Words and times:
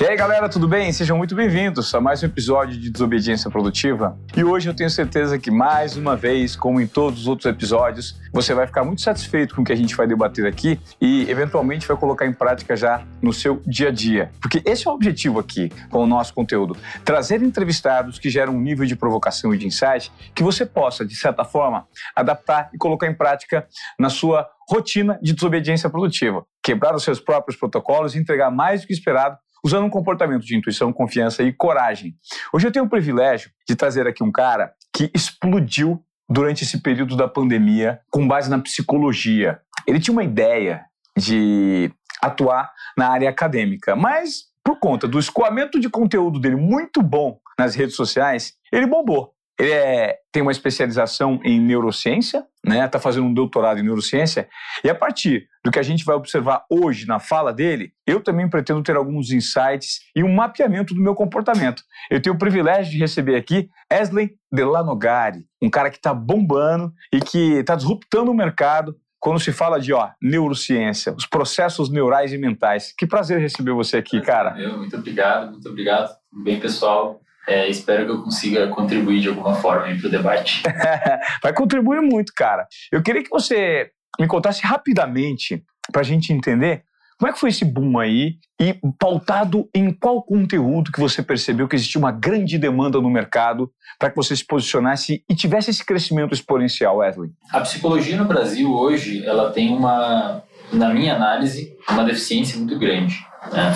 E 0.00 0.06
aí, 0.06 0.16
galera, 0.16 0.48
tudo 0.48 0.68
bem? 0.68 0.92
Sejam 0.92 1.16
muito 1.18 1.34
bem-vindos 1.34 1.92
a 1.92 2.00
mais 2.00 2.22
um 2.22 2.26
episódio 2.26 2.78
de 2.78 2.88
Desobediência 2.88 3.50
Produtiva. 3.50 4.16
E 4.36 4.44
hoje 4.44 4.68
eu 4.68 4.74
tenho 4.74 4.88
certeza 4.88 5.36
que, 5.40 5.50
mais 5.50 5.96
uma 5.96 6.14
vez, 6.14 6.54
como 6.54 6.80
em 6.80 6.86
todos 6.86 7.22
os 7.22 7.26
outros 7.26 7.46
episódios, 7.46 8.16
você 8.32 8.54
vai 8.54 8.64
ficar 8.64 8.84
muito 8.84 9.02
satisfeito 9.02 9.56
com 9.56 9.62
o 9.62 9.64
que 9.64 9.72
a 9.72 9.76
gente 9.76 9.96
vai 9.96 10.06
debater 10.06 10.46
aqui 10.46 10.78
e, 11.00 11.28
eventualmente, 11.28 11.84
vai 11.84 11.96
colocar 11.96 12.26
em 12.26 12.32
prática 12.32 12.76
já 12.76 13.04
no 13.20 13.32
seu 13.32 13.60
dia 13.66 13.88
a 13.88 13.90
dia. 13.90 14.30
Porque 14.40 14.62
esse 14.64 14.86
é 14.86 14.90
o 14.90 14.94
objetivo 14.94 15.40
aqui 15.40 15.68
com 15.90 16.04
o 16.04 16.06
nosso 16.06 16.32
conteúdo: 16.32 16.76
trazer 17.04 17.42
entrevistados 17.42 18.20
que 18.20 18.30
geram 18.30 18.54
um 18.54 18.60
nível 18.60 18.86
de 18.86 18.94
provocação 18.94 19.52
e 19.52 19.58
de 19.58 19.66
insight 19.66 20.12
que 20.32 20.44
você 20.44 20.64
possa, 20.64 21.04
de 21.04 21.16
certa 21.16 21.44
forma, 21.44 21.88
adaptar 22.14 22.70
e 22.72 22.78
colocar 22.78 23.08
em 23.08 23.14
prática 23.14 23.66
na 23.98 24.08
sua 24.08 24.48
rotina 24.68 25.18
de 25.20 25.32
desobediência 25.32 25.90
produtiva. 25.90 26.44
Quebrar 26.62 26.94
os 26.94 27.02
seus 27.02 27.18
próprios 27.18 27.58
protocolos 27.58 28.14
e 28.14 28.18
entregar 28.18 28.50
mais 28.50 28.82
do 28.82 28.86
que 28.86 28.92
esperado 28.92 29.36
usando 29.64 29.84
um 29.84 29.90
comportamento 29.90 30.44
de 30.44 30.56
intuição, 30.56 30.92
confiança 30.92 31.42
e 31.42 31.52
coragem. 31.52 32.14
Hoje 32.52 32.66
eu 32.66 32.72
tenho 32.72 32.84
o 32.84 32.88
privilégio 32.88 33.50
de 33.68 33.74
trazer 33.74 34.06
aqui 34.06 34.22
um 34.22 34.32
cara 34.32 34.72
que 34.94 35.10
explodiu 35.14 36.02
durante 36.28 36.64
esse 36.64 36.82
período 36.82 37.16
da 37.16 37.26
pandemia 37.26 38.00
com 38.10 38.26
base 38.26 38.50
na 38.50 38.58
psicologia. 38.58 39.60
Ele 39.86 40.00
tinha 40.00 40.12
uma 40.12 40.24
ideia 40.24 40.84
de 41.16 41.90
atuar 42.22 42.70
na 42.96 43.08
área 43.08 43.30
acadêmica, 43.30 43.96
mas 43.96 44.48
por 44.64 44.78
conta 44.78 45.08
do 45.08 45.18
escoamento 45.18 45.80
de 45.80 45.88
conteúdo 45.88 46.38
dele 46.38 46.56
muito 46.56 47.02
bom 47.02 47.38
nas 47.58 47.74
redes 47.74 47.96
sociais, 47.96 48.54
ele 48.72 48.86
bombou. 48.86 49.32
Ele 49.58 49.72
é, 49.72 50.18
tem 50.30 50.42
uma 50.42 50.52
especialização 50.52 51.40
em 51.42 51.58
neurociência, 51.58 52.44
né? 52.68 52.84
Está 52.84 52.98
fazendo 52.98 53.26
um 53.26 53.34
doutorado 53.34 53.80
em 53.80 53.82
neurociência. 53.82 54.48
E 54.84 54.90
a 54.90 54.94
partir 54.94 55.48
do 55.64 55.70
que 55.70 55.78
a 55.78 55.82
gente 55.82 56.04
vai 56.04 56.14
observar 56.14 56.64
hoje 56.70 57.06
na 57.06 57.18
fala 57.18 57.52
dele, 57.52 57.92
eu 58.06 58.22
também 58.22 58.48
pretendo 58.48 58.82
ter 58.82 58.96
alguns 58.96 59.30
insights 59.30 60.00
e 60.14 60.22
um 60.22 60.32
mapeamento 60.32 60.94
do 60.94 61.00
meu 61.00 61.14
comportamento. 61.14 61.82
Eu 62.10 62.20
tenho 62.20 62.36
o 62.36 62.38
privilégio 62.38 62.92
de 62.92 62.98
receber 62.98 63.36
aqui 63.36 63.68
Esley 63.90 64.32
Delanogari, 64.52 65.44
um 65.62 65.70
cara 65.70 65.90
que 65.90 65.96
está 65.96 66.14
bombando 66.14 66.92
e 67.12 67.20
que 67.20 67.54
está 67.54 67.74
disruptando 67.74 68.30
o 68.30 68.34
mercado 68.34 68.94
quando 69.20 69.40
se 69.40 69.52
fala 69.52 69.80
de 69.80 69.92
ó, 69.92 70.10
neurociência, 70.22 71.12
os 71.12 71.26
processos 71.26 71.90
neurais 71.90 72.32
e 72.32 72.38
mentais. 72.38 72.94
Que 72.96 73.06
prazer 73.06 73.40
receber 73.40 73.72
você 73.72 73.96
aqui, 73.96 74.20
cara. 74.20 74.58
Eu, 74.60 74.78
muito 74.78 74.96
obrigado, 74.96 75.50
muito 75.50 75.68
obrigado. 75.68 76.14
Bem, 76.32 76.60
pessoal. 76.60 77.20
É, 77.48 77.66
espero 77.66 78.04
que 78.04 78.12
eu 78.12 78.22
consiga 78.22 78.68
contribuir 78.68 79.20
de 79.20 79.28
alguma 79.28 79.54
forma 79.54 79.86
para 79.96 80.06
o 80.06 80.10
debate. 80.10 80.62
Vai 81.42 81.54
contribuir 81.54 82.02
muito, 82.02 82.30
cara. 82.36 82.66
Eu 82.92 83.02
queria 83.02 83.22
que 83.22 83.30
você 83.30 83.90
me 84.20 84.26
contasse 84.26 84.64
rapidamente, 84.66 85.64
para 85.90 86.02
a 86.02 86.04
gente 86.04 86.30
entender, 86.30 86.84
como 87.18 87.30
é 87.30 87.32
que 87.32 87.40
foi 87.40 87.48
esse 87.48 87.64
boom 87.64 87.98
aí 87.98 88.34
e 88.60 88.78
pautado 88.98 89.68
em 89.74 89.90
qual 89.92 90.22
conteúdo 90.22 90.92
que 90.92 91.00
você 91.00 91.22
percebeu 91.22 91.66
que 91.66 91.74
existia 91.74 91.98
uma 91.98 92.12
grande 92.12 92.58
demanda 92.58 93.00
no 93.00 93.10
mercado 93.10 93.72
para 93.98 94.10
que 94.10 94.16
você 94.16 94.36
se 94.36 94.44
posicionasse 94.44 95.24
e 95.28 95.34
tivesse 95.34 95.70
esse 95.70 95.84
crescimento 95.84 96.34
exponencial, 96.34 96.98
Wesley? 96.98 97.30
A 97.50 97.60
psicologia 97.60 98.16
no 98.16 98.26
Brasil 98.26 98.70
hoje, 98.70 99.24
ela 99.24 99.50
tem 99.50 99.74
uma, 99.74 100.44
na 100.70 100.92
minha 100.92 101.16
análise, 101.16 101.76
uma 101.88 102.04
deficiência 102.04 102.58
muito 102.58 102.78
grande. 102.78 103.16
Né? 103.52 103.74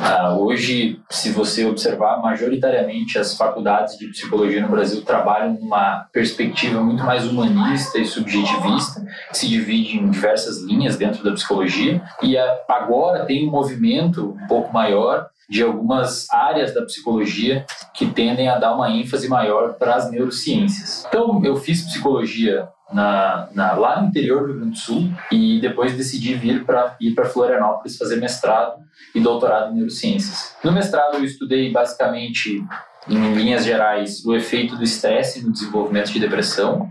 Ah, 0.00 0.34
hoje, 0.36 1.00
se 1.08 1.30
você 1.30 1.64
observar, 1.64 2.20
majoritariamente 2.20 3.18
as 3.18 3.36
faculdades 3.36 3.96
de 3.96 4.08
psicologia 4.08 4.60
no 4.60 4.68
Brasil 4.68 5.02
trabalham 5.02 5.54
numa 5.54 6.06
perspectiva 6.12 6.80
muito 6.82 7.04
mais 7.04 7.24
humanista 7.26 7.98
e 7.98 8.04
subjetivista, 8.04 9.04
que 9.30 9.38
se 9.38 9.48
divide 9.48 9.98
em 9.98 10.10
diversas 10.10 10.62
linhas 10.62 10.96
dentro 10.96 11.22
da 11.22 11.32
psicologia, 11.32 12.02
e 12.22 12.36
agora 12.68 13.24
tem 13.24 13.48
um 13.48 13.50
movimento 13.50 14.36
um 14.42 14.46
pouco 14.46 14.72
maior 14.72 15.28
de 15.48 15.62
algumas 15.62 16.28
áreas 16.30 16.74
da 16.74 16.82
psicologia 16.82 17.66
que 17.94 18.06
tendem 18.06 18.48
a 18.48 18.58
dar 18.58 18.74
uma 18.74 18.90
ênfase 18.90 19.28
maior 19.28 19.74
para 19.74 19.94
as 19.94 20.10
neurociências. 20.10 21.04
Então, 21.08 21.44
eu 21.44 21.56
fiz 21.56 21.82
psicologia 21.82 22.68
na, 22.94 23.48
na, 23.52 23.72
lá 23.72 24.00
no 24.00 24.08
interior 24.08 24.42
do 24.42 24.46
Rio 24.46 24.56
Grande 24.56 24.70
do 24.70 24.78
Sul 24.78 25.10
e 25.30 25.60
depois 25.60 25.96
decidi 25.96 26.34
vir 26.34 26.64
para 26.64 26.96
ir 27.00 27.12
para 27.12 27.24
Florianópolis 27.24 27.98
fazer 27.98 28.16
mestrado 28.16 28.82
e 29.14 29.20
doutorado 29.20 29.72
em 29.72 29.76
neurociências. 29.76 30.54
No 30.62 30.72
mestrado 30.72 31.16
eu 31.16 31.24
estudei 31.24 31.72
basicamente 31.72 32.64
em 33.08 33.34
linhas 33.34 33.64
gerais 33.64 34.24
o 34.24 34.34
efeito 34.34 34.76
do 34.76 34.84
estresse 34.84 35.44
no 35.44 35.52
desenvolvimento 35.52 36.12
de 36.12 36.20
depressão 36.20 36.88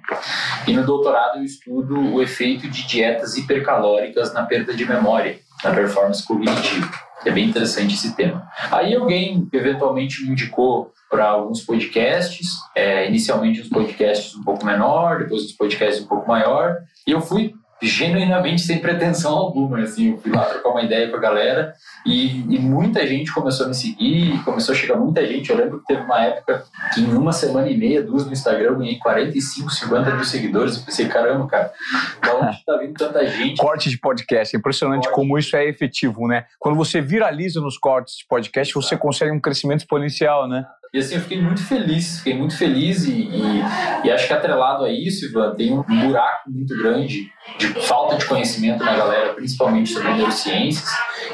e 0.67 0.73
no 0.73 0.85
doutorado 0.85 1.39
eu 1.39 1.43
estudo 1.43 1.97
o 1.97 2.21
efeito 2.21 2.67
de 2.67 2.85
dietas 2.85 3.37
hipercalóricas 3.37 4.33
na 4.33 4.43
perda 4.43 4.73
de 4.73 4.85
memória, 4.85 5.39
na 5.63 5.71
performance 5.71 6.23
cognitiva. 6.25 6.91
É 7.25 7.31
bem 7.31 7.49
interessante 7.49 7.95
esse 7.95 8.15
tema. 8.15 8.47
Aí 8.71 8.95
alguém 8.95 9.47
eventualmente 9.51 10.23
me 10.23 10.31
indicou 10.31 10.91
para 11.09 11.29
alguns 11.29 11.61
podcasts, 11.61 12.47
é, 12.75 13.07
inicialmente 13.07 13.61
uns 13.61 13.69
podcasts 13.69 14.35
um 14.35 14.43
pouco 14.43 14.65
menor, 14.65 15.19
depois 15.19 15.43
uns 15.43 15.51
podcasts 15.51 16.03
um 16.03 16.07
pouco 16.07 16.27
maior, 16.27 16.77
e 17.05 17.11
eu 17.11 17.21
fui 17.21 17.53
genuinamente 17.83 18.61
sem 18.61 18.79
pretensão 18.79 19.33
alguma, 19.33 19.79
assim, 19.79 20.11
eu 20.11 20.17
fui 20.17 20.31
lá 20.31 20.45
trocar 20.45 20.69
uma 20.69 20.81
ideia 20.81 21.09
com 21.09 21.17
a 21.17 21.19
galera 21.19 21.73
e, 22.05 22.39
e, 22.53 22.59
muita 22.59 23.05
gente 23.05 23.33
começou 23.33 23.65
a 23.65 23.69
me 23.69 23.75
seguir, 23.75 24.43
começou 24.43 24.73
a 24.73 24.77
chegar 24.77 24.95
muita 24.95 25.25
gente, 25.25 25.49
eu 25.49 25.57
lembro 25.57 25.79
que 25.79 25.87
teve 25.87 26.01
uma 26.01 26.21
época 26.21 26.63
que 26.93 27.01
em 27.01 27.13
uma 27.13 27.31
semana 27.31 27.69
e 27.69 27.77
meia, 27.77 28.01
duas 28.01 28.25
no 28.25 28.31
Instagram, 28.33 28.71
eu 28.71 28.77
ganhei 28.77 28.97
45, 28.97 29.69
50 29.69 30.15
mil 30.15 30.23
seguidores, 30.23 30.77
eu 30.77 30.83
pensei, 30.83 31.07
caramba, 31.07 31.47
cara, 31.47 31.71
da 32.21 32.35
onde 32.35 32.65
tá 32.65 32.77
vindo 32.77 32.93
tanta 32.93 33.25
gente? 33.27 33.57
Corte 33.57 33.89
de 33.89 33.97
podcast, 33.97 34.55
é 34.55 34.59
impressionante 34.59 35.03
Corte. 35.03 35.15
como 35.15 35.37
isso 35.37 35.55
é 35.55 35.67
efetivo, 35.67 36.27
né? 36.27 36.45
Quando 36.59 36.75
você 36.75 37.01
viraliza 37.01 37.59
nos 37.59 37.77
cortes 37.77 38.17
de 38.17 38.25
podcast, 38.27 38.73
você 38.73 38.97
consegue 38.97 39.31
um 39.31 39.39
crescimento 39.39 39.79
exponencial, 39.79 40.47
né? 40.47 40.65
E 40.93 40.99
assim, 40.99 41.15
eu 41.15 41.21
fiquei 41.21 41.41
muito 41.41 41.65
feliz, 41.65 42.19
fiquei 42.19 42.35
muito 42.35 42.55
feliz 42.55 43.05
e, 43.05 43.13
e, 43.13 43.63
e, 44.03 44.11
acho 44.11 44.27
que 44.27 44.33
atrelado 44.33 44.85
a 44.85 44.91
isso, 44.91 45.25
Ivan, 45.25 45.55
tem 45.55 45.73
um 45.73 45.81
buraco 45.81 46.51
muito 46.51 46.77
grande 46.77 47.31
de 47.57 47.67
falta 47.81 48.15
de 48.15 48.25
conhecimento 48.25 48.83
na 48.83 48.95
galera, 48.95 49.33
principalmente 49.33 49.91
sobre 49.91 50.13
neurociências. 50.13 50.87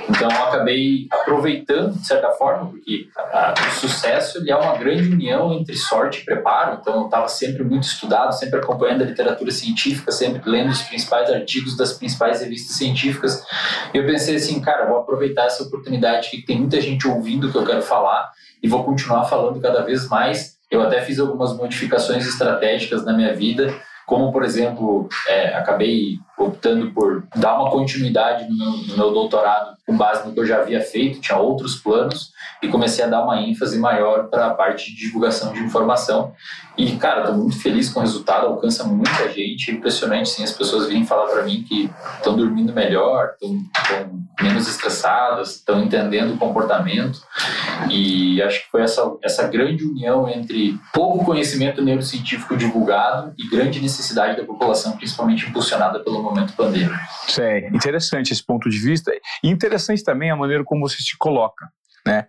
Então, 0.07 0.31
eu 0.31 0.43
acabei 0.43 1.07
aproveitando, 1.11 1.93
de 1.99 2.07
certa 2.07 2.29
forma, 2.31 2.67
porque 2.67 3.09
a, 3.17 3.53
o 3.53 3.71
sucesso 3.71 4.37
ele 4.37 4.49
é 4.49 4.55
uma 4.55 4.77
grande 4.77 5.09
união 5.09 5.51
entre 5.51 5.75
sorte 5.75 6.21
e 6.21 6.25
preparo. 6.25 6.77
Então, 6.79 7.01
eu 7.01 7.05
estava 7.05 7.27
sempre 7.27 7.61
muito 7.61 7.83
estudado, 7.83 8.31
sempre 8.31 8.59
acompanhando 8.59 9.01
a 9.01 9.07
literatura 9.07 9.51
científica, 9.51 10.09
sempre 10.09 10.41
lendo 10.49 10.69
os 10.69 10.83
principais 10.83 11.29
artigos 11.29 11.75
das 11.75 11.91
principais 11.91 12.39
revistas 12.39 12.77
científicas. 12.77 13.45
E 13.93 13.97
eu 13.97 14.05
pensei 14.05 14.37
assim, 14.37 14.61
cara, 14.61 14.87
vou 14.87 14.99
aproveitar 14.99 15.47
essa 15.47 15.63
oportunidade 15.63 16.29
que 16.29 16.41
tem 16.41 16.57
muita 16.59 16.79
gente 16.79 17.05
ouvindo 17.05 17.49
o 17.49 17.51
que 17.51 17.57
eu 17.57 17.65
quero 17.65 17.81
falar 17.81 18.31
e 18.61 18.67
vou 18.67 18.83
continuar 18.83 19.25
falando 19.25 19.59
cada 19.59 19.81
vez 19.81 20.07
mais. 20.07 20.57
Eu 20.69 20.81
até 20.81 21.01
fiz 21.01 21.19
algumas 21.19 21.55
modificações 21.55 22.27
estratégicas 22.27 23.03
na 23.03 23.13
minha 23.13 23.33
vida, 23.33 23.73
como, 24.05 24.31
por 24.31 24.43
exemplo, 24.43 25.07
é, 25.27 25.55
acabei 25.55 26.17
optando 26.37 26.91
por 26.91 27.23
dar 27.35 27.59
uma 27.59 27.69
continuidade 27.69 28.47
no 28.49 28.77
no 28.87 28.97
meu 28.97 29.11
doutorado 29.11 29.75
com 29.85 29.95
base 29.95 30.27
no 30.27 30.33
que 30.33 30.39
eu 30.39 30.45
já 30.45 30.57
havia 30.57 30.81
feito, 30.81 31.21
tinha 31.21 31.37
outros 31.37 31.75
planos 31.75 32.31
e 32.61 32.67
comecei 32.67 33.03
a 33.03 33.07
dar 33.07 33.23
uma 33.23 33.41
ênfase 33.41 33.79
maior 33.79 34.27
para 34.29 34.47
a 34.47 34.53
parte 34.53 34.91
de 34.91 34.97
divulgação 34.97 35.53
de 35.53 35.59
informação. 35.59 36.33
E, 36.77 36.95
cara, 36.97 37.21
estou 37.21 37.35
muito 37.35 37.59
feliz 37.61 37.89
com 37.89 37.99
o 37.99 38.03
resultado, 38.03 38.47
alcança 38.47 38.83
muita 38.85 39.29
gente, 39.29 39.71
é 39.71 39.73
impressionante, 39.73 40.29
sim, 40.29 40.43
as 40.43 40.51
pessoas 40.51 40.87
virem 40.87 41.05
falar 41.05 41.27
para 41.27 41.43
mim 41.43 41.63
que 41.63 41.89
estão 42.15 42.35
dormindo 42.35 42.73
melhor, 42.73 43.31
estão 43.33 43.57
menos 44.41 44.67
estressadas, 44.67 45.55
estão 45.55 45.83
entendendo 45.83 46.33
o 46.33 46.37
comportamento. 46.37 47.21
E 47.89 48.41
acho 48.41 48.63
que 48.63 48.71
foi 48.71 48.81
essa, 48.81 49.11
essa 49.23 49.47
grande 49.47 49.83
união 49.83 50.27
entre 50.29 50.77
pouco 50.93 51.25
conhecimento 51.25 51.81
neurocientífico 51.81 52.55
divulgado 52.55 53.33
e 53.37 53.49
grande 53.49 53.81
necessidade 53.81 54.37
da 54.37 54.45
população, 54.45 54.95
principalmente 54.95 55.47
impulsionada 55.47 55.99
pelo 56.01 56.21
momento 56.21 56.53
pandêmico. 56.53 56.95
Sim, 57.27 57.67
interessante 57.73 58.31
esse 58.31 58.45
ponto 58.45 58.69
de 58.69 58.77
vista. 58.77 59.11
E 59.43 59.49
interessante 59.49 60.03
também 60.03 60.31
a 60.31 60.35
maneira 60.35 60.63
como 60.63 60.87
você 60.87 61.01
se 61.01 61.17
coloca, 61.17 61.67
né? 62.05 62.27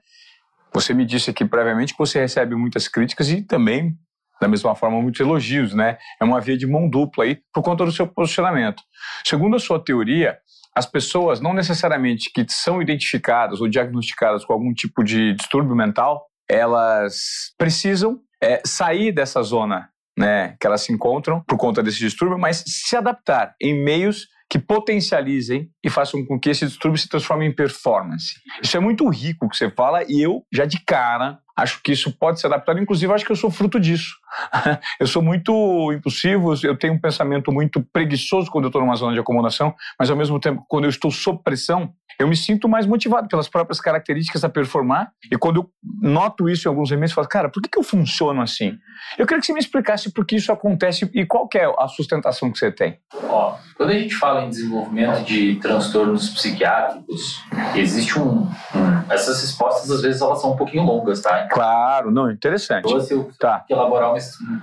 Você 0.72 0.94
me 0.94 1.04
disse 1.04 1.30
aqui 1.30 1.44
previamente 1.44 1.92
que 1.92 1.98
você 1.98 2.20
recebe 2.20 2.54
muitas 2.54 2.88
críticas 2.88 3.30
e 3.30 3.42
também, 3.42 3.96
da 4.40 4.48
mesma 4.48 4.74
forma, 4.74 5.00
muitos 5.00 5.20
elogios, 5.20 5.74
né? 5.74 5.98
É 6.20 6.24
uma 6.24 6.40
via 6.40 6.56
de 6.56 6.66
mão 6.66 6.88
dupla 6.88 7.24
aí 7.24 7.38
por 7.52 7.62
conta 7.62 7.84
do 7.84 7.92
seu 7.92 8.06
posicionamento. 8.06 8.82
Segundo 9.24 9.56
a 9.56 9.58
sua 9.58 9.82
teoria, 9.82 10.38
as 10.74 10.86
pessoas 10.86 11.40
não 11.40 11.52
necessariamente 11.52 12.30
que 12.32 12.44
são 12.48 12.80
identificadas 12.80 13.60
ou 13.60 13.68
diagnosticadas 13.68 14.44
com 14.44 14.52
algum 14.52 14.72
tipo 14.72 15.02
de 15.02 15.34
distúrbio 15.34 15.74
mental, 15.74 16.26
elas 16.48 17.52
precisam 17.58 18.20
é, 18.42 18.62
sair 18.64 19.12
dessa 19.12 19.42
zona 19.42 19.88
né, 20.18 20.56
que 20.60 20.66
elas 20.66 20.82
se 20.82 20.92
encontram 20.92 21.42
por 21.44 21.56
conta 21.56 21.82
desse 21.82 21.98
distúrbio, 21.98 22.38
mas 22.38 22.62
se 22.66 22.96
adaptar 22.96 23.54
em 23.60 23.82
meios 23.82 24.28
que 24.50 24.58
potencializem 24.58 25.70
e 25.82 25.88
façam 25.88 26.26
com 26.26 26.38
que 26.38 26.50
esse 26.50 26.66
distúrbio 26.66 26.98
se 26.98 27.08
transforme 27.08 27.46
em 27.46 27.54
performance. 27.54 28.34
Isso 28.60 28.76
é 28.76 28.80
muito 28.80 29.08
rico 29.08 29.48
que 29.48 29.56
você 29.56 29.70
fala 29.70 30.02
e 30.08 30.20
eu 30.20 30.44
já 30.52 30.64
de 30.64 30.84
cara 30.84 31.38
acho 31.60 31.82
que 31.82 31.92
isso 31.92 32.10
pode 32.16 32.40
ser 32.40 32.46
adaptado. 32.46 32.78
Inclusive, 32.78 33.12
acho 33.12 33.24
que 33.24 33.32
eu 33.32 33.36
sou 33.36 33.50
fruto 33.50 33.78
disso. 33.78 34.16
eu 34.98 35.06
sou 35.06 35.22
muito 35.22 35.92
impulsivo, 35.92 36.54
eu 36.62 36.76
tenho 36.76 36.94
um 36.94 37.00
pensamento 37.00 37.52
muito 37.52 37.82
preguiçoso 37.92 38.50
quando 38.50 38.64
eu 38.64 38.68
estou 38.68 38.80
numa 38.80 38.96
zona 38.96 39.12
de 39.12 39.20
acomodação, 39.20 39.74
mas 39.98 40.10
ao 40.10 40.16
mesmo 40.16 40.38
tempo, 40.38 40.64
quando 40.68 40.84
eu 40.84 40.90
estou 40.90 41.10
sob 41.10 41.42
pressão, 41.42 41.92
eu 42.18 42.28
me 42.28 42.36
sinto 42.36 42.68
mais 42.68 42.84
motivado 42.84 43.28
pelas 43.28 43.48
próprias 43.48 43.80
características 43.80 44.44
a 44.44 44.48
performar. 44.48 45.10
E 45.32 45.38
quando 45.38 45.60
eu 45.60 45.70
noto 46.02 46.50
isso 46.50 46.68
em 46.68 46.70
alguns 46.70 46.90
elementos, 46.90 47.12
eu 47.12 47.16
falo, 47.16 47.28
cara, 47.28 47.48
por 47.48 47.62
que, 47.62 47.68
que 47.68 47.78
eu 47.78 47.82
funciono 47.82 48.42
assim? 48.42 48.76
Eu 49.16 49.26
queria 49.26 49.40
que 49.40 49.46
você 49.46 49.54
me 49.54 49.60
explicasse 49.60 50.12
por 50.12 50.26
que 50.26 50.36
isso 50.36 50.52
acontece 50.52 51.10
e 51.14 51.24
qual 51.24 51.48
é 51.54 51.64
a 51.78 51.88
sustentação 51.88 52.52
que 52.52 52.58
você 52.58 52.70
tem. 52.70 52.98
Ó, 53.24 53.56
quando 53.74 53.90
a 53.90 53.94
gente 53.94 54.14
fala 54.16 54.44
em 54.44 54.50
desenvolvimento 54.50 55.24
de 55.24 55.56
transtornos 55.56 56.28
psiquiátricos, 56.28 57.42
existe 57.74 58.18
um, 58.18 58.42
um 58.74 59.00
essas 59.10 59.40
respostas 59.40 59.90
às 59.90 60.02
vezes 60.02 60.20
elas 60.20 60.40
são 60.40 60.52
um 60.52 60.56
pouquinho 60.56 60.84
longas, 60.84 61.20
tá? 61.20 61.48
Claro, 61.50 62.12
não, 62.12 62.30
interessante. 62.30 62.86
Então, 62.86 63.00
se 63.00 63.12
eu 63.12 63.30
tá. 63.38 63.64
elaborar 63.68 64.14
um, 64.14 64.18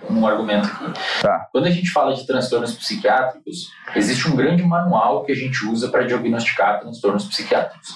um 0.09 0.25
argumento 0.25 0.67
aqui. 0.67 1.21
Tá. 1.21 1.47
Quando 1.51 1.65
a 1.65 1.69
gente 1.69 1.91
fala 1.91 2.15
de 2.15 2.25
transtornos 2.25 2.75
psiquiátricos, 2.75 3.69
existe 3.93 4.29
um 4.29 4.35
grande 4.35 4.63
manual 4.63 5.25
que 5.25 5.33
a 5.33 5.35
gente 5.35 5.65
usa 5.65 5.89
para 5.89 6.03
diagnosticar 6.03 6.79
transtornos 6.79 7.25
psiquiátricos. 7.25 7.89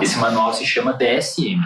Esse 0.00 0.18
manual 0.18 0.52
se 0.52 0.66
chama 0.66 0.92
DSM. 0.92 1.62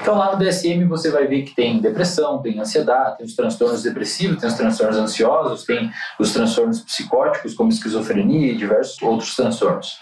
Então, 0.00 0.16
lá 0.16 0.32
no 0.32 0.38
DSM 0.38 0.84
você 0.86 1.10
vai 1.10 1.26
ver 1.26 1.42
que 1.42 1.54
tem 1.54 1.80
depressão, 1.80 2.40
tem 2.40 2.58
ansiedade, 2.58 3.18
tem 3.18 3.26
os 3.26 3.34
transtornos 3.34 3.82
depressivos, 3.82 4.38
tem 4.38 4.48
os 4.48 4.54
transtornos 4.54 4.96
ansiosos, 4.96 5.64
tem 5.64 5.90
os 6.18 6.32
transtornos 6.32 6.80
psicóticos, 6.80 7.54
como 7.54 7.70
esquizofrenia 7.70 8.52
e 8.52 8.56
diversos 8.56 9.00
outros 9.02 9.36
transtornos. 9.36 9.98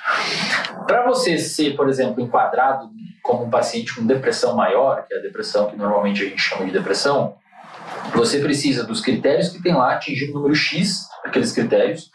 Para 0.87 1.06
você 1.06 1.38
ser, 1.38 1.76
por 1.76 1.88
exemplo, 1.88 2.23
enquadrado 2.23 2.91
como 3.23 3.44
um 3.44 3.50
paciente 3.50 3.94
com 3.94 4.06
depressão 4.06 4.56
maior, 4.56 5.05
que 5.06 5.15
é 5.15 5.19
a 5.19 5.23
depressão 5.23 5.69
que 5.69 5.76
normalmente 5.76 6.23
a 6.23 6.26
gente 6.26 6.41
chama 6.41 6.64
de 6.64 6.73
depressão, 6.73 7.35
você 8.14 8.41
precisa 8.41 8.85
dos 8.85 9.00
critérios 9.00 9.50
que 9.50 9.62
tem 9.62 9.75
lá 9.75 9.93
atingir 9.93 10.31
o 10.31 10.35
número 10.35 10.55
X, 10.55 11.09
aqueles 11.25 11.53
critérios, 11.53 12.11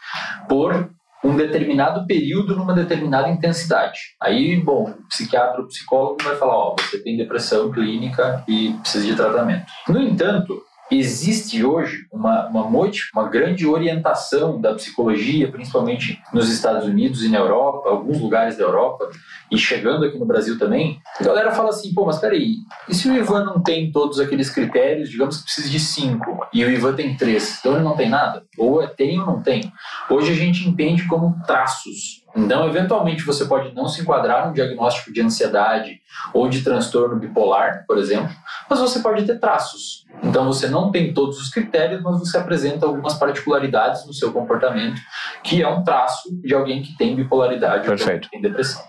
por 0.48 0.90
um 1.24 1.34
determinado 1.36 2.06
período 2.06 2.54
numa 2.54 2.74
determinada 2.74 3.28
intensidade. 3.30 3.98
Aí, 4.20 4.60
bom, 4.60 4.90
o 4.90 5.08
psiquiatra 5.08 5.60
ou 5.60 5.66
psicólogo 5.66 6.18
vai 6.22 6.36
falar, 6.36 6.56
ó, 6.56 6.76
você 6.78 7.02
tem 7.02 7.16
depressão 7.16 7.72
clínica 7.72 8.44
e 8.46 8.74
precisa 8.74 9.06
de 9.06 9.16
tratamento. 9.16 9.64
No 9.88 10.00
entanto, 10.00 10.62
existe 10.98 11.64
hoje 11.64 12.06
uma, 12.12 12.46
uma, 12.48 12.66
uma 12.66 13.28
grande 13.28 13.66
orientação 13.66 14.60
da 14.60 14.74
psicologia, 14.74 15.50
principalmente 15.50 16.20
nos 16.32 16.50
Estados 16.50 16.86
Unidos 16.86 17.24
e 17.24 17.28
na 17.28 17.38
Europa, 17.38 17.88
alguns 17.88 18.20
lugares 18.20 18.56
da 18.56 18.64
Europa, 18.64 19.08
e 19.50 19.58
chegando 19.58 20.04
aqui 20.04 20.18
no 20.18 20.26
Brasil 20.26 20.58
também, 20.58 21.00
a 21.20 21.24
galera 21.24 21.52
fala 21.52 21.70
assim, 21.70 21.92
pô, 21.94 22.04
mas 22.04 22.18
peraí, 22.18 22.56
e 22.88 22.94
se 22.94 23.08
o 23.08 23.16
Ivan 23.16 23.44
não 23.44 23.62
tem 23.62 23.92
todos 23.92 24.18
aqueles 24.18 24.50
critérios, 24.50 25.10
digamos 25.10 25.38
que 25.38 25.44
precisa 25.44 25.68
de 25.68 25.78
cinco, 25.78 26.46
e 26.52 26.64
o 26.64 26.70
Ivan 26.70 26.94
tem 26.94 27.16
três, 27.16 27.58
então 27.58 27.74
ele 27.74 27.84
não 27.84 27.96
tem 27.96 28.08
nada? 28.08 28.44
Ou 28.58 28.82
é 28.82 28.86
tem 28.86 29.18
ou 29.20 29.26
não 29.26 29.42
tem? 29.42 29.72
Hoje 30.10 30.32
a 30.32 30.34
gente 30.34 30.68
entende 30.68 31.06
como 31.06 31.36
traços. 31.46 32.23
Então, 32.36 32.66
eventualmente, 32.66 33.24
você 33.24 33.44
pode 33.44 33.72
não 33.74 33.88
se 33.88 34.02
enquadrar 34.02 34.48
no 34.48 34.54
diagnóstico 34.54 35.12
de 35.12 35.20
ansiedade 35.20 36.00
ou 36.32 36.48
de 36.48 36.62
transtorno 36.62 37.16
bipolar, 37.16 37.84
por 37.86 37.96
exemplo, 37.96 38.34
mas 38.68 38.80
você 38.80 38.98
pode 38.98 39.24
ter 39.24 39.38
traços. 39.38 40.04
Então, 40.22 40.44
você 40.46 40.68
não 40.68 40.90
tem 40.90 41.14
todos 41.14 41.40
os 41.40 41.48
critérios, 41.48 42.02
mas 42.02 42.18
você 42.18 42.36
apresenta 42.36 42.86
algumas 42.86 43.14
particularidades 43.14 44.04
no 44.06 44.12
seu 44.12 44.32
comportamento, 44.32 45.00
que 45.44 45.62
é 45.62 45.68
um 45.68 45.84
traço 45.84 46.28
de 46.42 46.54
alguém 46.54 46.82
que 46.82 46.96
tem 46.96 47.14
bipolaridade 47.14 47.86
Perfeito. 47.86 48.14
ou 48.14 48.20
que 48.22 48.30
tem 48.30 48.40
depressão. 48.40 48.82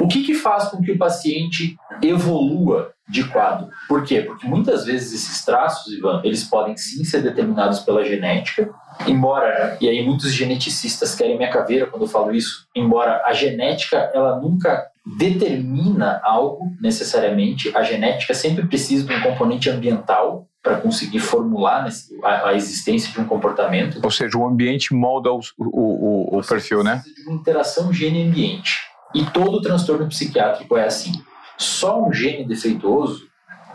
O 0.00 0.08
que, 0.08 0.22
que 0.22 0.34
faz 0.34 0.68
com 0.68 0.80
que 0.80 0.92
o 0.92 0.98
paciente 0.98 1.76
evolua 2.02 2.92
de 3.08 3.24
quadro? 3.24 3.68
Por 3.88 4.04
quê? 4.04 4.20
Porque 4.22 4.46
muitas 4.46 4.84
vezes 4.84 5.12
esses 5.12 5.44
traços, 5.44 5.92
Ivan, 5.92 6.20
eles 6.24 6.44
podem 6.44 6.76
sim 6.76 7.04
ser 7.04 7.22
determinados 7.22 7.80
pela 7.80 8.04
genética, 8.04 8.70
embora, 9.06 9.76
e 9.80 9.88
aí 9.88 10.04
muitos 10.04 10.32
geneticistas 10.32 11.14
querem 11.14 11.36
minha 11.36 11.50
caveira 11.50 11.86
quando 11.86 12.02
eu 12.02 12.08
falo 12.08 12.34
isso, 12.34 12.66
embora 12.74 13.22
a 13.24 13.32
genética, 13.32 14.10
ela 14.14 14.38
nunca 14.38 14.86
determina 15.16 16.20
algo 16.22 16.76
necessariamente, 16.80 17.74
a 17.74 17.82
genética 17.82 18.34
sempre 18.34 18.66
precisa 18.66 19.06
de 19.06 19.14
um 19.14 19.22
componente 19.22 19.70
ambiental 19.70 20.46
para 20.62 20.76
conseguir 20.76 21.20
formular 21.20 21.88
a, 22.22 22.52
existência 22.52 23.10
de 23.12 23.20
um 23.20 23.24
comportamento. 23.24 24.00
Ou 24.02 24.10
seja, 24.10 24.36
o 24.36 24.46
ambiente 24.46 24.92
molda 24.92 25.32
o, 25.32 25.40
o, 25.56 26.34
o, 26.36 26.38
o 26.38 26.42
perfil, 26.42 26.84
né? 26.84 27.02
de 27.16 27.22
uma 27.22 27.32
interação 27.32 27.92
gene-ambiente. 27.92 28.88
E 29.14 29.24
todo 29.26 29.60
transtorno 29.60 30.06
psiquiátrico 30.08 30.76
é 30.76 30.84
assim. 30.84 31.12
Só 31.56 32.02
um 32.02 32.12
gene 32.12 32.46
defeituoso 32.46 33.28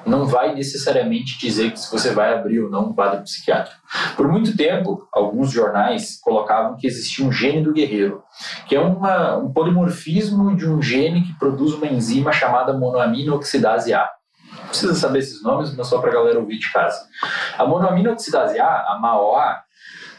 não 0.06 0.26
vai 0.26 0.54
necessariamente 0.54 1.40
dizer 1.40 1.72
que 1.72 1.80
você 1.80 2.12
vai 2.12 2.34
abrir 2.34 2.62
ou 2.62 2.70
não 2.70 2.88
um 2.88 2.94
quadro 2.94 3.22
psiquiátrico. 3.24 3.80
Por 4.16 4.28
muito 4.28 4.56
tempo, 4.56 5.08
alguns 5.12 5.52
jornais 5.52 6.20
colocavam 6.22 6.78
que 6.78 6.88
existia 6.88 7.26
um 7.26 7.32
gene 7.32 7.64
do 7.64 7.74
guerreiro, 7.74 8.22
que 8.68 8.76
é 8.76 8.80
uma, 8.80 9.38
um 9.38 9.52
polimorfismo 9.52 10.56
de 10.56 10.68
um 10.68 10.82
gene 10.82 11.24
que 11.24 11.34
produz 11.40 11.74
uma 11.74 11.88
enzima 11.88 12.32
chamada 12.32 12.74
monoamina 12.74 13.34
oxidase 13.34 13.94
A. 13.94 14.10
Não 14.58 14.68
precisa 14.68 14.96
saber 14.96 15.20
esses 15.20 15.42
nomes, 15.42 15.76
mas 15.76 15.88
só 15.88 16.00
para 16.00 16.10
a 16.10 16.14
galera 16.14 16.40
ouvir 16.40 16.60
de 16.60 16.72
casa. 16.72 17.00
A 17.58 17.66
monoamina 17.66 18.12
oxidase 18.12 18.60
A, 18.60 18.86
a 18.90 19.00
MAOA, 19.02 19.58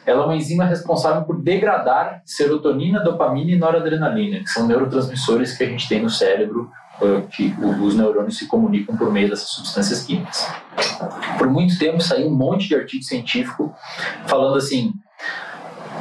ela 0.07 0.23
é 0.23 0.27
uma 0.27 0.37
enzima 0.37 0.65
responsável 0.65 1.23
por 1.23 1.41
degradar 1.43 2.23
serotonina, 2.25 3.01
dopamina 3.01 3.51
e 3.51 3.59
noradrenalina, 3.59 4.41
que 4.41 4.49
são 4.49 4.67
neurotransmissores 4.67 5.57
que 5.57 5.65
a 5.65 5.67
gente 5.67 5.89
tem 5.89 6.03
no 6.03 6.11
cérebro, 6.11 6.71
eh, 7.01 7.23
que 7.31 7.55
os 7.83 7.97
neurônios 7.97 8.39
se 8.39 8.47
comunicam 8.47 8.97
por 8.97 9.11
meio 9.11 9.31
dessas 9.31 9.49
substâncias 9.49 10.05
químicas. 10.05 10.47
Por 11.39 11.49
muito 11.49 11.79
tempo 11.79 12.01
saiu 12.01 12.29
um 12.29 12.35
monte 12.35 12.69
de 12.69 12.75
artigo 12.75 13.03
científico 13.03 13.75
falando 14.27 14.57
assim: 14.57 14.93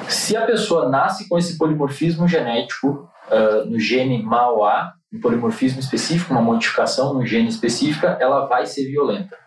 se 0.07 0.35
a 0.35 0.45
pessoa 0.45 0.89
nasce 0.89 1.27
com 1.27 1.37
esse 1.37 1.57
polimorfismo 1.57 2.27
genético 2.27 3.09
uh, 3.31 3.65
no 3.69 3.79
gene 3.79 4.21
MAOA, 4.21 4.93
um 5.11 5.19
polimorfismo 5.19 5.79
específico, 5.79 6.33
uma 6.33 6.41
modificação 6.41 7.13
no 7.13 7.25
gene 7.25 7.49
específica, 7.49 8.17
ela 8.19 8.45
vai 8.45 8.65
ser 8.65 8.85
violenta, 8.85 9.37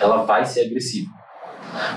ela 0.00 0.24
vai 0.24 0.44
ser 0.44 0.66
agressiva. 0.66 1.19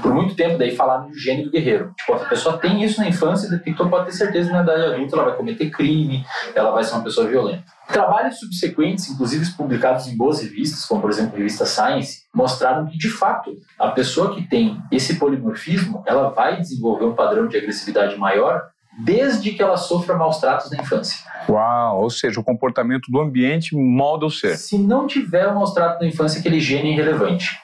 Por 0.02 0.14
muito 0.14 0.36
tempo, 0.36 0.58
daí 0.58 0.76
falaram 0.76 1.10
do 1.10 1.18
gênio 1.18 1.46
do 1.46 1.52
guerreiro. 1.52 1.94
Tipo, 1.98 2.14
a 2.14 2.20
pessoa 2.26 2.58
tem 2.58 2.84
isso 2.84 3.00
na 3.00 3.08
infância, 3.08 3.62
então 3.66 3.90
pode 3.90 4.06
ter 4.06 4.14
certeza 4.14 4.48
que 4.50 4.54
na 4.54 4.64
idade 4.64 4.94
adulta 4.94 5.16
ela 5.16 5.26
vai 5.26 5.36
cometer 5.36 5.70
crime, 5.70 6.26
ela 6.54 6.72
vai 6.72 6.84
ser 6.84 6.94
uma 6.94 7.04
pessoa 7.04 7.28
violenta. 7.28 7.64
Trabalhos 7.88 8.40
subsequentes, 8.40 9.10
inclusive 9.10 9.46
publicados 9.58 10.08
em 10.08 10.16
boas 10.16 10.42
revistas, 10.42 10.86
como 10.86 11.02
por 11.02 11.10
exemplo 11.10 11.36
a 11.36 11.38
revista 11.38 11.66
Science, 11.66 12.24
mostraram 12.34 12.88
que 12.88 12.98
de 12.98 13.10
fato 13.10 13.56
a 13.78 13.90
pessoa 13.90 14.34
que 14.34 14.48
tem 14.48 14.82
esse 14.92 15.16
polimorfismo, 15.16 16.04
ela 16.06 16.30
vai 16.30 16.60
desenvolver 16.60 17.06
um 17.06 17.14
padrão 17.14 17.48
de 17.48 17.58
agressividade 17.58 18.18
maior 18.18 18.73
desde 19.00 19.52
que 19.52 19.62
ela 19.62 19.78
sofra 19.78 20.16
maus 20.16 20.38
tratos 20.38 20.70
na 20.72 20.78
infância. 20.78 21.18
Uau, 21.50 22.02
ou 22.04 22.10
seja, 22.10 22.40
o 22.40 22.44
comportamento 22.44 23.12
do 23.12 23.20
ambiente 23.20 23.76
molda 23.76 24.26
o 24.26 24.30
ser. 24.30 24.56
Se 24.58 24.78
não 24.78 25.08
tiver 25.08 25.48
um 25.48 25.56
maus 25.56 25.74
tratos 25.74 26.00
na 26.00 26.08
infância, 26.08 26.40
aquele 26.40 26.60
gene 26.60 26.90
é 26.90 26.94
irrelevante. 26.94 27.60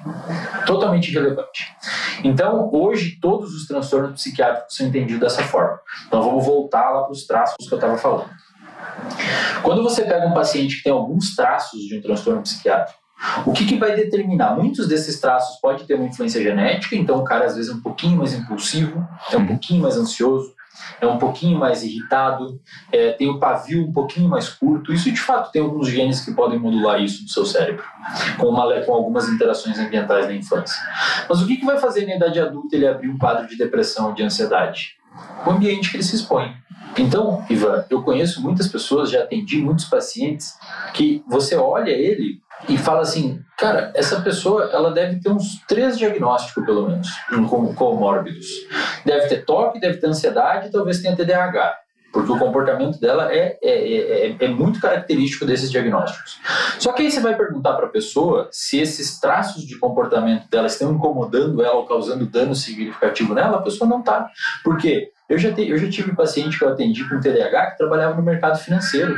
Totalmente 0.66 1.10
irrelevante. 1.10 1.68
Então, 2.24 2.70
hoje, 2.74 3.18
todos 3.22 3.54
os 3.54 3.68
transtornos 3.68 4.14
psiquiátricos 4.14 4.76
são 4.76 4.88
entendidos 4.88 5.22
dessa 5.22 5.44
forma. 5.44 5.80
Então, 6.08 6.22
vamos 6.22 6.46
voltar 6.46 6.90
lá 6.90 7.04
para 7.04 7.12
os 7.12 7.26
traços 7.26 7.56
que 7.58 7.74
eu 7.74 7.78
estava 7.78 7.98
falando. 7.98 8.30
Quando 9.62 9.84
você 9.84 10.04
pega 10.04 10.26
um 10.26 10.34
paciente 10.34 10.78
que 10.78 10.84
tem 10.84 10.92
alguns 10.92 11.36
traços 11.36 11.82
de 11.82 11.98
um 11.98 12.02
transtorno 12.02 12.42
psiquiátrico, 12.42 13.00
o 13.46 13.52
que, 13.52 13.66
que 13.66 13.76
vai 13.76 13.96
determinar? 13.96 14.56
Muitos 14.56 14.88
desses 14.88 15.20
traços 15.20 15.60
pode 15.60 15.84
ter 15.84 15.96
uma 15.96 16.06
influência 16.06 16.42
genética, 16.42 16.96
então 16.96 17.18
o 17.18 17.24
cara 17.24 17.46
às 17.46 17.56
vezes 17.56 17.70
é 17.70 17.76
um 17.76 17.82
pouquinho 17.82 18.18
mais 18.18 18.34
impulsivo, 18.34 19.06
é 19.32 19.38
um 19.38 19.46
pouquinho 19.46 19.82
mais 19.82 19.98
ansioso, 19.98 20.54
é 21.00 21.08
um 21.08 21.18
pouquinho 21.18 21.58
mais 21.58 21.84
irritado, 21.84 22.60
é, 22.92 23.12
tem 23.12 23.30
o 23.30 23.40
pavio 23.40 23.86
um 23.86 23.92
pouquinho 23.92 24.30
mais 24.30 24.50
curto. 24.50 24.94
Isso, 24.94 25.12
de 25.12 25.20
fato, 25.20 25.52
tem 25.52 25.62
alguns 25.62 25.88
genes 25.88 26.22
que 26.22 26.32
podem 26.32 26.60
modular 26.60 27.02
isso 27.02 27.24
no 27.24 27.30
seu 27.30 27.46
cérebro, 27.46 27.84
com, 28.38 28.48
uma, 28.48 28.82
com 28.82 28.94
algumas 28.94 29.28
interações 29.30 29.78
ambientais 29.80 30.28
na 30.28 30.34
infância. 30.34 30.78
Mas 31.28 31.42
o 31.42 31.48
que, 31.48 31.58
que 31.58 31.66
vai 31.66 31.78
fazer 31.78 32.06
na 32.06 32.16
idade 32.16 32.40
adulta 32.40 32.76
ele 32.76 32.88
abrir 32.88 33.10
um 33.10 33.18
quadro 33.18 33.48
de 33.48 33.58
depressão 33.58 34.08
ou 34.08 34.14
de 34.14 34.24
ansiedade? 34.24 34.98
O 35.46 35.52
ambiente 35.52 35.90
que 35.90 35.98
ele 35.98 36.04
se 36.04 36.16
expõe. 36.16 36.54
Então, 36.98 37.46
Ivan, 37.50 37.86
eu 37.90 38.02
conheço 38.02 38.42
muitas 38.42 38.68
pessoas, 38.68 39.10
já 39.10 39.24
atendi 39.24 39.58
muitos 39.62 39.86
pacientes, 39.86 40.58
que 40.94 41.24
você 41.28 41.56
olha 41.56 41.92
ele 41.92 42.42
e 42.68 42.78
fala 42.78 43.02
assim, 43.02 43.42
cara, 43.58 43.92
essa 43.96 44.22
pessoa 44.22 44.70
ela 44.74 44.92
deve 44.92 45.20
ter 45.20 45.30
uns 45.30 45.64
três 45.68 45.98
diagnósticos 45.98 46.66
pelo 46.66 46.88
menos, 46.88 47.08
como 47.50 47.74
comórbidos. 47.74 48.48
Deve 49.06 49.28
ter 49.28 49.46
toque, 49.46 49.80
deve 49.80 49.98
ter 49.98 50.08
ansiedade, 50.08 50.72
talvez 50.72 51.02
tenha 51.02 51.16
TDAH. 51.16 51.78
Porque 52.12 52.32
o 52.32 52.40
comportamento 52.40 53.00
dela 53.00 53.32
é, 53.32 53.58
é, 53.62 54.28
é, 54.28 54.36
é, 54.40 54.48
muito 54.48 54.80
característico 54.80 55.46
desses 55.46 55.72
diagnósticos. 55.72 56.40
Só 56.80 56.92
que 56.92 57.04
aí 57.04 57.12
você 57.12 57.20
vai 57.20 57.36
perguntar 57.36 57.74
para 57.74 57.86
a 57.86 57.90
pessoa 57.90 58.48
se 58.52 58.80
esses 58.80 59.20
traços 59.20 59.64
de 59.64 59.78
comportamento 59.78 60.50
dela 60.50 60.68
estão 60.68 60.92
incomodando 60.92 61.64
ela 61.64 61.76
ou 61.76 61.86
causando 61.86 62.26
dano 62.26 62.56
significativo 62.56 63.34
nela, 63.34 63.58
a 63.58 63.62
pessoa 63.62 63.90
não 63.90 64.00
está. 64.00 64.30
Por 64.64 64.78
quê? 64.78 65.12
Eu 65.30 65.38
já, 65.38 65.54
te, 65.54 65.70
eu 65.70 65.78
já 65.78 65.88
tive 65.88 66.16
paciente 66.16 66.58
que 66.58 66.66
eu 66.66 66.70
atendi 66.70 67.08
com 67.08 67.20
TDAH 67.20 67.72
que 67.72 67.78
trabalhava 67.78 68.16
no 68.16 68.24
mercado 68.24 68.58
financeiro 68.58 69.16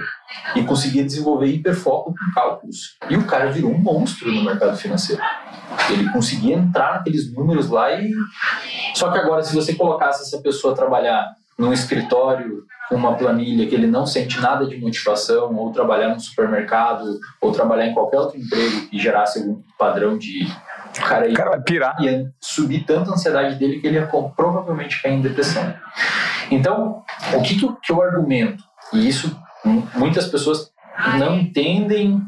e 0.53 0.61
conseguia 0.63 1.05
desenvolver 1.05 1.47
hiperfoco 1.47 2.13
com 2.13 2.33
cálculos. 2.35 2.97
E 3.09 3.15
o 3.15 3.25
cara 3.25 3.49
virou 3.49 3.71
um 3.71 3.77
monstro 3.77 4.29
no 4.29 4.43
mercado 4.43 4.75
financeiro. 4.75 5.21
Ele 5.89 6.11
conseguia 6.11 6.55
entrar 6.55 6.95
naqueles 6.95 7.33
números 7.33 7.69
lá 7.69 7.93
e. 7.93 8.13
Só 8.93 9.09
que 9.09 9.19
agora, 9.19 9.41
se 9.41 9.55
você 9.55 9.73
colocasse 9.73 10.23
essa 10.23 10.41
pessoa 10.41 10.73
a 10.73 10.75
trabalhar 10.75 11.33
num 11.57 11.71
escritório 11.71 12.65
uma 12.91 13.15
planilha 13.15 13.67
que 13.67 13.73
ele 13.73 13.87
não 13.87 14.05
sente 14.05 14.39
nada 14.39 14.65
de 14.65 14.77
motivação, 14.77 15.55
ou 15.55 15.71
trabalhar 15.71 16.09
no 16.09 16.19
supermercado, 16.19 17.19
ou 17.39 17.51
trabalhar 17.51 17.87
em 17.87 17.93
qualquer 17.93 18.19
outro 18.19 18.37
emprego 18.37 18.87
que 18.89 18.99
gerasse 18.99 19.39
algum 19.39 19.61
padrão 19.77 20.17
de. 20.17 20.47
O 20.97 21.01
cara, 21.01 21.25
ia, 21.25 21.33
o 21.33 21.35
cara 21.35 21.49
vai 21.51 21.61
pirar. 21.61 21.95
ia 22.01 22.31
subir 22.39 22.83
tanto 22.85 23.09
a 23.09 23.13
ansiedade 23.13 23.55
dele 23.55 23.79
que 23.79 23.87
ele 23.87 23.97
ia 23.97 24.09
provavelmente 24.35 25.01
cair 25.01 25.13
em 25.13 25.21
depressão. 25.21 25.73
Então, 26.51 27.03
o 27.33 27.41
que, 27.41 27.57
que, 27.57 27.65
eu, 27.65 27.77
que 27.81 27.91
eu 27.91 28.01
argumento? 28.01 28.61
E 28.91 29.07
isso 29.07 29.33
muitas 29.95 30.27
pessoas 30.27 30.71
não 31.17 31.37
entendem, 31.39 32.21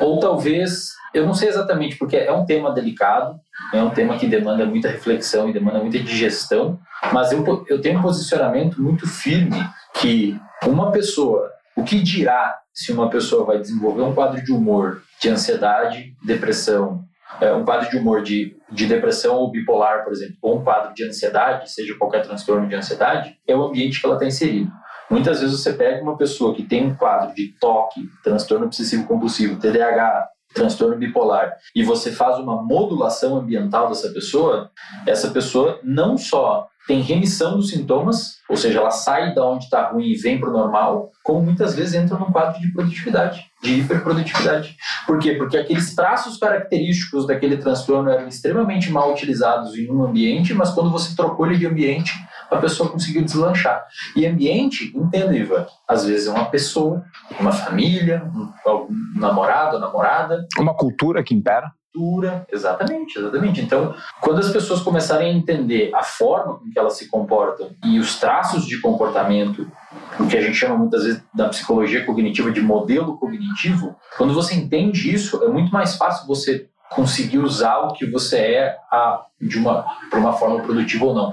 ou 0.00 0.20
talvez, 0.20 0.90
eu 1.14 1.24
não 1.24 1.34
sei 1.34 1.48
exatamente, 1.48 1.96
porque 1.96 2.16
é 2.16 2.32
um 2.32 2.44
tema 2.44 2.72
delicado, 2.72 3.38
é 3.72 3.82
um 3.82 3.90
tema 3.90 4.16
que 4.16 4.26
demanda 4.26 4.66
muita 4.66 4.88
reflexão 4.88 5.48
e 5.48 5.52
demanda 5.52 5.78
muita 5.78 5.98
digestão, 5.98 6.78
mas 7.12 7.32
eu, 7.32 7.64
eu 7.68 7.80
tenho 7.80 7.98
um 7.98 8.02
posicionamento 8.02 8.82
muito 8.82 9.06
firme 9.06 9.64
que 9.94 10.38
uma 10.66 10.90
pessoa, 10.90 11.50
o 11.76 11.84
que 11.84 12.02
dirá 12.02 12.56
se 12.72 12.92
uma 12.92 13.10
pessoa 13.10 13.44
vai 13.44 13.58
desenvolver 13.58 14.02
um 14.02 14.14
quadro 14.14 14.42
de 14.42 14.52
humor, 14.52 15.02
de 15.20 15.28
ansiedade, 15.28 16.14
depressão, 16.24 17.04
é, 17.40 17.52
um 17.52 17.64
quadro 17.64 17.90
de 17.90 17.96
humor 17.96 18.22
de, 18.22 18.56
de 18.70 18.86
depressão 18.86 19.36
ou 19.36 19.50
bipolar, 19.50 20.04
por 20.04 20.12
exemplo, 20.12 20.36
ou 20.42 20.58
um 20.58 20.64
quadro 20.64 20.94
de 20.94 21.04
ansiedade, 21.04 21.70
seja 21.70 21.96
qualquer 21.96 22.22
transtorno 22.22 22.68
de 22.68 22.74
ansiedade, 22.74 23.36
é 23.46 23.54
o 23.54 23.62
ambiente 23.62 24.00
que 24.00 24.06
ela 24.06 24.16
está 24.16 24.26
inserida. 24.26 24.70
Muitas 25.10 25.40
vezes 25.40 25.60
você 25.60 25.72
pega 25.72 26.02
uma 26.02 26.16
pessoa 26.16 26.54
que 26.54 26.62
tem 26.62 26.86
um 26.86 26.94
quadro 26.94 27.34
de 27.34 27.54
toque, 27.60 28.08
transtorno 28.22 28.66
obsessivo 28.66 29.06
compulsivo, 29.06 29.58
TDAH, 29.58 30.28
transtorno 30.54 30.96
bipolar, 30.96 31.56
e 31.74 31.82
você 31.82 32.12
faz 32.12 32.38
uma 32.38 32.62
modulação 32.62 33.36
ambiental 33.36 33.88
dessa 33.88 34.10
pessoa, 34.10 34.70
essa 35.06 35.30
pessoa 35.30 35.80
não 35.82 36.16
só 36.16 36.68
tem 36.86 37.00
remissão 37.00 37.56
dos 37.56 37.70
sintomas, 37.70 38.38
ou 38.48 38.56
seja, 38.56 38.80
ela 38.80 38.90
sai 38.90 39.34
da 39.34 39.46
onde 39.46 39.64
está 39.64 39.90
ruim 39.90 40.06
e 40.06 40.16
vem 40.16 40.40
para 40.40 40.50
o 40.50 40.52
normal, 40.52 41.10
como 41.22 41.42
muitas 41.42 41.74
vezes 41.74 41.94
entra 41.94 42.18
num 42.18 42.32
quadro 42.32 42.60
de 42.60 42.72
produtividade, 42.72 43.44
de 43.62 43.80
hiperprodutividade. 43.80 44.76
Por 45.06 45.18
quê? 45.18 45.34
Porque 45.34 45.56
aqueles 45.56 45.94
traços 45.94 46.36
característicos 46.38 47.26
daquele 47.26 47.58
transtorno 47.58 48.10
eram 48.10 48.26
extremamente 48.26 48.90
mal 48.90 49.12
utilizados 49.12 49.76
em 49.76 49.90
um 49.90 50.02
ambiente, 50.02 50.54
mas 50.54 50.70
quando 50.70 50.90
você 50.90 51.14
trocou 51.14 51.46
ele 51.46 51.58
de 51.58 51.66
ambiente, 51.66 52.12
a 52.50 52.56
pessoa 52.56 52.90
conseguiu 52.90 53.22
deslanchar. 53.22 53.86
E 54.16 54.26
ambiente, 54.26 54.92
entenda, 54.96 55.36
Ivan, 55.36 55.66
às 55.86 56.04
vezes 56.04 56.26
é 56.26 56.30
uma 56.30 56.46
pessoa, 56.46 57.04
uma 57.38 57.52
família, 57.52 58.24
um, 58.24 58.52
um 58.66 59.20
namorado, 59.20 59.78
namorada. 59.78 60.44
Uma 60.58 60.74
cultura 60.74 61.22
que 61.22 61.34
impera 61.34 61.70
cultura. 61.92 62.46
Exatamente, 62.50 63.18
exatamente. 63.18 63.60
Então, 63.60 63.94
quando 64.20 64.38
as 64.38 64.50
pessoas 64.50 64.80
começarem 64.80 65.30
a 65.30 65.34
entender 65.34 65.90
a 65.94 66.02
forma 66.02 66.58
com 66.58 66.70
que 66.70 66.78
elas 66.78 66.96
se 66.96 67.08
comportam 67.08 67.70
e 67.84 67.98
os 67.98 68.18
traços 68.18 68.64
de 68.64 68.80
comportamento, 68.80 69.70
o 70.18 70.26
que 70.26 70.36
a 70.36 70.40
gente 70.40 70.54
chama 70.54 70.76
muitas 70.76 71.04
vezes 71.04 71.22
da 71.34 71.48
psicologia 71.48 72.04
cognitiva 72.04 72.50
de 72.50 72.60
modelo 72.60 73.18
cognitivo, 73.18 73.96
quando 74.16 74.32
você 74.32 74.54
entende 74.54 75.12
isso, 75.12 75.42
é 75.44 75.48
muito 75.48 75.72
mais 75.72 75.96
fácil 75.96 76.26
você 76.26 76.68
conseguir 76.90 77.38
usar 77.38 77.78
o 77.78 77.92
que 77.92 78.04
você 78.06 78.38
é 78.38 78.76
a, 78.90 79.24
de 79.40 79.58
uma 79.58 79.84
para 80.08 80.18
uma 80.18 80.32
forma 80.32 80.60
produtiva 80.60 81.04
ou 81.04 81.14
não. 81.14 81.32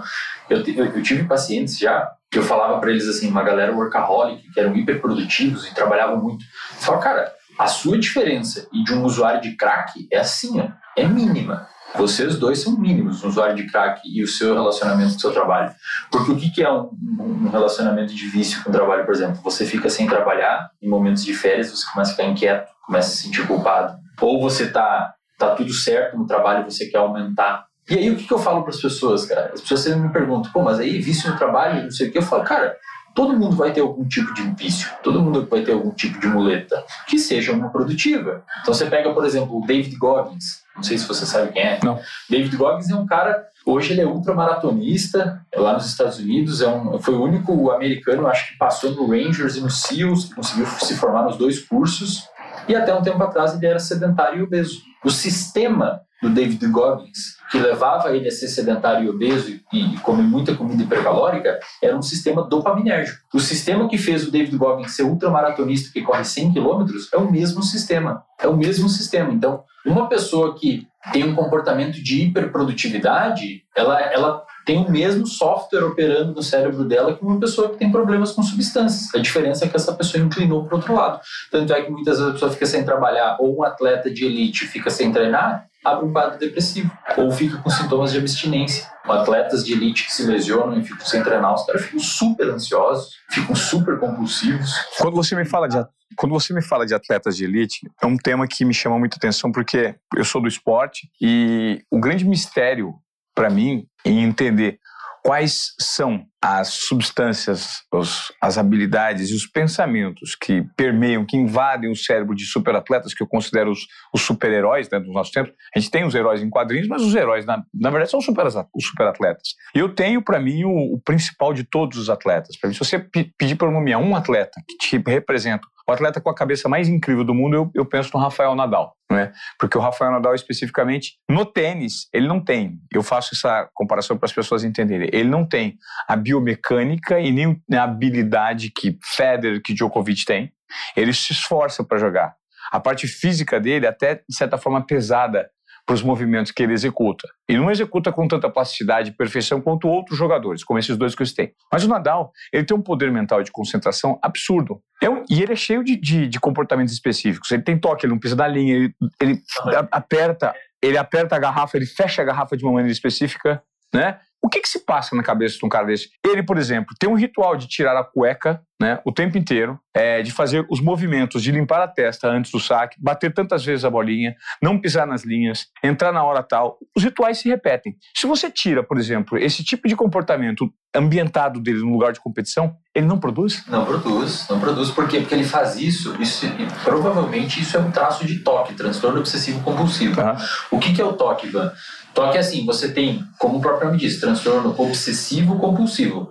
Eu, 0.50 0.62
eu, 0.62 0.86
eu 0.86 1.04
tive 1.04 1.24
pacientes 1.24 1.78
já 1.80 2.12
que 2.30 2.38
eu 2.38 2.44
falava 2.44 2.80
para 2.80 2.92
eles 2.92 3.08
assim, 3.08 3.30
uma 3.30 3.42
galera 3.42 3.74
workaholic, 3.74 4.52
que 4.52 4.60
eram 4.60 4.76
hiperprodutivos 4.76 5.66
e 5.66 5.74
trabalhavam 5.74 6.22
muito. 6.22 6.44
Eu 6.86 7.00
cara, 7.00 7.34
a 7.58 7.68
sua 7.68 7.98
diferença 7.98 8.68
e 8.72 8.84
de 8.84 8.94
um 8.94 9.04
usuário 9.04 9.42
de 9.42 9.56
crack 9.56 10.08
é 10.12 10.18
assim, 10.18 10.60
ó, 10.60 10.68
é 10.96 11.06
mínima. 11.08 11.68
Vocês 11.96 12.38
dois 12.38 12.60
são 12.60 12.78
mínimos, 12.78 13.24
um 13.24 13.30
usuário 13.30 13.56
de 13.56 13.66
crack 13.66 14.02
e 14.06 14.22
o 14.22 14.28
seu 14.28 14.54
relacionamento 14.54 15.12
com 15.12 15.18
o 15.18 15.22
seu 15.22 15.32
trabalho. 15.32 15.74
Porque 16.12 16.32
o 16.32 16.38
que 16.38 16.62
é 16.62 16.72
um, 16.72 16.90
um 17.20 17.50
relacionamento 17.50 18.14
de 18.14 18.28
vício 18.28 18.62
com 18.64 18.70
o 18.70 18.74
trabalho, 18.74 19.06
por 19.06 19.16
exemplo? 19.16 19.42
Você 19.44 19.66
fica 19.66 19.90
sem 19.90 20.06
trabalhar, 20.06 20.70
em 20.82 20.88
momentos 20.88 21.24
de 21.24 21.34
férias 21.34 21.72
você 21.72 21.86
começa 21.92 22.12
a 22.12 22.16
ficar 22.16 22.28
inquieto, 22.28 22.72
começa 22.86 23.08
a 23.08 23.12
se 23.12 23.24
sentir 23.24 23.48
culpado. 23.48 23.98
Ou 24.22 24.40
você 24.42 24.70
tá, 24.70 25.14
tá 25.40 25.56
tudo 25.56 25.74
certo 25.74 26.18
no 26.18 26.28
trabalho 26.28 26.70
você 26.70 26.86
quer 26.88 26.98
aumentar. 26.98 27.66
E 27.90 27.96
aí 27.96 28.12
o 28.12 28.18
que, 28.18 28.28
que 28.28 28.34
eu 28.34 28.40
falo 28.40 28.62
para 28.62 28.72
as 28.72 28.82
pessoas, 28.82 29.26
cara? 29.26 29.52
As 29.54 29.62
pessoas 29.62 29.80
sempre 29.80 30.02
me 30.02 30.12
perguntam, 30.12 30.52
pô, 30.52 30.62
mas 30.62 30.80
aí 30.80 31.00
vício 31.00 31.32
no 31.32 31.38
trabalho, 31.38 31.84
não 31.84 31.92
sei 31.92 32.10
o 32.10 32.12
que. 32.12 32.18
Eu 32.18 32.22
falo, 32.22 32.44
cara, 32.44 32.76
todo 33.18 33.36
mundo 33.36 33.56
vai 33.56 33.74
ter 33.74 33.82
algum 33.82 34.08
tipo 34.08 34.32
de 34.32 34.44
vício, 34.44 34.88
todo 35.02 35.20
mundo 35.20 35.48
vai 35.50 35.64
ter 35.64 35.72
algum 35.72 35.90
tipo 35.90 36.20
de 36.20 36.28
muleta 36.28 36.86
que 37.08 37.18
seja 37.18 37.52
uma 37.52 37.70
produtiva. 37.70 38.44
Então 38.62 38.72
você 38.72 38.86
pega, 38.86 39.12
por 39.12 39.26
exemplo, 39.26 39.58
o 39.58 39.66
David 39.66 39.96
Goggins, 39.98 40.62
não 40.76 40.84
sei 40.84 41.00
se 41.00 41.08
você 41.08 41.26
sabe 41.26 41.52
quem 41.52 41.64
é. 41.64 41.80
Não. 41.84 42.00
David 42.30 42.56
Goggins 42.56 42.92
é 42.92 42.96
um 42.96 43.08
cara, 43.08 43.44
hoje 43.66 43.92
ele 43.92 44.02
é 44.02 44.06
ultramaratonista, 44.06 45.44
é 45.52 45.60
lá 45.60 45.74
nos 45.74 45.88
Estados 45.88 46.20
Unidos, 46.20 46.62
é 46.62 46.68
um, 46.68 47.00
foi 47.00 47.16
o 47.16 47.24
único 47.24 47.72
americano, 47.72 48.28
acho 48.28 48.52
que 48.52 48.58
passou 48.60 48.92
no 48.92 49.08
Rangers 49.08 49.56
e 49.56 49.62
no 49.62 49.70
SEALs, 49.72 50.26
que 50.26 50.36
conseguiu 50.36 50.68
se 50.68 50.96
formar 50.96 51.24
nos 51.24 51.38
dois 51.38 51.58
cursos, 51.58 52.30
e 52.68 52.76
até 52.76 52.94
um 52.94 53.02
tempo 53.02 53.24
atrás 53.24 53.56
ele 53.56 53.66
era 53.66 53.80
sedentário 53.80 54.42
e 54.42 54.44
obeso. 54.44 54.84
O 55.04 55.10
sistema 55.10 56.02
do 56.22 56.30
David 56.30 56.66
Goggins, 56.68 57.38
que 57.52 57.60
levava 57.60 58.16
ele 58.16 58.28
a 58.28 58.32
ser 58.32 58.48
sedentário 58.48 59.06
e 59.06 59.10
obeso 59.10 59.60
e, 59.72 59.98
comer 60.00 60.24
muita 60.24 60.56
comida 60.56 60.84
hipercalórica, 60.84 61.60
era 61.82 61.96
um 61.96 62.02
sistema 62.02 62.44
dopaminérgico. 62.44 63.20
O 63.34 63.40
sistema 63.40 63.88
que 63.88 63.98
fez 63.98 64.28
o 64.28 64.32
David 64.32 64.58
Goggins 64.58 64.96
ser 64.96 65.04
ultramaratonista 65.04 65.92
que 65.94 66.02
corre 66.02 66.24
100 66.24 66.54
km 66.54 66.86
é 67.14 67.18
o 67.18 67.32
mesmo 67.32 67.62
sistema. 67.62 68.24
É 68.40 68.48
o 68.48 68.58
mesmo 68.58 68.90
sistema. 68.90 69.32
Então, 69.32 69.64
uma 69.86 70.08
pessoa 70.08 70.56
que 70.56 70.88
tem 71.14 71.24
um 71.24 71.36
comportamento 71.36 72.04
de 72.04 72.24
hiperprodutividade, 72.24 73.64
ela, 73.76 74.02
ela 74.02 74.44
tem 74.68 74.86
o 74.86 74.92
mesmo 74.92 75.26
software 75.26 75.86
operando 75.86 76.34
no 76.34 76.44
cérebro 76.44 76.84
dela 76.84 77.16
que 77.16 77.24
uma 77.24 77.40
pessoa 77.40 77.70
que 77.70 77.78
tem 77.78 77.90
problemas 77.90 78.34
com 78.34 78.44
substâncias. 78.44 79.16
A 79.16 79.18
diferença 79.18 79.64
é 79.64 79.70
que 79.70 79.78
essa 79.78 79.94
pessoa 79.94 80.22
inclinou 80.22 80.66
para 80.66 80.76
o 80.76 80.78
outro 80.78 80.94
lado. 80.94 81.22
Tanto 81.50 81.74
é 81.74 81.82
que 81.82 81.90
muitas 81.90 82.18
vezes 82.18 82.30
a 82.30 82.34
pessoa 82.34 82.52
fica 82.52 82.66
sem 82.66 82.84
trabalhar, 82.84 83.38
ou 83.40 83.60
um 83.60 83.64
atleta 83.64 84.12
de 84.12 84.26
elite 84.26 84.68
fica 84.68 84.90
sem 84.90 85.10
treinar, 85.10 85.66
abre 85.86 86.06
um 86.06 86.12
quadro 86.12 86.38
depressivo, 86.38 86.92
ou 87.16 87.32
fica 87.32 87.58
com 87.60 87.70
sintomas 87.70 88.12
de 88.12 88.18
abstinência. 88.18 88.86
Atletas 89.06 89.66
de 89.66 89.72
elite 89.72 90.06
que 90.06 90.14
se 90.14 90.24
lesionam 90.24 90.78
e 90.78 90.84
ficam 90.84 91.06
sem 91.06 91.24
treinar, 91.24 91.56
os 91.56 91.66
caras 91.66 91.84
ficam 91.84 92.02
super 92.02 92.50
ansiosos, 92.50 93.12
ficam 93.32 93.56
super 93.56 93.98
compulsivos. 93.98 94.70
Quando 95.00 95.16
você 95.16 95.34
me 95.34 95.46
fala 95.46 95.70
de 95.70 95.78
quando 96.18 96.32
você 96.32 96.54
me 96.54 96.62
fala 96.62 96.86
de 96.86 96.96
atletas 96.96 97.38
de 97.38 97.46
elite, 97.46 97.80
é 98.02 98.06
um 98.06 98.18
tema 98.18 98.48
que 98.48 98.66
me 98.66 98.74
chama 98.74 98.98
muita 98.98 99.18
atenção 99.18 99.52
porque 99.52 99.96
eu 100.16 100.26
sou 100.26 100.42
do 100.42 100.48
esporte 100.48 101.10
e 101.22 101.80
o 101.92 102.00
grande 102.00 102.26
mistério 102.26 102.96
para 103.38 103.52
mim 103.52 103.88
em 104.04 104.24
entender 104.24 104.80
quais 105.24 105.76
são 105.80 106.26
as 106.42 106.70
substâncias, 106.70 107.84
os, 107.92 108.32
as 108.42 108.58
habilidades 108.58 109.30
e 109.30 109.36
os 109.36 109.48
pensamentos 109.48 110.36
que 110.36 110.64
permeiam, 110.76 111.26
que 111.26 111.36
invadem 111.36 111.92
o 111.92 111.96
cérebro 111.96 112.36
de 112.36 112.46
superatletas, 112.46 113.14
que 113.14 113.24
eu 113.24 113.28
considero 113.28 113.72
os, 113.72 113.88
os 114.14 114.22
super-heróis 114.22 114.90
né, 114.90 115.00
dos 115.00 115.14
nossos 115.14 115.34
tempos. 115.34 115.54
A 115.76 115.80
gente 115.80 115.92
tem 115.92 116.06
os 116.06 116.14
heróis 116.14 116.42
em 116.42 116.50
quadrinhos, 116.50 116.88
mas 116.88 117.02
os 117.02 117.16
heróis, 117.16 117.46
na, 117.46 117.64
na 117.74 117.90
verdade, 117.90 118.12
são 118.12 118.22
super, 118.22 118.46
os 118.46 118.86
superatletas. 118.86 119.56
E 119.76 119.80
eu 119.80 119.94
tenho, 119.94 120.22
para 120.22 120.40
mim, 120.40 120.64
o, 120.64 120.96
o, 120.96 121.02
principal 121.04 121.54
de 121.54 121.64
todos 121.64 121.98
os 121.98 122.10
atletas. 122.10 122.56
Mim, 122.64 122.74
se 122.74 122.80
você 122.80 123.00
pedir 123.00 123.56
para 123.56 123.72
nomear 123.72 124.00
um 124.00 124.16
atleta 124.16 124.62
que 124.68 124.78
te 124.78 124.98
representa 124.98 125.68
o 125.88 125.94
atleta 125.94 126.20
com 126.20 126.30
a 126.30 126.36
cabeça 126.36 126.68
mais 126.68 126.90
incrível 126.90 127.24
do 127.24 127.34
mundo, 127.34 127.56
eu, 127.56 127.72
eu 127.74 127.86
penso 127.86 128.12
no 128.14 128.20
Rafael 128.20 128.54
Nadal. 128.54 128.94
Né? 129.10 129.32
Porque 129.58 129.78
o 129.78 129.82
Rafael 129.82 130.12
Nadal, 130.12 130.36
especificamente, 130.36 131.14
no 131.30 131.46
tênis, 131.46 132.10
ele 132.14 132.28
não 132.28 132.44
tem. 132.44 132.78
Eu 132.94 133.02
faço 133.02 133.34
essa 133.34 133.70
comparação 133.74 134.18
para 134.18 134.26
as 134.26 134.34
pessoas 134.34 134.66
entenderem. 134.66 135.10
Ele 135.14 135.30
não 135.30 135.48
tem 135.48 135.78
a 136.06 136.16
biomecânica 136.28 137.20
e 137.20 137.32
nem 137.32 137.62
a 137.74 137.84
habilidade 137.84 138.70
que 138.70 138.98
Federer, 139.02 139.62
que 139.62 139.74
Djokovic 139.74 140.26
tem. 140.26 140.52
Ele 140.96 141.14
se 141.14 141.32
esforça 141.32 141.84
para 141.84 141.98
jogar. 141.98 142.36
A 142.72 142.80
parte 142.80 143.08
física 143.08 143.60
dele, 143.60 143.88
até 143.88 144.16
de 144.16 144.36
certa 144.36 144.58
forma 144.58 144.86
pesada, 144.86 145.50
para 145.86 145.94
os 145.94 146.04
movimentos 146.04 146.52
que 146.52 146.62
ele 146.62 146.74
executa. 146.74 147.26
E 147.48 147.56
não 147.56 147.72
executa 147.72 148.12
com 148.12 148.28
tanta 148.28 148.50
plasticidade 148.50 149.10
e 149.10 149.14
perfeição 149.14 149.62
quanto 149.62 149.88
outros 149.88 150.18
jogadores, 150.18 150.62
como 150.62 150.78
esses 150.78 150.98
dois 150.98 151.16
que 151.16 151.22
eu 151.22 151.26
citei. 151.26 151.54
Mas 151.72 151.86
o 151.86 151.88
Nadal, 151.88 152.34
ele 152.52 152.66
tem 152.66 152.76
um 152.76 152.82
poder 152.82 153.10
mental 153.10 153.42
de 153.42 153.50
concentração 153.54 154.20
absurdo. 154.22 154.82
É 155.02 155.10
um, 155.10 155.24
e 155.30 155.42
ele 155.42 155.54
é 155.54 155.56
cheio 155.56 155.86
de, 155.86 155.96
de, 155.96 156.28
de, 156.28 156.40
comportamentos 156.42 156.94
específicos. 156.94 157.50
Ele 157.52 157.62
tem 157.62 157.80
toque, 157.80 158.06
ele 158.06 158.12
não 158.12 158.20
pisa 158.20 158.36
da 158.36 158.46
linha, 158.46 158.76
ele, 158.76 158.94
ele 159.22 159.42
aperta, 159.90 160.54
ele 160.84 160.98
aperta 160.98 161.38
a 161.38 161.40
garrafa, 161.40 161.78
ele 161.78 161.86
fecha 161.86 162.22
a 162.22 162.26
garrafa 162.26 162.58
de 162.58 162.66
uma 162.66 162.74
maneira 162.74 162.92
específica, 162.92 163.64
né? 163.94 164.20
O 164.42 164.50
que, 164.50 164.62
que 164.62 164.70
se 164.70 164.86
passa 164.86 165.16
na 165.16 165.24
cabeça 165.24 165.58
de 165.58 165.66
um 165.66 165.70
cara 165.70 165.86
desse? 165.86 166.10
Ele, 166.26 166.44
por 166.44 166.58
exemplo, 166.58 166.96
tem 167.00 167.10
um 167.10 167.16
ritual 167.16 167.56
de 167.56 167.68
tirar 167.68 167.98
a 167.98 168.04
cueca 168.04 168.62
né, 168.80 169.00
o 169.04 169.12
tempo 169.12 169.38
inteiro, 169.38 169.80
é, 169.94 170.22
de 170.22 170.32
fazer 170.32 170.66
os 170.70 170.80
movimentos, 170.80 171.42
de 171.42 171.52
limpar 171.52 171.82
a 171.82 171.88
testa 171.88 172.30
antes 172.30 172.52
do 172.52 172.60
saque, 172.60 172.96
bater 173.00 173.34
tantas 173.34 173.66
vezes 173.66 173.84
a 173.84 173.90
bolinha, 173.90 174.36
não 174.62 174.80
pisar 174.80 175.08
nas 175.08 175.24
linhas, 175.24 175.68
entrar 175.84 176.12
na 176.12 176.24
hora 176.24 176.44
tal. 176.44 176.78
Os 176.96 177.04
rituais 177.04 177.40
se 177.40 177.50
repetem. 177.50 177.96
Se 178.16 178.28
você 178.28 178.52
tira, 178.52 178.84
por 178.84 178.98
exemplo, 178.98 179.38
esse 179.38 179.64
tipo 179.64 179.88
de 179.88 179.96
comportamento 179.96 180.72
ambientado 180.94 181.60
dele 181.60 181.80
no 181.80 181.92
lugar 181.92 182.14
de 182.14 182.20
competição, 182.20 182.76
ele 182.94 183.06
não 183.06 183.20
produz? 183.20 183.64
Não 183.68 183.86
produz, 183.86 184.48
não 184.50 184.60
produz. 184.60 184.90
Por 184.92 185.08
quê? 185.08 185.20
Porque 185.20 185.36
ele 185.36 185.44
faz 185.44 185.76
isso, 185.76 186.16
isso 186.22 186.48
provavelmente 186.84 187.62
isso 187.62 187.78
é 187.78 187.80
um 187.80 187.92
traço 187.92 188.26
de 188.26 188.40
toque, 188.40 188.74
transtorno 188.74 189.20
obsessivo 189.20 189.62
compulsivo. 189.62 190.20
Uhum. 190.20 190.36
O 190.72 190.80
que, 190.80 190.94
que 190.94 191.02
é 191.02 191.06
o 191.06 191.14
toque, 191.14 191.48
Ivan? 191.48 191.72
Toque 192.18 192.36
é 192.36 192.40
assim, 192.40 192.66
você 192.66 192.92
tem, 192.92 193.24
como 193.38 193.60
o 193.60 193.62
próprio 193.62 193.86
nome 193.86 194.00
diz, 194.00 194.20
transtorno 194.20 194.74
obsessivo 194.76 195.60
compulsivo. 195.60 196.28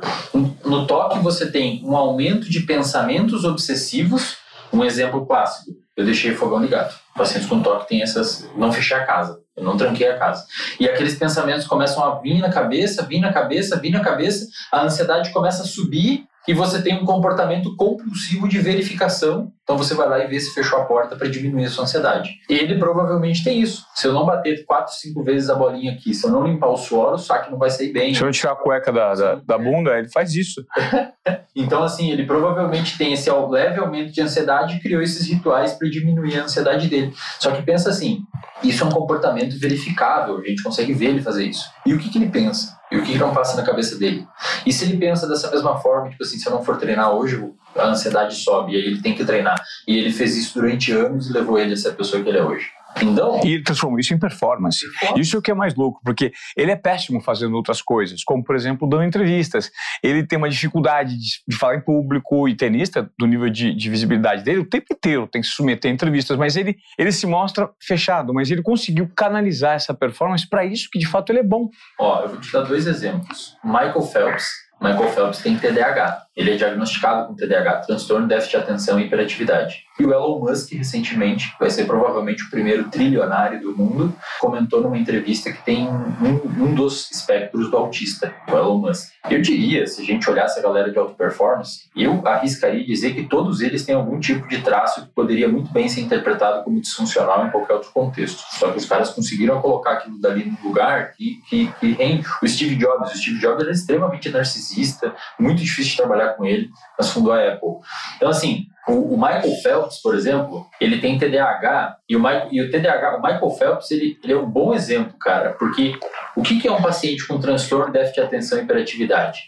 No 0.64 0.84
toque 0.84 1.20
você 1.20 1.48
tem 1.48 1.80
um 1.84 1.96
aumento 1.96 2.35
de 2.40 2.60
pensamentos 2.60 3.44
obsessivos. 3.44 4.36
Um 4.72 4.84
exemplo 4.84 5.24
clássico, 5.24 5.70
eu 5.96 6.04
deixei 6.04 6.32
o 6.32 6.36
fogão 6.36 6.60
ligado. 6.60 6.94
Pacientes 7.16 7.48
com 7.48 7.62
toque 7.62 7.88
têm 7.88 8.02
essas, 8.02 8.48
não 8.56 8.72
fechei 8.72 8.96
a 8.96 9.06
casa, 9.06 9.40
eu 9.56 9.64
não 9.64 9.76
tranquei 9.76 10.08
a 10.08 10.18
casa. 10.18 10.44
E 10.78 10.86
aqueles 10.86 11.14
pensamentos 11.14 11.66
começam 11.66 12.04
a 12.04 12.20
vir 12.20 12.38
na 12.40 12.50
cabeça, 12.50 13.04
vir 13.04 13.20
na 13.20 13.32
cabeça, 13.32 13.80
vir 13.80 13.90
na 13.90 14.00
cabeça, 14.00 14.46
a 14.70 14.82
ansiedade 14.82 15.32
começa 15.32 15.62
a 15.62 15.66
subir 15.66 16.26
e 16.46 16.52
você 16.52 16.82
tem 16.82 16.94
um 16.94 17.04
comportamento 17.04 17.74
compulsivo 17.76 18.48
de 18.48 18.58
verificação. 18.58 19.52
Então 19.66 19.76
você 19.76 19.94
vai 19.94 20.08
lá 20.08 20.20
e 20.20 20.28
vê 20.28 20.38
se 20.38 20.54
fechou 20.54 20.78
a 20.78 20.84
porta 20.84 21.16
para 21.16 21.28
diminuir 21.28 21.64
a 21.64 21.68
sua 21.68 21.82
ansiedade. 21.82 22.30
Ele 22.48 22.78
provavelmente 22.78 23.42
tem 23.42 23.60
isso. 23.60 23.84
Se 23.96 24.06
eu 24.06 24.12
não 24.12 24.24
bater 24.24 24.64
quatro, 24.64 24.94
cinco 24.94 25.24
vezes 25.24 25.50
a 25.50 25.56
bolinha 25.56 25.90
aqui, 25.90 26.14
se 26.14 26.24
eu 26.24 26.30
não 26.30 26.46
limpar 26.46 26.68
o 26.68 26.76
suor, 26.76 27.14
o 27.14 27.18
saque 27.18 27.50
não 27.50 27.58
vai 27.58 27.68
sair 27.68 27.92
bem. 27.92 28.14
Se 28.14 28.20
eu 28.20 28.26
não 28.26 28.32
tirar 28.32 28.52
a 28.52 28.54
cueca 28.56 28.92
da, 28.92 29.12
da, 29.12 29.34
da 29.34 29.58
bunda, 29.58 29.98
ele 29.98 30.08
faz 30.08 30.36
isso. 30.36 30.64
então, 31.56 31.82
assim, 31.82 32.12
ele 32.12 32.24
provavelmente 32.24 32.96
tem 32.96 33.12
esse 33.12 33.28
leve 33.28 33.80
aumento 33.80 34.12
de 34.12 34.20
ansiedade 34.20 34.76
e 34.76 34.80
criou 34.80 35.02
esses 35.02 35.26
rituais 35.26 35.72
para 35.72 35.90
diminuir 35.90 36.38
a 36.38 36.44
ansiedade 36.44 36.86
dele. 36.86 37.12
Só 37.40 37.50
que 37.50 37.60
pensa 37.62 37.90
assim, 37.90 38.20
isso 38.62 38.84
é 38.84 38.86
um 38.86 38.90
comportamento 38.90 39.58
verificável, 39.58 40.38
a 40.38 40.48
gente 40.48 40.62
consegue 40.62 40.92
ver 40.92 41.06
ele 41.06 41.22
fazer 41.22 41.44
isso. 41.44 41.68
E 41.84 41.92
o 41.92 41.98
que, 41.98 42.08
que 42.08 42.18
ele 42.18 42.28
pensa? 42.28 42.76
E 42.90 42.96
o 42.96 43.02
que 43.02 43.18
não 43.18 43.34
passa 43.34 43.56
na 43.56 43.66
cabeça 43.66 43.98
dele? 43.98 44.26
E 44.64 44.72
se 44.72 44.84
ele 44.84 44.96
pensa 44.96 45.26
dessa 45.26 45.50
mesma 45.50 45.76
forma, 45.78 46.08
tipo 46.08 46.22
assim, 46.22 46.38
se 46.38 46.46
eu 46.46 46.52
não 46.52 46.62
for 46.62 46.76
treinar 46.78 47.10
hoje, 47.10 47.36
a 47.78 47.86
ansiedade 47.88 48.34
sobe, 48.34 48.72
e 48.72 48.76
aí 48.76 48.82
ele 48.82 49.02
tem 49.02 49.14
que 49.14 49.24
treinar. 49.24 49.60
E 49.86 49.96
ele 49.96 50.12
fez 50.12 50.36
isso 50.36 50.54
durante 50.54 50.92
anos 50.92 51.28
e 51.28 51.32
levou 51.32 51.58
ele 51.58 51.74
a 51.74 51.76
ser 51.76 51.88
a 51.88 51.92
pessoa 51.92 52.22
que 52.22 52.28
ele 52.28 52.38
é 52.38 52.44
hoje. 52.44 52.66
Então, 53.02 53.40
e 53.44 53.54
ele 53.54 53.62
transformou 53.62 53.98
isso 53.98 54.14
em 54.14 54.18
performance. 54.18 54.86
Isso 55.16 55.36
é 55.36 55.38
o 55.38 55.42
que 55.42 55.50
é 55.50 55.54
mais 55.54 55.74
louco, 55.74 56.00
porque 56.04 56.32
ele 56.56 56.70
é 56.70 56.76
péssimo 56.76 57.20
fazendo 57.20 57.54
outras 57.54 57.82
coisas, 57.82 58.24
como, 58.24 58.42
por 58.42 58.56
exemplo, 58.56 58.88
dando 58.88 59.04
entrevistas. 59.04 59.70
Ele 60.02 60.26
tem 60.26 60.38
uma 60.38 60.48
dificuldade 60.48 61.16
de, 61.16 61.42
de 61.46 61.56
falar 61.56 61.76
em 61.76 61.80
público 61.80 62.48
e 62.48 62.56
tenista, 62.56 63.10
do 63.18 63.26
nível 63.26 63.50
de, 63.50 63.74
de, 63.74 63.90
visibilidade 63.90 64.42
dele, 64.42 64.60
o 64.60 64.68
tempo 64.68 64.86
inteiro 64.90 65.26
tem 65.26 65.42
que 65.42 65.46
se 65.46 65.54
submeter 65.54 65.90
a 65.90 65.94
entrevistas, 65.94 66.36
mas 66.36 66.56
ele, 66.56 66.76
ele 66.98 67.12
se 67.12 67.26
mostra 67.26 67.68
fechado, 67.80 68.32
mas 68.32 68.50
ele 68.50 68.62
conseguiu 68.62 69.10
canalizar 69.14 69.74
essa 69.74 69.92
performance 69.92 70.48
para 70.48 70.64
isso 70.64 70.88
que 70.90 70.98
de 70.98 71.06
fato 71.06 71.30
ele 71.30 71.40
é 71.40 71.44
bom. 71.44 71.68
Ó, 71.98 72.22
eu 72.22 72.28
vou 72.30 72.40
te 72.40 72.52
dar 72.52 72.62
dois 72.62 72.86
exemplos. 72.86 73.56
Michael 73.62 74.02
Phelps. 74.02 74.46
Michael 74.80 75.08
Phelps 75.08 75.38
tem 75.38 75.58
TDAH. 75.58 76.25
Ele 76.36 76.52
é 76.52 76.56
diagnosticado 76.56 77.26
com 77.26 77.34
TDAH, 77.34 77.82
transtorno 77.86 78.28
déficit 78.28 78.50
de 78.50 78.56
atenção 78.62 79.00
e 79.00 79.04
hiperatividade. 79.04 79.86
E 79.98 80.04
o 80.04 80.12
Elon 80.12 80.40
Musk, 80.40 80.72
recentemente, 80.72 81.54
vai 81.58 81.70
ser 81.70 81.86
provavelmente 81.86 82.44
o 82.44 82.50
primeiro 82.50 82.90
trilionário 82.90 83.62
do 83.62 83.74
mundo, 83.74 84.14
comentou 84.38 84.82
numa 84.82 84.98
entrevista 84.98 85.50
que 85.50 85.62
tem 85.62 85.88
um, 85.88 86.64
um 86.64 86.74
dos 86.74 87.10
espectros 87.10 87.70
do 87.70 87.76
autista, 87.76 88.34
o 88.46 88.52
Elon 88.52 88.78
Musk. 88.78 89.10
Eu 89.30 89.40
diria, 89.40 89.86
se 89.86 90.02
a 90.02 90.04
gente 90.04 90.28
olhasse 90.28 90.58
a 90.58 90.62
galera 90.62 90.90
de 90.90 90.98
alta 90.98 91.14
performance, 91.14 91.88
eu 91.96 92.22
arriscaria 92.26 92.84
dizer 92.84 93.14
que 93.14 93.24
todos 93.24 93.62
eles 93.62 93.84
têm 93.84 93.94
algum 93.94 94.20
tipo 94.20 94.46
de 94.46 94.60
traço 94.60 95.06
que 95.06 95.08
poderia 95.14 95.48
muito 95.48 95.72
bem 95.72 95.88
ser 95.88 96.02
interpretado 96.02 96.62
como 96.62 96.80
disfuncional 96.80 97.46
em 97.46 97.50
qualquer 97.50 97.74
outro 97.74 97.90
contexto. 97.92 98.44
Só 98.50 98.70
que 98.70 98.78
os 98.78 98.84
caras 98.84 99.10
conseguiram 99.10 99.62
colocar 99.62 99.92
aquilo 99.92 100.20
dali 100.20 100.44
num 100.44 100.68
lugar 100.68 101.12
que, 101.12 101.40
que, 101.48 101.72
que 101.80 101.92
rende. 101.92 102.26
O 102.42 102.46
Steve 102.46 102.76
Jobs, 102.76 103.14
o 103.14 103.16
Steve 103.16 103.38
Jobs 103.40 103.62
era 103.62 103.72
extremamente 103.72 104.28
narcisista, 104.28 105.14
muito 105.40 105.62
difícil 105.62 105.92
de 105.92 105.96
trabalhar 105.96 106.25
com 106.34 106.44
ele, 106.44 106.68
mas 106.98 107.10
fundou 107.10 107.32
a 107.32 107.48
Apple. 107.48 107.78
Então, 108.16 108.28
assim, 108.28 108.66
o, 108.88 109.14
o, 109.14 109.16
Michael 109.16 109.54
Phelps, 109.62 110.00
por 110.00 110.14
exemplo, 110.14 110.66
ele 110.80 111.00
tem 111.00 111.18
TDAH 111.18 111.96
e 112.08 112.16
o, 112.16 112.20
Michael, 112.20 112.48
e 112.52 112.62
o 112.62 112.70
TDAH, 112.70 113.16
o 113.16 113.22
Michael 113.22 113.50
Phelps, 113.50 113.90
ele, 113.90 114.18
ele 114.22 114.32
é 114.32 114.36
um 114.36 114.48
bom 114.48 114.72
exemplo, 114.72 115.14
cara, 115.18 115.50
porque 115.58 115.98
o 116.36 116.42
que, 116.42 116.60
que 116.60 116.68
é 116.68 116.72
um 116.72 116.80
paciente 116.80 117.26
com 117.26 117.40
transtorno 117.40 117.86
de 117.86 117.92
déficit 117.92 118.20
de 118.20 118.26
atenção 118.26 118.58
e 118.58 118.62
hiperatividade? 118.62 119.40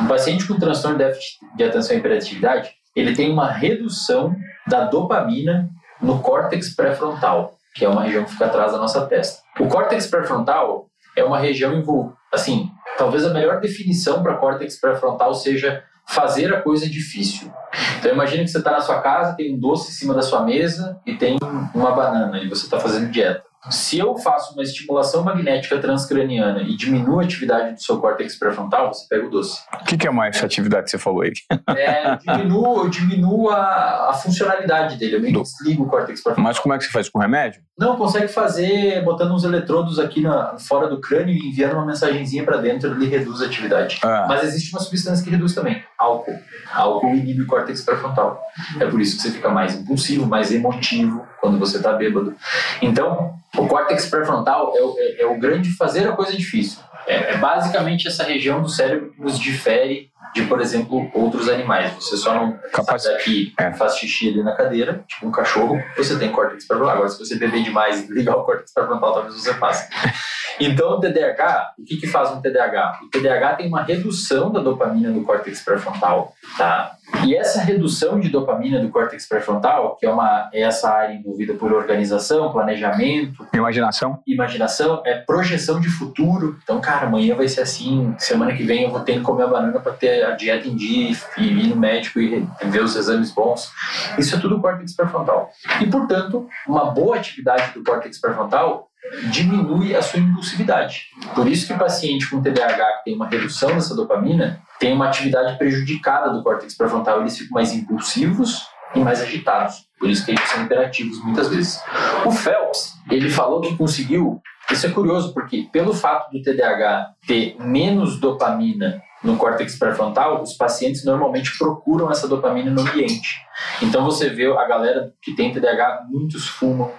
Um 0.00 0.06
paciente 0.06 0.46
com 0.46 0.58
transtorno 0.58 0.96
de 0.96 1.04
déficit 1.04 1.38
de 1.56 1.64
atenção 1.64 1.96
e 1.96 1.98
hiperatividade, 1.98 2.70
ele 2.94 3.14
tem 3.14 3.32
uma 3.32 3.50
redução 3.50 4.34
da 4.66 4.84
dopamina 4.84 5.68
no 6.00 6.20
córtex 6.20 6.74
pré-frontal, 6.74 7.54
que 7.74 7.84
é 7.84 7.88
uma 7.88 8.04
região 8.04 8.24
que 8.24 8.32
fica 8.32 8.46
atrás 8.46 8.72
da 8.72 8.78
nossa 8.78 9.04
testa. 9.06 9.42
O 9.58 9.66
córtex 9.66 10.06
pré-frontal 10.06 10.86
é 11.16 11.24
uma 11.24 11.38
região 11.38 11.74
envolvida, 11.74 12.16
assim, 12.32 12.70
talvez 12.96 13.24
a 13.24 13.32
melhor 13.32 13.60
definição 13.60 14.22
para 14.22 14.36
córtex 14.36 14.80
pré-frontal 14.80 15.34
seja 15.34 15.82
fazer 16.06 16.52
a 16.54 16.60
coisa 16.60 16.88
difícil. 16.88 17.52
Então 17.98 18.12
imagine 18.12 18.44
que 18.44 18.50
você 18.50 18.58
está 18.58 18.70
na 18.70 18.80
sua 18.80 19.00
casa, 19.00 19.34
tem 19.34 19.54
um 19.54 19.58
doce 19.58 19.90
em 19.90 19.94
cima 19.94 20.14
da 20.14 20.22
sua 20.22 20.42
mesa 20.44 21.00
e 21.04 21.14
tem 21.14 21.38
uma 21.74 21.92
banana 21.92 22.38
e 22.38 22.48
você 22.48 22.64
está 22.64 22.78
fazendo 22.78 23.10
dieta. 23.10 23.44
Se 23.70 23.98
eu 23.98 24.16
faço 24.16 24.52
uma 24.52 24.62
estimulação 24.62 25.24
magnética 25.24 25.78
transcraniana 25.78 26.62
e 26.62 26.76
diminuo 26.76 27.20
a 27.20 27.22
atividade 27.22 27.74
do 27.74 27.82
seu 27.82 27.98
córtex 27.98 28.38
pré-frontal, 28.38 28.92
você 28.92 29.06
pega 29.08 29.26
o 29.26 29.30
doce. 29.30 29.60
O 29.80 29.84
que, 29.84 29.96
que, 29.96 30.06
é 30.06 30.10
mais 30.10 30.36
essa 30.36 30.46
atividade 30.46 30.84
que 30.84 30.90
você 30.90 30.98
falou 30.98 31.22
aí? 31.22 31.32
É, 31.76 32.12
eu 32.12 32.16
diminuo, 32.16 32.84
eu 32.84 32.88
diminuo 32.88 33.50
a, 33.50 34.10
a 34.10 34.14
funcionalidade 34.14 34.96
dele, 34.96 35.16
eu 35.16 35.20
meio 35.20 35.34
que 35.34 35.42
desligo 35.42 35.84
o 35.84 35.88
córtex 35.88 36.22
pré-frontal. 36.22 36.44
Mas 36.44 36.58
como 36.58 36.74
é 36.74 36.78
que 36.78 36.84
você 36.84 36.90
faz 36.90 37.08
com 37.08 37.18
remédio? 37.18 37.60
Não, 37.76 37.96
consegue 37.96 38.28
fazer 38.28 39.02
botando 39.02 39.32
uns 39.32 39.42
eletrodos 39.42 39.98
aqui 39.98 40.20
na, 40.20 40.56
fora 40.58 40.86
do 40.86 41.00
crânio 41.00 41.34
e 41.34 41.48
enviando 41.48 41.74
uma 41.74 41.84
mensagenzinha 41.84 42.44
para 42.44 42.58
dentro, 42.58 42.92
ele 42.92 43.08
reduz 43.08 43.42
a 43.42 43.46
atividade. 43.46 43.98
Ah. 44.02 44.26
Mas 44.28 44.44
existe 44.44 44.72
uma 44.72 44.80
substância 44.80 45.24
que 45.24 45.30
reduz 45.30 45.54
também, 45.54 45.82
álcool. 45.98 46.38
Álcool 46.72 47.14
inibe 47.14 47.42
o 47.42 47.46
córtex 47.46 47.82
pré-frontal. 47.82 48.40
É 48.78 48.86
por 48.86 49.00
isso 49.00 49.16
que 49.16 49.22
você 49.22 49.30
fica 49.32 49.48
mais 49.48 49.74
impulsivo, 49.74 50.26
mais 50.26 50.52
emotivo 50.52 51.26
quando 51.40 51.58
você 51.58 51.78
está 51.78 51.92
bêbado. 51.92 52.34
Então, 52.80 53.34
o 53.56 53.66
córtex 53.66 54.06
pré-frontal 54.06 54.72
é, 54.74 54.78
é, 54.78 55.22
é, 55.22 55.26
o 55.26 55.38
grande 55.38 55.70
fazer 55.70 56.08
a 56.08 56.12
coisa 56.12 56.36
difícil. 56.36 56.80
É, 57.06 57.32
é, 57.32 57.36
basicamente 57.36 58.08
essa 58.08 58.24
região 58.24 58.62
do 58.62 58.68
cérebro 58.68 59.10
que 59.12 59.20
nos 59.20 59.38
difere 59.38 60.10
de, 60.34 60.42
por 60.42 60.60
exemplo, 60.60 61.10
outros 61.14 61.48
animais. 61.48 61.92
Você 61.94 62.16
só 62.16 62.34
não 62.34 62.58
Capaz... 62.72 63.06
aqui 63.06 63.52
é. 63.58 63.72
faz 63.72 63.96
xixi 63.96 64.28
ali 64.28 64.42
na 64.42 64.52
cadeira, 64.52 65.04
tipo 65.06 65.26
um 65.26 65.30
cachorro, 65.30 65.82
você 65.96 66.18
tem 66.18 66.30
córtex 66.30 66.66
pré-frontal. 66.66 66.94
Agora, 66.94 67.08
se 67.08 67.18
você 67.18 67.36
beber 67.36 67.62
demais 67.62 68.08
e 68.08 68.12
ligar 68.12 68.36
o 68.36 68.44
córtex 68.44 68.72
pré-frontal, 68.72 69.14
talvez 69.14 69.34
você 69.34 69.54
faça. 69.54 69.88
Então, 70.60 70.92
o 70.92 71.00
TDAH, 71.00 71.74
o 71.78 71.84
que, 71.84 71.96
que 71.96 72.06
faz 72.06 72.30
um 72.30 72.40
TDAH? 72.40 73.00
O 73.02 73.10
TDAH 73.10 73.54
tem 73.54 73.66
uma 73.66 73.82
redução 73.82 74.52
da 74.52 74.60
dopamina 74.60 75.10
do 75.10 75.22
córtex 75.22 75.60
pré-frontal, 75.64 76.32
tá? 76.56 76.96
E 77.24 77.34
essa 77.34 77.60
redução 77.62 78.18
de 78.18 78.28
dopamina 78.28 78.80
do 78.80 78.88
córtex 78.88 79.26
pré-frontal, 79.28 79.96
que 79.96 80.06
é 80.06 80.10
uma 80.10 80.48
é 80.52 80.62
essa 80.62 80.90
área 80.90 81.14
envolvida 81.14 81.54
por 81.54 81.72
organização, 81.72 82.50
planejamento, 82.50 83.46
imaginação, 83.52 84.20
imaginação 84.26 85.02
é 85.04 85.14
projeção 85.14 85.80
de 85.80 85.88
futuro. 85.88 86.58
Então, 86.62 86.80
cara, 86.80 87.06
amanhã 87.06 87.34
vai 87.34 87.46
ser 87.46 87.60
assim, 87.60 88.14
semana 88.18 88.54
que 88.54 88.62
vem 88.62 88.84
eu 88.84 88.90
vou 88.90 89.00
ter 89.00 89.14
que 89.14 89.20
comer 89.20 89.44
a 89.44 89.48
banana 89.48 89.80
para 89.80 89.92
ter 89.92 90.13
a 90.22 90.30
dieta 90.32 90.68
em 90.68 90.76
dia 90.76 91.16
e 91.38 91.44
ir 91.44 91.66
no 91.68 91.76
médico 91.76 92.20
e 92.20 92.46
ver 92.64 92.82
os 92.82 92.94
exames 92.96 93.32
bons. 93.32 93.70
Isso 94.18 94.36
é 94.36 94.38
tudo 94.38 94.60
córtex 94.60 94.94
pré-frontal. 94.94 95.50
E, 95.80 95.86
portanto, 95.86 96.48
uma 96.66 96.86
boa 96.90 97.16
atividade 97.16 97.72
do 97.72 97.82
córtex 97.82 98.20
pré-frontal 98.20 98.88
diminui 99.30 99.94
a 99.94 100.02
sua 100.02 100.20
impulsividade. 100.20 101.08
Por 101.34 101.46
isso 101.46 101.66
que 101.66 101.78
paciente 101.78 102.28
com 102.28 102.40
TDAH 102.40 102.98
que 102.98 103.04
tem 103.04 103.14
uma 103.14 103.28
redução 103.28 103.70
dessa 103.70 103.94
dopamina 103.94 104.60
tem 104.78 104.92
uma 104.92 105.06
atividade 105.06 105.56
prejudicada 105.58 106.30
do 106.30 106.42
córtex 106.42 106.76
pré-frontal, 106.76 107.20
eles 107.20 107.36
ficam 107.36 107.54
mais 107.54 107.72
impulsivos 107.72 108.66
e 108.94 109.00
mais 109.00 109.20
agitados. 109.20 109.86
Por 109.98 110.10
isso 110.10 110.24
que 110.24 110.32
eles 110.32 110.48
são 110.48 110.62
imperativos 110.62 111.22
muitas 111.22 111.48
vezes. 111.48 111.80
O 112.24 112.30
Phelps, 112.30 112.94
ele 113.10 113.30
falou 113.30 113.60
que 113.60 113.76
conseguiu, 113.76 114.40
isso 114.70 114.86
é 114.86 114.90
curioso 114.90 115.32
porque 115.32 115.68
pelo 115.72 115.92
fato 115.92 116.30
do 116.30 116.42
TDAH 116.42 117.12
ter 117.26 117.56
menos 117.58 118.18
dopamina 118.18 119.02
no 119.24 119.36
córtex 119.38 119.78
pré-frontal, 119.78 120.42
os 120.42 120.52
pacientes 120.52 121.04
normalmente 121.04 121.56
procuram 121.58 122.10
essa 122.10 122.28
dopamina 122.28 122.70
no 122.70 122.82
ambiente. 122.82 123.40
Então 123.82 124.04
você 124.04 124.28
vê 124.28 124.46
a 124.46 124.64
galera 124.66 125.12
que 125.22 125.34
tem 125.34 125.52
TDAH, 125.52 126.06
muitos 126.10 126.46
fumam, 126.46 126.92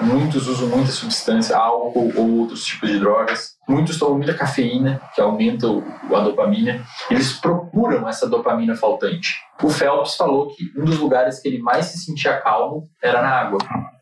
muitos 0.00 0.46
usam 0.46 0.68
muita 0.68 0.92
substância, 0.92 1.56
álcool 1.56 2.12
ou 2.16 2.38
outros 2.38 2.64
tipos 2.64 2.88
de 2.88 3.00
drogas, 3.00 3.56
muitos 3.68 3.98
tomam 3.98 4.16
muita 4.16 4.34
cafeína, 4.34 5.02
que 5.14 5.20
aumenta 5.20 5.66
a 5.66 6.20
dopamina. 6.20 6.84
Eles 7.10 7.32
procuram 7.32 8.08
essa 8.08 8.28
dopamina 8.28 8.76
faltante. 8.76 9.28
O 9.62 9.68
Phelps 9.68 10.14
falou 10.14 10.48
que 10.48 10.70
um 10.76 10.84
dos 10.84 10.98
lugares 10.98 11.40
que 11.40 11.48
ele 11.48 11.58
mais 11.58 11.86
se 11.86 11.98
sentia 11.98 12.40
calmo 12.40 12.88
era 13.02 13.20
na 13.20 13.30
água, 13.30 13.58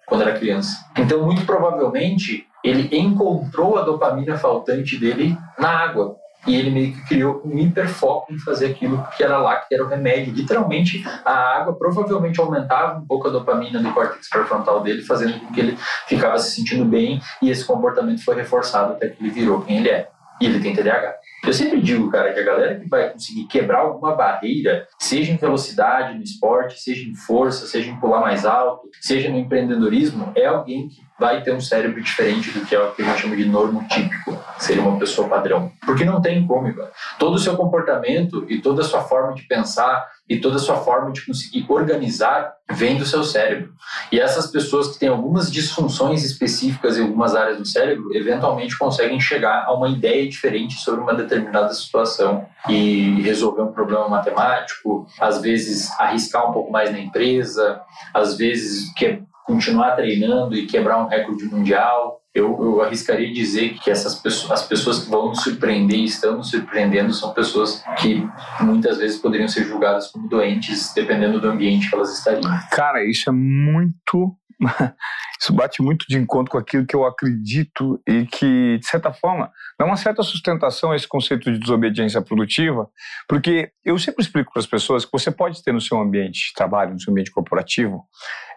quando 0.07 0.23
era 0.23 0.39
criança. 0.39 0.77
Então, 0.97 1.25
muito 1.25 1.47
provavelmente, 1.47 2.47
ele 2.63 2.95
encontrou 2.97 3.79
a 3.79 3.83
dopamina 3.83 4.37
faltante 4.37 4.99
dele 4.99 5.37
na 5.59 5.71
água. 5.71 6.17
E 6.47 6.57
ele 6.57 6.71
meio 6.71 6.93
que 6.93 7.07
criou 7.07 7.43
um 7.45 7.59
hiperfoco 7.59 8.33
em 8.33 8.39
fazer 8.39 8.67
aquilo 8.67 9.05
que 9.17 9.23
era 9.23 9.39
lá, 9.39 9.57
que 9.57 9.75
era 9.75 9.85
o 9.85 9.89
remédio. 9.89 10.33
Literalmente, 10.33 11.05
a 11.25 11.59
água 11.59 11.75
provavelmente 11.75 12.41
aumentava 12.41 12.99
um 12.99 13.07
pouco 13.07 13.29
a 13.29 13.31
dopamina 13.31 13.81
do 13.81 13.93
córtex 13.93 14.29
pré-frontal 14.29 14.83
dele, 14.83 15.03
fazendo 15.03 15.39
com 15.39 15.53
que 15.53 15.61
ele 15.61 15.79
ficava 16.07 16.39
se 16.39 16.55
sentindo 16.57 16.85
bem 16.85 17.21
e 17.43 17.51
esse 17.51 17.65
comportamento 17.65 18.25
foi 18.25 18.35
reforçado 18.37 18.93
até 18.93 19.09
que 19.09 19.23
ele 19.23 19.31
virou 19.31 19.61
quem 19.63 19.79
ele 19.79 19.91
é. 19.91 20.09
E 20.41 20.47
ele 20.47 20.61
tem 20.61 20.75
TDAH. 20.75 21.17
Eu 21.45 21.53
sempre 21.53 21.81
digo, 21.81 22.11
cara, 22.11 22.33
que 22.33 22.41
a 22.41 22.45
galera 22.45 22.79
que 22.79 22.89
vai 22.89 23.11
conseguir 23.11 23.47
quebrar 23.47 23.81
alguma 23.81 24.15
barreira, 24.15 24.87
seja 24.99 25.33
em 25.33 25.37
velocidade 25.37 26.15
no 26.15 26.23
esporte, 26.23 26.81
seja 26.81 27.09
em 27.09 27.15
força, 27.15 27.67
seja 27.67 27.91
em 27.91 27.97
pular 27.99 28.21
mais 28.21 28.45
alto, 28.45 28.89
seja 29.01 29.31
no 29.31 29.39
empreendedorismo, 29.39 30.33
é 30.35 30.47
alguém 30.47 30.89
que 30.89 31.01
vai 31.21 31.43
ter 31.43 31.53
um 31.53 31.61
cérebro 31.61 32.03
diferente 32.03 32.51
do 32.51 32.65
que 32.65 32.75
é 32.75 32.81
o 32.81 32.93
que 32.93 33.03
a 33.03 33.05
gente 33.05 33.21
chama 33.21 33.37
de 33.37 33.45
normotípico, 33.45 34.43
seria 34.59 34.83
uma 34.83 34.99
pessoa 34.99 35.29
padrão. 35.29 35.71
Porque 35.85 36.03
não 36.03 36.19
tem 36.19 36.47
como. 36.47 36.75
Todo 37.19 37.35
o 37.35 37.39
seu 37.39 37.59
comportamento 37.59 38.47
e 38.49 38.59
toda 38.59 38.81
a 38.81 38.85
sua 38.85 39.03
forma 39.03 39.35
de 39.35 39.43
pensar 39.43 40.09
e 40.27 40.39
toda 40.39 40.57
a 40.57 40.61
sua 40.61 40.77
forma 40.77 41.13
de 41.13 41.27
conseguir 41.27 41.67
organizar 41.69 42.55
vem 42.71 42.97
do 42.97 43.05
seu 43.05 43.23
cérebro. 43.23 43.75
E 44.11 44.19
essas 44.19 44.47
pessoas 44.47 44.89
que 44.89 44.99
têm 44.99 45.09
algumas 45.11 45.51
disfunções 45.51 46.25
específicas 46.25 46.97
em 46.97 47.03
algumas 47.03 47.35
áreas 47.35 47.59
do 47.59 47.67
cérebro, 47.67 48.17
eventualmente 48.17 48.79
conseguem 48.79 49.21
chegar 49.21 49.65
a 49.67 49.75
uma 49.75 49.89
ideia 49.89 50.27
diferente 50.27 50.77
sobre 50.77 51.03
uma 51.03 51.13
determinada 51.13 51.75
situação 51.75 52.47
e 52.69 53.21
resolver 53.21 53.63
um 53.63 53.73
problema 53.73 54.09
matemático, 54.09 55.07
às 55.21 55.43
vezes 55.43 55.91
arriscar 56.01 56.49
um 56.49 56.53
pouco 56.53 56.73
mais 56.73 56.91
na 56.91 56.99
empresa, 56.99 57.83
às 58.15 58.39
vezes 58.39 58.91
que 58.95 59.21
continuar 59.45 59.93
treinando 59.93 60.55
e 60.55 60.67
quebrar 60.67 61.03
um 61.03 61.09
recorde 61.09 61.45
mundial. 61.45 62.21
Eu, 62.33 62.57
eu, 62.63 62.81
arriscaria 62.81 63.33
dizer 63.33 63.75
que 63.81 63.91
essas 63.91 64.15
pessoas, 64.15 64.53
as 64.53 64.69
pessoas 64.69 65.01
que 65.01 65.11
vão 65.11 65.31
nos 65.31 65.43
surpreender 65.43 65.99
e 65.99 66.05
estão 66.05 66.37
nos 66.37 66.51
surpreendendo 66.51 67.13
são 67.13 67.35
pessoas 67.35 67.83
que 67.99 68.25
muitas 68.61 68.99
vezes 68.99 69.19
poderiam 69.19 69.49
ser 69.49 69.65
julgadas 69.65 70.09
como 70.13 70.29
doentes, 70.29 70.93
dependendo 70.95 71.41
do 71.41 71.49
ambiente 71.49 71.89
que 71.89 71.95
elas 71.95 72.17
estariam. 72.17 72.49
Cara, 72.71 73.05
isso 73.05 73.29
é 73.29 73.33
muito. 73.33 74.37
Isso 75.41 75.55
bate 75.55 75.81
muito 75.81 76.05
de 76.07 76.19
encontro 76.19 76.53
com 76.53 76.59
aquilo 76.59 76.85
que 76.85 76.95
eu 76.95 77.07
acredito 77.07 77.99
e 78.07 78.27
que, 78.27 78.77
de 78.79 78.87
certa 78.87 79.11
forma, 79.11 79.51
dá 79.79 79.87
uma 79.87 79.97
certa 79.97 80.23
sustentação 80.23 80.93
a 80.93 80.97
esse 80.97 81.09
conceito 81.09 81.51
de 81.51 81.59
desobediência 81.59 82.21
produtiva, 82.21 82.87
porque 83.27 83.71
eu 83.83 83.99
sempre 83.99 84.23
explico 84.23 84.53
para 84.53 84.61
as 84.61 84.67
pessoas 84.67 85.07
que 85.07 85.11
você 85.11 85.31
pode 85.31 85.63
ter 85.65 85.73
no 85.73 85.81
seu 85.81 85.99
ambiente 85.99 86.49
de 86.49 86.55
trabalho, 86.55 86.93
no 86.93 87.01
seu 87.01 87.11
ambiente 87.11 87.31
corporativo, 87.31 88.05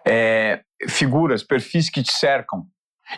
é, 0.06 0.62
figuras, 0.88 1.42
perfis 1.42 1.88
que 1.88 2.02
te 2.02 2.12
cercam 2.12 2.66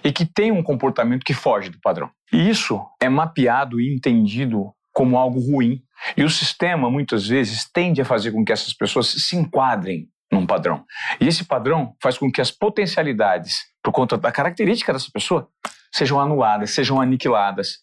e 0.02 0.12
que 0.12 0.26
têm 0.26 0.52
um 0.52 0.62
comportamento 0.62 1.24
que 1.24 1.34
foge 1.34 1.70
do 1.70 1.80
padrão. 1.80 2.10
E 2.32 2.48
isso 2.48 2.80
é 3.00 3.08
mapeado 3.08 3.80
e 3.80 3.94
entendido 3.94 4.72
como 4.92 5.18
algo 5.18 5.40
ruim. 5.40 5.82
E 6.16 6.24
o 6.24 6.30
sistema, 6.30 6.90
muitas 6.90 7.26
vezes, 7.26 7.68
tende 7.72 8.00
a 8.00 8.04
fazer 8.04 8.32
com 8.32 8.44
que 8.44 8.52
essas 8.52 8.72
pessoas 8.72 9.08
se 9.08 9.36
enquadrem 9.36 10.08
num 10.30 10.46
padrão. 10.46 10.84
E 11.20 11.26
esse 11.26 11.44
padrão 11.44 11.94
faz 12.02 12.18
com 12.18 12.30
que 12.30 12.40
as 12.40 12.50
potencialidades, 12.50 13.54
por 13.82 13.92
conta 13.92 14.16
da 14.16 14.32
característica 14.32 14.92
dessa 14.92 15.10
pessoa, 15.12 15.48
sejam 15.94 16.20
anuladas, 16.20 16.70
sejam 16.70 17.00
aniquiladas. 17.00 17.78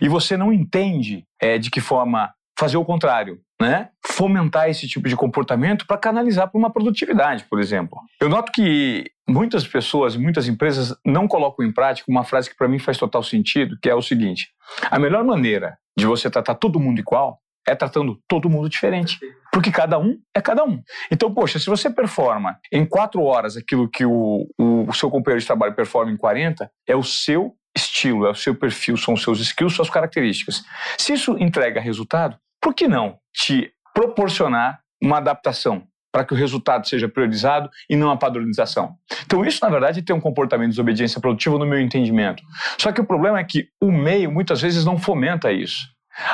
E 0.00 0.08
você 0.08 0.36
não 0.36 0.52
entende 0.52 1.24
é, 1.40 1.58
de 1.58 1.70
que 1.70 1.80
forma 1.80 2.32
fazer 2.58 2.76
o 2.76 2.84
contrário, 2.84 3.40
né? 3.60 3.90
Fomentar 4.04 4.68
esse 4.68 4.88
tipo 4.88 5.08
de 5.08 5.14
comportamento 5.14 5.86
para 5.86 5.96
canalizar 5.96 6.50
para 6.50 6.58
uma 6.58 6.72
produtividade, 6.72 7.44
por 7.44 7.60
exemplo. 7.60 7.98
Eu 8.20 8.28
noto 8.28 8.50
que 8.50 9.04
muitas 9.28 9.66
pessoas, 9.66 10.16
muitas 10.16 10.48
empresas 10.48 10.94
não 11.06 11.28
colocam 11.28 11.64
em 11.64 11.72
prática 11.72 12.10
uma 12.10 12.24
frase 12.24 12.50
que 12.50 12.56
para 12.56 12.66
mim 12.66 12.80
faz 12.80 12.98
total 12.98 13.22
sentido, 13.22 13.78
que 13.80 13.88
é 13.88 13.94
o 13.94 14.02
seguinte: 14.02 14.48
a 14.90 14.98
melhor 14.98 15.22
maneira 15.24 15.78
de 15.96 16.04
você 16.04 16.28
tratar 16.28 16.56
todo 16.56 16.80
mundo 16.80 16.98
igual 16.98 17.38
é 17.66 17.74
tratando 17.74 18.18
todo 18.26 18.48
mundo 18.48 18.68
diferente. 18.68 19.18
Porque 19.52 19.70
cada 19.70 19.98
um 19.98 20.18
é 20.34 20.40
cada 20.40 20.64
um. 20.64 20.82
Então, 21.10 21.32
poxa, 21.32 21.58
se 21.58 21.66
você 21.66 21.90
performa 21.90 22.58
em 22.72 22.84
quatro 22.84 23.22
horas 23.22 23.56
aquilo 23.56 23.88
que 23.88 24.04
o, 24.04 24.46
o, 24.58 24.88
o 24.88 24.92
seu 24.94 25.10
companheiro 25.10 25.40
de 25.40 25.46
trabalho 25.46 25.74
performa 25.74 26.10
em 26.10 26.16
40, 26.16 26.70
é 26.86 26.96
o 26.96 27.02
seu 27.02 27.54
estilo, 27.76 28.26
é 28.26 28.30
o 28.30 28.34
seu 28.34 28.54
perfil, 28.54 28.96
são 28.96 29.14
os 29.14 29.22
seus 29.22 29.40
skills, 29.40 29.74
suas 29.74 29.90
características. 29.90 30.64
Se 30.96 31.12
isso 31.12 31.36
entrega 31.38 31.80
resultado, 31.80 32.36
por 32.60 32.74
que 32.74 32.88
não 32.88 33.18
te 33.32 33.72
proporcionar 33.94 34.80
uma 35.02 35.18
adaptação 35.18 35.86
para 36.12 36.24
que 36.24 36.32
o 36.32 36.36
resultado 36.36 36.88
seja 36.88 37.08
priorizado 37.08 37.68
e 37.88 37.94
não 37.94 38.10
a 38.10 38.16
padronização. 38.16 38.96
Então, 39.24 39.44
isso, 39.44 39.62
na 39.62 39.70
verdade, 39.70 40.02
tem 40.02 40.16
um 40.16 40.20
comportamento 40.20 40.70
de 40.70 40.72
desobediência 40.72 41.20
produtiva 41.20 41.58
no 41.58 41.66
meu 41.66 41.80
entendimento. 41.80 42.42
Só 42.78 42.90
que 42.90 43.00
o 43.00 43.06
problema 43.06 43.38
é 43.38 43.44
que 43.44 43.68
o 43.80 43.92
meio, 43.92 44.32
muitas 44.32 44.60
vezes, 44.60 44.84
não 44.84 44.98
fomenta 44.98 45.52
isso. 45.52 45.86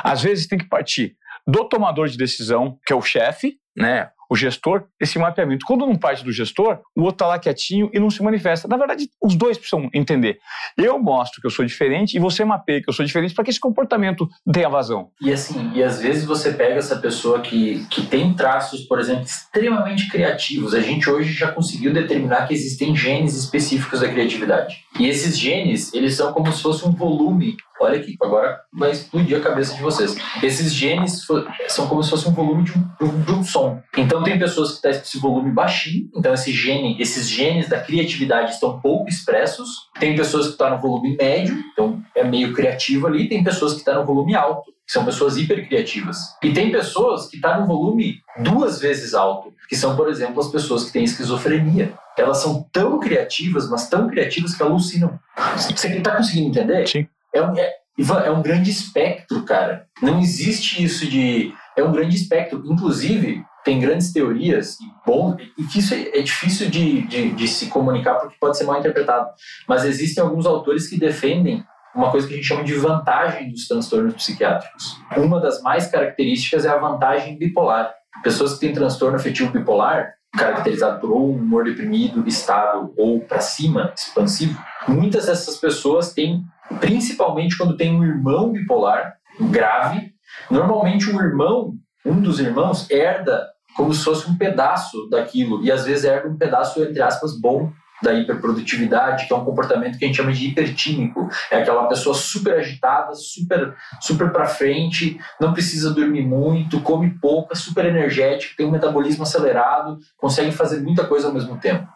Às 0.03 0.23
vezes, 0.23 0.47
tem 0.47 0.59
que 0.59 0.69
partir 0.69 1.17
do 1.47 1.69
tomador 1.69 2.09
de 2.09 2.17
decisão, 2.17 2.79
que 2.87 2.93
é 2.93 2.97
o 2.97 3.03
chefe, 3.03 3.59
né? 3.77 4.11
O 4.35 4.37
gestor, 4.37 4.85
esse 5.01 5.17
mapeamento. 5.17 5.65
Quando 5.65 5.87
não 5.87 5.95
parte 5.95 6.25
do 6.25 6.33
gestor, 6.33 6.81
o 6.95 7.03
outro 7.03 7.15
está 7.15 7.27
lá 7.29 7.39
quietinho 7.39 7.89
e 7.93 8.01
não 8.01 8.11
se 8.11 8.21
manifesta. 8.23 8.67
Na 8.67 8.77
verdade, 8.77 9.09
os 9.23 9.37
dois 9.37 9.57
precisam 9.57 9.89
entender. 9.95 10.39
Eu 10.77 10.99
mostro 10.99 11.41
que 11.41 11.47
eu 11.47 11.51
sou 11.51 11.65
diferente 11.65 12.17
e 12.17 12.21
você 12.21 12.45
mapeia 12.45 12.83
que 12.83 12.91
eu 12.91 12.93
sou 12.93 13.07
diferente 13.07 13.33
para 13.33 13.45
que 13.45 13.51
esse 13.51 13.61
comportamento 13.61 14.29
tenha 14.53 14.69
vazão. 14.69 15.11
E 15.21 15.33
assim, 15.33 15.71
e 15.73 15.83
às 15.83 16.01
vezes 16.01 16.25
você 16.25 16.53
pega 16.53 16.75
essa 16.75 16.97
pessoa 16.97 17.41
que, 17.41 17.87
que 17.89 18.03
tem 18.07 18.35
traços, 18.35 18.81
por 18.83 18.99
exemplo, 18.99 19.23
extremamente 19.23 20.11
criativos. 20.11 20.75
A 20.75 20.81
gente 20.81 21.09
hoje 21.09 21.33
já 21.33 21.53
conseguiu 21.53 21.93
determinar 21.93 22.49
que 22.49 22.55
existem 22.55 22.95
genes 22.97 23.37
específicos 23.37 24.01
da 24.01 24.09
criatividade. 24.09 24.79
E 24.99 25.07
esses 25.07 25.39
genes, 25.39 25.95
eles 25.95 26.17
são 26.17 26.33
como 26.33 26.53
se 26.53 26.61
fosse 26.61 26.85
um 26.85 26.93
volume 26.93 27.57
Olha 27.81 27.99
aqui, 27.99 28.17
agora 28.23 28.61
vai 28.73 28.93
explodir 28.93 29.37
a 29.37 29.41
cabeça 29.41 29.75
de 29.75 29.83
vocês. 29.83 30.17
Esses 30.43 30.73
genes 30.73 31.27
são 31.69 31.89
como 31.89 32.03
se 32.03 32.11
fosse 32.11 32.29
um 32.29 32.33
volume 32.33 32.63
de 32.63 32.73
um, 32.73 33.21
de 33.23 33.33
um 33.33 33.43
som. 33.43 33.83
Então 33.97 34.23
tem 34.25 34.39
pessoas 34.39 34.75
que 34.75 34.83
têm 34.83 34.91
esse 34.91 35.19
volume 35.19 35.51
baixinho, 35.51 36.11
então 36.17 36.35
esse 36.35 36.51
gene, 36.53 36.97
esses 37.01 37.29
genes 37.29 37.69
da 37.69 37.81
criatividade 37.81 38.53
estão 38.53 38.81
pouco 38.81 39.09
expressos. 39.09 39.89
Tem 40.01 40.17
pessoas 40.17 40.47
que 40.47 40.53
estão 40.53 40.71
no 40.71 40.81
volume 40.81 41.17
médio, 41.17 41.57
então 41.73 42.03
é 42.15 42.25
meio 42.25 42.53
criativo 42.53 43.07
ali. 43.07 43.29
Tem 43.29 43.45
pessoas 43.45 43.73
que 43.75 43.79
estão 43.79 44.01
no 44.01 44.07
volume 44.07 44.35
alto, 44.35 44.73
que 44.87 44.93
são 44.93 45.05
pessoas 45.05 45.37
hipercriativas. 45.37 46.19
E 46.43 46.53
tem 46.53 46.73
pessoas 46.73 47.29
que 47.29 47.37
estão 47.37 47.61
no 47.61 47.67
volume 47.67 48.19
duas 48.39 48.81
vezes 48.81 49.15
alto, 49.15 49.53
que 49.69 49.77
são, 49.77 49.97
por 49.97 50.09
exemplo, 50.09 50.41
as 50.41 50.49
pessoas 50.49 50.85
que 50.85 50.93
têm 50.93 51.05
esquizofrenia. 51.05 51.95
Elas 52.17 52.39
são 52.39 52.67
tão 52.73 52.99
criativas, 53.01 53.69
mas 53.69 53.89
tão 53.89 54.09
criativas 54.09 54.55
que 54.55 54.63
alucinam. 54.63 55.19
Você 55.57 55.89
está 55.89 56.17
conseguindo 56.17 56.49
entender? 56.49 56.87
Sim. 56.89 57.07
É 57.33 57.43
um, 57.43 57.57
é, 57.57 57.73
Ivan, 57.99 58.21
é 58.21 58.31
um 58.31 58.43
grande 58.43 58.71
espectro, 58.71 59.43
cara. 59.43 59.87
Não 60.03 60.21
existe 60.21 60.83
isso 60.83 61.07
de. 61.09 61.53
É 61.77 61.83
um 61.83 61.93
grande 61.93 62.17
espectro. 62.17 62.63
Inclusive, 62.67 63.45
tem 63.65 63.81
grandes 63.81 64.13
teorias 64.13 64.79
e 64.79 64.85
bom 65.07 65.37
e 65.59 65.65
que 65.65 65.79
isso 65.79 65.95
é, 65.95 66.19
é 66.19 66.23
difícil 66.23 66.69
de, 66.69 67.03
de, 67.03 67.31
de, 67.31 67.49
se 67.49 67.67
comunicar 67.67 68.15
porque 68.17 68.37
pode 68.39 68.59
ser 68.59 68.65
mal 68.65 68.79
interpretado. 68.79 69.31
Mas 69.67 69.85
existem 69.85 70.23
alguns 70.23 70.45
autores 70.45 70.87
que 70.87 70.99
defendem 70.99 71.65
uma 71.95 72.11
coisa 72.11 72.27
que 72.27 72.35
a 72.35 72.37
gente 72.37 72.47
chama 72.47 72.65
de 72.65 72.75
vantagem 72.75 73.51
dos 73.51 73.67
transtornos 73.67 74.15
psiquiátricos. 74.15 74.97
Uma 75.17 75.41
das 75.41 75.63
mais 75.63 75.87
características 75.87 76.65
é 76.65 76.69
a 76.69 76.77
vantagem 76.77 77.39
bipolar. 77.39 77.95
Pessoas 78.23 78.55
que 78.55 78.61
têm 78.61 78.73
transtorno 78.73 79.17
afetivo 79.17 79.53
bipolar, 79.53 80.13
caracterizado 80.37 81.01
por 81.01 81.13
um 81.13 81.31
humor 81.31 81.65
deprimido, 81.65 82.27
estável 82.27 82.93
ou 82.97 83.21
para 83.21 83.41
cima, 83.41 83.93
expansivo, 83.97 84.61
muitas 84.89 85.27
dessas 85.27 85.57
pessoas 85.57 86.13
têm 86.13 86.45
principalmente 86.81 87.57
quando 87.57 87.77
tem 87.77 87.95
um 87.95 88.05
irmão 88.05 88.53
bipolar 88.53 89.17
grave. 89.41 90.13
Normalmente, 90.51 91.11
um 91.11 91.21
irmão, 91.21 91.75
um 92.05 92.21
dos 92.21 92.41
irmãos, 92.41 92.91
herda 92.91 93.54
como 93.77 93.93
se 93.93 94.05
fosse 94.05 94.31
um 94.31 94.37
pedaço 94.37 95.09
daquilo, 95.09 95.65
e 95.65 95.71
às 95.71 95.85
vezes 95.85 96.05
herda 96.05 96.29
um 96.29 96.37
pedaço, 96.37 96.83
entre 96.83 97.03
aspas, 97.03 97.39
bom 97.39 97.73
da 98.03 98.13
hiperprodutividade, 98.13 99.27
que 99.27 99.33
é 99.33 99.37
um 99.37 99.45
comportamento 99.45 99.99
que 99.99 100.05
a 100.05 100.09
gente 100.09 100.17
chama 100.17 100.33
de 100.33 100.49
hipertímico. 100.49 101.29
É 101.51 101.59
aquela 101.59 101.87
pessoa 101.87 102.15
super 102.15 102.55
agitada, 102.55 103.15
super 103.15 103.75
super 104.01 104.31
para 104.31 104.47
frente, 104.47 105.19
não 105.41 105.53
precisa 105.53 105.93
dormir 105.93 106.23
muito, 106.23 106.81
come 106.81 107.19
pouco, 107.19 107.53
é 107.53 107.57
super 107.57 107.87
energético, 107.87 108.57
tem 108.57 108.67
um 108.67 108.71
metabolismo 108.71 109.23
acelerado, 109.23 109.99
consegue 110.19 110.53
fazer 110.53 110.81
muita 110.83 111.05
coisa 111.05 111.29
ao 111.29 111.35
mesmo 111.35 111.57
tempo. 111.59 111.89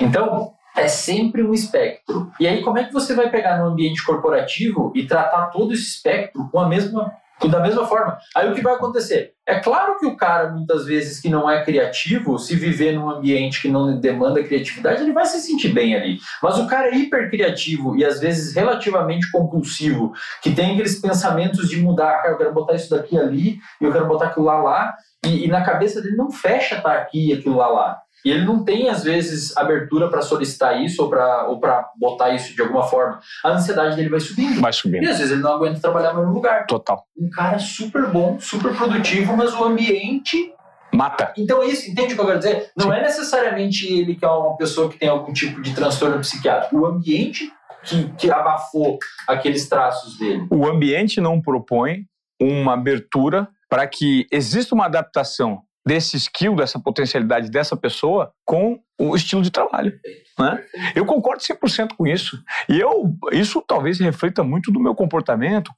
Então, 0.00 0.52
é 0.76 0.86
sempre 0.86 1.42
um 1.42 1.52
espectro. 1.52 2.30
E 2.38 2.46
aí, 2.46 2.62
como 2.62 2.78
é 2.78 2.84
que 2.84 2.92
você 2.92 3.14
vai 3.14 3.30
pegar 3.30 3.58
no 3.58 3.70
ambiente 3.70 4.04
corporativo 4.04 4.92
e 4.94 5.06
tratar 5.06 5.46
todo 5.46 5.72
esse 5.72 5.84
espectro 5.84 6.48
com 6.50 6.60
a 6.60 6.68
mesma 6.68 7.10
da 7.46 7.60
mesma 7.60 7.86
forma. 7.86 8.18
Aí 8.34 8.50
o 8.50 8.54
que 8.54 8.62
vai 8.62 8.74
acontecer? 8.74 9.34
É 9.46 9.60
claro 9.60 9.96
que 9.98 10.06
o 10.06 10.16
cara, 10.16 10.50
muitas 10.50 10.84
vezes, 10.84 11.20
que 11.20 11.28
não 11.28 11.48
é 11.48 11.64
criativo, 11.64 12.38
se 12.38 12.56
viver 12.56 12.92
num 12.92 13.08
ambiente 13.08 13.62
que 13.62 13.68
não 13.68 13.98
demanda 13.98 14.42
criatividade, 14.42 15.02
ele 15.02 15.12
vai 15.12 15.24
se 15.24 15.40
sentir 15.40 15.68
bem 15.68 15.94
ali. 15.94 16.18
Mas 16.42 16.58
o 16.58 16.66
cara 16.66 16.88
é 16.88 16.96
hipercriativo 16.96 17.96
e, 17.96 18.04
às 18.04 18.18
vezes, 18.18 18.54
relativamente 18.54 19.30
compulsivo, 19.30 20.12
que 20.42 20.50
tem 20.54 20.72
aqueles 20.72 21.00
pensamentos 21.00 21.68
de 21.68 21.80
mudar, 21.80 22.22
ah, 22.24 22.28
eu 22.28 22.36
quero 22.36 22.52
botar 22.52 22.74
isso 22.74 22.90
daqui 22.90 23.16
ali, 23.16 23.58
eu 23.80 23.92
quero 23.92 24.06
botar 24.06 24.26
aquilo 24.26 24.46
lá 24.46 24.60
lá, 24.60 24.94
e, 25.24 25.44
e 25.44 25.48
na 25.48 25.62
cabeça 25.62 26.02
dele 26.02 26.16
não 26.16 26.30
fecha 26.30 26.80
tá 26.80 26.94
aqui 26.94 27.30
e 27.30 27.32
aquilo 27.32 27.56
lá 27.56 27.68
lá. 27.68 27.98
E 28.24 28.30
ele 28.30 28.44
não 28.44 28.64
tem, 28.64 28.88
às 28.88 29.04
vezes, 29.04 29.56
abertura 29.56 30.08
para 30.08 30.22
solicitar 30.22 30.82
isso 30.82 31.02
ou 31.02 31.10
para 31.10 31.46
ou 31.48 31.60
botar 31.96 32.30
isso 32.30 32.54
de 32.54 32.60
alguma 32.60 32.82
forma. 32.82 33.20
A 33.44 33.50
ansiedade 33.50 33.96
dele 33.96 34.08
vai 34.08 34.20
subindo. 34.20 34.60
Vai 34.60 34.72
subindo. 34.72 35.04
E 35.04 35.08
às 35.08 35.18
vezes 35.18 35.32
ele 35.32 35.42
não 35.42 35.52
aguenta 35.52 35.80
trabalhar 35.80 36.12
no 36.12 36.20
mesmo 36.20 36.34
lugar. 36.34 36.66
Total. 36.66 37.04
Um 37.16 37.30
cara 37.30 37.58
super 37.58 38.10
bom, 38.10 38.38
super 38.40 38.74
produtivo, 38.74 39.36
mas 39.36 39.54
o 39.54 39.64
ambiente. 39.64 40.52
Mata. 40.92 41.32
Então, 41.36 41.62
isso, 41.62 41.90
entende 41.90 42.14
o 42.14 42.16
que 42.16 42.22
eu 42.22 42.26
quero 42.26 42.38
dizer? 42.38 42.70
Não 42.76 42.86
Sim. 42.86 42.96
é 42.96 43.02
necessariamente 43.02 43.92
ele 43.92 44.14
que 44.14 44.24
é 44.24 44.28
uma 44.28 44.56
pessoa 44.56 44.88
que 44.88 44.98
tem 44.98 45.08
algum 45.08 45.32
tipo 45.32 45.60
de 45.60 45.74
transtorno 45.74 46.18
psiquiátrico. 46.20 46.78
O 46.78 46.86
ambiente 46.86 47.52
que, 47.84 48.10
que 48.16 48.30
abafou 48.30 48.98
aqueles 49.26 49.68
traços 49.68 50.18
dele. 50.18 50.46
O 50.50 50.66
ambiente 50.66 51.20
não 51.20 51.40
propõe 51.40 52.06
uma 52.40 52.74
abertura 52.74 53.48
para 53.68 53.86
que 53.86 54.26
exista 54.32 54.74
uma 54.74 54.86
adaptação 54.86 55.62
desse 55.88 56.18
skill, 56.18 56.54
dessa 56.54 56.78
potencialidade 56.78 57.50
dessa 57.50 57.74
pessoa 57.74 58.30
com 58.44 58.78
o 59.00 59.16
estilo 59.16 59.40
de 59.40 59.50
trabalho. 59.50 59.98
Né? 60.38 60.62
Eu 60.94 61.06
concordo 61.06 61.42
100% 61.42 61.94
com 61.96 62.06
isso. 62.06 62.38
E 62.68 62.78
eu, 62.78 63.16
isso 63.32 63.64
talvez 63.66 63.98
reflita 63.98 64.44
muito 64.44 64.70
do 64.70 64.78
meu 64.78 64.94
comportamento 64.94 65.72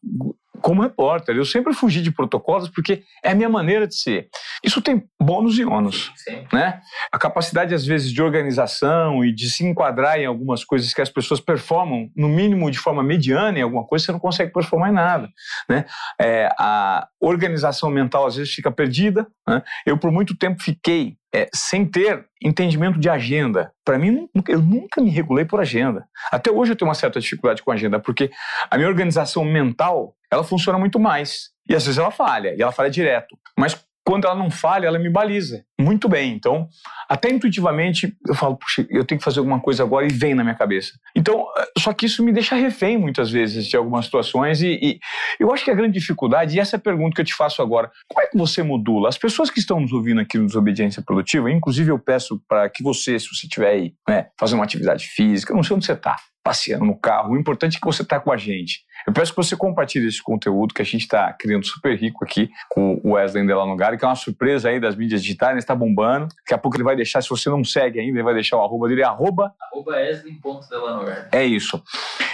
como 0.61 0.83
repórter. 0.83 1.37
Eu 1.37 1.45
sempre 1.45 1.73
fugi 1.73 2.03
de 2.03 2.13
protocolos 2.13 2.69
porque 2.69 3.03
é 3.23 3.31
a 3.31 3.35
minha 3.35 3.49
maneira 3.49 3.87
de 3.87 3.95
ser. 3.95 4.29
Isso 4.65 4.81
tem 4.81 5.03
bônus 5.21 5.59
e 5.59 5.65
ônus. 5.65 6.13
Né? 6.53 6.81
A 7.13 7.19
capacidade, 7.19 7.75
às 7.75 7.85
vezes, 7.85 8.13
de 8.13 8.23
organização 8.23 9.25
e 9.25 9.33
de 9.35 9.51
se 9.51 9.65
enquadrar 9.65 10.19
em 10.19 10.27
algumas 10.27 10.65
coisas 10.65 10.93
que 10.93 11.01
as 11.01 11.11
pessoas 11.11 11.41
performam, 11.41 12.11
no 12.17 12.29
mínimo 12.29 12.71
de 12.71 12.79
forma 12.79 13.03
mediana 13.03 13.59
em 13.59 13.63
alguma 13.63 13.85
coisa, 13.85 14.07
você 14.07 14.13
não 14.13 14.21
consegue 14.21 14.53
performar 14.53 14.91
em 14.91 14.95
nada. 14.95 15.29
Né? 15.69 15.85
É, 16.21 16.49
a 16.59 17.09
organização 17.21 17.91
mental, 17.91 18.27
às 18.27 18.37
vezes, 18.37 18.53
fica 18.53 18.71
perdida. 18.71 19.27
Né? 19.49 19.63
Eu, 19.87 19.99
por 19.99 20.11
muito 20.11 20.37
tempo, 20.37 20.63
fiquei 20.63 21.17
é, 21.35 21.49
sem 21.55 21.87
ter 21.87 22.27
entendimento 22.43 22.99
de 22.99 23.09
agenda. 23.09 23.73
Para 23.85 23.99
mim, 23.99 24.29
eu 24.49 24.61
nunca 24.61 25.01
me 25.01 25.11
regulei 25.11 25.45
por 25.45 25.61
agenda. 25.61 26.07
Até 26.31 26.51
hoje 26.51 26.73
eu 26.73 26.77
tenho 26.77 26.89
uma 26.89 26.95
certa 26.95 27.21
dificuldade 27.21 27.63
com 27.63 27.71
agenda, 27.71 28.01
porque 28.01 28.31
a 28.71 28.77
minha 28.77 28.89
organização 28.89 29.45
mental 29.45 30.15
ela 30.31 30.45
funciona 30.45 30.79
muito 30.79 30.99
mais. 30.99 31.51
E 31.69 31.75
às 31.75 31.85
vezes 31.85 31.99
ela 31.99 32.11
falha, 32.11 32.55
e 32.57 32.63
ela 32.63 32.73
falha 32.73 32.91
direto. 32.91 33.37
Mas 33.59 33.75
quando 34.05 34.25
ela 34.25 34.35
não 34.35 34.51
falha, 34.51 34.87
ela 34.87 34.99
me 34.99 35.09
baliza 35.09 35.65
muito 35.81 36.09
bem. 36.09 36.33
Então, 36.33 36.69
até 37.09 37.31
intuitivamente, 37.31 38.13
eu 38.27 38.35
falo, 38.35 38.57
puxa, 38.57 38.87
eu 38.91 39.05
tenho 39.05 39.19
que 39.19 39.25
fazer 39.25 39.39
alguma 39.39 39.61
coisa 39.61 39.83
agora 39.83 40.07
e 40.07 40.13
vem 40.13 40.35
na 40.35 40.43
minha 40.43 40.55
cabeça. 40.55 40.93
Então, 41.15 41.47
eh, 41.57 41.67
só 41.79 41.93
que 41.93 42.07
isso 42.07 42.25
me 42.25 42.33
deixa 42.33 42.57
refém 42.57 42.99
muitas 42.99 43.31
vezes 43.31 43.67
de 43.67 43.77
algumas 43.77 44.07
situações 44.07 44.63
e, 44.63 44.79
e 44.83 45.01
eu 45.39 45.53
acho 45.53 45.65
que 45.65 45.71
a 45.71 45.75
grande 45.75 45.99
dificuldade, 45.99 46.57
e 46.57 46.61
essa 46.61 46.77
é 46.77 46.79
a 46.79 46.81
pergunta 46.81 47.15
que 47.15 47.21
eu 47.21 47.25
te 47.25 47.35
faço 47.35 47.63
agora, 47.63 47.91
como 48.09 48.25
é 48.25 48.29
que 48.29 48.37
você 48.37 48.63
modula? 48.63 49.09
As 49.09 49.19
pessoas 49.19 49.51
que 49.51 49.61
estão 49.61 49.79
nos 49.79 49.93
ouvindo 49.93 50.21
aqui 50.21 50.39
no 50.39 50.47
Desobediência 50.47 51.03
Produtiva, 51.03 51.51
inclusive 51.51 51.91
eu 51.91 51.99
peço 51.99 52.43
para 52.49 52.69
que 52.69 52.83
você, 52.83 53.19
se 53.19 53.29
você 53.29 53.47
estiver 53.47 53.71
aí, 53.71 53.95
né, 54.09 54.27
fazer 54.39 54.55
uma 54.55 54.65
atividade 54.65 55.07
física, 55.07 55.55
não 55.55 55.63
sei 55.63 55.77
onde 55.77 55.87
você 55.87 55.93
está, 55.93 56.17
passeando 56.43 56.85
no 56.85 56.99
carro, 56.99 57.35
o 57.35 57.39
importante 57.39 57.77
é 57.77 57.81
que 57.81 57.87
você 57.87 58.03
está 58.03 58.19
com 58.19 58.33
a 58.33 58.37
gente. 58.37 58.81
Eu 59.11 59.15
peço 59.15 59.33
que 59.33 59.37
você 59.37 59.57
compartilhe 59.57 60.07
esse 60.07 60.23
conteúdo 60.23 60.73
que 60.73 60.81
a 60.81 60.85
gente 60.85 61.01
está 61.01 61.33
criando 61.33 61.67
super 61.67 61.99
rico 61.99 62.25
aqui 62.25 62.49
com 62.69 63.01
o 63.03 63.15
Wesley 63.15 63.45
Delanogari, 63.45 63.99
que 63.99 64.05
é 64.05 64.09
uma 64.09 64.15
surpresa 64.15 64.69
aí 64.69 64.79
das 64.79 64.95
mídias 64.95 65.21
digitais, 65.21 65.59
está 65.59 65.75
bombando. 65.75 66.29
Daqui 66.29 66.55
a 66.55 66.59
pouco 66.59 66.77
ele 66.77 66.85
vai 66.85 66.95
deixar, 66.95 67.21
se 67.21 67.29
você 67.29 67.51
não 67.51 67.65
segue 67.65 67.99
ainda, 67.99 68.13
ele 68.13 68.23
vai 68.23 68.35
deixar 68.35 68.59
o 68.59 68.63
arroba 68.63 68.87
dele, 68.87 69.03
arroba... 69.03 69.53
Arroba 69.61 69.97
Wesley.delanogari. 69.97 71.27
É 71.33 71.45
isso. 71.45 71.83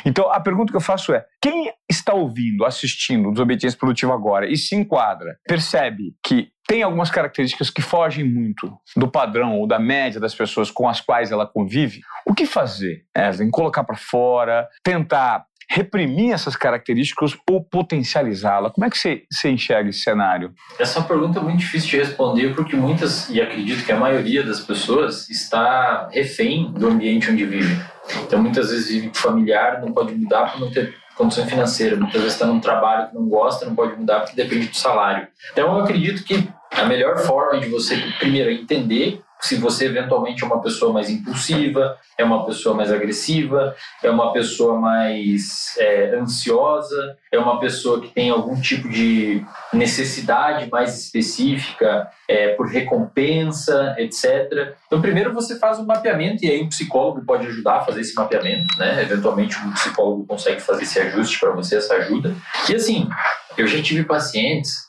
Então, 0.04 0.30
a 0.30 0.38
pergunta 0.38 0.70
que 0.70 0.76
eu 0.76 0.82
faço 0.82 1.14
é, 1.14 1.24
quem 1.40 1.72
está 1.88 2.12
ouvindo, 2.12 2.62
assistindo 2.66 3.30
Desobediência 3.30 3.78
Produtiva 3.78 4.12
agora 4.12 4.46
e 4.46 4.58
se 4.58 4.76
enquadra, 4.76 5.38
percebe 5.48 6.14
que 6.22 6.50
tem 6.68 6.82
algumas 6.82 7.10
características 7.10 7.70
que 7.70 7.80
fogem 7.80 8.22
muito 8.22 8.76
do 8.94 9.08
padrão 9.08 9.58
ou 9.58 9.66
da 9.66 9.78
média 9.78 10.20
das 10.20 10.34
pessoas 10.34 10.70
com 10.70 10.86
as 10.86 11.00
quais 11.00 11.32
ela 11.32 11.46
convive, 11.46 12.02
o 12.26 12.34
que 12.34 12.44
fazer? 12.44 13.06
Wesley? 13.16 13.50
Colocar 13.50 13.82
para 13.82 13.96
fora, 13.96 14.68
tentar 14.84 15.46
reprimir 15.68 16.32
essas 16.32 16.56
características 16.56 17.36
ou 17.50 17.62
potencializá-la? 17.62 18.70
Como 18.70 18.84
é 18.86 18.90
que 18.90 18.98
você, 18.98 19.50
enxerga 19.50 19.90
esse 19.90 20.00
cenário? 20.00 20.52
Essa 20.78 21.00
é 21.00 21.02
pergunta 21.02 21.40
muito 21.40 21.58
difícil 21.58 21.90
de 21.90 21.96
responder 21.98 22.54
porque 22.54 22.76
muitas, 22.76 23.28
e 23.28 23.40
acredito 23.40 23.84
que 23.84 23.92
a 23.92 23.98
maioria 23.98 24.42
das 24.42 24.60
pessoas, 24.60 25.28
está 25.28 26.08
refém 26.12 26.72
do 26.72 26.88
ambiente 26.88 27.30
onde 27.30 27.44
vive. 27.44 27.80
Então, 28.22 28.40
muitas 28.40 28.70
vezes 28.70 28.88
vive 28.88 29.10
familiar, 29.14 29.80
não 29.80 29.92
pode 29.92 30.14
mudar 30.14 30.52
por 30.52 30.60
não 30.60 30.70
ter 30.70 30.94
condição 31.16 31.46
financeira. 31.46 31.96
Muitas 31.96 32.20
vezes 32.20 32.34
está 32.34 32.46
num 32.46 32.60
trabalho 32.60 33.08
que 33.08 33.14
não 33.14 33.28
gosta, 33.28 33.66
não 33.66 33.74
pode 33.74 33.98
mudar 33.98 34.20
porque 34.20 34.36
depende 34.36 34.68
do 34.68 34.76
salário. 34.76 35.26
Então, 35.52 35.76
eu 35.76 35.82
acredito 35.82 36.22
que 36.22 36.48
a 36.70 36.84
melhor 36.84 37.18
forma 37.18 37.58
de 37.58 37.68
você, 37.68 37.96
primeiro, 38.18 38.50
é 38.50 38.54
entender 38.54 39.22
se 39.46 39.56
você 39.56 39.86
eventualmente 39.86 40.42
é 40.42 40.46
uma 40.46 40.60
pessoa 40.60 40.92
mais 40.92 41.08
impulsiva, 41.08 41.96
é 42.18 42.24
uma 42.24 42.44
pessoa 42.44 42.74
mais 42.74 42.90
agressiva, 42.90 43.76
é 44.02 44.10
uma 44.10 44.32
pessoa 44.32 44.78
mais 44.78 45.76
é, 45.78 46.16
ansiosa, 46.16 47.16
é 47.30 47.38
uma 47.38 47.60
pessoa 47.60 48.00
que 48.00 48.08
tem 48.08 48.28
algum 48.30 48.60
tipo 48.60 48.88
de 48.88 49.44
necessidade 49.72 50.68
mais 50.68 50.98
específica 50.98 52.10
é, 52.28 52.54
por 52.54 52.66
recompensa, 52.66 53.94
etc. 53.98 54.74
Então, 54.86 55.00
primeiro 55.00 55.32
você 55.32 55.58
faz 55.58 55.78
um 55.78 55.86
mapeamento 55.86 56.44
e 56.44 56.50
aí 56.50 56.62
um 56.62 56.68
psicólogo 56.68 57.24
pode 57.24 57.46
ajudar 57.46 57.76
a 57.76 57.84
fazer 57.84 58.00
esse 58.00 58.14
mapeamento, 58.16 58.66
né? 58.78 59.02
Eventualmente 59.02 59.56
um 59.58 59.72
psicólogo 59.72 60.26
consegue 60.26 60.60
fazer 60.60 60.82
esse 60.82 60.98
ajuste 60.98 61.38
para 61.38 61.52
você, 61.52 61.76
essa 61.76 61.94
ajuda. 61.94 62.34
E 62.68 62.74
assim, 62.74 63.08
eu 63.56 63.66
já 63.68 63.80
tive 63.80 64.02
pacientes 64.02 64.86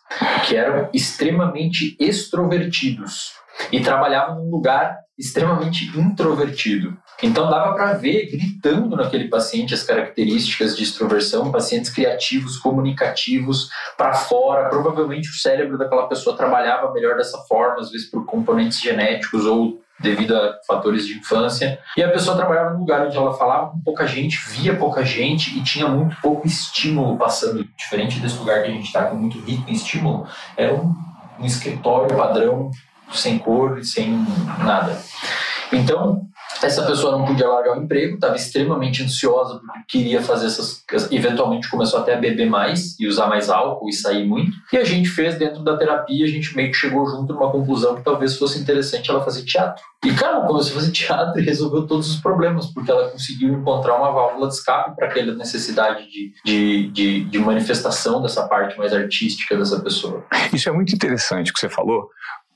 que 0.47 0.55
eram 0.55 0.89
extremamente 0.93 1.95
extrovertidos 1.99 3.37
e 3.71 3.79
trabalhava 3.81 4.35
num 4.35 4.49
lugar 4.49 4.97
extremamente 5.17 5.85
introvertido. 5.97 6.95
Então 7.23 7.49
dava 7.49 7.73
para 7.73 7.93
ver 7.93 8.29
gritando 8.29 8.95
naquele 8.95 9.27
paciente 9.27 9.73
as 9.73 9.81
características 9.81 10.77
de 10.77 10.83
extroversão, 10.83 11.51
pacientes 11.51 11.89
criativos, 11.89 12.57
comunicativos, 12.57 13.69
para 13.97 14.13
fora. 14.13 14.69
Provavelmente 14.69 15.29
o 15.29 15.33
cérebro 15.33 15.77
daquela 15.77 16.07
pessoa 16.07 16.37
trabalhava 16.37 16.93
melhor 16.93 17.17
dessa 17.17 17.39
forma, 17.39 17.81
às 17.81 17.89
vezes 17.89 18.09
por 18.09 18.25
componentes 18.25 18.79
genéticos 18.79 19.45
ou 19.45 19.81
devido 19.99 20.35
a 20.35 20.59
fatores 20.67 21.07
de 21.07 21.17
infância. 21.17 21.79
E 21.97 22.03
a 22.03 22.11
pessoa 22.11 22.37
trabalhava 22.37 22.73
num 22.73 22.81
lugar 22.81 23.07
onde 23.07 23.17
ela 23.17 23.33
falava 23.33 23.71
com 23.71 23.81
pouca 23.81 24.05
gente, 24.05 24.37
via 24.49 24.75
pouca 24.75 25.03
gente 25.03 25.57
e 25.57 25.63
tinha 25.63 25.87
muito 25.87 26.15
pouco 26.21 26.45
estímulo 26.45 27.17
passando. 27.17 27.67
Diferente 27.75 28.19
desse 28.19 28.37
lugar 28.37 28.61
que 28.61 28.69
a 28.69 28.73
gente 28.73 28.85
está, 28.85 29.05
com 29.05 29.15
muito 29.15 29.39
rico 29.39 29.67
em 29.67 29.73
estímulo, 29.73 30.27
era 30.55 30.71
um, 30.75 30.93
um 31.39 31.45
escritório 31.45 32.15
padrão 32.15 32.69
sem 33.13 33.37
cor, 33.37 33.83
sem 33.83 34.25
nada. 34.59 35.01
Então, 35.71 36.27
essa 36.61 36.83
pessoa 36.83 37.17
não 37.17 37.25
podia 37.25 37.47
largar 37.47 37.77
o 37.77 37.83
emprego, 37.83 38.15
estava 38.15 38.35
extremamente 38.35 39.03
ansiosa 39.03 39.59
porque 39.59 39.83
queria 39.87 40.21
fazer 40.21 40.47
essas. 40.47 40.83
Eventualmente 41.11 41.69
começou 41.69 41.99
até 41.99 42.15
a 42.15 42.19
beber 42.19 42.49
mais 42.49 42.99
e 42.99 43.07
usar 43.07 43.27
mais 43.27 43.49
álcool 43.49 43.89
e 43.89 43.93
sair 43.93 44.25
muito. 44.25 44.51
E 44.71 44.77
a 44.77 44.83
gente 44.83 45.09
fez 45.09 45.37
dentro 45.37 45.63
da 45.63 45.77
terapia, 45.77 46.25
a 46.25 46.27
gente 46.27 46.55
meio 46.55 46.71
que 46.71 46.77
chegou 46.77 47.05
junto 47.05 47.33
numa 47.33 47.51
conclusão 47.51 47.95
que 47.95 48.03
talvez 48.03 48.37
fosse 48.37 48.59
interessante 48.59 49.09
ela 49.09 49.23
fazer 49.23 49.43
teatro. 49.43 49.83
E 50.03 50.11
cara, 50.13 50.41
começou 50.41 50.71
a 50.71 50.79
fazer 50.79 50.91
teatro 50.91 51.39
e 51.39 51.43
resolveu 51.45 51.85
todos 51.85 52.09
os 52.09 52.21
problemas, 52.21 52.67
porque 52.67 52.89
ela 52.89 53.09
conseguiu 53.09 53.53
encontrar 53.53 53.95
uma 53.95 54.11
válvula 54.11 54.47
de 54.47 54.55
escape 54.55 54.95
para 54.95 55.07
aquela 55.07 55.33
necessidade 55.35 56.09
de, 56.09 56.33
de, 56.43 56.87
de, 56.91 57.23
de 57.25 57.39
manifestação 57.39 58.21
dessa 58.21 58.47
parte 58.47 58.77
mais 58.77 58.93
artística 58.93 59.55
dessa 59.55 59.79
pessoa. 59.79 60.25
Isso 60.51 60.69
é 60.69 60.71
muito 60.71 60.93
interessante 60.93 61.53
que 61.53 61.59
você 61.59 61.69
falou, 61.69 62.09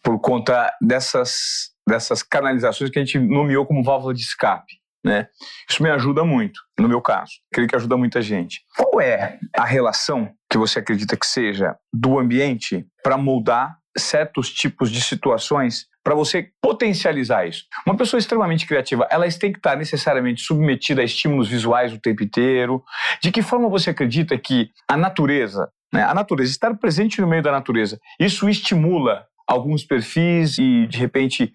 por 0.03 0.19
conta 0.19 0.73
dessas, 0.81 1.71
dessas 1.87 2.23
canalizações 2.23 2.89
que 2.89 2.99
a 2.99 3.03
gente 3.03 3.19
nomeou 3.19 3.65
como 3.65 3.83
válvula 3.83 4.13
de 4.13 4.21
escape. 4.21 4.79
Né? 5.03 5.27
Isso 5.69 5.81
me 5.81 5.89
ajuda 5.89 6.23
muito, 6.23 6.59
no 6.79 6.87
meu 6.87 7.01
caso. 7.01 7.31
Creio 7.51 7.67
que 7.67 7.75
ajuda 7.75 7.97
muita 7.97 8.21
gente. 8.21 8.61
Qual 8.75 9.01
é 9.01 9.39
a 9.57 9.65
relação 9.65 10.31
que 10.49 10.57
você 10.57 10.79
acredita 10.79 11.17
que 11.17 11.25
seja 11.25 11.75
do 11.91 12.19
ambiente 12.19 12.85
para 13.03 13.17
moldar 13.17 13.77
certos 13.97 14.51
tipos 14.51 14.91
de 14.91 15.01
situações 15.01 15.87
para 16.03 16.15
você 16.15 16.49
potencializar 16.61 17.45
isso. 17.45 17.65
Uma 17.85 17.95
pessoa 17.95 18.19
extremamente 18.19 18.65
criativa, 18.65 19.07
ela 19.11 19.29
tem 19.29 19.51
que 19.51 19.59
estar 19.59 19.75
necessariamente 19.75 20.41
submetida 20.41 21.01
a 21.01 21.05
estímulos 21.05 21.47
visuais 21.47 21.93
o 21.93 21.99
tempo 21.99 22.23
inteiro. 22.23 22.83
De 23.21 23.31
que 23.31 23.41
forma 23.41 23.69
você 23.69 23.91
acredita 23.91 24.37
que 24.37 24.71
a 24.87 24.97
natureza, 24.97 25.69
né, 25.93 26.03
a 26.03 26.13
natureza, 26.13 26.49
estar 26.49 26.75
presente 26.77 27.21
no 27.21 27.27
meio 27.27 27.43
da 27.43 27.51
natureza, 27.51 27.99
isso 28.19 28.49
estimula 28.49 29.25
alguns 29.51 29.83
perfis 29.83 30.57
e, 30.57 30.87
de 30.87 30.97
repente, 30.97 31.51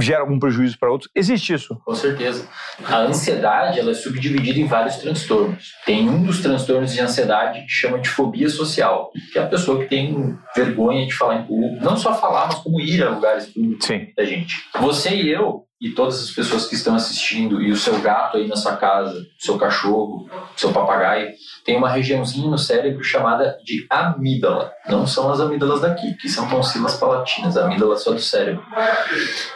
gera 0.00 0.20
algum 0.20 0.38
prejuízo 0.38 0.78
para 0.78 0.90
outros. 0.90 1.10
Existe 1.14 1.54
isso? 1.54 1.80
Com 1.84 1.94
certeza. 1.94 2.46
A 2.84 2.98
ansiedade 2.98 3.78
ela 3.78 3.90
é 3.90 3.94
subdividida 3.94 4.58
em 4.58 4.66
vários 4.66 4.96
transtornos. 4.96 5.72
Tem 5.86 6.08
um 6.08 6.22
dos 6.22 6.40
transtornos 6.40 6.92
de 6.92 7.00
ansiedade 7.00 7.62
que 7.62 7.70
chama 7.70 7.98
de 7.98 8.08
fobia 8.08 8.48
social, 8.48 9.10
que 9.32 9.38
é 9.38 9.42
a 9.42 9.46
pessoa 9.46 9.80
que 9.82 9.88
tem 9.88 10.36
vergonha 10.54 11.06
de 11.06 11.14
falar 11.14 11.40
em 11.40 11.46
público, 11.46 11.82
não 11.82 11.96
só 11.96 12.14
falar, 12.14 12.46
mas 12.46 12.56
como 12.56 12.80
ir 12.80 13.02
a 13.02 13.10
lugares 13.10 13.46
públicos 13.46 13.86
Sim. 13.86 14.08
da 14.16 14.24
gente. 14.24 14.54
Você 14.78 15.14
e 15.14 15.32
eu 15.32 15.67
e 15.80 15.90
todas 15.90 16.22
as 16.22 16.30
pessoas 16.30 16.66
que 16.66 16.74
estão 16.74 16.94
assistindo 16.96 17.62
e 17.62 17.70
o 17.70 17.76
seu 17.76 18.00
gato 18.00 18.36
aí 18.36 18.48
na 18.48 18.56
sua 18.56 18.76
casa, 18.76 19.24
seu 19.38 19.56
cachorro, 19.56 20.28
seu 20.56 20.72
papagaio, 20.72 21.32
tem 21.64 21.76
uma 21.76 21.88
regiãozinha 21.88 22.50
no 22.50 22.58
cérebro 22.58 23.02
chamada 23.04 23.56
de 23.64 23.86
amígdala. 23.88 24.72
Não 24.88 25.06
são 25.06 25.30
as 25.30 25.40
amígdalas 25.40 25.80
daqui, 25.80 26.14
que 26.14 26.28
são 26.28 26.48
tonsilas 26.48 26.96
palatinas, 26.96 27.56
a 27.56 27.64
amígdala 27.64 27.96
só 27.96 28.12
do 28.12 28.20
cérebro. 28.20 28.64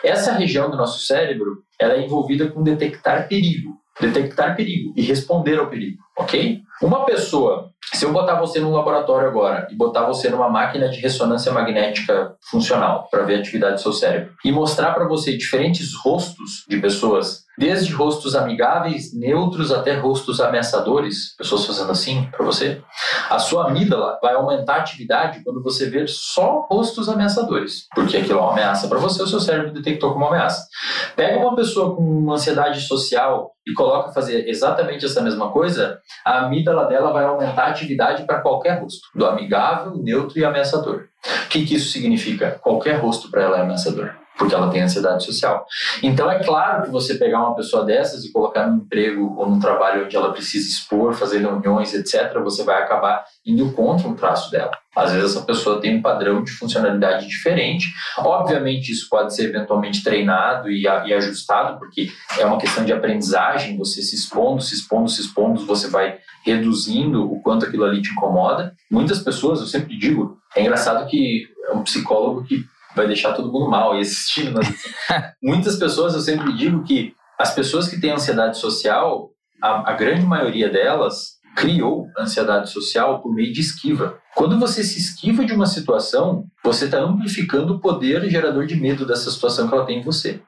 Essa 0.04 0.32
região 0.32 0.70
do 0.70 0.76
nosso 0.76 1.04
cérebro, 1.04 1.64
ela 1.78 1.94
é 1.94 2.04
envolvida 2.04 2.48
com 2.48 2.62
detectar 2.62 3.26
perigo, 3.26 3.76
detectar 4.00 4.54
perigo 4.54 4.92
e 4.96 5.02
responder 5.02 5.58
ao 5.58 5.68
perigo, 5.68 5.98
ok? 6.16 6.60
Uma 6.80 7.04
pessoa, 7.04 7.71
se 7.94 8.04
eu 8.04 8.12
botar 8.12 8.36
você 8.36 8.60
num 8.60 8.72
laboratório 8.72 9.28
agora 9.28 9.66
e 9.70 9.74
botar 9.74 10.06
você 10.06 10.28
numa 10.30 10.48
máquina 10.48 10.88
de 10.88 11.00
ressonância 11.00 11.52
magnética 11.52 12.34
funcional 12.50 13.08
para 13.10 13.24
ver 13.24 13.36
a 13.36 13.38
atividade 13.40 13.74
do 13.74 13.80
seu 13.80 13.92
cérebro 13.92 14.32
e 14.44 14.52
mostrar 14.52 14.92
para 14.92 15.06
você 15.06 15.36
diferentes 15.36 15.94
rostos 15.94 16.64
de 16.68 16.78
pessoas, 16.78 17.44
desde 17.58 17.92
rostos 17.92 18.34
amigáveis, 18.34 19.14
neutros 19.14 19.70
até 19.70 19.94
rostos 19.94 20.40
ameaçadores, 20.40 21.36
pessoas 21.36 21.66
fazendo 21.66 21.90
assim 21.90 22.28
para 22.30 22.44
você, 22.44 22.82
a 23.28 23.38
sua 23.38 23.68
amígdala 23.68 24.18
vai 24.22 24.34
aumentar 24.34 24.76
a 24.76 24.78
atividade 24.78 25.42
quando 25.44 25.62
você 25.62 25.90
ver 25.90 26.08
só 26.08 26.66
rostos 26.70 27.08
ameaçadores, 27.08 27.86
porque 27.94 28.16
aquilo 28.16 28.38
é 28.38 28.42
uma 28.42 28.52
ameaça 28.52 28.88
para 28.88 28.98
você, 28.98 29.22
o 29.22 29.26
seu 29.26 29.40
cérebro 29.40 29.72
detectou 29.72 30.12
como 30.12 30.24
uma 30.24 30.34
ameaça. 30.34 30.66
Pega 31.14 31.38
uma 31.38 31.54
pessoa 31.54 31.94
com 31.94 32.32
ansiedade 32.32 32.80
social 32.80 33.52
e 33.66 33.72
coloca 33.74 34.12
fazer 34.12 34.48
exatamente 34.48 35.04
essa 35.04 35.22
mesma 35.22 35.50
coisa, 35.50 36.00
a 36.24 36.46
amígdala 36.46 36.86
dela 36.86 37.12
vai 37.12 37.24
aumentar 37.24 37.66
a 37.66 37.71
atividade 37.72 38.24
para 38.24 38.40
qualquer 38.40 38.80
rosto, 38.80 39.08
do 39.14 39.26
amigável, 39.26 39.96
neutro 39.96 40.38
e 40.38 40.44
ameaçador. 40.44 41.08
O 41.44 41.48
que, 41.48 41.64
que 41.64 41.74
isso 41.74 41.90
significa? 41.90 42.58
Qualquer 42.62 43.00
rosto 43.00 43.30
para 43.30 43.42
ela 43.42 43.58
é 43.58 43.62
ameaçador, 43.62 44.14
porque 44.36 44.54
ela 44.54 44.70
tem 44.70 44.82
ansiedade 44.82 45.24
social. 45.24 45.66
Então 46.02 46.30
é 46.30 46.42
claro 46.42 46.84
que 46.84 46.90
você 46.90 47.14
pegar 47.14 47.40
uma 47.40 47.54
pessoa 47.54 47.84
dessas 47.84 48.24
e 48.24 48.32
colocar 48.32 48.66
num 48.66 48.78
emprego 48.78 49.34
ou 49.36 49.48
num 49.48 49.60
trabalho 49.60 50.04
onde 50.04 50.16
ela 50.16 50.32
precisa 50.32 50.68
expor, 50.68 51.14
fazer 51.14 51.38
reuniões, 51.38 51.94
etc., 51.94 52.38
você 52.42 52.62
vai 52.64 52.82
acabar 52.82 53.24
indo 53.46 53.72
contra 53.72 54.08
um 54.08 54.14
traço 54.14 54.50
dela. 54.50 54.72
Às 54.94 55.12
vezes 55.12 55.30
essa 55.30 55.44
pessoa 55.44 55.80
tem 55.80 55.96
um 55.96 56.02
padrão 56.02 56.42
de 56.42 56.52
funcionalidade 56.52 57.26
diferente. 57.26 57.86
Obviamente 58.18 58.92
isso 58.92 59.08
pode 59.08 59.34
ser 59.34 59.44
eventualmente 59.44 60.02
treinado 60.04 60.70
e, 60.70 60.82
e 60.82 61.14
ajustado, 61.14 61.78
porque 61.78 62.10
é 62.38 62.44
uma 62.44 62.58
questão 62.58 62.84
de 62.84 62.92
aprendizagem, 62.92 63.76
você 63.78 64.02
se 64.02 64.14
expondo, 64.14 64.60
se 64.60 64.74
expondo, 64.74 65.08
se 65.08 65.22
expondo, 65.22 65.64
você 65.64 65.88
vai 65.88 66.18
reduzindo 66.44 67.30
o 67.32 67.40
quanto 67.40 67.64
aquilo 67.64 67.84
ali 67.84 68.02
te 68.02 68.10
incomoda. 68.10 68.74
Muitas 68.90 69.20
pessoas, 69.20 69.60
eu 69.60 69.66
sempre 69.66 69.96
digo, 69.96 70.36
é 70.54 70.60
engraçado 70.60 71.06
que 71.08 71.48
é 71.68 71.72
um 71.72 71.82
psicólogo 71.82 72.44
que 72.44 72.64
vai 72.94 73.06
deixar 73.06 73.32
todo 73.32 73.52
mundo 73.52 73.70
mal 73.70 73.96
e 73.96 74.00
assistindo. 74.00 74.52
Mas, 74.52 74.68
muitas 75.42 75.76
pessoas, 75.76 76.14
eu 76.14 76.20
sempre 76.20 76.52
digo 76.56 76.82
que 76.84 77.14
as 77.38 77.54
pessoas 77.54 77.88
que 77.88 78.00
têm 78.00 78.12
ansiedade 78.12 78.58
social, 78.58 79.30
a, 79.62 79.90
a 79.90 79.94
grande 79.94 80.24
maioria 80.24 80.68
delas 80.68 81.40
criou 81.56 82.06
ansiedade 82.18 82.70
social 82.70 83.20
por 83.20 83.34
meio 83.34 83.52
de 83.52 83.60
esquiva. 83.60 84.18
Quando 84.34 84.58
você 84.58 84.82
se 84.82 84.98
esquiva 84.98 85.44
de 85.44 85.52
uma 85.52 85.66
situação, 85.66 86.46
você 86.64 86.86
está 86.86 86.98
amplificando 86.98 87.74
o 87.74 87.80
poder 87.80 88.28
gerador 88.30 88.66
de 88.66 88.76
medo 88.76 89.06
dessa 89.06 89.30
situação 89.30 89.68
que 89.68 89.74
ela 89.74 89.84
tem 89.84 90.00
em 90.00 90.02
você. 90.02 90.40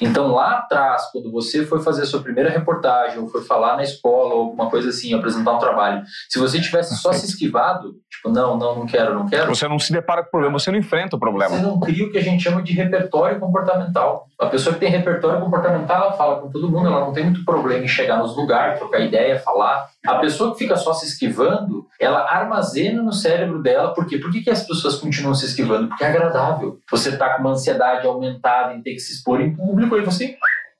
Então, 0.00 0.28
lá 0.28 0.58
atrás, 0.58 1.10
quando 1.12 1.30
você 1.30 1.64
foi 1.64 1.80
fazer 1.82 2.02
a 2.02 2.06
sua 2.06 2.22
primeira 2.22 2.50
reportagem, 2.50 3.18
ou 3.18 3.28
foi 3.28 3.42
falar 3.44 3.76
na 3.76 3.82
escola, 3.82 4.34
ou 4.34 4.40
alguma 4.42 4.70
coisa 4.70 4.88
assim, 4.88 5.12
apresentar 5.12 5.52
um 5.52 5.58
trabalho, 5.58 6.02
se 6.28 6.38
você 6.38 6.60
tivesse 6.60 6.96
só 6.96 7.12
se 7.12 7.26
esquivado, 7.26 7.94
tipo, 8.18 8.30
não, 8.30 8.56
não, 8.56 8.80
não 8.80 8.86
quero, 8.86 9.14
não 9.14 9.26
quero. 9.26 9.54
Você 9.54 9.66
não 9.66 9.78
se 9.78 9.92
depara 9.92 10.22
com 10.22 10.28
o 10.28 10.30
problema, 10.30 10.58
você 10.58 10.70
não 10.70 10.78
enfrenta 10.78 11.16
o 11.16 11.18
problema. 11.18 11.56
Você 11.56 11.62
não 11.62 11.80
cria 11.80 12.06
o 12.06 12.10
que 12.10 12.18
a 12.18 12.22
gente 12.22 12.42
chama 12.42 12.62
de 12.62 12.72
repertório 12.72 13.40
comportamental. 13.40 14.26
A 14.38 14.46
pessoa 14.46 14.74
que 14.74 14.80
tem 14.80 14.90
repertório 14.90 15.40
comportamental, 15.40 16.04
ela 16.04 16.12
fala 16.12 16.40
com 16.40 16.50
todo 16.50 16.70
mundo, 16.70 16.86
ela 16.88 17.00
não 17.00 17.12
tem 17.12 17.24
muito 17.24 17.44
problema 17.44 17.84
em 17.84 17.88
chegar 17.88 18.18
nos 18.18 18.36
lugares, 18.36 18.78
trocar 18.78 19.00
ideia, 19.00 19.38
falar. 19.38 19.88
A 20.06 20.16
pessoa 20.16 20.52
que 20.52 20.58
fica 20.58 20.76
só 20.76 20.92
se 20.92 21.06
esquivando, 21.06 21.86
ela 22.00 22.20
armazena 22.30 23.02
no 23.02 23.12
cérebro 23.12 23.62
dela, 23.62 23.94
por 23.94 24.06
quê? 24.06 24.18
Por 24.18 24.30
que, 24.30 24.42
que 24.42 24.50
as 24.50 24.66
pessoas 24.66 24.96
continuam 24.96 25.34
se 25.34 25.46
esquivando? 25.46 25.88
Porque 25.88 26.04
é 26.04 26.08
agradável. 26.08 26.78
Você 26.90 27.10
está 27.10 27.30
com 27.30 27.40
uma 27.40 27.50
ansiedade 27.50 28.06
aumentada 28.06 28.74
em 28.74 28.82
ter 28.82 28.92
que 28.92 29.00
se 29.00 29.12
expor 29.12 29.40
em 29.40 29.54
público, 29.54 29.94
aí 29.94 30.04
você 30.04 30.36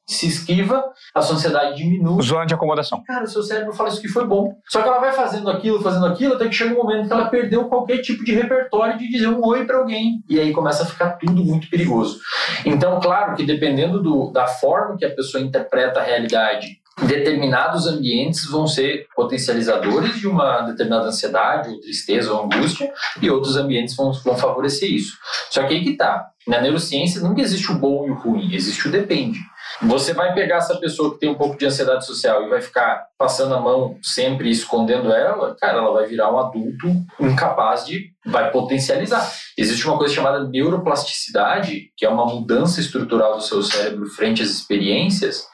se 0.08 0.26
esquiva, 0.26 0.82
a 1.14 1.20
sua 1.20 1.36
ansiedade 1.36 1.76
diminui. 1.76 2.22
Zona 2.22 2.46
de 2.46 2.54
acomodação. 2.54 3.02
Cara, 3.06 3.24
o 3.24 3.28
seu 3.28 3.42
cérebro 3.42 3.74
fala 3.74 3.90
isso 3.90 4.00
que 4.00 4.08
foi 4.08 4.26
bom. 4.26 4.54
Só 4.66 4.80
que 4.80 4.88
ela 4.88 4.98
vai 4.98 5.12
fazendo 5.12 5.50
aquilo, 5.50 5.82
fazendo 5.82 6.06
aquilo, 6.06 6.34
até 6.34 6.48
que 6.48 6.54
chega 6.54 6.74
um 6.74 6.78
momento 6.78 7.06
que 7.06 7.12
ela 7.12 7.28
perdeu 7.28 7.66
qualquer 7.66 7.98
tipo 7.98 8.24
de 8.24 8.34
repertório 8.34 8.96
de 8.98 9.08
dizer 9.08 9.28
um 9.28 9.44
oi 9.44 9.66
para 9.66 9.76
alguém. 9.76 10.22
E 10.28 10.40
aí 10.40 10.52
começa 10.52 10.82
a 10.82 10.86
ficar 10.86 11.10
tudo 11.18 11.44
muito 11.44 11.68
perigoso. 11.68 12.18
Então, 12.64 12.98
claro 13.00 13.36
que 13.36 13.44
dependendo 13.44 14.02
do, 14.02 14.30
da 14.32 14.46
forma 14.46 14.96
que 14.96 15.04
a 15.04 15.14
pessoa 15.14 15.42
interpreta 15.42 16.00
a 16.00 16.02
realidade 16.02 16.80
determinados 17.06 17.86
ambientes 17.86 18.44
vão 18.46 18.66
ser 18.66 19.06
potencializadores 19.14 20.18
de 20.18 20.26
uma 20.26 20.62
determinada 20.62 21.06
ansiedade, 21.06 21.70
ou 21.70 21.80
tristeza, 21.80 22.32
ou 22.32 22.44
angústia, 22.44 22.92
e 23.22 23.30
outros 23.30 23.56
ambientes 23.56 23.94
vão, 23.94 24.12
vão 24.12 24.36
favorecer 24.36 24.90
isso. 24.90 25.16
Só 25.50 25.62
que 25.64 25.74
aí 25.74 25.84
que 25.84 25.96
tá. 25.96 26.28
Na 26.46 26.60
neurociência 26.60 27.20
nunca 27.20 27.42
existe 27.42 27.70
o 27.70 27.78
bom 27.78 28.06
e 28.06 28.10
o 28.10 28.14
ruim, 28.14 28.54
existe 28.54 28.88
o 28.88 28.90
depende. 28.90 29.38
Você 29.82 30.12
vai 30.12 30.34
pegar 30.34 30.56
essa 30.56 30.76
pessoa 30.76 31.12
que 31.12 31.20
tem 31.20 31.28
um 31.28 31.36
pouco 31.36 31.56
de 31.56 31.64
ansiedade 31.64 32.04
social 32.04 32.42
e 32.42 32.48
vai 32.48 32.60
ficar 32.60 33.06
passando 33.16 33.54
a 33.54 33.60
mão 33.60 33.96
sempre 34.02 34.50
escondendo 34.50 35.12
ela, 35.12 35.54
cara, 35.58 35.78
ela 35.78 35.92
vai 35.92 36.06
virar 36.06 36.32
um 36.32 36.38
adulto 36.38 36.88
incapaz 37.20 37.86
de. 37.86 38.10
vai 38.26 38.50
potencializar. 38.50 39.30
Existe 39.56 39.86
uma 39.86 39.96
coisa 39.96 40.14
chamada 40.14 40.48
neuroplasticidade, 40.48 41.92
que 41.96 42.04
é 42.04 42.08
uma 42.08 42.26
mudança 42.26 42.80
estrutural 42.80 43.36
do 43.36 43.42
seu 43.42 43.62
cérebro 43.62 44.06
frente 44.06 44.42
às 44.42 44.50
experiências. 44.50 45.46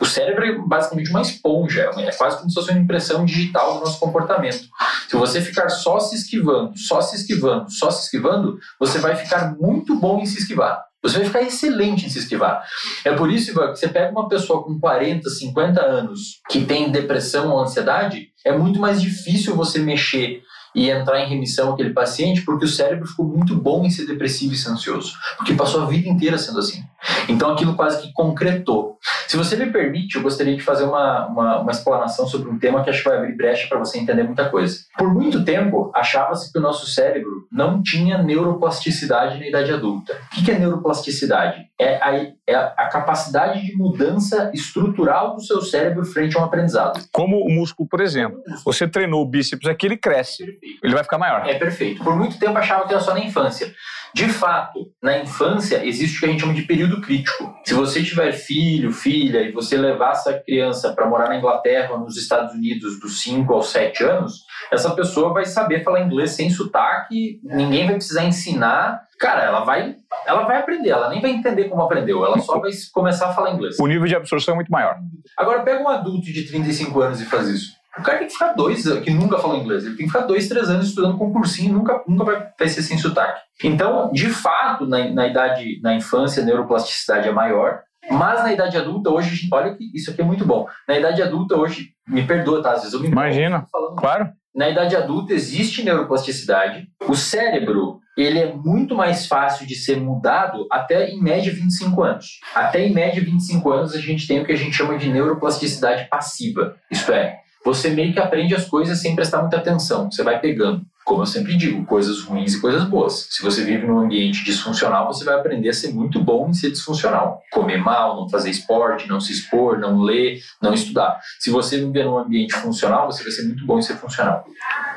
O 0.00 0.06
cérebro 0.06 0.44
é 0.44 0.58
basicamente 0.66 1.10
uma 1.10 1.22
esponja, 1.22 1.90
é 1.98 2.12
quase 2.12 2.36
como 2.36 2.48
se 2.48 2.54
fosse 2.54 2.70
uma 2.70 2.80
impressão 2.80 3.24
digital 3.24 3.74
do 3.74 3.80
nosso 3.80 3.98
comportamento. 3.98 4.68
Se 5.08 5.16
você 5.16 5.40
ficar 5.40 5.68
só 5.68 5.98
se 5.98 6.16
esquivando, 6.16 6.76
só 6.76 7.00
se 7.00 7.16
esquivando, 7.16 7.70
só 7.70 7.90
se 7.90 8.04
esquivando, 8.04 8.58
você 8.78 8.98
vai 8.98 9.16
ficar 9.16 9.54
muito 9.56 9.98
bom 9.98 10.20
em 10.20 10.26
se 10.26 10.38
esquivar. 10.38 10.82
Você 11.04 11.18
vai 11.18 11.26
ficar 11.26 11.42
excelente 11.42 12.06
em 12.06 12.08
se 12.08 12.18
esquivar. 12.18 12.64
É 13.04 13.12
por 13.12 13.30
isso, 13.30 13.50
Ivan, 13.50 13.72
que 13.72 13.78
você 13.78 13.88
pega 13.88 14.10
uma 14.10 14.26
pessoa 14.26 14.64
com 14.64 14.80
40, 14.80 15.28
50 15.28 15.80
anos 15.80 16.40
que 16.48 16.64
tem 16.64 16.90
depressão 16.90 17.50
ou 17.50 17.60
ansiedade, 17.60 18.28
é 18.42 18.56
muito 18.56 18.80
mais 18.80 19.02
difícil 19.02 19.54
você 19.54 19.78
mexer 19.78 20.42
e 20.74 20.90
entrar 20.90 21.20
em 21.20 21.28
remissão 21.28 21.72
aquele 21.72 21.90
paciente 21.90 22.42
porque 22.42 22.64
o 22.64 22.68
cérebro 22.68 23.06
ficou 23.06 23.26
muito 23.26 23.54
bom 23.54 23.84
em 23.84 23.90
ser 23.90 24.06
depressivo 24.06 24.54
e 24.54 24.56
ser 24.56 24.70
ansioso, 24.70 25.12
porque 25.36 25.54
passou 25.54 25.82
a 25.82 25.86
vida 25.86 26.08
inteira 26.08 26.36
sendo 26.36 26.58
assim. 26.58 26.82
Então 27.28 27.52
aquilo 27.52 27.76
quase 27.76 28.02
que 28.02 28.12
concretou. 28.12 28.98
Se 29.34 29.38
você 29.38 29.56
me 29.56 29.66
permite, 29.66 30.14
eu 30.14 30.22
gostaria 30.22 30.54
de 30.54 30.62
fazer 30.62 30.84
uma, 30.84 31.26
uma, 31.26 31.58
uma 31.58 31.72
explanação 31.72 32.24
sobre 32.24 32.48
um 32.48 32.56
tema 32.56 32.84
que 32.84 32.90
acho 32.90 33.02
que 33.02 33.08
vai 33.08 33.18
abrir 33.18 33.36
brecha 33.36 33.66
para 33.68 33.80
você 33.80 33.98
entender 33.98 34.22
muita 34.22 34.48
coisa. 34.48 34.78
Por 34.96 35.12
muito 35.12 35.44
tempo, 35.44 35.90
achava-se 35.92 36.52
que 36.52 36.58
o 36.60 36.62
nosso 36.62 36.86
cérebro 36.86 37.48
não 37.50 37.82
tinha 37.82 38.22
neuroplasticidade 38.22 39.40
na 39.40 39.48
idade 39.48 39.72
adulta. 39.72 40.16
O 40.38 40.44
que 40.44 40.52
é 40.52 40.56
neuroplasticidade? 40.56 41.64
É 41.80 41.96
a, 41.96 42.14
é 42.48 42.54
a 42.54 42.86
capacidade 42.86 43.66
de 43.66 43.76
mudança 43.76 44.52
estrutural 44.54 45.34
do 45.34 45.42
seu 45.42 45.60
cérebro 45.60 46.04
frente 46.04 46.36
a 46.36 46.40
um 46.40 46.44
aprendizado. 46.44 47.04
Como 47.10 47.44
o 47.44 47.50
músculo, 47.50 47.88
por 47.88 48.00
exemplo. 48.00 48.38
Você 48.64 48.86
treinou 48.86 49.20
o 49.20 49.28
bíceps 49.28 49.68
aqui, 49.68 49.86
ele 49.86 49.96
cresce. 49.96 50.44
Ele 50.80 50.94
vai 50.94 51.02
ficar 51.02 51.18
maior. 51.18 51.44
É 51.44 51.58
perfeito. 51.58 52.04
Por 52.04 52.14
muito 52.14 52.38
tempo 52.38 52.56
achava 52.56 52.86
que 52.86 52.94
era 52.94 53.02
só 53.02 53.12
na 53.12 53.18
infância. 53.18 53.74
De 54.14 54.28
fato, 54.28 54.92
na 55.02 55.18
infância 55.18 55.84
existe 55.84 56.18
o 56.18 56.20
que 56.20 56.26
a 56.26 56.28
gente 56.28 56.40
chama 56.40 56.54
de 56.54 56.62
período 56.62 57.00
crítico. 57.00 57.52
Se 57.64 57.74
você 57.74 58.00
tiver 58.00 58.30
filho, 58.30 58.92
filha, 59.24 59.42
e 59.42 59.52
você 59.52 59.76
levar 59.76 60.12
essa 60.12 60.34
criança 60.34 60.92
para 60.92 61.08
morar 61.08 61.28
na 61.28 61.36
Inglaterra 61.36 61.94
ou 61.94 62.00
nos 62.00 62.16
Estados 62.16 62.54
Unidos 62.54 63.00
dos 63.00 63.22
5 63.22 63.52
aos 63.52 63.68
7 63.70 64.04
anos, 64.04 64.44
essa 64.70 64.90
pessoa 64.94 65.32
vai 65.32 65.46
saber 65.46 65.82
falar 65.82 66.02
inglês 66.02 66.32
sem 66.32 66.50
sotaque, 66.50 67.40
ninguém 67.42 67.86
vai 67.86 67.96
precisar 67.96 68.24
ensinar. 68.24 69.02
Cara, 69.18 69.42
ela 69.42 69.64
vai, 69.64 69.96
ela 70.26 70.42
vai 70.44 70.58
aprender, 70.58 70.90
ela 70.90 71.08
nem 71.08 71.20
vai 71.20 71.30
entender 71.30 71.64
como 71.64 71.82
aprendeu, 71.82 72.24
ela 72.24 72.38
só 72.38 72.58
vai 72.58 72.70
começar 72.92 73.30
a 73.30 73.32
falar 73.32 73.52
inglês. 73.52 73.78
O 73.78 73.86
nível 73.86 74.06
de 74.06 74.16
absorção 74.16 74.52
é 74.52 74.56
muito 74.56 74.70
maior. 74.70 74.96
Agora, 75.38 75.62
pega 75.62 75.82
um 75.82 75.88
adulto 75.88 76.26
de 76.26 76.46
35 76.46 77.00
anos 77.00 77.20
e 77.20 77.24
faz 77.24 77.48
isso. 77.48 77.72
O 77.96 78.02
cara 78.02 78.18
tem 78.18 78.26
que 78.26 78.32
ficar 78.32 78.54
dois, 78.54 78.82
que 79.04 79.10
nunca 79.10 79.38
falou 79.38 79.56
inglês, 79.56 79.84
ele 79.84 79.94
tem 79.94 80.06
que 80.06 80.12
ficar 80.12 80.26
dois, 80.26 80.48
três 80.48 80.68
anos 80.68 80.88
estudando 80.88 81.16
concursinho 81.16 81.70
e 81.70 81.72
nunca, 81.72 82.02
nunca 82.08 82.24
vai, 82.24 82.48
vai 82.58 82.68
ser 82.68 82.82
sem 82.82 82.98
sotaque. 82.98 83.40
Então, 83.62 84.10
de 84.12 84.28
fato, 84.30 84.84
na, 84.84 85.08
na 85.10 85.28
idade, 85.28 85.80
na 85.80 85.94
infância, 85.94 86.42
a 86.42 86.46
neuroplasticidade 86.46 87.28
é 87.28 87.32
maior, 87.32 87.82
mas 88.10 88.42
na 88.42 88.52
idade 88.52 88.76
adulta, 88.76 89.10
hoje, 89.10 89.48
olha 89.52 89.74
que 89.74 89.90
isso 89.94 90.10
aqui 90.10 90.20
é 90.20 90.24
muito 90.24 90.44
bom. 90.44 90.66
Na 90.88 90.98
idade 90.98 91.22
adulta, 91.22 91.56
hoje, 91.56 91.90
me 92.06 92.26
perdoa, 92.26 92.62
tá? 92.62 92.72
Às 92.72 92.80
vezes 92.80 92.94
eu 92.94 93.00
me 93.00 93.08
Imagina, 93.08 93.64
falando. 93.70 93.96
claro. 93.96 94.28
Na 94.54 94.68
idade 94.68 94.94
adulta 94.94 95.32
existe 95.32 95.82
neuroplasticidade. 95.82 96.86
O 97.08 97.16
cérebro 97.16 97.98
ele 98.16 98.38
é 98.38 98.52
muito 98.54 98.94
mais 98.94 99.26
fácil 99.26 99.66
de 99.66 99.74
ser 99.74 99.96
mudado 100.00 100.66
até 100.70 101.10
em 101.10 101.20
média 101.20 101.52
25 101.52 102.02
anos. 102.04 102.38
Até 102.54 102.86
em 102.86 102.92
média 102.92 103.20
25 103.22 103.68
anos 103.72 103.94
a 103.94 104.00
gente 104.00 104.28
tem 104.28 104.40
o 104.40 104.44
que 104.44 104.52
a 104.52 104.56
gente 104.56 104.76
chama 104.76 104.96
de 104.96 105.10
neuroplasticidade 105.10 106.08
passiva. 106.08 106.76
Isto 106.88 107.12
é, 107.12 107.38
você 107.64 107.90
meio 107.90 108.12
que 108.12 108.20
aprende 108.20 108.54
as 108.54 108.66
coisas 108.66 109.00
sem 109.00 109.16
prestar 109.16 109.40
muita 109.40 109.56
atenção. 109.56 110.08
Você 110.08 110.22
vai 110.22 110.38
pegando. 110.38 110.82
Como 111.04 111.22
eu 111.22 111.26
sempre 111.26 111.56
digo, 111.56 111.84
coisas 111.84 112.22
ruins 112.22 112.54
e 112.54 112.60
coisas 112.60 112.84
boas. 112.84 113.28
Se 113.30 113.42
você 113.42 113.62
vive 113.62 113.86
num 113.86 113.98
ambiente 113.98 114.42
disfuncional, 114.42 115.06
você 115.06 115.24
vai 115.24 115.34
aprender 115.34 115.68
a 115.68 115.72
ser 115.72 115.92
muito 115.92 116.18
bom 116.22 116.48
em 116.48 116.54
ser 116.54 116.70
disfuncional. 116.70 117.42
Comer 117.52 117.76
mal, 117.76 118.16
não 118.16 118.28
fazer 118.28 118.50
esporte, 118.50 119.08
não 119.08 119.20
se 119.20 119.32
expor, 119.32 119.78
não 119.78 120.00
ler, 120.00 120.40
não 120.62 120.72
estudar. 120.72 121.20
Se 121.38 121.50
você 121.50 121.78
viver 121.78 122.04
num 122.04 122.18
ambiente 122.18 122.54
funcional, 122.54 123.10
você 123.10 123.22
vai 123.22 123.32
ser 123.32 123.42
muito 123.42 123.66
bom 123.66 123.78
em 123.78 123.82
ser 123.82 123.96
funcional. 123.96 124.44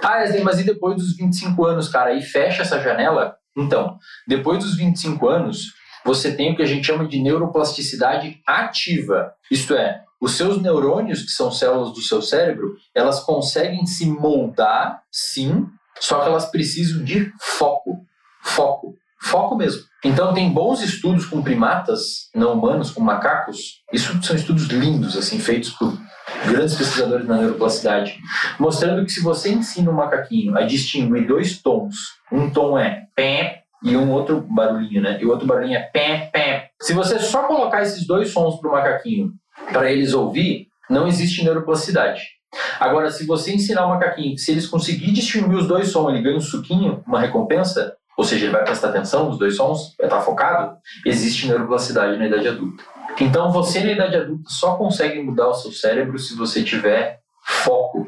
Ah, 0.01 0.19
Wesley, 0.19 0.43
mas 0.43 0.59
e 0.59 0.63
depois 0.63 0.95
dos 0.95 1.17
25 1.17 1.65
anos, 1.65 1.89
cara? 1.89 2.11
Aí 2.11 2.21
fecha 2.21 2.61
essa 2.61 2.79
janela? 2.79 3.35
Então, 3.55 3.97
depois 4.27 4.63
dos 4.63 4.77
25 4.77 5.27
anos, 5.27 5.73
você 6.05 6.33
tem 6.33 6.53
o 6.53 6.55
que 6.55 6.61
a 6.61 6.65
gente 6.65 6.87
chama 6.87 7.05
de 7.05 7.19
neuroplasticidade 7.19 8.39
ativa. 8.47 9.33
Isto 9.51 9.73
é, 9.73 10.03
os 10.21 10.37
seus 10.37 10.61
neurônios, 10.61 11.21
que 11.21 11.31
são 11.31 11.51
células 11.51 11.93
do 11.93 12.01
seu 12.01 12.21
cérebro, 12.21 12.75
elas 12.95 13.19
conseguem 13.19 13.85
se 13.85 14.05
moldar, 14.05 15.03
sim, 15.11 15.67
só 15.99 16.21
que 16.21 16.27
elas 16.27 16.49
precisam 16.49 17.03
de 17.03 17.31
foco. 17.39 18.05
Foco. 18.43 18.95
Foco 19.21 19.55
mesmo. 19.55 19.81
Então, 20.05 20.33
tem 20.33 20.51
bons 20.51 20.81
estudos 20.81 21.25
com 21.25 21.41
primatas 21.41 22.29
não 22.35 22.53
humanos, 22.53 22.91
com 22.91 23.01
macacos. 23.01 23.81
Isso 23.91 24.21
são 24.23 24.35
estudos 24.35 24.67
lindos, 24.67 25.17
assim, 25.17 25.39
feitos 25.39 25.71
por 25.71 25.97
grandes 26.45 26.75
pesquisadores 26.75 27.27
na 27.27 27.37
neuroplasticidade, 27.37 28.17
mostrando 28.59 29.05
que 29.05 29.11
se 29.11 29.21
você 29.21 29.49
ensina 29.49 29.89
um 29.89 29.95
macaquinho 29.95 30.57
a 30.57 30.61
distinguir 30.61 31.25
dois 31.25 31.61
tons, 31.61 31.95
um 32.31 32.49
tom 32.49 32.77
é 32.77 33.07
pé 33.15 33.63
e 33.83 33.95
um 33.95 34.11
outro 34.11 34.41
barulhinho, 34.41 35.01
né? 35.01 35.17
E 35.21 35.25
o 35.25 35.29
outro 35.29 35.47
barulhinho 35.47 35.77
é 35.77 35.83
pé, 35.83 36.29
pé. 36.31 36.71
Se 36.81 36.93
você 36.93 37.19
só 37.19 37.43
colocar 37.43 37.81
esses 37.81 38.05
dois 38.05 38.31
sons 38.31 38.59
para 38.59 38.69
o 38.69 38.73
macaquinho 38.73 39.31
para 39.71 39.91
eles 39.91 40.13
ouvir, 40.13 40.67
não 40.89 41.07
existe 41.07 41.43
neuroplasticidade. 41.43 42.21
Agora, 42.79 43.09
se 43.09 43.25
você 43.25 43.53
ensinar 43.53 43.85
o 43.85 43.89
macaquinho, 43.89 44.37
se 44.37 44.51
eles 44.51 44.67
conseguirem 44.67 45.13
distinguir 45.13 45.57
os 45.57 45.67
dois 45.67 45.89
sons, 45.89 46.09
ele 46.09 46.21
ganha 46.21 46.37
um 46.37 46.41
suquinho, 46.41 47.03
uma 47.07 47.19
recompensa, 47.19 47.95
ou 48.17 48.23
seja, 48.23 48.45
ele 48.45 48.53
vai 48.53 48.63
prestar 48.63 48.89
atenção 48.89 49.27
nos 49.27 49.37
dois 49.37 49.55
sons, 49.55 49.95
vai 49.97 50.07
estar 50.07 50.21
focado, 50.21 50.77
existe 51.05 51.47
neuroplasticidade 51.47 52.17
na 52.17 52.27
idade 52.27 52.47
adulta. 52.47 52.83
Então, 53.19 53.51
você 53.51 53.79
na 53.83 53.91
idade 53.91 54.15
adulta 54.15 54.43
só 54.47 54.75
consegue 54.75 55.21
mudar 55.21 55.47
o 55.47 55.53
seu 55.53 55.71
cérebro 55.71 56.17
se 56.19 56.35
você 56.35 56.63
tiver 56.63 57.19
foco. 57.43 58.07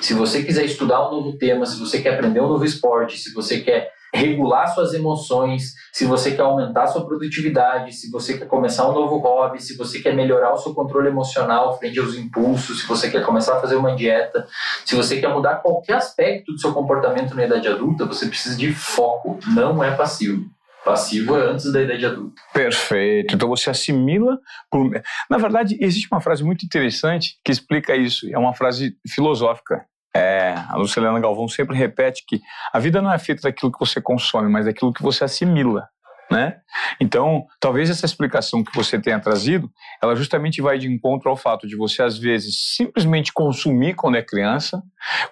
Se 0.00 0.14
você 0.14 0.42
quiser 0.42 0.64
estudar 0.64 1.08
um 1.08 1.10
novo 1.10 1.38
tema, 1.38 1.64
se 1.66 1.78
você 1.78 2.00
quer 2.00 2.14
aprender 2.14 2.40
um 2.40 2.48
novo 2.48 2.64
esporte, 2.64 3.18
se 3.18 3.32
você 3.32 3.60
quer 3.60 3.90
regular 4.12 4.66
suas 4.68 4.92
emoções, 4.92 5.74
se 5.92 6.04
você 6.04 6.32
quer 6.32 6.42
aumentar 6.42 6.86
sua 6.86 7.06
produtividade, 7.06 7.94
se 7.94 8.10
você 8.10 8.36
quer 8.36 8.46
começar 8.46 8.88
um 8.88 8.92
novo 8.92 9.18
hobby, 9.18 9.60
se 9.60 9.76
você 9.76 10.00
quer 10.00 10.14
melhorar 10.14 10.52
o 10.52 10.58
seu 10.58 10.74
controle 10.74 11.08
emocional 11.08 11.78
frente 11.78 11.98
aos 11.98 12.16
impulsos, 12.16 12.80
se 12.80 12.88
você 12.88 13.10
quer 13.10 13.24
começar 13.24 13.56
a 13.56 13.60
fazer 13.60 13.76
uma 13.76 13.94
dieta, 13.94 14.46
se 14.84 14.94
você 14.94 15.20
quer 15.20 15.28
mudar 15.28 15.56
qualquer 15.56 15.94
aspecto 15.94 16.52
do 16.52 16.60
seu 16.60 16.72
comportamento 16.72 17.34
na 17.34 17.44
idade 17.44 17.68
adulta, 17.68 18.04
você 18.04 18.26
precisa 18.26 18.56
de 18.56 18.72
foco, 18.72 19.38
não 19.54 19.82
é 19.82 19.94
passivo. 19.94 20.44
Passivo 20.84 21.36
é 21.36 21.42
antes 21.50 21.70
da 21.70 21.82
idade 21.82 22.06
adulta. 22.06 22.40
Perfeito. 22.54 23.34
Então 23.34 23.48
você 23.48 23.68
assimila. 23.68 24.38
Por... 24.70 24.90
Na 25.28 25.36
verdade, 25.36 25.76
existe 25.78 26.08
uma 26.10 26.22
frase 26.22 26.42
muito 26.42 26.64
interessante 26.64 27.36
que 27.44 27.52
explica 27.52 27.94
isso. 27.94 28.26
É 28.32 28.38
uma 28.38 28.54
frase 28.54 28.96
filosófica. 29.06 29.84
É, 30.14 30.54
a 30.68 30.76
Lucilena 30.76 31.20
Galvão 31.20 31.48
sempre 31.48 31.76
repete 31.76 32.24
que 32.26 32.40
a 32.72 32.78
vida 32.78 33.00
não 33.00 33.12
é 33.12 33.18
feita 33.18 33.42
daquilo 33.42 33.70
que 33.70 33.78
você 33.78 34.00
consome, 34.00 34.50
mas 34.50 34.66
daquilo 34.66 34.92
que 34.92 35.02
você 35.02 35.24
assimila. 35.24 35.88
Né? 36.30 36.58
Então, 37.00 37.44
talvez 37.58 37.90
essa 37.90 38.06
explicação 38.06 38.62
que 38.62 38.74
você 38.74 39.00
tenha 39.00 39.18
trazido, 39.18 39.68
ela 40.00 40.14
justamente 40.14 40.62
vai 40.62 40.78
de 40.78 40.86
encontro 40.86 41.28
ao 41.28 41.36
fato 41.36 41.66
de 41.66 41.74
você, 41.74 42.02
às 42.02 42.16
vezes, 42.16 42.76
simplesmente 42.76 43.32
consumir 43.32 43.94
quando 43.94 44.16
é 44.16 44.22
criança. 44.22 44.80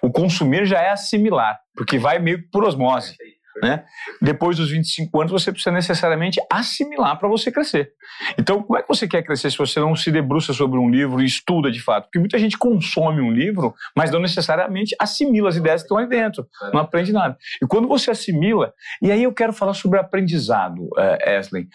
O 0.01 0.11
consumir 0.11 0.65
já 0.65 0.81
é 0.81 0.89
assimilar, 0.89 1.57
porque 1.73 1.97
vai 1.97 2.19
meio 2.19 2.43
por 2.51 2.65
osmose. 2.65 3.15
Né? 3.61 3.83
Depois 4.21 4.57
dos 4.57 4.71
25 4.71 5.19
anos, 5.19 5.31
você 5.31 5.51
precisa 5.51 5.71
necessariamente 5.71 6.39
assimilar 6.51 7.17
para 7.19 7.27
você 7.27 7.51
crescer. 7.51 7.91
Então, 8.37 8.63
como 8.63 8.77
é 8.77 8.81
que 8.81 8.87
você 8.87 9.07
quer 9.07 9.21
crescer 9.23 9.51
se 9.51 9.57
você 9.57 9.79
não 9.79 9.95
se 9.95 10.11
debruça 10.11 10.53
sobre 10.53 10.79
um 10.79 10.89
livro 10.89 11.21
e 11.21 11.25
estuda 11.25 11.71
de 11.71 11.81
fato? 11.81 12.05
Porque 12.05 12.19
muita 12.19 12.39
gente 12.39 12.57
consome 12.57 13.21
um 13.21 13.31
livro, 13.31 13.73
mas 13.95 14.11
não 14.11 14.19
necessariamente 14.19 14.95
assimila 14.99 15.49
as 15.49 15.55
ideias 15.55 15.81
que 15.81 15.85
estão 15.85 15.97
aí 15.97 16.07
dentro, 16.07 16.47
é. 16.63 16.71
não 16.71 16.81
aprende 16.81 17.11
nada. 17.11 17.37
E 17.61 17.67
quando 17.67 17.87
você 17.87 18.11
assimila, 18.11 18.73
e 19.01 19.11
aí 19.11 19.23
eu 19.23 19.33
quero 19.33 19.53
falar 19.53 19.73
sobre 19.73 19.99
aprendizado, 19.99 20.89
Esley. 21.25 21.67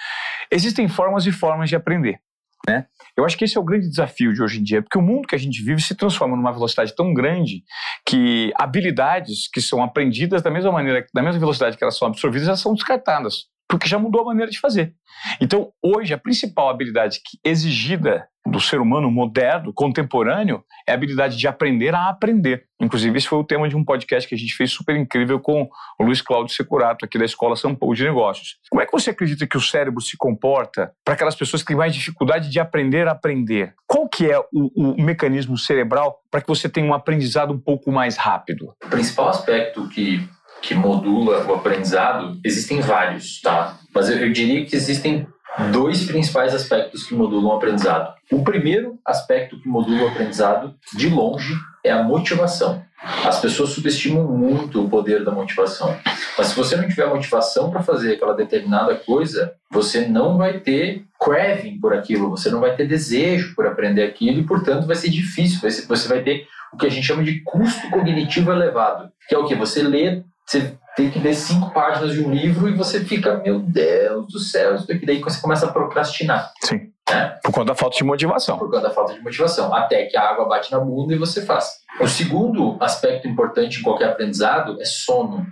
Existem 0.50 0.88
formas 0.88 1.26
e 1.26 1.32
formas 1.32 1.68
de 1.68 1.76
aprender. 1.76 2.18
Né? 2.66 2.86
Eu 3.16 3.24
acho 3.24 3.36
que 3.36 3.44
esse 3.44 3.56
é 3.56 3.60
o 3.60 3.64
grande 3.64 3.88
desafio 3.88 4.32
de 4.32 4.42
hoje 4.42 4.58
em 4.58 4.62
dia, 4.62 4.82
porque 4.82 4.98
o 4.98 5.02
mundo 5.02 5.26
que 5.28 5.34
a 5.34 5.38
gente 5.38 5.62
vive 5.62 5.80
se 5.82 5.94
transforma 5.94 6.36
numa 6.36 6.52
velocidade 6.52 6.94
tão 6.94 7.12
grande 7.12 7.62
que 8.06 8.52
habilidades 8.56 9.48
que 9.52 9.60
são 9.60 9.82
aprendidas 9.82 10.42
da 10.42 10.50
mesma 10.50 10.72
maneira, 10.72 11.06
da 11.14 11.22
mesma 11.22 11.38
velocidade 11.38 11.76
que 11.76 11.84
elas 11.84 11.96
são 11.96 12.08
absorvidas, 12.08 12.48
elas 12.48 12.60
são 12.60 12.74
descartadas 12.74 13.53
porque 13.68 13.88
já 13.88 13.98
mudou 13.98 14.22
a 14.22 14.26
maneira 14.26 14.50
de 14.50 14.58
fazer. 14.58 14.94
Então, 15.40 15.70
hoje, 15.82 16.12
a 16.12 16.18
principal 16.18 16.68
habilidade 16.68 17.20
exigida 17.44 18.28
do 18.46 18.60
ser 18.60 18.78
humano 18.78 19.10
moderno, 19.10 19.72
contemporâneo, 19.72 20.62
é 20.86 20.92
a 20.92 20.94
habilidade 20.94 21.36
de 21.36 21.48
aprender 21.48 21.94
a 21.94 22.10
aprender. 22.10 22.64
Inclusive, 22.78 23.16
esse 23.16 23.26
foi 23.26 23.38
o 23.38 23.44
tema 23.44 23.68
de 23.68 23.74
um 23.74 23.82
podcast 23.82 24.28
que 24.28 24.34
a 24.34 24.38
gente 24.38 24.54
fez 24.54 24.70
super 24.70 24.94
incrível 24.96 25.40
com 25.40 25.66
o 25.98 26.04
Luiz 26.04 26.20
Cláudio 26.20 26.54
Securato, 26.54 27.04
aqui 27.06 27.18
da 27.18 27.24
Escola 27.24 27.56
São 27.56 27.74
Paulo 27.74 27.94
de 27.94 28.04
Negócios. 28.04 28.58
Como 28.70 28.82
é 28.82 28.86
que 28.86 28.92
você 28.92 29.10
acredita 29.10 29.46
que 29.46 29.56
o 29.56 29.60
cérebro 29.60 30.00
se 30.02 30.16
comporta 30.16 30.92
para 31.02 31.14
aquelas 31.14 31.34
pessoas 31.34 31.62
que 31.62 31.68
têm 31.68 31.76
mais 31.76 31.94
dificuldade 31.94 32.50
de 32.50 32.60
aprender 32.60 33.08
a 33.08 33.12
aprender? 33.12 33.74
Qual 33.86 34.06
que 34.08 34.30
é 34.30 34.38
o, 34.38 34.92
o 34.92 35.02
mecanismo 35.02 35.56
cerebral 35.56 36.20
para 36.30 36.42
que 36.42 36.48
você 36.48 36.68
tenha 36.68 36.86
um 36.86 36.92
aprendizado 36.92 37.52
um 37.52 37.58
pouco 37.58 37.90
mais 37.90 38.18
rápido? 38.18 38.74
O 38.84 38.90
principal 38.90 39.28
aspecto 39.28 39.88
que 39.88 40.28
que 40.64 40.74
modula 40.74 41.46
o 41.46 41.54
aprendizado, 41.54 42.40
existem 42.42 42.80
vários, 42.80 43.38
tá? 43.42 43.78
Mas 43.94 44.08
eu, 44.08 44.16
eu 44.16 44.32
diria 44.32 44.64
que 44.64 44.74
existem 44.74 45.26
dois 45.70 46.06
principais 46.06 46.54
aspectos 46.54 47.04
que 47.04 47.14
modulam 47.14 47.52
o 47.52 47.56
aprendizado. 47.56 48.14
O 48.32 48.42
primeiro 48.42 48.98
aspecto 49.04 49.60
que 49.60 49.68
modula 49.68 50.04
o 50.04 50.08
aprendizado, 50.08 50.74
de 50.96 51.10
longe, 51.10 51.54
é 51.84 51.92
a 51.92 52.02
motivação. 52.02 52.82
As 53.26 53.38
pessoas 53.38 53.70
subestimam 53.70 54.24
muito 54.26 54.82
o 54.82 54.88
poder 54.88 55.22
da 55.22 55.30
motivação. 55.30 55.94
Mas 56.38 56.46
se 56.46 56.56
você 56.56 56.76
não 56.76 56.88
tiver 56.88 57.06
motivação 57.06 57.70
para 57.70 57.82
fazer 57.82 58.14
aquela 58.14 58.32
determinada 58.32 58.94
coisa, 58.94 59.52
você 59.70 60.08
não 60.08 60.38
vai 60.38 60.60
ter 60.60 61.04
craving 61.20 61.78
por 61.78 61.92
aquilo, 61.92 62.30
você 62.30 62.50
não 62.50 62.60
vai 62.60 62.74
ter 62.74 62.88
desejo 62.88 63.54
por 63.54 63.66
aprender 63.66 64.02
aquilo 64.02 64.40
e, 64.40 64.44
portanto, 64.44 64.86
vai 64.86 64.96
ser 64.96 65.10
difícil. 65.10 65.60
Você 65.60 66.08
vai 66.08 66.22
ter 66.22 66.46
o 66.72 66.78
que 66.78 66.86
a 66.86 66.90
gente 66.90 67.06
chama 67.06 67.22
de 67.22 67.40
custo 67.42 67.88
cognitivo 67.90 68.50
elevado, 68.50 69.12
que 69.28 69.34
é 69.34 69.38
o 69.38 69.46
que? 69.46 69.54
Você 69.54 69.82
lê 69.82 70.24
você 70.46 70.76
tem 70.96 71.10
que 71.10 71.18
ler 71.18 71.34
cinco 71.34 71.72
páginas 71.72 72.12
de 72.12 72.24
um 72.24 72.30
livro 72.30 72.68
e 72.68 72.74
você 72.74 73.04
fica, 73.04 73.36
meu 73.38 73.60
Deus 73.60 74.26
do 74.32 74.38
céu, 74.38 74.74
isso 74.74 74.86
daqui. 74.86 75.04
Daí 75.04 75.20
você 75.20 75.40
começa 75.40 75.66
a 75.66 75.72
procrastinar. 75.72 76.52
Sim. 76.62 76.92
Né? 77.10 77.38
Por 77.42 77.52
conta 77.52 77.66
da 77.66 77.74
falta 77.74 77.96
de 77.96 78.04
motivação. 78.04 78.58
Por 78.58 78.70
conta 78.70 78.88
da 78.88 78.90
falta 78.90 79.14
de 79.14 79.20
motivação. 79.20 79.74
Até 79.74 80.06
que 80.06 80.16
a 80.16 80.22
água 80.22 80.48
bate 80.48 80.70
na 80.72 80.80
bunda 80.80 81.14
e 81.14 81.18
você 81.18 81.44
faz. 81.44 81.80
O 82.00 82.08
segundo 82.08 82.76
aspecto 82.80 83.28
importante 83.28 83.80
em 83.80 83.82
qualquer 83.82 84.10
aprendizado 84.10 84.80
é 84.80 84.84
sono. 84.84 85.46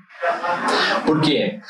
Por 1.05 1.20
quê? 1.20 1.61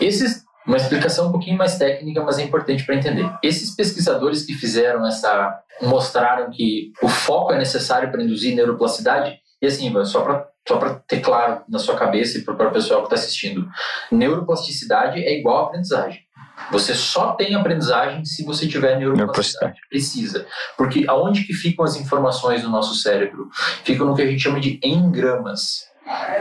Esses, 0.00 0.44
uma 0.66 0.76
explicação 0.76 1.28
um 1.28 1.32
pouquinho 1.32 1.58
mais 1.58 1.76
técnica, 1.76 2.22
mas 2.22 2.38
é 2.38 2.42
importante 2.42 2.84
para 2.84 2.94
entender. 2.94 3.30
Esses 3.42 3.74
pesquisadores 3.74 4.44
que 4.44 4.54
fizeram 4.54 5.06
essa. 5.06 5.58
mostraram 5.82 6.50
que 6.50 6.92
o 7.02 7.08
foco 7.08 7.52
é 7.52 7.58
necessário 7.58 8.10
para 8.10 8.22
induzir 8.22 8.54
neuroplasticidade. 8.54 9.36
E 9.60 9.66
assim, 9.66 9.92
só 10.04 10.20
para 10.20 10.46
só 10.66 10.78
para 10.78 10.94
ter 11.06 11.20
claro 11.20 11.62
na 11.68 11.78
sua 11.78 11.94
cabeça 11.94 12.38
e 12.38 12.42
para 12.42 12.68
o 12.68 12.72
pessoal 12.72 13.00
que 13.00 13.06
está 13.06 13.16
assistindo, 13.16 13.68
neuroplasticidade 14.10 15.22
é 15.22 15.38
igual 15.38 15.64
a 15.64 15.66
aprendizagem. 15.68 16.24
Você 16.70 16.94
só 16.94 17.32
tem 17.32 17.54
aprendizagem 17.54 18.24
se 18.24 18.44
você 18.44 18.66
tiver 18.66 18.98
neuroplasticidade. 18.98 19.80
Precisa. 19.90 20.46
Porque 20.76 21.04
aonde 21.08 21.44
que 21.44 21.52
ficam 21.52 21.84
as 21.84 21.96
informações 21.96 22.62
no 22.62 22.70
nosso 22.70 22.94
cérebro? 22.94 23.48
Ficam 23.84 24.06
no 24.06 24.14
que 24.14 24.22
a 24.22 24.26
gente 24.26 24.42
chama 24.42 24.60
de 24.60 24.80
engramas. 24.82 25.84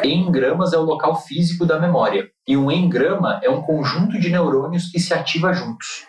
Engramas 0.03 0.71
é 0.73 0.77
o 0.77 0.83
local 0.83 1.21
físico 1.21 1.65
da 1.65 1.79
memória. 1.79 2.29
E 2.47 2.55
um 2.55 2.71
engrama 2.71 3.39
é 3.43 3.49
um 3.49 3.61
conjunto 3.61 4.19
de 4.19 4.29
neurônios 4.29 4.89
que 4.89 4.99
se 4.99 5.13
ativa 5.13 5.51
juntos. 5.51 6.05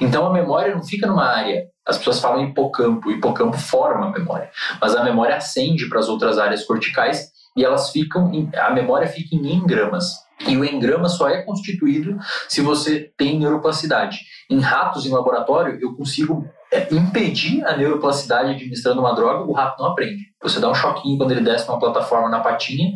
Então 0.00 0.26
a 0.26 0.32
memória 0.32 0.74
não 0.74 0.84
fica 0.84 1.06
numa 1.06 1.26
área. 1.26 1.64
As 1.86 1.98
pessoas 1.98 2.20
falam 2.20 2.44
hipocampo. 2.44 3.08
O 3.08 3.12
hipocampo 3.12 3.56
forma 3.56 4.06
a 4.06 4.10
memória. 4.10 4.50
Mas 4.80 4.94
a 4.94 5.04
memória 5.04 5.36
ascende 5.36 5.88
para 5.88 6.00
as 6.00 6.08
outras 6.08 6.38
áreas 6.38 6.64
corticais 6.64 7.30
e 7.56 7.64
elas 7.64 7.90
ficam, 7.90 8.32
em, 8.34 8.50
a 8.56 8.70
memória 8.70 9.06
fica 9.08 9.34
em 9.34 9.54
engramas. 9.54 10.24
E 10.46 10.56
o 10.56 10.64
engrama 10.64 11.08
só 11.08 11.28
é 11.30 11.42
constituído 11.42 12.18
se 12.48 12.60
você 12.60 13.10
tem 13.16 13.38
neuroplasticidade. 13.38 14.18
Em 14.50 14.60
ratos 14.60 15.06
em 15.06 15.10
laboratório, 15.10 15.78
eu 15.80 15.96
consigo 15.96 16.46
é, 16.70 16.92
impedir 16.94 17.64
a 17.64 17.74
neuroplasticidade 17.74 18.50
administrando 18.50 19.00
uma 19.00 19.14
droga, 19.14 19.44
o 19.44 19.52
rato 19.54 19.82
não 19.82 19.90
aprende. 19.92 20.22
Você 20.42 20.60
dá 20.60 20.68
um 20.70 20.74
choquinho 20.74 21.16
quando 21.16 21.30
ele 21.30 21.40
desce 21.40 21.66
uma 21.68 21.78
plataforma 21.78 22.28
na 22.28 22.40
patinha, 22.40 22.92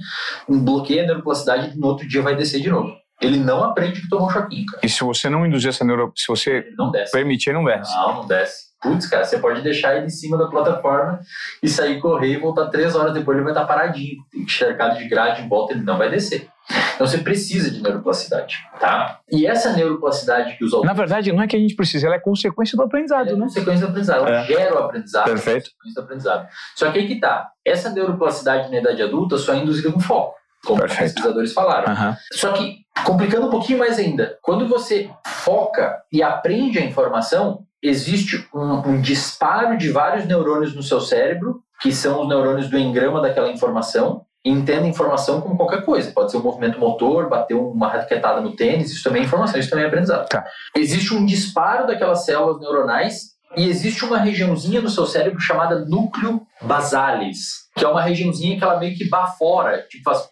bloqueia 0.49 1.05
a 1.05 1.07
neuroplasticidade 1.07 1.75
e 1.75 1.79
no 1.81 1.87
outro 1.87 2.07
dia 2.07 2.21
vai 2.21 2.37
descer 2.37 2.61
de 2.61 2.69
novo. 2.71 2.93
ele 3.23 3.39
não 3.39 3.65
aprende 3.65 4.01
que 4.03 4.09
tomou 4.09 4.27
um 4.29 4.31
choquinho, 4.31 4.67
cara. 4.67 4.81
E 4.85 4.89
se 4.89 5.03
você 5.03 5.29
não 5.31 5.47
induzir 5.47 5.71
essa 5.71 5.85
neuro... 5.85 6.13
Se 6.17 6.27
você 6.29 6.51
Ele 6.59 6.75
não 6.77 6.91
desce. 6.91 7.13
permitir, 7.13 7.53
não 7.53 7.65
desce. 7.65 7.95
Não, 7.95 8.15
não 8.17 8.27
desce. 8.27 8.70
Putz, 8.83 9.07
cara, 9.07 9.25
você 9.25 9.39
pode 9.39 9.61
deixar 9.63 9.97
ele 9.97 10.07
em 10.07 10.11
cima 10.11 10.39
da 10.39 10.47
plataforma 10.47 11.21
e 11.63 11.69
sair 11.69 12.01
correr 12.01 12.33
e 12.33 12.39
voltar 12.39 12.67
três 12.71 12.95
horas 12.97 13.13
depois, 13.13 13.37
ele 13.37 13.45
vai 13.45 13.53
estar 13.53 13.67
paradinho, 13.67 14.17
cercado 14.49 14.97
de 14.97 15.07
grade 15.09 15.43
em 15.43 15.49
volta, 15.49 15.75
ele 15.75 15.83
não 15.83 15.99
vai 15.99 16.11
descer. 16.11 16.49
Então 16.95 17.07
você 17.07 17.19
precisa 17.19 17.71
de 17.71 17.83
neuroplasticidade, 17.83 18.57
tá? 18.79 19.19
E 19.31 19.47
essa 19.47 19.73
neuroplasticidade 19.73 20.57
que 20.57 20.65
os 20.65 20.73
autores 20.73 20.89
Na 20.89 20.95
verdade, 20.97 21.33
não 21.33 21.43
é 21.43 21.47
que 21.49 21.57
a 21.57 21.59
gente 21.59 21.75
precisa, 21.75 22.07
ela 22.07 22.15
é 22.17 22.21
consequência 22.21 22.77
do 22.77 22.83
aprendizado, 22.85 23.27
ela 23.29 23.37
é 23.37 23.41
né? 23.41 23.45
consequência 23.47 23.81
do 23.87 23.91
aprendizado, 23.91 24.27
ela 24.27 24.37
É. 24.41 24.45
gera 24.45 24.75
o 24.75 24.79
aprendizado, 24.85 25.25
Perfeito. 25.25 25.57
é 25.59 25.71
consequência 25.73 25.95
do 26.01 26.05
aprendizado. 26.05 26.49
Só 26.77 26.91
que 26.93 26.99
aí 27.01 27.07
que 27.09 27.21
tá, 27.21 27.51
essa 27.65 27.91
neuroplasticidade 27.91 28.71
na 28.71 28.79
idade 28.79 29.03
adulta 29.03 29.37
só 29.37 29.53
é 29.53 29.57
induzida 29.59 29.91
com 29.93 29.99
foco, 30.01 30.37
como 30.65 30.77
os 30.77 30.81
Perfeito. 30.89 31.15
pesquisadores 31.15 31.53
falaram. 31.53 31.93
Aham. 31.93 32.17
Só 32.33 32.53
que, 32.53 32.79
complicando 33.05 33.49
um 33.49 33.51
pouquinho 33.51 33.79
mais 33.79 33.99
ainda, 33.99 34.39
quando 34.41 34.69
você 34.69 35.11
foca 35.27 36.01
e 36.13 36.23
aprende 36.23 36.79
a 36.79 36.85
informação, 36.85 37.65
existe 37.83 38.49
um, 38.55 38.91
um 38.91 39.01
disparo 39.01 39.77
de 39.77 39.91
vários 39.91 40.27
neurônios 40.27 40.75
no 40.75 40.83
seu 40.83 41.01
cérebro, 41.01 41.63
que 41.81 41.93
são 41.93 42.23
os 42.23 42.29
neurônios 42.29 42.69
do 42.69 42.79
engrama 42.79 43.21
daquela 43.21 43.51
informação, 43.51 44.23
e 44.45 44.51
entende 44.51 44.85
a 44.85 44.89
informação 44.89 45.41
como 45.41 45.57
qualquer 45.57 45.85
coisa. 45.85 46.13
Pode 46.13 46.31
ser 46.31 46.39
um 46.39 46.43
movimento 46.43 46.79
motor, 46.79 47.29
bater 47.29 47.55
uma 47.55 47.89
raquetada 47.89 48.41
no 48.41 48.57
tênis, 48.57 48.91
isso 48.91 49.05
também 49.05 49.23
é 49.23 49.25
informação, 49.27 49.61
isso 49.61 49.71
também 49.71 49.85
é 49.85 49.89
aprendizado. 49.89 50.29
Tá. 50.29 50.45
Existe 50.77 51.15
um 51.15 51.25
disparo 51.25 51.87
daquelas 51.87 52.25
células 52.25 52.61
neuronais 52.61 53.31
e 53.57 53.69
existe 53.69 54.05
uma 54.05 54.19
regiãozinha 54.19 54.81
no 54.81 54.89
seu 54.89 55.07
cérebro 55.07 55.41
chamada 55.41 55.85
núcleo 55.85 56.43
basalis, 56.63 57.69
que 57.77 57.85
é 57.85 57.89
uma 57.89 58.01
regiãozinha 58.01 58.57
que 58.57 58.65
ela 58.65 58.79
meio 58.79 58.97
que 58.97 59.09
bafora, 59.09 59.87
tipo 59.89 60.05
faz 60.05 60.29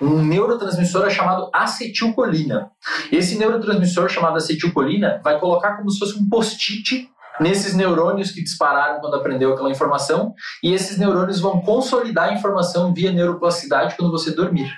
um 0.00 0.22
neurotransmissor 0.22 1.06
é 1.06 1.10
chamado 1.10 1.50
acetilcolina. 1.52 2.70
Esse 3.12 3.36
neurotransmissor 3.36 4.08
chamado 4.08 4.36
acetilcolina 4.36 5.20
vai 5.22 5.38
colocar 5.38 5.76
como 5.76 5.90
se 5.90 5.98
fosse 5.98 6.18
um 6.18 6.28
post-it 6.28 7.10
nesses 7.38 7.74
neurônios 7.74 8.30
que 8.30 8.42
dispararam 8.42 9.00
quando 9.00 9.16
aprendeu 9.16 9.52
aquela 9.52 9.70
informação 9.70 10.34
e 10.62 10.72
esses 10.72 10.98
neurônios 10.98 11.40
vão 11.40 11.60
consolidar 11.60 12.30
a 12.30 12.34
informação 12.34 12.92
via 12.92 13.12
neuroplasticidade 13.12 13.96
quando 13.96 14.10
você 14.10 14.30
dormir. 14.30 14.70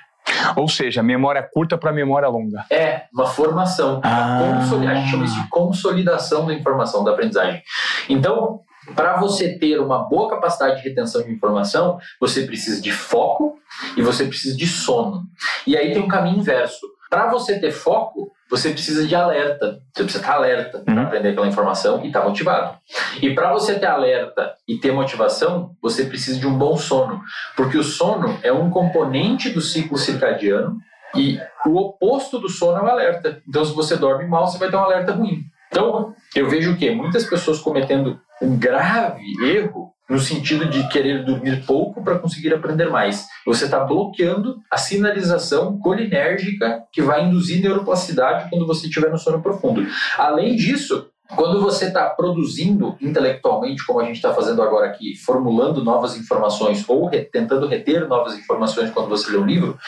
Ou 0.56 0.68
seja, 0.68 1.02
memória 1.02 1.42
curta 1.42 1.76
para 1.76 1.92
memória 1.92 2.28
longa. 2.28 2.64
É 2.70 3.02
uma 3.12 3.26
formação. 3.26 4.00
Ah. 4.04 4.60
A 4.60 4.94
gente 4.94 5.10
chama 5.10 5.24
isso 5.24 5.40
de 5.40 5.48
consolidação 5.48 6.46
da 6.46 6.54
informação, 6.54 7.02
da 7.02 7.10
aprendizagem. 7.10 7.62
Então, 8.08 8.60
para 8.94 9.16
você 9.16 9.58
ter 9.58 9.80
uma 9.80 9.98
boa 10.08 10.28
capacidade 10.30 10.82
de 10.82 10.88
retenção 10.88 11.22
de 11.22 11.30
informação, 11.32 11.98
você 12.20 12.44
precisa 12.44 12.80
de 12.80 12.92
foco 12.92 13.56
e 13.96 14.02
você 14.02 14.24
precisa 14.26 14.56
de 14.56 14.66
sono. 14.66 15.22
E 15.66 15.76
aí 15.76 15.92
tem 15.92 16.02
um 16.02 16.08
caminho 16.08 16.38
inverso. 16.38 16.86
Para 17.08 17.26
você 17.30 17.60
ter 17.60 17.70
foco, 17.70 18.30
você 18.48 18.70
precisa 18.70 19.06
de 19.06 19.14
alerta. 19.14 19.80
Você 19.92 20.02
precisa 20.02 20.24
estar 20.24 20.34
alerta 20.36 20.78
para 20.80 20.94
Uhum. 20.94 21.02
aprender 21.02 21.28
aquela 21.30 21.46
informação 21.46 22.02
e 22.02 22.06
estar 22.08 22.22
motivado. 22.24 22.76
E 23.20 23.34
para 23.34 23.52
você 23.52 23.78
ter 23.78 23.86
alerta 23.86 24.54
e 24.66 24.78
ter 24.78 24.92
motivação, 24.92 25.76
você 25.82 26.04
precisa 26.06 26.40
de 26.40 26.46
um 26.46 26.56
bom 26.56 26.76
sono. 26.76 27.20
Porque 27.56 27.76
o 27.76 27.82
sono 27.84 28.38
é 28.42 28.50
um 28.52 28.70
componente 28.70 29.50
do 29.50 29.60
ciclo 29.60 29.98
circadiano 29.98 30.78
e 31.14 31.38
o 31.66 31.76
oposto 31.76 32.38
do 32.38 32.48
sono 32.48 32.78
é 32.78 32.82
o 32.82 32.88
alerta. 32.90 33.42
Então, 33.46 33.62
se 33.64 33.74
você 33.74 33.94
dorme 33.96 34.26
mal, 34.26 34.46
você 34.46 34.56
vai 34.58 34.70
ter 34.70 34.76
um 34.76 34.80
alerta 34.80 35.12
ruim. 35.12 35.42
Então, 35.70 36.14
eu 36.34 36.48
vejo 36.48 36.72
o 36.72 36.76
quê? 36.76 36.90
Muitas 36.90 37.24
pessoas 37.24 37.58
cometendo 37.58 38.18
um 38.42 38.58
grave 38.58 39.22
erro 39.44 39.92
no 40.10 40.18
sentido 40.18 40.68
de 40.68 40.86
querer 40.88 41.24
dormir 41.24 41.64
pouco 41.64 42.02
para 42.04 42.18
conseguir 42.18 42.52
aprender 42.52 42.90
mais. 42.90 43.26
Você 43.46 43.64
está 43.64 43.80
bloqueando 43.80 44.56
a 44.70 44.76
sinalização 44.76 45.78
colinérgica 45.78 46.82
que 46.92 47.00
vai 47.00 47.24
induzir 47.24 47.62
neuroplasticidade 47.62 48.50
quando 48.50 48.66
você 48.66 48.88
estiver 48.88 49.10
no 49.10 49.16
sono 49.18 49.40
profundo. 49.40 49.86
Além 50.18 50.54
disso, 50.56 51.06
quando 51.34 51.62
você 51.62 51.86
está 51.86 52.10
produzindo 52.10 52.94
intelectualmente, 53.00 53.86
como 53.86 54.00
a 54.00 54.04
gente 54.04 54.16
está 54.16 54.34
fazendo 54.34 54.60
agora 54.60 54.86
aqui, 54.88 55.16
formulando 55.16 55.82
novas 55.82 56.14
informações 56.14 56.86
ou 56.86 57.06
re- 57.06 57.24
tentando 57.24 57.66
reter 57.66 58.06
novas 58.06 58.36
informações 58.36 58.90
quando 58.90 59.08
você 59.08 59.30
lê 59.30 59.38
um 59.38 59.46
livro, 59.46 59.78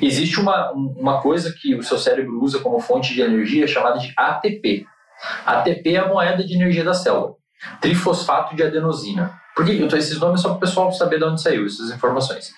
existe 0.00 0.38
uma, 0.38 0.70
uma 0.72 1.20
coisa 1.20 1.52
que 1.60 1.74
o 1.74 1.82
seu 1.82 1.98
cérebro 1.98 2.40
usa 2.40 2.60
como 2.60 2.78
fonte 2.78 3.14
de 3.14 3.20
energia 3.20 3.66
chamada 3.66 3.98
de 3.98 4.12
ATP. 4.16 4.86
ATP 5.44 5.94
é 5.94 5.98
a 5.98 6.08
moeda 6.08 6.44
de 6.44 6.54
energia 6.54 6.84
da 6.84 6.94
célula. 6.94 7.34
Trifosfato 7.80 8.54
de 8.56 8.62
adenosina. 8.62 9.40
Por 9.54 9.66
que 9.66 9.78
eu 9.78 9.88
tô 9.88 9.96
esses 9.96 10.18
nomes 10.18 10.40
só 10.40 10.48
para 10.48 10.56
o 10.56 10.60
pessoal 10.60 10.90
saber 10.92 11.18
de 11.18 11.24
onde 11.24 11.42
saiu 11.42 11.66
essas 11.66 11.90
informações? 11.90 12.54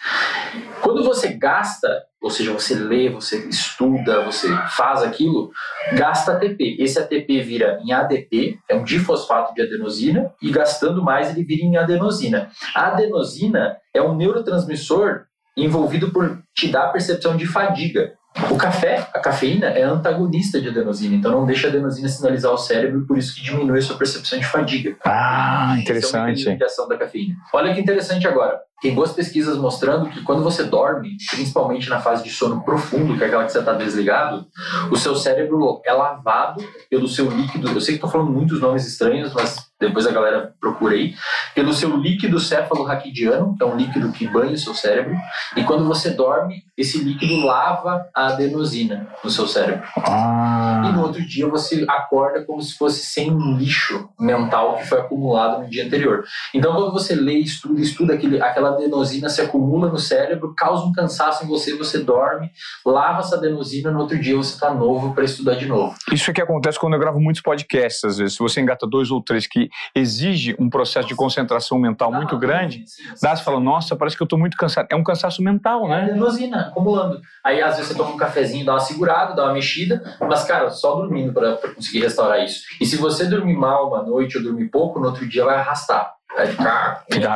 Quando 0.80 1.02
você 1.02 1.28
gasta, 1.28 1.88
ou 2.22 2.30
seja, 2.30 2.52
você 2.52 2.74
lê, 2.74 3.08
você 3.08 3.48
estuda, 3.48 4.24
você 4.24 4.48
faz 4.76 5.02
aquilo, 5.02 5.50
gasta 5.94 6.32
ATP. 6.32 6.76
Esse 6.78 7.00
ATP 7.00 7.40
vira 7.40 7.80
em 7.84 7.92
ADP, 7.92 8.60
é 8.68 8.76
um 8.76 8.84
difosfato 8.84 9.52
de 9.54 9.62
adenosina, 9.62 10.32
e 10.40 10.50
gastando 10.50 11.02
mais 11.02 11.30
ele 11.30 11.44
vira 11.44 11.64
em 11.64 11.76
adenosina. 11.76 12.50
A 12.74 12.88
adenosina 12.88 13.76
é 13.92 14.00
um 14.00 14.14
neurotransmissor 14.14 15.24
envolvido 15.56 16.12
por 16.12 16.42
te 16.54 16.68
dar 16.68 16.84
a 16.84 16.90
percepção 16.90 17.36
de 17.36 17.46
fadiga. 17.46 18.14
O 18.50 18.56
café, 18.56 19.08
a 19.14 19.20
cafeína, 19.20 19.66
é 19.68 19.82
antagonista 19.82 20.60
de 20.60 20.68
adenosina, 20.68 21.14
então 21.14 21.30
não 21.30 21.46
deixa 21.46 21.68
a 21.68 21.70
adenosina 21.70 22.08
sinalizar 22.08 22.52
o 22.52 22.58
cérebro, 22.58 23.06
por 23.06 23.16
isso 23.16 23.34
que 23.34 23.42
diminui 23.42 23.78
a 23.78 23.82
sua 23.82 23.96
percepção 23.96 24.38
de 24.38 24.44
fadiga. 24.44 24.96
Ah, 25.04 25.76
Esse 25.78 25.90
é 25.90 25.94
o 25.94 25.98
interessante. 26.30 26.56
de 26.56 26.64
ação 26.64 26.88
da 26.88 26.98
cafeína. 26.98 27.36
Olha 27.52 27.72
que 27.72 27.80
interessante 27.80 28.26
agora. 28.26 28.60
Tem 28.84 28.94
boas 28.94 29.12
pesquisas 29.12 29.56
mostrando 29.56 30.10
que 30.10 30.20
quando 30.20 30.42
você 30.42 30.62
dorme, 30.62 31.16
principalmente 31.30 31.88
na 31.88 32.02
fase 32.02 32.22
de 32.22 32.28
sono 32.28 32.62
profundo, 32.62 33.16
que 33.16 33.24
é 33.24 33.28
aquela 33.28 33.46
que 33.46 33.50
você 33.50 33.60
está 33.60 33.72
desligado, 33.72 34.46
o 34.90 34.96
seu 34.98 35.16
cérebro 35.16 35.80
é 35.86 35.92
lavado 35.94 36.62
pelo 36.90 37.08
seu 37.08 37.30
líquido. 37.30 37.70
Eu 37.70 37.80
sei 37.80 37.94
que 37.94 38.04
estou 38.04 38.10
falando 38.10 38.30
muitos 38.30 38.60
nomes 38.60 38.86
estranhos, 38.86 39.32
mas 39.32 39.56
depois 39.80 40.06
a 40.06 40.12
galera 40.12 40.54
procurei. 40.60 41.14
Pelo 41.54 41.72
seu 41.72 41.96
líquido 41.96 42.38
céfalo-raquidiano, 42.38 43.56
que 43.56 43.62
é 43.62 43.66
um 43.66 43.76
líquido 43.76 44.12
que 44.12 44.26
banha 44.26 44.52
o 44.52 44.58
seu 44.58 44.74
cérebro. 44.74 45.16
E 45.56 45.64
quando 45.64 45.84
você 45.86 46.10
dorme, 46.10 46.62
esse 46.76 46.98
líquido 46.98 47.44
lava 47.44 48.06
a 48.14 48.28
adenosina 48.28 49.08
no 49.22 49.30
seu 49.30 49.46
cérebro. 49.46 49.84
E 49.96 50.00
Ah, 50.06 50.92
no 50.94 51.02
outro 51.02 51.26
dia 51.26 51.48
você 51.48 51.84
acorda 51.88 52.44
como 52.44 52.60
se 52.60 52.76
fosse 52.76 53.04
sem 53.04 53.30
um 53.30 53.56
lixo 53.56 54.08
mental 54.18 54.76
que 54.76 54.86
foi 54.86 55.00
acumulado 55.00 55.62
no 55.62 55.70
dia 55.70 55.84
anterior. 55.84 56.24
Então, 56.52 56.72
quando 56.72 56.92
você 56.92 57.14
lê, 57.14 57.38
estuda, 57.38 57.80
estuda 57.80 58.14
aquele, 58.14 58.40
aquela 58.40 58.73
adenosina 58.74 59.28
se 59.28 59.40
acumula 59.40 59.88
no 59.88 59.98
cérebro, 59.98 60.54
causa 60.56 60.84
um 60.84 60.92
cansaço 60.92 61.44
em 61.44 61.48
você, 61.48 61.76
você 61.76 61.98
dorme, 61.98 62.50
lava 62.84 63.20
essa 63.20 63.36
adenosina, 63.36 63.90
no 63.90 64.00
outro 64.00 64.18
dia 64.20 64.36
você 64.36 64.54
está 64.54 64.72
novo 64.72 65.14
para 65.14 65.24
estudar 65.24 65.54
de 65.54 65.66
novo. 65.66 65.94
isso 66.12 66.30
é 66.30 66.34
que 66.34 66.40
acontece 66.42 66.78
quando 66.78 66.94
eu 66.94 67.00
gravo 67.00 67.18
muitos 67.20 67.42
podcasts, 67.42 68.04
às 68.04 68.18
vezes. 68.18 68.34
Se 68.34 68.38
você 68.38 68.60
engata 68.60 68.86
dois 68.86 69.10
ou 69.10 69.22
três 69.22 69.46
que 69.46 69.68
exige 69.94 70.54
um 70.58 70.68
processo 70.68 71.08
de 71.08 71.14
concentração 71.14 71.78
mental 71.78 72.12
muito 72.12 72.34
Ah, 72.34 72.38
grande, 72.38 72.84
sim, 72.86 73.02
sim, 73.04 73.14
dá, 73.22 73.34
você 73.34 73.42
fala, 73.42 73.60
nossa, 73.60 73.96
parece 73.96 74.16
que 74.16 74.22
eu 74.22 74.26
tô 74.26 74.36
muito 74.36 74.56
cansado. 74.56 74.86
É 74.90 74.96
um 74.96 75.04
cansaço 75.04 75.42
mental, 75.42 75.84
É 75.86 75.88
né? 75.88 76.02
adenosina 76.10 76.68
acumulando. 76.68 77.20
Aí 77.42 77.60
às 77.62 77.76
vezes 77.76 77.92
você 77.92 77.96
toma 77.96 78.10
um 78.10 78.16
cafezinho, 78.16 78.64
dá 78.64 78.72
uma 78.74 78.80
segurada, 78.80 79.34
dá 79.34 79.44
uma 79.44 79.52
mexida, 79.54 80.02
mas 80.20 80.44
cara, 80.44 80.70
só 80.70 80.94
dormindo 80.96 81.32
para 81.32 81.56
conseguir 81.74 82.00
restaurar 82.00 82.42
isso. 82.44 82.60
E 82.80 82.86
se 82.86 82.96
você 82.96 83.26
dormir 83.26 83.54
mal 83.56 83.88
uma 83.88 84.02
noite 84.02 84.36
ou 84.38 84.42
dormir 84.44 84.68
pouco, 84.68 84.98
no 84.98 85.06
outro 85.06 85.26
dia 85.28 85.44
vai 85.44 85.56
arrastar. 85.56 86.12
Vai 86.34 86.46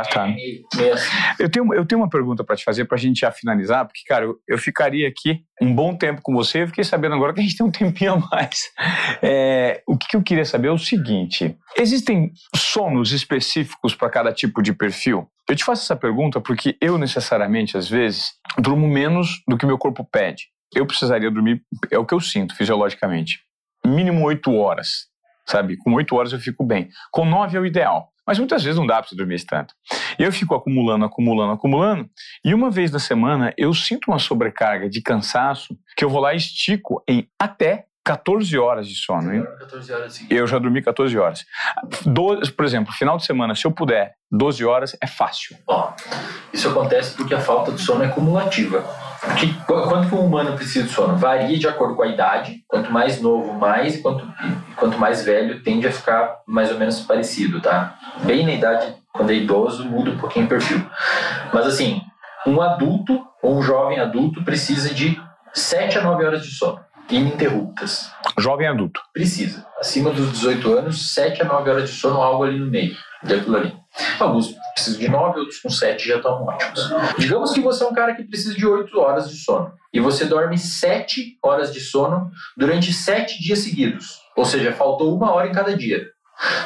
ficar 0.04 0.26
meio, 0.26 0.64
meio 0.74 0.94
assim. 0.94 1.10
Eu 1.38 1.48
tenho, 1.48 1.74
eu 1.74 1.86
tenho 1.86 2.00
uma 2.00 2.08
pergunta 2.08 2.42
para 2.42 2.56
te 2.56 2.64
fazer 2.64 2.84
para 2.84 2.96
a 2.96 3.00
gente 3.00 3.20
já 3.20 3.30
finalizar, 3.30 3.86
porque, 3.86 4.00
cara, 4.06 4.24
eu, 4.24 4.36
eu 4.46 4.58
ficaria 4.58 5.08
aqui 5.08 5.42
um 5.60 5.74
bom 5.74 5.96
tempo 5.96 6.20
com 6.22 6.34
você. 6.34 6.62
Eu 6.62 6.66
fiquei 6.66 6.84
sabendo 6.84 7.14
agora 7.14 7.32
que 7.32 7.40
a 7.40 7.42
gente 7.42 7.56
tem 7.56 7.66
um 7.66 7.70
tempinho 7.70 8.14
a 8.14 8.18
mais. 8.18 8.60
É, 9.22 9.82
o 9.86 9.96
que, 9.96 10.08
que 10.08 10.16
eu 10.16 10.22
queria 10.22 10.44
saber 10.44 10.68
é 10.68 10.72
o 10.72 10.78
seguinte: 10.78 11.56
existem 11.76 12.32
sonos 12.54 13.12
específicos 13.12 13.94
para 13.94 14.10
cada 14.10 14.32
tipo 14.32 14.62
de 14.62 14.72
perfil? 14.72 15.28
Eu 15.48 15.56
te 15.56 15.64
faço 15.64 15.82
essa 15.82 15.96
pergunta 15.96 16.40
porque 16.40 16.76
eu, 16.80 16.98
necessariamente, 16.98 17.76
às 17.76 17.88
vezes, 17.88 18.32
durmo 18.58 18.86
menos 18.86 19.42
do 19.48 19.56
que 19.56 19.64
meu 19.64 19.78
corpo 19.78 20.04
pede. 20.04 20.48
Eu 20.74 20.86
precisaria 20.86 21.30
dormir, 21.30 21.62
é 21.90 21.98
o 21.98 22.04
que 22.04 22.12
eu 22.12 22.20
sinto 22.20 22.54
fisiologicamente, 22.54 23.38
mínimo 23.86 24.26
oito 24.26 24.54
horas, 24.54 25.06
sabe? 25.46 25.78
Com 25.78 25.94
oito 25.94 26.14
horas 26.14 26.32
eu 26.32 26.38
fico 26.38 26.62
bem. 26.62 26.90
Com 27.10 27.24
nove 27.24 27.56
é 27.56 27.60
o 27.60 27.64
ideal. 27.64 28.12
Mas 28.28 28.38
muitas 28.38 28.62
vezes 28.62 28.78
não 28.78 28.86
dá 28.86 29.00
para 29.00 29.08
você 29.08 29.16
dormir 29.16 29.42
tanto. 29.46 29.72
Eu 30.18 30.30
fico 30.30 30.54
acumulando, 30.54 31.02
acumulando, 31.02 31.54
acumulando. 31.54 32.10
E 32.44 32.52
uma 32.52 32.70
vez 32.70 32.90
na 32.90 32.98
semana 32.98 33.54
eu 33.56 33.72
sinto 33.72 34.10
uma 34.10 34.18
sobrecarga 34.18 34.86
de 34.86 35.00
cansaço 35.00 35.74
que 35.96 36.04
eu 36.04 36.10
vou 36.10 36.20
lá 36.20 36.34
e 36.34 36.36
estico 36.36 37.02
em 37.08 37.26
até 37.40 37.86
14 38.08 38.58
horas 38.58 38.88
de 38.88 38.94
sono. 38.94 39.34
hein? 39.34 39.44
14 39.58 39.92
horas. 39.92 40.20
Eu 40.30 40.46
já 40.46 40.58
dormi 40.58 40.82
14 40.82 41.18
horas. 41.18 41.44
Doze- 42.06 42.50
por 42.52 42.64
exemplo, 42.64 42.92
final 42.92 43.16
de 43.16 43.24
semana, 43.24 43.54
se 43.54 43.64
eu 43.66 43.70
puder, 43.70 44.14
12 44.30 44.64
horas 44.64 44.96
é 45.00 45.06
fácil. 45.06 45.56
Ó, 45.66 45.92
isso 46.52 46.68
acontece 46.68 47.14
porque 47.16 47.34
a 47.34 47.40
falta 47.40 47.72
de 47.72 47.80
sono 47.80 48.02
é 48.04 48.08
cumulativa. 48.08 48.82
Porque 49.20 49.46
qu- 49.66 49.82
quanto 49.88 50.08
que 50.08 50.14
um 50.14 50.24
humano 50.24 50.54
precisa 50.54 50.86
de 50.86 50.90
sono? 50.92 51.16
Varia 51.16 51.58
de 51.58 51.66
acordo 51.68 51.94
com 51.96 52.02
a 52.02 52.06
idade. 52.06 52.62
Quanto 52.66 52.90
mais 52.90 53.20
novo, 53.20 53.52
mais. 53.54 53.96
E 53.96 54.02
quanto, 54.02 54.24
e 54.70 54.74
quanto 54.74 54.96
mais 54.98 55.24
velho, 55.24 55.62
tende 55.62 55.86
a 55.86 55.92
ficar 55.92 56.38
mais 56.46 56.70
ou 56.70 56.78
menos 56.78 57.00
parecido, 57.00 57.60
tá? 57.60 57.96
Bem 58.22 58.46
na 58.46 58.52
idade, 58.52 58.94
quando 59.12 59.30
é 59.30 59.34
idoso, 59.34 59.84
muda 59.84 60.10
um 60.12 60.18
pouquinho 60.18 60.46
o 60.46 60.48
perfil. 60.48 60.80
Mas 61.52 61.66
assim, 61.66 62.00
um 62.46 62.60
adulto 62.62 63.22
ou 63.42 63.58
um 63.58 63.62
jovem 63.62 63.98
adulto 64.00 64.42
precisa 64.44 64.94
de 64.94 65.20
7 65.52 65.98
a 65.98 66.02
9 66.02 66.24
horas 66.24 66.42
de 66.46 66.50
sono, 66.54 66.78
ininterruptas. 67.10 68.10
Jovem 68.38 68.66
adulto. 68.66 69.00
Precisa. 69.12 69.66
Acima 69.78 70.10
dos 70.10 70.32
18 70.32 70.78
anos, 70.78 71.14
7 71.14 71.42
a 71.42 71.44
9 71.44 71.70
horas 71.70 71.90
de 71.90 71.96
sono, 71.96 72.20
algo 72.20 72.44
ali 72.44 72.58
no 72.58 72.66
meio 72.66 72.96
daquilo 73.22 73.56
ali. 73.56 73.74
Alguns 74.20 74.54
precisam 74.74 75.00
de 75.00 75.08
9, 75.08 75.40
outros 75.40 75.58
com 75.60 75.70
7 75.70 76.06
já 76.06 76.16
estão 76.16 76.44
ótimos. 76.44 76.90
Digamos 77.18 77.52
que 77.52 77.60
você 77.60 77.82
é 77.82 77.86
um 77.86 77.92
cara 77.92 78.14
que 78.14 78.24
precisa 78.24 78.54
de 78.54 78.66
8 78.66 78.96
horas 78.98 79.28
de 79.30 79.36
sono 79.36 79.72
e 79.92 80.00
você 80.00 80.24
dorme 80.24 80.58
7 80.58 81.38
horas 81.42 81.72
de 81.72 81.80
sono 81.80 82.30
durante 82.56 82.92
7 82.92 83.42
dias 83.42 83.60
seguidos. 83.60 84.20
Ou 84.36 84.44
seja, 84.44 84.72
faltou 84.72 85.16
uma 85.16 85.32
hora 85.32 85.48
em 85.48 85.52
cada 85.52 85.76
dia. 85.76 86.06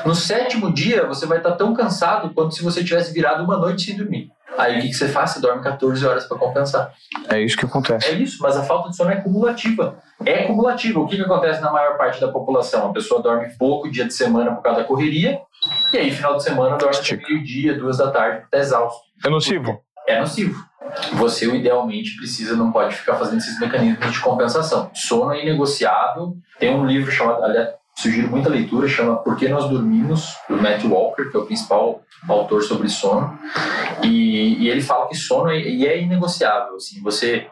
No 0.05 0.15
sétimo 0.15 0.71
dia, 0.71 1.07
você 1.07 1.25
vai 1.25 1.39
estar 1.39 1.53
tão 1.53 1.73
cansado 1.73 2.35
quanto 2.35 2.55
se 2.55 2.63
você 2.63 2.85
tivesse 2.85 3.13
virado 3.13 3.43
uma 3.43 3.57
noite 3.57 3.85
sem 3.85 3.97
dormir. 3.97 4.29
Aí 4.59 4.79
o 4.79 4.83
que, 4.83 4.89
que 4.89 4.95
você 4.95 5.09
faz? 5.09 5.31
Você 5.31 5.41
dorme 5.41 5.63
14 5.63 6.07
horas 6.07 6.27
para 6.27 6.39
compensar. 6.39 6.93
É 7.29 7.41
isso 7.41 7.57
que 7.57 7.65
acontece. 7.65 8.07
É 8.07 8.13
isso, 8.13 8.39
mas 8.41 8.57
a 8.57 8.63
falta 8.63 8.91
de 8.91 8.97
sono 8.97 9.11
é 9.11 9.17
cumulativa. 9.17 9.97
É 10.25 10.45
cumulativa. 10.45 11.01
O 11.01 11.07
que, 11.07 11.17
que 11.17 11.23
acontece 11.23 11.61
na 11.61 11.71
maior 11.73 11.97
parte 11.97 12.21
da 12.21 12.29
população? 12.29 12.91
A 12.91 12.93
pessoa 12.93 13.23
dorme 13.23 13.49
pouco 13.59 13.91
dia 13.91 14.05
de 14.05 14.15
semana 14.15 14.55
por 14.55 14.63
causa 14.63 14.81
da 14.81 14.87
correria, 14.87 15.41
e 15.93 15.97
aí 15.97 16.11
final 16.11 16.37
de 16.37 16.43
semana 16.43 16.77
dorme 16.77 16.97
até 16.97 17.17
meio-dia, 17.17 17.79
duas 17.79 17.99
da 17.99 18.11
tarde, 18.11 18.45
até 18.47 18.59
exausto. 18.59 19.01
É 19.25 19.29
nocivo? 19.29 19.81
É 20.07 20.21
nocivo. 20.21 20.73
Você, 21.15 21.47
idealmente, 21.47 22.17
precisa, 22.17 22.55
não 22.55 22.71
pode 22.71 22.95
ficar 22.95 23.15
fazendo 23.17 23.39
esses 23.39 23.59
mecanismos 23.59 24.13
de 24.13 24.21
compensação. 24.21 24.91
Sono 24.95 25.33
é 25.33 25.43
inegociável. 25.43 26.37
Tem 26.59 26.75
um 26.75 26.85
livro 26.85 27.11
chamado, 27.11 27.43
aliás, 27.43 27.71
sugiro 27.97 28.29
muita 28.29 28.49
leitura, 28.49 28.89
chama 28.89 29.17
Por 29.17 29.37
que 29.37 29.49
Nós 29.49 29.69
Dormimos, 29.69 30.35
do 30.49 30.61
Matt 30.61 30.85
Walker, 30.85 31.31
que 31.31 31.37
é 31.37 31.41
o 31.41 31.47
principal 31.47 32.03
autor 32.29 32.63
sobre 32.63 32.89
sono. 32.89 33.39
E, 34.03 34.65
e 34.65 34.69
ele 34.69 34.81
fala 34.81 35.09
que 35.09 35.15
sono 35.15 35.51
é, 35.51 35.59
é 35.59 36.03
inegociável. 36.03 36.77
Assim, 36.77 37.01
você 37.03 37.47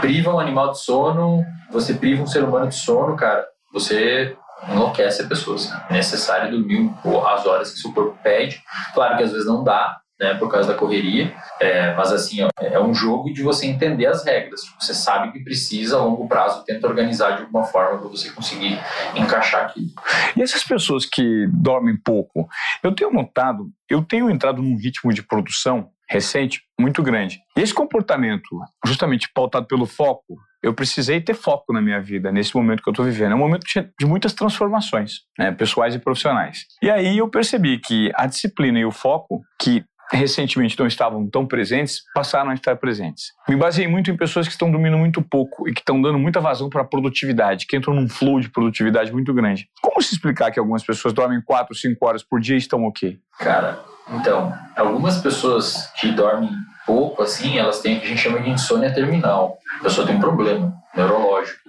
priva 0.00 0.32
um 0.32 0.38
animal 0.38 0.72
de 0.72 0.80
sono, 0.80 1.44
você 1.70 1.94
priva 1.94 2.22
um 2.22 2.26
ser 2.26 2.44
humano 2.44 2.68
de 2.68 2.76
sono, 2.76 3.16
cara, 3.16 3.46
você 3.72 4.36
enlouquece 4.68 5.22
a 5.22 5.26
pessoa. 5.26 5.56
Assim. 5.56 5.72
É 5.88 5.94
necessário 5.94 6.50
dormir 6.50 6.90
as 7.26 7.46
horas 7.46 7.72
que 7.72 7.78
seu 7.78 7.92
corpo 7.92 8.18
pede. 8.22 8.62
Claro 8.94 9.16
que 9.16 9.24
às 9.24 9.32
vezes 9.32 9.46
não 9.46 9.64
dá, 9.64 10.00
né, 10.20 10.34
por 10.34 10.50
causa 10.50 10.68
da 10.68 10.78
correria. 10.78 11.34
É, 11.58 11.94
mas 11.94 12.12
assim, 12.12 12.42
ó, 12.42 12.48
é 12.60 12.78
um 12.78 12.92
jogo 12.92 13.32
de 13.32 13.42
você 13.42 13.66
entender 13.66 14.06
as 14.06 14.24
regras. 14.24 14.60
Você 14.78 14.92
sabe 14.92 15.32
que 15.32 15.42
precisa 15.42 15.96
a 15.96 16.04
longo 16.04 16.28
prazo, 16.28 16.64
tenta 16.64 16.86
organizar 16.86 17.36
de 17.36 17.42
alguma 17.42 17.64
forma 17.64 17.98
para 17.98 18.08
você 18.08 18.30
conseguir 18.30 18.78
encaixar 19.14 19.64
aquilo. 19.64 19.88
E 20.36 20.42
essas 20.42 20.62
pessoas 20.62 21.06
que 21.06 21.46
dormem 21.52 21.96
pouco, 21.96 22.46
eu 22.82 22.94
tenho 22.94 23.10
notado, 23.10 23.70
eu 23.88 24.02
tenho 24.02 24.30
entrado 24.30 24.60
num 24.60 24.76
ritmo 24.76 25.12
de 25.12 25.22
produção 25.22 25.88
recente 26.08 26.60
muito 26.78 27.02
grande. 27.02 27.40
Esse 27.56 27.72
comportamento, 27.72 28.48
justamente 28.84 29.30
pautado 29.32 29.66
pelo 29.66 29.86
foco, 29.86 30.36
eu 30.62 30.74
precisei 30.74 31.20
ter 31.20 31.34
foco 31.34 31.72
na 31.72 31.80
minha 31.80 32.00
vida, 32.00 32.30
nesse 32.32 32.54
momento 32.54 32.82
que 32.82 32.88
eu 32.88 32.92
estou 32.92 33.04
vivendo. 33.04 33.32
É 33.32 33.34
um 33.34 33.38
momento 33.38 33.64
de 33.98 34.06
muitas 34.06 34.34
transformações, 34.34 35.20
né, 35.38 35.52
pessoais 35.52 35.94
e 35.94 35.98
profissionais. 35.98 36.66
E 36.82 36.90
aí 36.90 37.18
eu 37.18 37.28
percebi 37.28 37.78
que 37.78 38.10
a 38.14 38.26
disciplina 38.26 38.78
e 38.78 38.84
o 38.84 38.90
foco, 38.90 39.40
que 39.58 39.84
recentemente 40.12 40.78
não 40.78 40.86
estavam 40.86 41.28
tão 41.28 41.46
presentes, 41.46 42.02
passaram 42.14 42.50
a 42.50 42.54
estar 42.54 42.76
presentes. 42.76 43.32
Me 43.48 43.56
baseei 43.56 43.86
muito 43.86 44.10
em 44.10 44.16
pessoas 44.16 44.46
que 44.46 44.52
estão 44.52 44.70
dormindo 44.70 44.98
muito 44.98 45.22
pouco 45.22 45.68
e 45.68 45.72
que 45.72 45.80
estão 45.80 46.00
dando 46.00 46.18
muita 46.18 46.40
vazão 46.40 46.68
para 46.68 46.82
a 46.82 46.84
produtividade, 46.84 47.66
que 47.66 47.76
entram 47.76 47.94
num 47.94 48.08
flow 48.08 48.40
de 48.40 48.48
produtividade 48.48 49.12
muito 49.12 49.32
grande. 49.32 49.68
Como 49.80 50.02
se 50.02 50.14
explicar 50.14 50.50
que 50.50 50.58
algumas 50.58 50.82
pessoas 50.82 51.14
dormem 51.14 51.40
4, 51.40 51.74
5 51.74 52.06
horas 52.06 52.22
por 52.22 52.40
dia 52.40 52.56
e 52.56 52.58
estão 52.58 52.84
ok? 52.84 53.18
Cara, 53.38 53.80
então, 54.12 54.52
algumas 54.76 55.18
pessoas 55.18 55.90
que 56.00 56.10
dormem 56.12 56.50
pouco, 56.86 57.22
assim, 57.22 57.58
elas 57.58 57.80
têm 57.80 57.96
o 57.96 58.00
que 58.00 58.06
a 58.06 58.08
gente 58.08 58.20
chama 58.20 58.40
de 58.40 58.50
insônia 58.50 58.92
terminal. 58.92 59.58
A 59.78 59.84
pessoa 59.84 60.06
tem 60.06 60.16
um 60.16 60.20
problema 60.20 60.79
neurológico, 60.94 61.68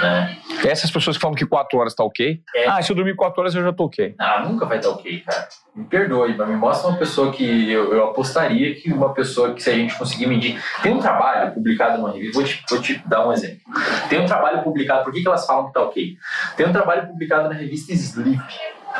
né? 0.00 0.38
Essas 0.64 0.90
pessoas 0.90 1.16
que 1.16 1.20
falam 1.20 1.34
que 1.34 1.44
4 1.44 1.78
horas 1.78 1.94
tá 1.94 2.04
ok? 2.04 2.40
É. 2.54 2.68
Ah, 2.68 2.80
se 2.80 2.90
eu 2.90 2.96
dormir 2.96 3.14
4 3.14 3.40
horas 3.40 3.54
eu 3.54 3.62
já 3.62 3.72
tô 3.72 3.84
ok. 3.84 4.14
Ah, 4.18 4.44
nunca 4.46 4.66
vai 4.66 4.78
estar 4.78 4.90
tá 4.90 4.94
ok, 4.94 5.20
cara. 5.20 5.48
Me 5.74 5.84
perdoe, 5.84 6.36
mas 6.36 6.48
me 6.48 6.56
mostra 6.56 6.88
uma 6.88 6.98
pessoa 6.98 7.32
que 7.32 7.70
eu, 7.70 7.92
eu, 7.94 8.04
apostaria 8.08 8.74
que 8.74 8.92
uma 8.92 9.12
pessoa 9.14 9.54
que 9.54 9.62
se 9.62 9.70
a 9.70 9.74
gente 9.74 9.96
conseguir 9.96 10.26
medir. 10.26 10.62
Tem 10.82 10.92
um 10.92 10.98
trabalho 10.98 11.52
publicado 11.52 11.98
numa 11.98 12.12
revista, 12.12 12.38
vou 12.38 12.44
te, 12.44 12.64
vou 12.68 12.80
te 12.80 13.02
dar 13.06 13.26
um 13.26 13.32
exemplo. 13.32 13.60
Tem 14.08 14.20
um 14.20 14.26
trabalho 14.26 14.62
publicado, 14.62 15.04
por 15.04 15.12
que, 15.12 15.22
que 15.22 15.28
elas 15.28 15.46
falam 15.46 15.66
que 15.66 15.72
tá 15.72 15.82
ok? 15.82 16.16
Tem 16.56 16.66
um 16.66 16.72
trabalho 16.72 17.06
publicado 17.08 17.48
na 17.48 17.54
revista 17.54 17.92
Sleep, 17.92 18.42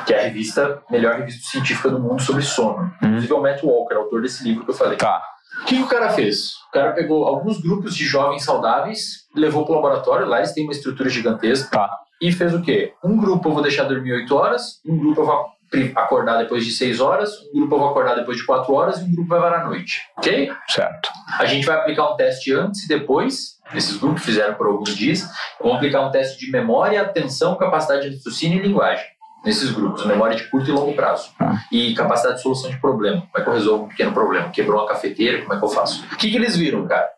que 0.06 0.14
é 0.14 0.20
a 0.20 0.22
revista, 0.22 0.82
melhor 0.90 1.16
revista 1.16 1.50
científica 1.50 1.90
do 1.90 1.98
mundo 1.98 2.22
sobre 2.22 2.42
sono. 2.42 2.78
Uhum. 3.02 3.08
Inclusive 3.08 3.32
é 3.32 3.36
o 3.36 3.42
Matt 3.42 3.62
Walker, 3.62 3.94
autor 3.94 4.22
desse 4.22 4.42
livro 4.42 4.64
que 4.64 4.70
eu 4.70 4.74
falei. 4.74 4.96
Tá. 4.96 5.22
O 5.60 5.64
que, 5.64 5.76
que, 5.76 5.82
o 5.82 5.86
cara 5.86 6.10
fez? 6.10 6.54
O 6.68 6.70
cara 6.72 6.92
pegou 6.92 7.26
alguns 7.26 7.60
grupos 7.60 7.94
de 7.94 8.04
jovens 8.04 8.44
saudáveis, 8.44 9.26
levou 9.36 9.64
para 9.64 9.72
o 9.72 9.76
laboratório, 9.76 10.26
lá 10.26 10.38
eles 10.38 10.52
têm 10.52 10.64
uma 10.64 10.72
estrutura 10.72 11.08
gigantesca, 11.08 11.70
tá. 11.70 11.90
e 12.20 12.32
fez 12.32 12.54
o 12.54 12.62
quê? 12.62 12.94
Um 13.04 13.16
grupo 13.16 13.48
eu 13.48 13.52
vou 13.52 13.62
deixar 13.62 13.84
dormir 13.84 14.12
8 14.12 14.34
horas, 14.34 14.80
um 14.84 14.96
grupo 14.96 15.20
eu 15.20 15.26
vou 15.26 15.52
acordar 15.94 16.38
depois 16.38 16.64
de 16.64 16.70
6 16.72 17.00
horas, 17.00 17.30
um 17.54 17.60
grupo 17.60 17.74
eu 17.74 17.78
vou 17.78 17.88
acordar 17.90 18.14
depois 18.14 18.38
de 18.38 18.44
4 18.44 18.72
horas 18.72 19.00
e 19.00 19.04
um 19.04 19.12
grupo 19.12 19.28
vai 19.28 19.40
varar 19.40 19.62
à 19.62 19.64
noite. 19.68 20.00
Ok? 20.18 20.50
Certo. 20.68 21.10
A 21.38 21.44
gente 21.44 21.66
vai 21.66 21.76
aplicar 21.76 22.10
um 22.10 22.16
teste 22.16 22.52
antes 22.52 22.84
e 22.84 22.88
depois, 22.88 23.58
esses 23.74 23.96
grupos 23.96 24.24
fizeram 24.24 24.54
por 24.54 24.66
alguns 24.66 24.96
dias, 24.96 25.22
vamos 25.60 25.76
aplicar 25.76 26.00
um 26.00 26.10
teste 26.10 26.38
de 26.38 26.50
memória, 26.50 27.00
atenção, 27.02 27.56
capacidade 27.56 28.08
de 28.08 28.16
raciocínio 28.16 28.58
e 28.58 28.66
linguagem 28.66 29.04
nesses 29.44 29.70
grupos, 29.70 30.04
memória 30.06 30.36
de 30.36 30.44
curto 30.44 30.68
e 30.68 30.72
longo 30.72 30.94
prazo. 30.94 31.30
Ah. 31.38 31.62
E 31.70 31.94
capacidade 31.94 32.36
de 32.36 32.42
solução 32.42 32.70
de 32.70 32.78
problema. 32.78 33.20
Como 33.20 33.38
é 33.38 33.40
que 33.42 33.48
eu 33.48 33.54
resolvo 33.54 33.84
um 33.84 33.88
pequeno 33.88 34.12
problema? 34.12 34.50
Quebrou 34.50 34.80
uma 34.80 34.88
cafeteira, 34.88 35.42
como 35.42 35.54
é 35.54 35.58
que 35.58 35.64
eu 35.64 35.68
faço? 35.68 36.04
O 36.12 36.16
que, 36.16 36.30
que 36.30 36.36
eles 36.36 36.56
viram, 36.56 36.86
cara? 36.86 37.08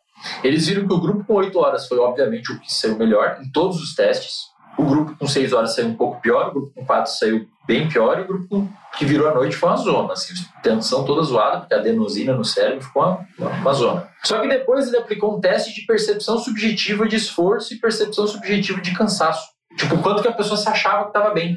Eles 0.43 0.67
viram 0.67 0.87
que 0.87 0.95
o 0.95 1.01
grupo 1.01 1.25
com 1.25 1.35
8 1.35 1.59
horas 1.59 1.87
foi, 1.87 1.99
obviamente, 1.99 2.53
o 2.53 2.59
que 2.59 2.73
saiu 2.73 2.97
melhor 2.97 3.39
em 3.43 3.51
todos 3.51 3.81
os 3.81 3.95
testes. 3.95 4.55
O 4.77 4.85
grupo 4.85 5.17
com 5.17 5.27
6 5.27 5.53
horas 5.53 5.75
saiu 5.75 5.89
um 5.89 5.95
pouco 5.95 6.21
pior, 6.21 6.49
o 6.49 6.53
grupo 6.53 6.73
com 6.75 6.85
4 6.85 7.13
saiu 7.13 7.47
bem 7.67 7.89
pior, 7.89 8.19
e 8.19 8.23
o 8.23 8.27
grupo 8.27 8.69
que 8.99 9.05
virou 9.05 9.29
a 9.29 9.35
noite 9.35 9.57
foi 9.57 9.69
uma 9.69 9.77
zona. 9.77 10.13
Assim, 10.13 10.35
tensão 10.63 11.05
toda 11.05 11.23
zoada, 11.23 11.61
porque 11.61 11.75
a 11.75 11.79
adenosina 11.79 12.35
no 12.35 12.45
cérebro 12.45 12.83
ficou 12.83 13.03
uma, 13.03 13.51
uma 13.51 13.73
zona. 13.73 14.09
Só 14.25 14.41
que 14.41 14.49
depois 14.49 14.89
ele 14.89 14.97
aplicou 14.97 15.37
um 15.37 15.41
teste 15.41 15.75
de 15.75 15.87
percepção 15.87 16.39
subjetiva 16.39 17.07
de 17.07 17.17
esforço 17.17 17.75
e 17.75 17.79
percepção 17.79 18.27
subjetiva 18.27 18.81
de 18.81 18.93
cansaço. 18.95 19.47
Tipo, 19.77 19.99
quanto 19.99 20.23
que 20.23 20.29
a 20.29 20.33
pessoa 20.33 20.57
se 20.57 20.69
achava 20.69 21.05
que 21.05 21.11
estava 21.11 21.35
bem. 21.35 21.57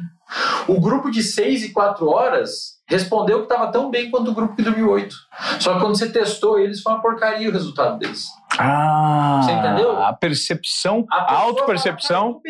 O 0.68 0.80
grupo 0.80 1.10
de 1.10 1.24
6 1.24 1.64
e 1.66 1.70
4 1.70 2.08
horas 2.08 2.78
respondeu 2.88 3.40
que 3.40 3.54
estava 3.54 3.72
tão 3.72 3.90
bem 3.90 4.10
quanto 4.10 4.32
o 4.32 4.34
grupo 4.34 4.56
que 4.56 4.62
dormiu 4.62 4.90
8. 4.90 5.16
Só 5.60 5.74
que 5.74 5.80
quando 5.82 5.98
você 5.98 6.10
testou 6.10 6.60
eles, 6.60 6.82
foi 6.82 6.94
uma 6.94 7.02
porcaria 7.02 7.50
o 7.50 7.52
resultado 7.52 8.00
deles. 8.00 8.28
Ah, 8.58 9.42
você 9.44 9.52
entendeu? 9.52 10.02
A 10.02 10.14
percepção, 10.14 11.06
a, 11.12 11.34
a 11.34 11.38
auto-percepção. 11.38 12.42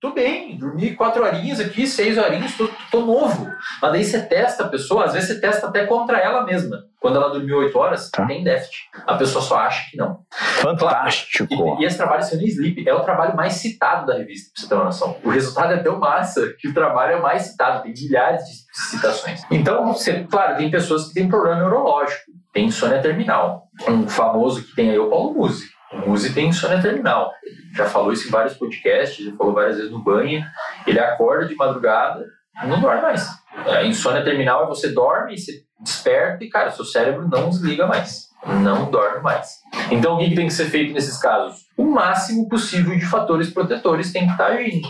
Tô 0.00 0.10
bem, 0.12 0.56
dormi 0.58 0.94
quatro 0.94 1.24
horinhas 1.24 1.58
aqui, 1.58 1.86
seis 1.86 2.18
horinhas, 2.18 2.54
tô, 2.54 2.65
tô 2.90 3.00
novo. 3.00 3.50
Mas 3.80 3.92
daí 3.92 4.04
você 4.04 4.20
testa 4.22 4.64
a 4.64 4.68
pessoa, 4.68 5.04
às 5.04 5.12
vezes 5.12 5.28
você 5.28 5.40
testa 5.40 5.66
até 5.66 5.86
contra 5.86 6.18
ela 6.18 6.44
mesma. 6.44 6.84
Quando 7.00 7.16
ela 7.16 7.28
dormiu 7.28 7.58
oito 7.58 7.78
horas, 7.78 8.10
tá. 8.10 8.26
tem 8.26 8.42
déficit. 8.42 8.88
A 9.06 9.14
pessoa 9.14 9.42
só 9.42 9.58
acha 9.58 9.88
que 9.90 9.96
não. 9.96 10.20
Fantástico. 10.30 11.46
E, 11.78 11.82
e 11.82 11.86
esse 11.86 11.96
trabalho, 11.96 12.24
Sunny 12.24 12.48
Sleep, 12.48 12.88
é 12.88 12.94
o 12.94 13.00
trabalho 13.00 13.36
mais 13.36 13.54
citado 13.54 14.06
da 14.06 14.18
revista, 14.18 14.50
pra 14.52 14.62
você 14.62 14.68
ter 14.68 14.74
uma 14.74 14.84
noção. 14.84 15.16
O 15.22 15.30
resultado 15.30 15.72
é 15.72 15.78
tão 15.78 15.98
massa 16.00 16.52
que 16.58 16.68
o 16.68 16.74
trabalho 16.74 17.16
é 17.16 17.20
mais 17.20 17.42
citado, 17.42 17.82
tem 17.82 17.92
milhares 17.92 18.42
de 18.44 18.88
citações. 18.90 19.42
Então, 19.50 19.92
você, 19.92 20.24
claro, 20.24 20.56
tem 20.56 20.70
pessoas 20.70 21.08
que 21.08 21.14
têm 21.14 21.28
problema 21.28 21.60
neurológico, 21.60 22.32
tem 22.52 22.66
insônia 22.66 23.00
terminal. 23.00 23.68
Um 23.86 24.08
famoso 24.08 24.64
que 24.64 24.74
tem 24.74 24.90
aí 24.90 24.96
é 24.96 25.00
o 25.00 25.10
Paulo 25.10 25.34
Musi. 25.34 25.66
O 25.92 26.10
Musi 26.10 26.34
tem 26.34 26.48
insônia 26.48 26.82
terminal. 26.82 27.32
Já 27.74 27.86
falou 27.86 28.12
isso 28.12 28.26
em 28.26 28.30
vários 28.30 28.54
podcasts, 28.54 29.24
já 29.24 29.36
falou 29.36 29.52
várias 29.52 29.76
vezes 29.76 29.92
no 29.92 30.02
banho. 30.02 30.42
Ele 30.86 30.98
acorda 30.98 31.46
de 31.46 31.54
madrugada 31.54 32.26
não 32.64 32.80
dorme 32.80 33.02
mais. 33.02 33.28
A 33.66 33.82
insônia 33.84 34.24
terminal 34.24 34.64
é 34.64 34.66
você 34.66 34.88
dorme, 34.88 35.36
você 35.36 35.64
desperta 35.80 36.44
e, 36.44 36.48
cara, 36.48 36.70
seu 36.70 36.84
cérebro 36.84 37.28
não 37.28 37.50
desliga 37.50 37.86
mais. 37.86 38.26
Não 38.46 38.90
dorme 38.90 39.20
mais. 39.22 39.58
Então, 39.90 40.14
o 40.14 40.18
que 40.18 40.34
tem 40.34 40.46
que 40.46 40.52
ser 40.52 40.66
feito 40.66 40.92
nesses 40.92 41.18
casos? 41.18 41.66
O 41.76 41.84
máximo 41.84 42.48
possível 42.48 42.96
de 42.96 43.04
fatores 43.04 43.50
protetores 43.50 44.12
tem 44.12 44.26
que 44.26 44.32
estar 44.32 44.46
agindo. 44.46 44.88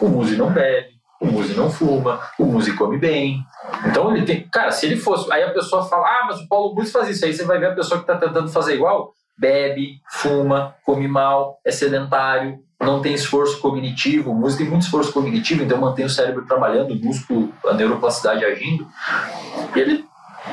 O 0.00 0.08
Musi 0.08 0.36
não 0.36 0.50
bebe, 0.50 0.90
o 1.20 1.26
Musi 1.26 1.54
não 1.54 1.70
fuma, 1.70 2.20
o 2.38 2.44
Musi 2.44 2.76
come 2.76 2.98
bem. 2.98 3.42
Então 3.86 4.14
ele 4.14 4.24
tem. 4.24 4.48
Cara, 4.48 4.70
se 4.70 4.86
ele 4.86 4.96
fosse. 4.96 5.32
Aí 5.32 5.42
a 5.42 5.52
pessoa 5.52 5.84
fala, 5.88 6.06
ah, 6.06 6.26
mas 6.26 6.40
o 6.40 6.48
Paulo 6.48 6.74
Musi 6.74 6.92
faz 6.92 7.08
isso. 7.08 7.24
Aí 7.24 7.32
você 7.32 7.44
vai 7.44 7.58
ver 7.58 7.72
a 7.72 7.74
pessoa 7.74 8.00
que 8.00 8.10
está 8.10 8.16
tentando 8.24 8.48
fazer 8.48 8.74
igual 8.74 9.12
bebe, 9.38 10.00
fuma, 10.10 10.74
come 10.84 11.06
mal, 11.06 11.60
é 11.64 11.70
sedentário, 11.70 12.58
não 12.80 13.00
tem 13.00 13.14
esforço 13.14 13.60
cognitivo. 13.60 14.30
O 14.30 14.34
músico 14.34 14.62
tem 14.62 14.70
muito 14.70 14.82
esforço 14.82 15.12
cognitivo, 15.12 15.62
então 15.62 15.78
mantém 15.78 16.04
o 16.04 16.10
cérebro 16.10 16.46
trabalhando, 16.46 16.92
o 16.92 16.96
músculo, 16.96 17.52
a 17.66 17.74
neuroplasticidade 17.74 18.44
agindo. 18.44 18.86
E 19.74 19.78
ele 19.78 20.04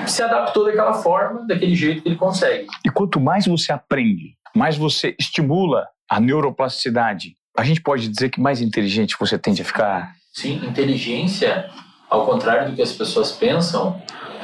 se 0.08 0.22
adaptou 0.22 0.66
daquela 0.66 0.94
forma, 0.94 1.46
daquele 1.48 1.76
jeito 1.76 2.02
que 2.02 2.10
ele 2.10 2.16
consegue. 2.16 2.68
E 2.86 2.90
quanto 2.90 3.20
mais 3.20 3.46
você 3.46 3.72
aprende, 3.72 4.36
mais 4.56 4.78
você 4.78 5.16
estimula 5.20 5.88
a 6.10 6.20
neuroplasticidade, 6.20 7.36
a 7.58 7.64
gente 7.64 7.82
pode 7.82 8.08
dizer 8.08 8.30
que 8.30 8.42
mais 8.42 8.62
inteligente 8.62 9.16
você 9.20 9.38
tende 9.38 9.62
a 9.62 9.66
ficar? 9.66 10.14
Sim, 10.34 10.66
inteligência 10.66 11.70
ao 12.10 12.26
contrário 12.26 12.70
do 12.70 12.76
que 12.76 12.82
as 12.82 12.92
pessoas 12.92 13.32
pensam, 13.32 14.02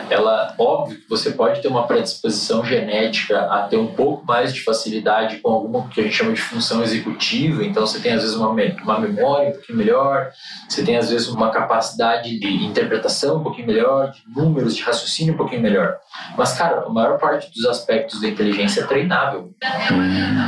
ela, 0.09 0.53
óbvio 0.57 0.99
que 0.99 1.09
você 1.09 1.31
pode 1.31 1.61
ter 1.61 1.67
uma 1.67 1.87
predisposição 1.87 2.63
genética 2.65 3.39
a 3.45 3.61
ter 3.63 3.77
um 3.77 3.87
pouco 3.87 4.25
mais 4.25 4.53
de 4.53 4.61
facilidade 4.61 5.37
com 5.37 5.49
alguma 5.49 5.87
que 5.87 5.99
a 5.99 6.03
gente 6.03 6.15
chama 6.15 6.33
de 6.33 6.41
função 6.41 6.83
executiva, 6.83 7.63
então 7.63 7.85
você 7.85 7.99
tem 7.99 8.13
às 8.13 8.21
vezes 8.21 8.35
uma, 8.35 8.49
uma 8.49 8.99
memória 8.99 9.49
um 9.49 9.53
pouquinho 9.53 9.77
melhor, 9.77 10.31
você 10.67 10.83
tem 10.83 10.97
às 10.97 11.09
vezes 11.09 11.27
uma 11.27 11.49
capacidade 11.49 12.39
de 12.39 12.65
interpretação 12.65 13.37
um 13.37 13.43
pouquinho 13.43 13.67
melhor, 13.67 14.11
de 14.11 14.21
números, 14.35 14.75
de 14.75 14.83
raciocínio 14.83 15.33
um 15.33 15.37
pouquinho 15.37 15.61
melhor. 15.61 15.97
Mas, 16.37 16.53
cara, 16.53 16.81
a 16.85 16.89
maior 16.89 17.17
parte 17.17 17.51
dos 17.53 17.65
aspectos 17.65 18.21
da 18.21 18.27
inteligência 18.27 18.81
é 18.81 18.85
treinável. 18.85 19.53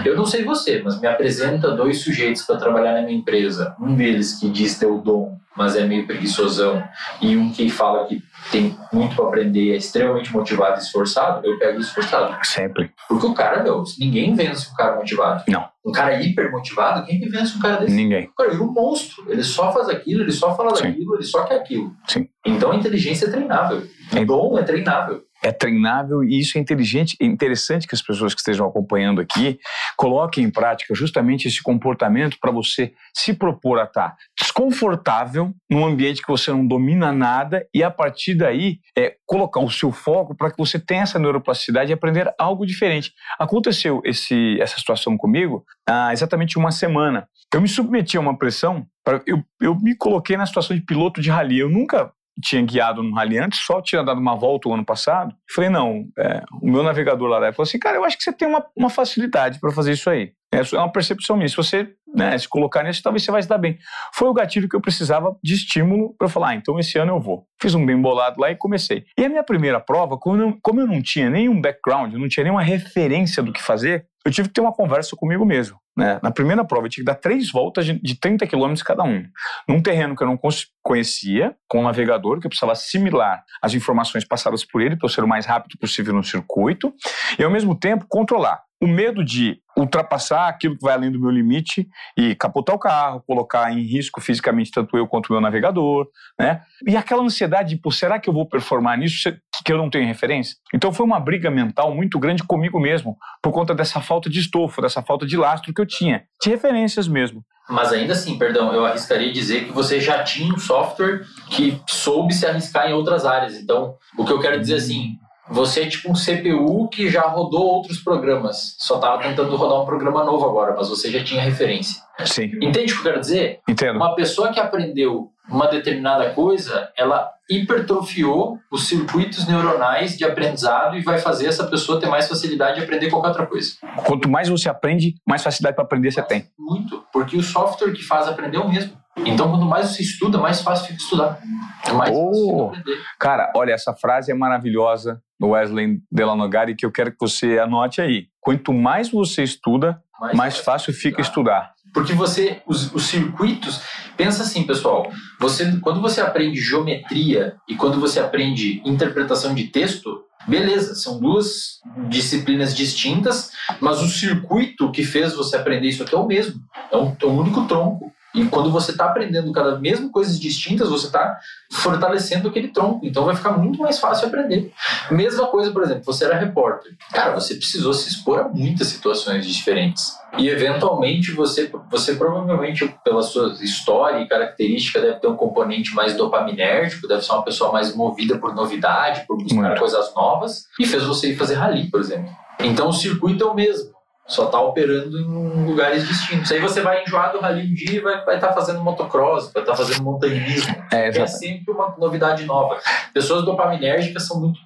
Eu 0.05 0.15
não 0.15 0.25
sei 0.25 0.43
você, 0.43 0.81
mas 0.83 0.99
me 0.99 1.07
apresenta 1.07 1.71
dois 1.71 2.01
sujeitos 2.01 2.43
para 2.43 2.57
trabalhar 2.57 2.93
na 2.93 3.01
minha 3.01 3.17
empresa. 3.17 3.75
Um 3.79 3.95
deles 3.95 4.39
que 4.39 4.49
diz 4.49 4.77
ter 4.77 4.87
o 4.87 4.99
dom 4.99 5.37
mas 5.55 5.75
é 5.75 5.85
meio 5.85 6.05
preguiçosão, 6.07 6.83
e 7.21 7.35
um 7.37 7.51
que 7.51 7.69
fala 7.69 8.05
que 8.05 8.21
tem 8.51 8.77
muito 8.91 9.15
para 9.15 9.25
aprender, 9.25 9.73
é 9.73 9.77
extremamente 9.77 10.31
motivado 10.33 10.79
e 10.79 10.83
esforçado, 10.83 11.45
eu 11.45 11.57
pego 11.59 11.79
esforçado. 11.79 12.35
Sempre. 12.43 12.91
Porque 13.07 13.25
o 13.25 13.33
cara, 13.33 13.63
meu, 13.63 13.83
ninguém 13.99 14.33
vence 14.33 14.69
um 14.71 14.75
cara 14.75 14.95
motivado. 14.95 15.43
Não. 15.47 15.65
Um 15.85 15.91
cara 15.91 16.21
hiper 16.21 16.49
motivado, 16.51 17.05
quem 17.05 17.19
que 17.19 17.27
vence 17.29 17.57
um 17.57 17.61
cara 17.61 17.77
desse? 17.77 17.93
Ninguém. 17.93 18.25
O 18.27 18.35
cara 18.35 18.51
vira 18.51 18.63
um 18.63 18.71
monstro. 18.71 19.25
Ele 19.29 19.43
só 19.43 19.71
faz 19.73 19.89
aquilo, 19.89 20.21
ele 20.23 20.31
só 20.31 20.55
fala 20.55 20.75
Sim. 20.75 20.83
daquilo, 20.83 21.15
ele 21.15 21.23
só 21.23 21.43
quer 21.43 21.55
aquilo. 21.55 21.91
Sim. 22.07 22.27
Então 22.45 22.71
a 22.71 22.75
inteligência 22.75 23.25
é 23.25 23.29
treinável. 23.29 23.83
O 24.13 24.17
É. 24.17 24.25
dom 24.25 24.57
é 24.57 24.63
treinável. 24.63 25.21
É 25.43 25.51
treinável 25.51 26.23
e 26.23 26.39
isso 26.39 26.57
é 26.57 26.61
inteligente, 26.61 27.17
é 27.21 27.25
interessante 27.25 27.85
que 27.85 27.93
as 27.93 28.01
pessoas 28.01 28.33
que 28.33 28.39
estejam 28.39 28.65
acompanhando 28.65 29.19
aqui 29.19 29.59
coloquem 29.97 30.45
em 30.45 30.49
prática 30.49 30.95
justamente 30.95 31.47
esse 31.47 31.61
comportamento 31.61 32.37
para 32.39 32.51
você 32.51 32.93
se 33.13 33.33
propor 33.33 33.79
a 33.79 33.83
estar 33.83 34.15
desconfortável 34.39 35.53
num 35.69 35.85
ambiente 35.85 36.21
que 36.21 36.27
você 36.27 36.51
não 36.51 36.65
domina 36.65 37.11
nada 37.11 37.67
e 37.73 37.83
a 37.83 37.91
partir 37.91 38.35
daí 38.35 38.79
é, 38.97 39.15
colocar 39.25 39.59
o 39.59 39.69
seu 39.69 39.91
foco 39.91 40.35
para 40.35 40.49
que 40.49 40.57
você 40.57 40.79
tenha 40.79 41.03
essa 41.03 41.19
neuroplasticidade 41.19 41.91
e 41.91 41.93
aprender 41.93 42.33
algo 42.39 42.65
diferente. 42.65 43.11
Aconteceu 43.37 44.01
esse, 44.05 44.59
essa 44.61 44.77
situação 44.77 45.17
comigo 45.17 45.65
há 45.87 46.13
exatamente 46.13 46.57
uma 46.57 46.71
semana. 46.71 47.27
Eu 47.53 47.61
me 47.61 47.67
submeti 47.67 48.17
a 48.17 48.19
uma 48.19 48.37
pressão, 48.37 48.85
pra, 49.03 49.21
eu, 49.27 49.43
eu 49.61 49.75
me 49.75 49.95
coloquei 49.95 50.37
na 50.37 50.45
situação 50.45 50.75
de 50.75 50.83
piloto 50.83 51.21
de 51.21 51.29
rally. 51.29 51.59
Eu 51.59 51.69
nunca 51.69 52.11
tinha 52.41 52.61
guiado 52.61 53.03
num 53.03 53.13
rally 53.13 53.37
antes, 53.37 53.59
só 53.65 53.81
tinha 53.81 54.03
dado 54.03 54.19
uma 54.19 54.35
volta 54.35 54.69
o 54.69 54.73
ano 54.73 54.85
passado. 54.85 55.35
Falei, 55.53 55.69
não, 55.69 56.05
é, 56.17 56.43
o 56.61 56.69
meu 56.69 56.83
navegador 56.83 57.27
lá 57.27 57.39
falou 57.53 57.63
assim, 57.63 57.79
cara, 57.79 57.97
eu 57.97 58.03
acho 58.03 58.17
que 58.17 58.23
você 58.23 58.33
tem 58.33 58.47
uma, 58.47 58.65
uma 58.75 58.89
facilidade 58.89 59.59
para 59.59 59.71
fazer 59.71 59.93
isso 59.93 60.09
aí. 60.09 60.31
É 60.51 60.77
uma 60.77 60.91
percepção 60.91 61.35
minha. 61.35 61.49
Se 61.49 61.55
você 61.55 61.95
né, 62.13 62.37
se 62.37 62.47
colocar 62.47 62.83
nisso, 62.83 63.01
talvez 63.01 63.23
você 63.23 63.31
vai 63.31 63.41
se 63.41 63.49
dar 63.49 63.57
bem. 63.57 63.77
Foi 64.13 64.27
o 64.27 64.33
gatilho 64.33 64.69
que 64.69 64.75
eu 64.75 64.81
precisava 64.81 65.35
de 65.43 65.55
estímulo 65.55 66.15
para 66.17 66.29
falar, 66.29 66.49
ah, 66.49 66.55
então 66.55 66.79
esse 66.79 66.97
ano 66.97 67.13
eu 67.13 67.19
vou. 67.19 67.47
Fiz 67.59 67.73
um 67.73 67.85
bem 67.85 67.99
bolado 67.99 68.39
lá 68.39 68.51
e 68.51 68.55
comecei. 68.55 69.05
E 69.17 69.25
a 69.25 69.29
minha 69.29 69.43
primeira 69.43 69.79
prova, 69.79 70.17
como 70.17 70.41
eu, 70.41 70.57
como 70.61 70.81
eu 70.81 70.87
não 70.87 71.01
tinha 71.01 71.29
nenhum 71.29 71.59
background, 71.59 72.13
não 72.13 72.29
tinha 72.29 72.43
nenhuma 72.43 72.61
referência 72.61 73.41
do 73.41 73.51
que 73.51 73.61
fazer, 73.61 74.05
eu 74.25 74.31
tive 74.31 74.47
que 74.47 74.53
ter 74.53 74.61
uma 74.61 74.73
conversa 74.73 75.15
comigo 75.15 75.45
mesmo. 75.45 75.77
Né? 75.95 76.19
Na 76.23 76.31
primeira 76.31 76.65
prova, 76.65 76.87
eu 76.87 76.89
tive 76.89 77.05
que 77.05 77.11
dar 77.11 77.15
três 77.15 77.51
voltas 77.51 77.85
de, 77.85 77.99
de 78.01 78.19
30 78.19 78.47
quilômetros 78.47 78.81
cada 78.81 79.03
um. 79.03 79.23
Num 79.67 79.81
terreno 79.81 80.15
que 80.15 80.23
eu 80.23 80.27
não 80.27 80.39
conhecia, 80.81 81.55
com 81.67 81.81
um 81.81 81.83
navegador, 81.83 82.39
que 82.39 82.47
eu 82.47 82.49
precisava 82.49 82.71
assimilar 82.71 83.43
as 83.61 83.73
informações 83.73 84.25
passadas 84.25 84.65
por 84.65 84.81
ele 84.81 84.95
para 84.95 85.05
eu 85.05 85.09
ser 85.09 85.23
o 85.23 85.27
mais 85.27 85.45
rápido 85.45 85.77
possível 85.77 86.13
no 86.13 86.23
circuito, 86.23 86.93
e 87.37 87.43
ao 87.43 87.51
mesmo 87.51 87.77
tempo 87.77 88.05
controlar 88.09 88.61
o 88.81 88.87
medo 88.87 89.23
de 89.23 89.61
ultrapassar 89.83 90.47
aquilo 90.47 90.75
que 90.75 90.83
vai 90.83 90.93
além 90.93 91.11
do 91.11 91.19
meu 91.19 91.29
limite 91.29 91.87
e 92.17 92.35
capotar 92.35 92.75
o 92.75 92.79
carro, 92.79 93.23
colocar 93.25 93.71
em 93.71 93.83
risco 93.83 94.21
fisicamente 94.21 94.71
tanto 94.71 94.97
eu 94.97 95.07
quanto 95.07 95.27
o 95.27 95.33
meu 95.33 95.41
navegador, 95.41 96.07
né? 96.39 96.61
E 96.87 96.97
aquela 96.97 97.23
ansiedade 97.23 97.69
de, 97.69 97.81
pô, 97.81 97.91
será 97.91 98.19
que 98.19 98.29
eu 98.29 98.33
vou 98.33 98.47
performar 98.47 98.97
nisso 98.97 99.31
que 99.63 99.71
eu 99.71 99.77
não 99.77 99.89
tenho 99.89 100.05
referência? 100.05 100.55
Então 100.73 100.91
foi 100.91 101.05
uma 101.05 101.19
briga 101.19 101.51
mental 101.51 101.93
muito 101.93 102.19
grande 102.19 102.43
comigo 102.43 102.79
mesmo, 102.79 103.17
por 103.41 103.51
conta 103.51 103.75
dessa 103.75 104.01
falta 104.01 104.29
de 104.29 104.39
estofo, 104.39 104.81
dessa 104.81 105.01
falta 105.01 105.25
de 105.25 105.37
lastro 105.37 105.73
que 105.73 105.81
eu 105.81 105.85
tinha, 105.85 106.23
de 106.41 106.49
referências 106.49 107.07
mesmo. 107.07 107.43
Mas 107.69 107.93
ainda 107.93 108.11
assim, 108.11 108.37
perdão, 108.37 108.73
eu 108.73 108.85
arriscaria 108.85 109.31
dizer 109.31 109.65
que 109.65 109.71
você 109.71 109.99
já 109.99 110.21
tinha 110.21 110.53
um 110.53 110.57
software 110.57 111.21
que 111.49 111.81
soube 111.87 112.33
se 112.33 112.45
arriscar 112.45 112.89
em 112.89 112.93
outras 112.93 113.25
áreas. 113.25 113.55
Então, 113.55 113.95
o 114.17 114.25
que 114.25 114.33
eu 114.33 114.39
quero 114.39 114.59
dizer 114.59 114.75
assim, 114.75 115.15
você 115.49 115.81
é 115.81 115.87
tipo 115.87 116.09
um 116.09 116.13
CPU 116.13 116.87
que 116.89 117.09
já 117.09 117.21
rodou 117.21 117.63
outros 117.63 117.99
programas. 117.99 118.75
Só 118.79 118.95
estava 118.95 119.21
tentando 119.21 119.55
rodar 119.55 119.81
um 119.81 119.85
programa 119.85 120.23
novo 120.23 120.45
agora, 120.45 120.73
mas 120.75 120.89
você 120.89 121.11
já 121.11 121.23
tinha 121.23 121.41
referência. 121.41 122.01
Sim. 122.25 122.51
Entende 122.61 122.93
o 122.93 122.95
que 122.95 123.01
eu 123.01 123.11
quero 123.11 123.19
dizer? 123.19 123.59
Entendo. 123.67 123.97
Uma 123.97 124.15
pessoa 124.15 124.51
que 124.51 124.59
aprendeu 124.59 125.31
uma 125.49 125.67
determinada 125.67 126.29
coisa, 126.29 126.89
ela 126.97 127.29
hipertrofiou 127.49 128.57
os 128.71 128.87
circuitos 128.87 129.45
neuronais 129.45 130.17
de 130.17 130.23
aprendizado 130.23 130.97
e 130.97 131.01
vai 131.01 131.17
fazer 131.17 131.47
essa 131.47 131.65
pessoa 131.65 131.99
ter 131.99 132.07
mais 132.07 132.27
facilidade 132.27 132.77
de 132.77 132.83
aprender 132.83 133.09
qualquer 133.09 133.29
outra 133.29 133.45
coisa. 133.45 133.73
Quanto 134.05 134.29
mais 134.29 134.47
você 134.47 134.69
aprende, 134.69 135.15
mais 135.27 135.43
facilidade 135.43 135.75
para 135.75 135.83
aprender 135.83 136.11
você 136.11 136.21
tem. 136.21 136.47
Muito, 136.57 137.03
porque 137.11 137.35
o 137.35 137.43
software 137.43 137.91
que 137.91 138.03
faz 138.03 138.27
aprender 138.27 138.57
é 138.57 138.61
o 138.61 138.69
mesmo. 138.69 138.93
Então, 139.17 139.49
quanto 139.49 139.65
mais 139.65 139.89
você 139.89 140.01
estuda, 140.01 140.37
mais 140.37 140.61
fácil 140.61 140.87
fica 140.87 140.99
estudar. 140.99 141.39
É 141.87 141.91
mais 141.91 142.09
Oh. 142.13 142.27
fácil 142.29 142.65
aprender. 142.67 143.01
Cara, 143.19 143.51
olha, 143.55 143.73
essa 143.73 143.93
frase 143.93 144.31
é 144.31 144.35
maravilhosa 144.35 145.21
do 145.39 145.49
Wesley 145.49 145.99
Delanogari 146.11 146.75
que 146.75 146.85
eu 146.85 146.91
quero 146.91 147.11
que 147.11 147.17
você 147.19 147.59
anote 147.59 148.01
aí. 148.01 148.27
Quanto 148.41 148.73
mais 148.73 149.09
você 149.09 149.43
estuda, 149.43 150.01
mais 150.33 150.57
fácil 150.57 150.93
fica 150.93 151.21
estudar. 151.21 151.73
Porque 151.93 152.13
você, 152.13 152.61
os, 152.65 152.91
os 152.93 153.03
circuitos, 153.03 153.79
pensa 154.17 154.41
assim, 154.41 154.63
pessoal, 154.63 155.11
você, 155.39 155.77
quando 155.79 156.01
você 156.01 156.21
aprende 156.21 156.59
geometria 156.59 157.55
e 157.69 157.75
quando 157.75 157.99
você 157.99 158.19
aprende 158.19 158.81
interpretação 158.83 159.53
de 159.53 159.65
texto, 159.65 160.23
beleza, 160.47 160.95
são 160.95 161.19
duas 161.19 161.79
disciplinas 162.09 162.75
distintas, 162.75 163.51
mas 163.79 164.01
o 164.01 164.07
circuito 164.07 164.91
que 164.91 165.03
fez 165.03 165.35
você 165.35 165.55
aprender 165.55 165.87
isso 165.87 166.01
aqui 166.01 166.15
é 166.15 166.17
o 166.17 166.25
mesmo, 166.25 166.59
é 166.91 166.97
um, 166.97 167.15
é 167.21 167.25
um 167.27 167.37
único 167.39 167.65
tronco. 167.67 168.11
E 168.33 168.45
quando 168.45 168.71
você 168.71 168.91
está 168.91 169.05
aprendendo 169.05 169.51
cada 169.51 169.77
mesmo 169.77 170.09
coisas 170.09 170.39
distintas, 170.39 170.89
você 170.89 171.05
está 171.05 171.39
fortalecendo 171.71 172.47
aquele 172.47 172.69
tronco. 172.69 173.05
Então 173.05 173.25
vai 173.25 173.35
ficar 173.35 173.51
muito 173.51 173.79
mais 173.79 173.99
fácil 173.99 174.27
aprender. 174.27 174.71
Mesma 175.11 175.47
coisa, 175.47 175.71
por 175.71 175.83
exemplo, 175.83 176.03
você 176.03 176.25
era 176.25 176.37
repórter. 176.37 176.93
Cara, 177.11 177.33
você 177.33 177.55
precisou 177.55 177.93
se 177.93 178.09
expor 178.09 178.39
a 178.39 178.47
muitas 178.47 178.87
situações 178.87 179.45
diferentes. 179.45 180.17
E 180.37 180.49
eventualmente 180.49 181.31
você, 181.31 181.71
você 181.91 182.15
provavelmente, 182.15 182.87
pela 183.03 183.21
sua 183.21 183.53
história 183.61 184.19
e 184.19 184.27
característica, 184.27 184.99
deve 184.99 185.19
ter 185.19 185.27
um 185.27 185.35
componente 185.35 185.93
mais 185.93 186.15
dopaminérgico, 186.15 187.07
deve 187.07 187.21
ser 187.21 187.33
uma 187.33 187.43
pessoa 187.43 187.71
mais 187.71 187.95
movida 187.95 188.39
por 188.39 188.55
novidade, 188.55 189.25
por 189.27 189.37
buscar 189.37 189.61
Muito. 189.61 189.79
coisas 189.79 190.11
novas, 190.15 190.67
e 190.79 190.87
fez 190.87 191.03
você 191.03 191.31
ir 191.31 191.35
fazer 191.35 191.53
rally, 191.53 191.89
por 191.91 191.99
exemplo. 191.99 192.31
Então 192.59 192.89
o 192.89 192.93
circuito 192.93 193.43
é 193.43 193.47
o 193.47 193.53
mesmo. 193.53 193.92
Só 194.25 194.45
está 194.45 194.59
operando 194.59 195.19
em 195.19 195.65
lugares 195.65 196.07
distintos. 196.07 196.51
Aí 196.51 196.59
você 196.59 196.81
vai 196.81 197.03
enjoar 197.03 197.33
do 197.33 197.39
rally 197.39 197.69
um 197.69 197.73
dia 197.73 197.97
e 197.97 197.99
vai 197.99 198.17
estar 198.19 198.47
tá 198.47 198.53
fazendo 198.53 198.81
motocross, 198.81 199.51
vai 199.51 199.63
estar 199.63 199.75
fazendo 199.75 200.01
montanhismo. 200.01 200.73
É, 200.91 201.09
é 201.09 201.27
sempre 201.27 201.73
uma 201.73 201.93
novidade 201.97 202.45
nova. 202.45 202.79
Pessoas 203.13 203.43
dopaminérgicas 203.43 204.25
são 204.25 204.39
muito, 204.39 204.59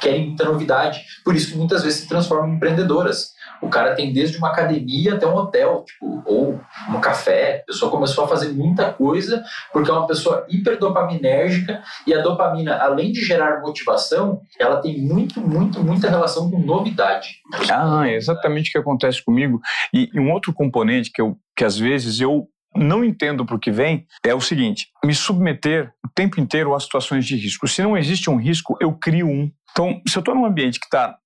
querem 0.00 0.28
muita 0.28 0.44
novidade. 0.44 1.04
Por 1.22 1.34
isso 1.36 1.50
que 1.50 1.56
muitas 1.58 1.82
vezes 1.82 2.00
se 2.00 2.08
transformam 2.08 2.48
em 2.48 2.56
empreendedoras. 2.56 3.33
O 3.60 3.68
cara 3.68 3.94
tem 3.94 4.12
desde 4.12 4.36
uma 4.38 4.48
academia 4.48 5.14
até 5.14 5.26
um 5.26 5.34
hotel, 5.34 5.84
tipo, 5.86 6.22
ou 6.26 6.60
um 6.88 7.00
café. 7.00 7.60
A 7.62 7.66
pessoa 7.66 7.90
começou 7.90 8.24
a 8.24 8.28
fazer 8.28 8.48
muita 8.50 8.92
coisa 8.92 9.42
porque 9.72 9.90
é 9.90 9.94
uma 9.94 10.06
pessoa 10.06 10.46
hiperdopaminérgica 10.48 11.82
e 12.06 12.14
a 12.14 12.20
dopamina, 12.20 12.76
além 12.76 13.12
de 13.12 13.20
gerar 13.20 13.60
motivação, 13.60 14.40
ela 14.58 14.80
tem 14.80 15.00
muito, 15.00 15.40
muito, 15.40 15.82
muita 15.82 16.08
relação 16.08 16.50
com 16.50 16.58
novidade. 16.58 17.28
Ah, 17.70 18.08
é 18.08 18.14
exatamente 18.14 18.68
o 18.68 18.72
que 18.72 18.78
acontece 18.78 19.24
comigo. 19.24 19.60
E, 19.92 20.10
e 20.12 20.20
um 20.20 20.32
outro 20.32 20.52
componente 20.52 21.10
que, 21.12 21.20
eu, 21.20 21.36
que 21.56 21.64
às 21.64 21.78
vezes 21.78 22.20
eu 22.20 22.48
não 22.76 23.04
entendo 23.04 23.46
por 23.46 23.60
que 23.60 23.70
vem 23.70 24.06
é 24.24 24.34
o 24.34 24.40
seguinte: 24.40 24.88
me 25.04 25.14
submeter 25.14 25.92
o 26.04 26.08
tempo 26.14 26.40
inteiro 26.40 26.74
a 26.74 26.80
situações 26.80 27.24
de 27.24 27.36
risco. 27.36 27.68
Se 27.68 27.82
não 27.82 27.96
existe 27.96 28.28
um 28.28 28.36
risco, 28.36 28.76
eu 28.80 28.92
crio 28.92 29.28
um. 29.28 29.50
Então, 29.70 30.00
se 30.06 30.16
eu 30.16 30.20
estou 30.20 30.34
num 30.34 30.44
ambiente 30.44 30.78
que 30.78 30.86
está 30.86 31.16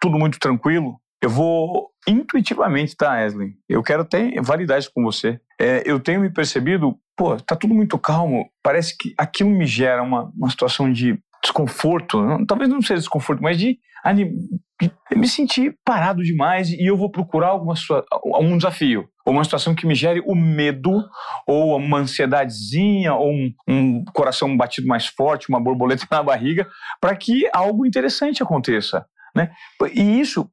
tudo 0.00 0.18
muito 0.18 0.38
tranquilo, 0.38 0.98
eu 1.24 1.30
vou 1.30 1.90
intuitivamente, 2.06 2.96
tá, 2.96 3.12
Wesley? 3.12 3.54
Eu 3.68 3.82
quero 3.82 4.06
validar 4.42 4.78
isso 4.78 4.90
com 4.94 5.02
você. 5.02 5.40
É, 5.60 5.82
eu 5.86 5.98
tenho 6.00 6.20
me 6.20 6.30
percebido, 6.30 6.98
pô, 7.16 7.36
tá 7.36 7.56
tudo 7.56 7.74
muito 7.74 7.98
calmo. 7.98 8.46
Parece 8.62 8.96
que 8.96 9.14
aquilo 9.16 9.50
me 9.50 9.66
gera 9.66 10.02
uma, 10.02 10.30
uma 10.36 10.50
situação 10.50 10.92
de 10.92 11.18
desconforto. 11.42 12.18
Talvez 12.46 12.68
não 12.70 12.82
seja 12.82 13.00
desconforto, 13.00 13.42
mas 13.42 13.56
de, 13.58 13.78
ani- 14.04 14.32
de 14.80 14.90
me 15.16 15.28
sentir 15.28 15.76
parado 15.84 16.22
demais 16.22 16.70
e 16.70 16.84
eu 16.84 16.96
vou 16.96 17.10
procurar 17.10 17.48
alguma 17.48 17.74
algum 18.10 18.56
desafio. 18.56 19.08
Ou 19.24 19.32
uma 19.32 19.44
situação 19.44 19.74
que 19.74 19.86
me 19.86 19.94
gere 19.94 20.20
o 20.26 20.34
medo, 20.34 21.02
ou 21.46 21.76
uma 21.76 21.98
ansiedadezinha, 21.98 23.14
ou 23.14 23.30
um, 23.32 23.52
um 23.66 24.04
coração 24.12 24.54
batido 24.54 24.86
mais 24.86 25.06
forte, 25.06 25.48
uma 25.48 25.60
borboleta 25.60 26.06
na 26.10 26.22
barriga, 26.22 26.68
para 27.00 27.16
que 27.16 27.48
algo 27.52 27.86
interessante 27.86 28.42
aconteça. 28.42 29.06
Né? 29.34 29.50
E 29.94 30.20
isso, 30.20 30.48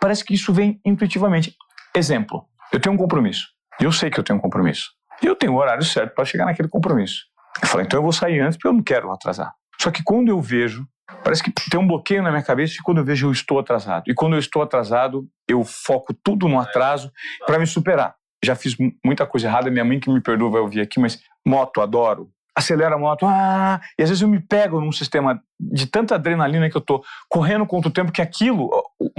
parece 0.00 0.24
que 0.24 0.34
isso 0.34 0.52
vem 0.52 0.80
intuitivamente. 0.84 1.54
Exemplo, 1.94 2.44
eu 2.72 2.80
tenho 2.80 2.94
um 2.94 2.98
compromisso. 2.98 3.48
Eu 3.80 3.92
sei 3.92 4.10
que 4.10 4.18
eu 4.18 4.24
tenho 4.24 4.38
um 4.38 4.42
compromisso. 4.42 4.90
Eu 5.22 5.34
tenho 5.34 5.52
o 5.52 5.56
horário 5.56 5.84
certo 5.84 6.14
para 6.14 6.24
chegar 6.24 6.46
naquele 6.46 6.68
compromisso. 6.68 7.24
Eu 7.62 7.68
falei, 7.68 7.86
então 7.86 7.98
eu 7.98 8.02
vou 8.02 8.12
sair 8.12 8.40
antes 8.40 8.56
porque 8.56 8.68
eu 8.68 8.72
não 8.72 8.82
quero 8.82 9.10
atrasar. 9.10 9.52
Só 9.80 9.90
que 9.90 10.02
quando 10.02 10.28
eu 10.28 10.40
vejo, 10.40 10.86
parece 11.24 11.42
que 11.42 11.52
tem 11.70 11.78
um 11.78 11.86
bloqueio 11.86 12.22
na 12.22 12.30
minha 12.30 12.42
cabeça 12.42 12.74
e 12.74 12.82
quando 12.82 12.98
eu 12.98 13.04
vejo 13.04 13.28
eu 13.28 13.32
estou 13.32 13.58
atrasado. 13.58 14.04
E 14.06 14.14
quando 14.14 14.34
eu 14.34 14.38
estou 14.38 14.62
atrasado, 14.62 15.26
eu 15.48 15.64
foco 15.64 16.12
tudo 16.12 16.48
no 16.48 16.58
atraso 16.58 17.10
para 17.46 17.58
me 17.58 17.66
superar. 17.66 18.14
Já 18.44 18.54
fiz 18.54 18.76
muita 19.04 19.26
coisa 19.26 19.48
errada, 19.48 19.70
minha 19.70 19.84
mãe 19.84 19.98
que 19.98 20.10
me 20.10 20.20
perdoa 20.20 20.50
vai 20.50 20.60
ouvir 20.60 20.80
aqui, 20.80 21.00
mas 21.00 21.20
moto, 21.46 21.80
adoro. 21.80 22.30
Acelera 22.54 22.96
a 22.96 22.98
moto, 22.98 23.24
ah, 23.24 23.80
e 23.96 24.02
às 24.02 24.08
vezes 24.08 24.20
eu 24.20 24.28
me 24.28 24.40
pego 24.40 24.80
num 24.80 24.90
sistema 24.90 25.40
de 25.60 25.86
tanta 25.86 26.16
adrenalina 26.16 26.68
que 26.68 26.76
eu 26.76 26.80
tô 26.80 27.04
correndo 27.28 27.64
contra 27.64 27.88
o 27.88 27.92
tempo 27.92 28.10
que 28.10 28.20
aquilo, 28.20 28.68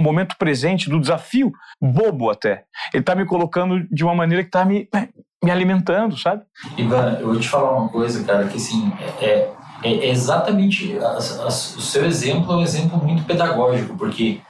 momento 0.00 0.36
presente 0.38 0.88
do 0.88 1.00
desafio, 1.00 1.52
bobo 1.80 2.30
até, 2.30 2.64
ele 2.92 3.02
tá 3.02 3.14
me 3.14 3.24
colocando 3.24 3.86
de 3.90 4.04
uma 4.04 4.14
maneira 4.14 4.44
que 4.44 4.50
tá 4.50 4.64
me, 4.64 4.88
me 5.42 5.50
alimentando, 5.50 6.18
sabe? 6.18 6.42
Ivan, 6.76 7.18
eu 7.20 7.28
vou 7.28 7.40
te 7.40 7.48
falar 7.48 7.72
uma 7.72 7.88
coisa, 7.88 8.24
cara, 8.24 8.46
que 8.46 8.56
assim, 8.56 8.92
é, 9.20 9.48
é 9.82 10.08
exatamente 10.08 10.98
a, 10.98 11.08
a, 11.08 11.46
o 11.46 11.50
seu 11.50 12.04
exemplo 12.04 12.52
é 12.52 12.56
um 12.56 12.62
exemplo 12.62 13.02
muito 13.02 13.24
pedagógico, 13.24 13.96
porque 13.96 14.40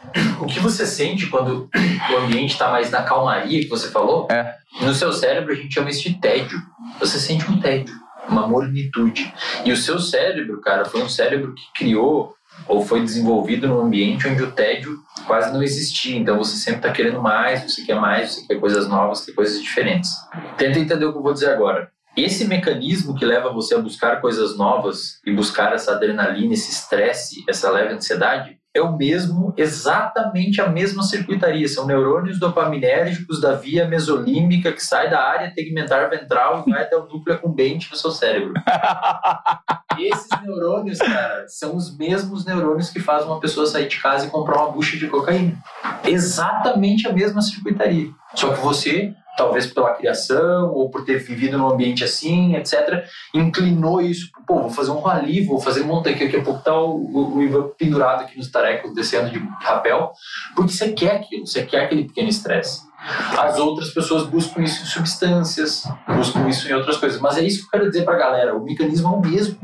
o 0.40 0.46
que 0.46 0.58
você 0.58 0.84
sente 0.84 1.28
quando 1.28 1.68
o 2.12 2.16
ambiente 2.16 2.52
está 2.52 2.70
mais 2.70 2.90
na 2.90 3.02
calmaria 3.02 3.60
que 3.60 3.68
você 3.68 3.90
falou, 3.90 4.26
é. 4.30 4.56
no 4.80 4.92
seu 4.92 5.12
cérebro 5.12 5.52
a 5.52 5.56
gente 5.56 5.72
chama 5.72 5.90
isso 5.90 6.02
de 6.02 6.14
tédio. 6.18 6.60
Você 6.98 7.18
sente 7.18 7.48
um 7.50 7.60
tédio, 7.60 7.94
uma 8.28 8.46
mornitude. 8.48 9.32
E 9.64 9.70
o 9.70 9.76
seu 9.76 10.00
cérebro, 10.00 10.60
cara, 10.60 10.84
foi 10.84 11.02
um 11.02 11.08
cérebro 11.08 11.54
que 11.54 11.62
criou 11.76 12.34
ou 12.66 12.84
foi 12.84 13.00
desenvolvido 13.02 13.66
num 13.66 13.80
ambiente 13.80 14.28
onde 14.28 14.42
o 14.42 14.52
tédio 14.52 14.98
quase 15.26 15.52
não 15.52 15.62
existia. 15.62 16.16
Então 16.16 16.38
você 16.38 16.56
sempre 16.56 16.80
está 16.80 16.92
querendo 16.92 17.20
mais, 17.20 17.62
você 17.62 17.82
quer 17.82 17.98
mais, 17.98 18.34
você 18.34 18.46
quer 18.46 18.60
coisas 18.60 18.88
novas, 18.88 19.24
quer 19.24 19.32
coisas 19.32 19.60
diferentes. 19.60 20.10
Tenta 20.56 20.78
entender 20.78 21.04
o 21.04 21.12
que 21.12 21.18
eu 21.18 21.22
vou 21.22 21.32
dizer 21.32 21.50
agora. 21.50 21.90
Esse 22.16 22.44
mecanismo 22.44 23.14
que 23.14 23.24
leva 23.24 23.52
você 23.52 23.74
a 23.74 23.78
buscar 23.78 24.20
coisas 24.20 24.56
novas 24.56 25.20
e 25.24 25.32
buscar 25.32 25.72
essa 25.72 25.92
adrenalina, 25.92 26.52
esse 26.52 26.70
estresse, 26.70 27.44
essa 27.48 27.70
leve 27.70 27.94
ansiedade, 27.94 28.58
é 28.74 28.80
o 28.80 28.96
mesmo, 28.96 29.52
exatamente 29.56 30.60
a 30.60 30.68
mesma 30.68 31.02
circuitaria. 31.02 31.66
São 31.68 31.86
neurônios 31.86 32.38
dopaminérgicos 32.38 33.40
da 33.40 33.54
via 33.54 33.86
mesolímbica 33.86 34.72
que 34.72 34.84
sai 34.84 35.10
da 35.10 35.20
área 35.20 35.52
tegmentar 35.54 36.08
ventral 36.08 36.64
e 36.66 36.70
vai 36.70 36.82
até 36.82 36.96
o 36.96 37.06
núcleo 37.06 37.34
acumbente 37.34 37.90
no 37.90 37.96
seu 37.96 38.10
cérebro. 38.10 38.54
Esses 39.98 40.28
neurônios, 40.42 40.98
cara, 40.98 41.46
são 41.48 41.76
os 41.76 41.96
mesmos 41.96 42.44
neurônios 42.44 42.90
que 42.90 43.00
fazem 43.00 43.28
uma 43.28 43.40
pessoa 43.40 43.66
sair 43.66 43.88
de 43.88 43.98
casa 43.98 44.26
e 44.26 44.30
comprar 44.30 44.62
uma 44.62 44.70
bucha 44.70 44.96
de 44.96 45.06
cocaína. 45.08 45.58
Exatamente 46.04 47.06
a 47.06 47.12
mesma 47.12 47.42
circuitaria. 47.42 48.08
Só 48.34 48.52
que 48.52 48.60
você 48.60 49.14
talvez 49.40 49.66
pela 49.66 49.94
criação 49.94 50.70
ou 50.74 50.90
por 50.90 51.02
ter 51.02 51.18
vivido 51.18 51.56
num 51.56 51.70
ambiente 51.70 52.04
assim, 52.04 52.54
etc., 52.56 53.04
inclinou 53.32 54.02
isso. 54.02 54.30
Pô, 54.46 54.60
vou 54.60 54.70
fazer 54.70 54.90
um 54.90 55.00
rally, 55.00 55.44
vou 55.44 55.58
fazer 55.58 55.82
montanha, 55.82 56.16
que 56.16 56.24
daqui 56.26 56.36
a 56.36 56.42
pouco 56.42 56.62
tá 56.62 56.78
o, 56.78 56.96
o, 56.96 57.36
o 57.36 57.42
Ivan 57.42 57.70
pendurado 57.78 58.22
aqui 58.22 58.36
nos 58.36 58.50
tarecos, 58.50 58.94
descendo 58.94 59.30
de 59.30 59.38
rapel, 59.60 60.12
porque 60.54 60.72
você 60.72 60.92
quer 60.92 61.16
aquilo, 61.16 61.46
você 61.46 61.64
quer 61.64 61.84
aquele 61.84 62.04
pequeno 62.04 62.28
estresse. 62.28 62.89
As 63.38 63.58
outras 63.58 63.90
pessoas 63.90 64.26
buscam 64.26 64.62
isso 64.62 64.82
em 64.82 64.86
substâncias, 64.86 65.84
buscam 66.06 66.48
isso 66.48 66.68
em 66.68 66.72
outras 66.74 66.96
coisas. 66.96 67.20
Mas 67.20 67.38
é 67.38 67.42
isso 67.42 67.60
que 67.60 67.64
eu 67.66 67.70
quero 67.70 67.90
dizer 67.90 68.04
para 68.04 68.14
a 68.14 68.18
galera: 68.18 68.56
o 68.56 68.62
mecanismo 68.62 69.08
é 69.08 69.10
o 69.10 69.20
mesmo. 69.20 69.58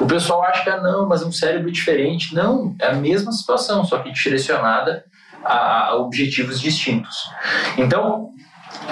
O 0.00 0.06
pessoal 0.06 0.42
acha 0.42 0.62
que 0.62 0.70
ah, 0.70 0.80
não, 0.80 1.08
mas 1.08 1.22
é 1.22 1.26
um 1.26 1.32
cérebro 1.32 1.70
diferente. 1.70 2.34
Não, 2.34 2.74
é 2.78 2.88
a 2.88 2.94
mesma 2.94 3.32
situação, 3.32 3.84
só 3.84 3.98
que 3.98 4.12
direcionada 4.12 5.04
a 5.44 5.96
objetivos 5.96 6.60
distintos. 6.60 7.16
Então, 7.76 8.34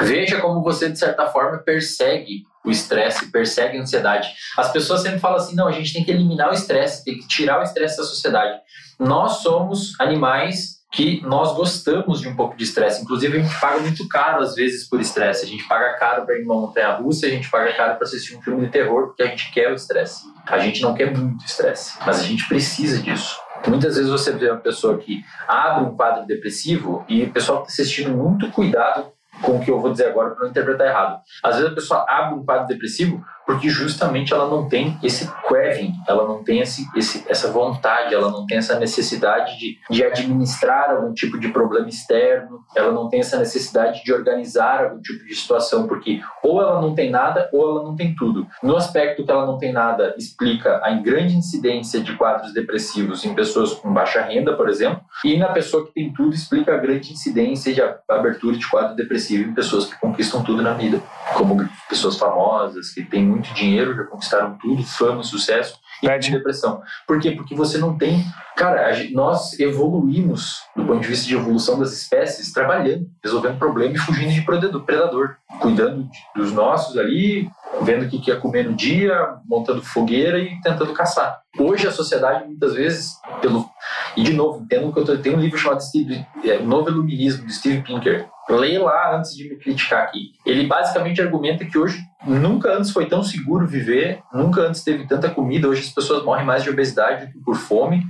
Veja 0.00 0.40
como 0.40 0.62
você, 0.62 0.90
de 0.90 0.98
certa 0.98 1.26
forma, 1.26 1.58
persegue 1.58 2.44
o 2.64 2.70
estresse, 2.70 3.30
persegue 3.30 3.76
a 3.76 3.82
ansiedade. 3.82 4.32
As 4.56 4.72
pessoas 4.72 5.02
sempre 5.02 5.18
falam 5.18 5.36
assim: 5.36 5.54
não, 5.54 5.66
a 5.66 5.72
gente 5.72 5.92
tem 5.92 6.04
que 6.04 6.10
eliminar 6.10 6.50
o 6.50 6.54
estresse, 6.54 7.04
tem 7.04 7.18
que 7.18 7.26
tirar 7.26 7.60
o 7.60 7.62
estresse 7.62 7.96
da 7.96 8.04
sociedade. 8.04 8.58
Nós 8.98 9.38
somos 9.38 9.98
animais 10.00 10.81
que 10.92 11.22
nós 11.22 11.56
gostamos 11.56 12.20
de 12.20 12.28
um 12.28 12.36
pouco 12.36 12.54
de 12.54 12.64
estresse. 12.64 13.02
Inclusive, 13.02 13.38
a 13.38 13.42
gente 13.42 13.58
paga 13.58 13.80
muito 13.80 14.06
caro, 14.08 14.42
às 14.42 14.54
vezes, 14.54 14.86
por 14.86 15.00
estresse. 15.00 15.46
A 15.46 15.48
gente 15.48 15.66
paga 15.66 15.94
caro 15.94 16.26
para 16.26 16.36
ir 16.38 16.42
numa 16.42 16.54
montanha 16.54 16.92
russa, 16.96 17.26
a 17.26 17.30
gente 17.30 17.50
paga 17.50 17.72
caro 17.72 17.96
para 17.96 18.06
assistir 18.06 18.36
um 18.36 18.42
filme 18.42 18.66
de 18.66 18.70
terror, 18.70 19.06
porque 19.06 19.22
a 19.22 19.26
gente 19.26 19.50
quer 19.52 19.72
o 19.72 19.74
estresse. 19.74 20.24
A 20.46 20.58
gente 20.58 20.82
não 20.82 20.92
quer 20.92 21.16
muito 21.16 21.44
estresse, 21.46 21.98
mas 22.04 22.20
a 22.20 22.22
gente 22.22 22.46
precisa 22.46 23.00
disso. 23.00 23.40
Muitas 23.66 23.96
vezes 23.96 24.10
você 24.10 24.32
vê 24.32 24.50
uma 24.50 24.60
pessoa 24.60 24.98
que 24.98 25.24
abre 25.48 25.84
um 25.84 25.96
quadro 25.96 26.26
depressivo 26.26 27.04
e 27.08 27.22
o 27.22 27.32
pessoal 27.32 27.62
está 27.62 27.72
assistindo 27.72 28.10
muito 28.10 28.50
cuidado 28.50 29.12
com 29.40 29.56
o 29.56 29.60
que 29.60 29.70
eu 29.70 29.80
vou 29.80 29.92
dizer 29.92 30.08
agora 30.08 30.30
para 30.30 30.44
não 30.44 30.50
interpretar 30.50 30.86
errado. 30.86 31.20
Às 31.42 31.56
vezes 31.56 31.70
a 31.70 31.74
pessoa 31.74 32.04
abre 32.08 32.34
um 32.34 32.44
quadro 32.44 32.66
depressivo 32.66 33.24
porque 33.52 33.68
justamente 33.68 34.32
ela 34.32 34.48
não 34.48 34.66
tem 34.66 34.98
esse 35.02 35.30
craving, 35.46 35.92
ela 36.08 36.26
não 36.26 36.42
tem 36.42 36.60
esse, 36.60 36.86
esse, 36.96 37.22
essa 37.28 37.52
vontade, 37.52 38.14
ela 38.14 38.30
não 38.30 38.46
tem 38.46 38.56
essa 38.56 38.78
necessidade 38.78 39.58
de, 39.58 39.78
de 39.90 40.02
administrar 40.02 40.90
algum 40.90 41.12
tipo 41.12 41.38
de 41.38 41.48
problema 41.48 41.86
externo, 41.86 42.60
ela 42.74 42.90
não 42.90 43.10
tem 43.10 43.20
essa 43.20 43.38
necessidade 43.38 44.02
de 44.02 44.12
organizar 44.12 44.84
algum 44.84 45.02
tipo 45.02 45.22
de 45.26 45.34
situação, 45.34 45.86
porque 45.86 46.22
ou 46.42 46.62
ela 46.62 46.80
não 46.80 46.94
tem 46.94 47.10
nada 47.10 47.50
ou 47.52 47.70
ela 47.70 47.82
não 47.82 47.94
tem 47.94 48.14
tudo. 48.14 48.46
No 48.62 48.74
aspecto 48.74 49.22
que 49.22 49.30
ela 49.30 49.44
não 49.44 49.58
tem 49.58 49.70
nada, 49.70 50.14
explica 50.16 50.80
a 50.82 50.90
grande 50.92 51.36
incidência 51.36 52.00
de 52.00 52.16
quadros 52.16 52.54
depressivos 52.54 53.22
em 53.26 53.34
pessoas 53.34 53.74
com 53.74 53.92
baixa 53.92 54.22
renda, 54.22 54.56
por 54.56 54.70
exemplo, 54.70 55.02
e 55.22 55.36
na 55.36 55.48
pessoa 55.48 55.86
que 55.86 55.92
tem 55.92 56.10
tudo, 56.10 56.34
explica 56.34 56.74
a 56.74 56.78
grande 56.78 57.12
incidência 57.12 57.74
de 57.74 57.82
abertura 58.08 58.56
de 58.56 58.66
quadro 58.66 58.96
depressivo 58.96 59.50
em 59.50 59.54
pessoas 59.54 59.84
que 59.84 60.00
conquistam 60.00 60.42
tudo 60.42 60.62
na 60.62 60.72
vida, 60.72 61.02
como 61.34 61.68
pessoas 61.88 62.16
famosas, 62.16 62.90
que 62.90 63.02
têm 63.04 63.24
muito 63.24 63.52
dinheiro, 63.54 63.94
já 63.94 64.04
conquistaram 64.04 64.56
tudo, 64.58 64.82
fama, 64.84 65.22
sucesso, 65.22 65.78
e 66.02 66.06
Perde. 66.06 66.30
depressão. 66.32 66.82
Por 67.06 67.20
quê? 67.20 67.30
Porque 67.30 67.54
você 67.54 67.78
não 67.78 67.96
tem. 67.96 68.24
Cara, 68.56 68.92
nós 69.12 69.58
evoluímos 69.58 70.60
do 70.76 70.84
ponto 70.84 71.00
de 71.00 71.08
vista 71.08 71.26
de 71.26 71.34
evolução 71.34 71.78
das 71.78 71.92
espécies 71.92 72.52
trabalhando, 72.52 73.06
resolvendo 73.22 73.58
problemas 73.58 74.00
e 74.00 74.04
fugindo 74.04 74.32
de 74.32 74.42
predador, 74.42 75.36
cuidando 75.60 76.08
dos 76.34 76.52
nossos 76.52 76.98
ali, 76.98 77.48
vendo 77.82 78.04
o 78.04 78.08
que 78.08 78.30
ia 78.30 78.36
comer 78.36 78.64
no 78.64 78.74
dia, 78.74 79.36
montando 79.46 79.82
fogueira 79.82 80.38
e 80.38 80.60
tentando 80.60 80.92
caçar. 80.92 81.40
Hoje 81.58 81.86
a 81.86 81.92
sociedade, 81.92 82.46
muitas 82.46 82.74
vezes, 82.74 83.14
pelo. 83.40 83.68
E 84.16 84.22
de 84.22 84.32
novo, 84.32 84.62
entendo 84.62 84.92
que 84.92 84.98
eu 84.98 85.04
tô, 85.04 85.16
tem 85.16 85.34
um 85.34 85.40
livro 85.40 85.58
chamado 85.58 85.82
Steve, 85.82 86.26
é, 86.44 86.58
Novo 86.58 86.90
Iluminismo, 86.90 87.46
de 87.46 87.54
Steve 87.54 87.82
Pinker, 87.82 88.28
Leia 88.48 88.82
lá 88.82 89.16
antes 89.16 89.36
de 89.36 89.48
me 89.48 89.56
criticar 89.56 90.02
aqui. 90.02 90.32
Ele 90.44 90.66
basicamente 90.66 91.22
argumenta 91.22 91.64
que 91.64 91.78
hoje 91.78 92.02
nunca 92.26 92.76
antes 92.76 92.90
foi 92.90 93.06
tão 93.06 93.22
seguro 93.22 93.66
viver, 93.66 94.20
nunca 94.32 94.62
antes 94.62 94.82
teve 94.82 95.06
tanta 95.06 95.30
comida, 95.30 95.68
hoje 95.68 95.82
as 95.82 95.90
pessoas 95.90 96.24
morrem 96.24 96.44
mais 96.44 96.62
de 96.62 96.70
obesidade 96.70 97.26
do 97.26 97.32
que 97.32 97.38
por 97.38 97.56
fome. 97.56 98.04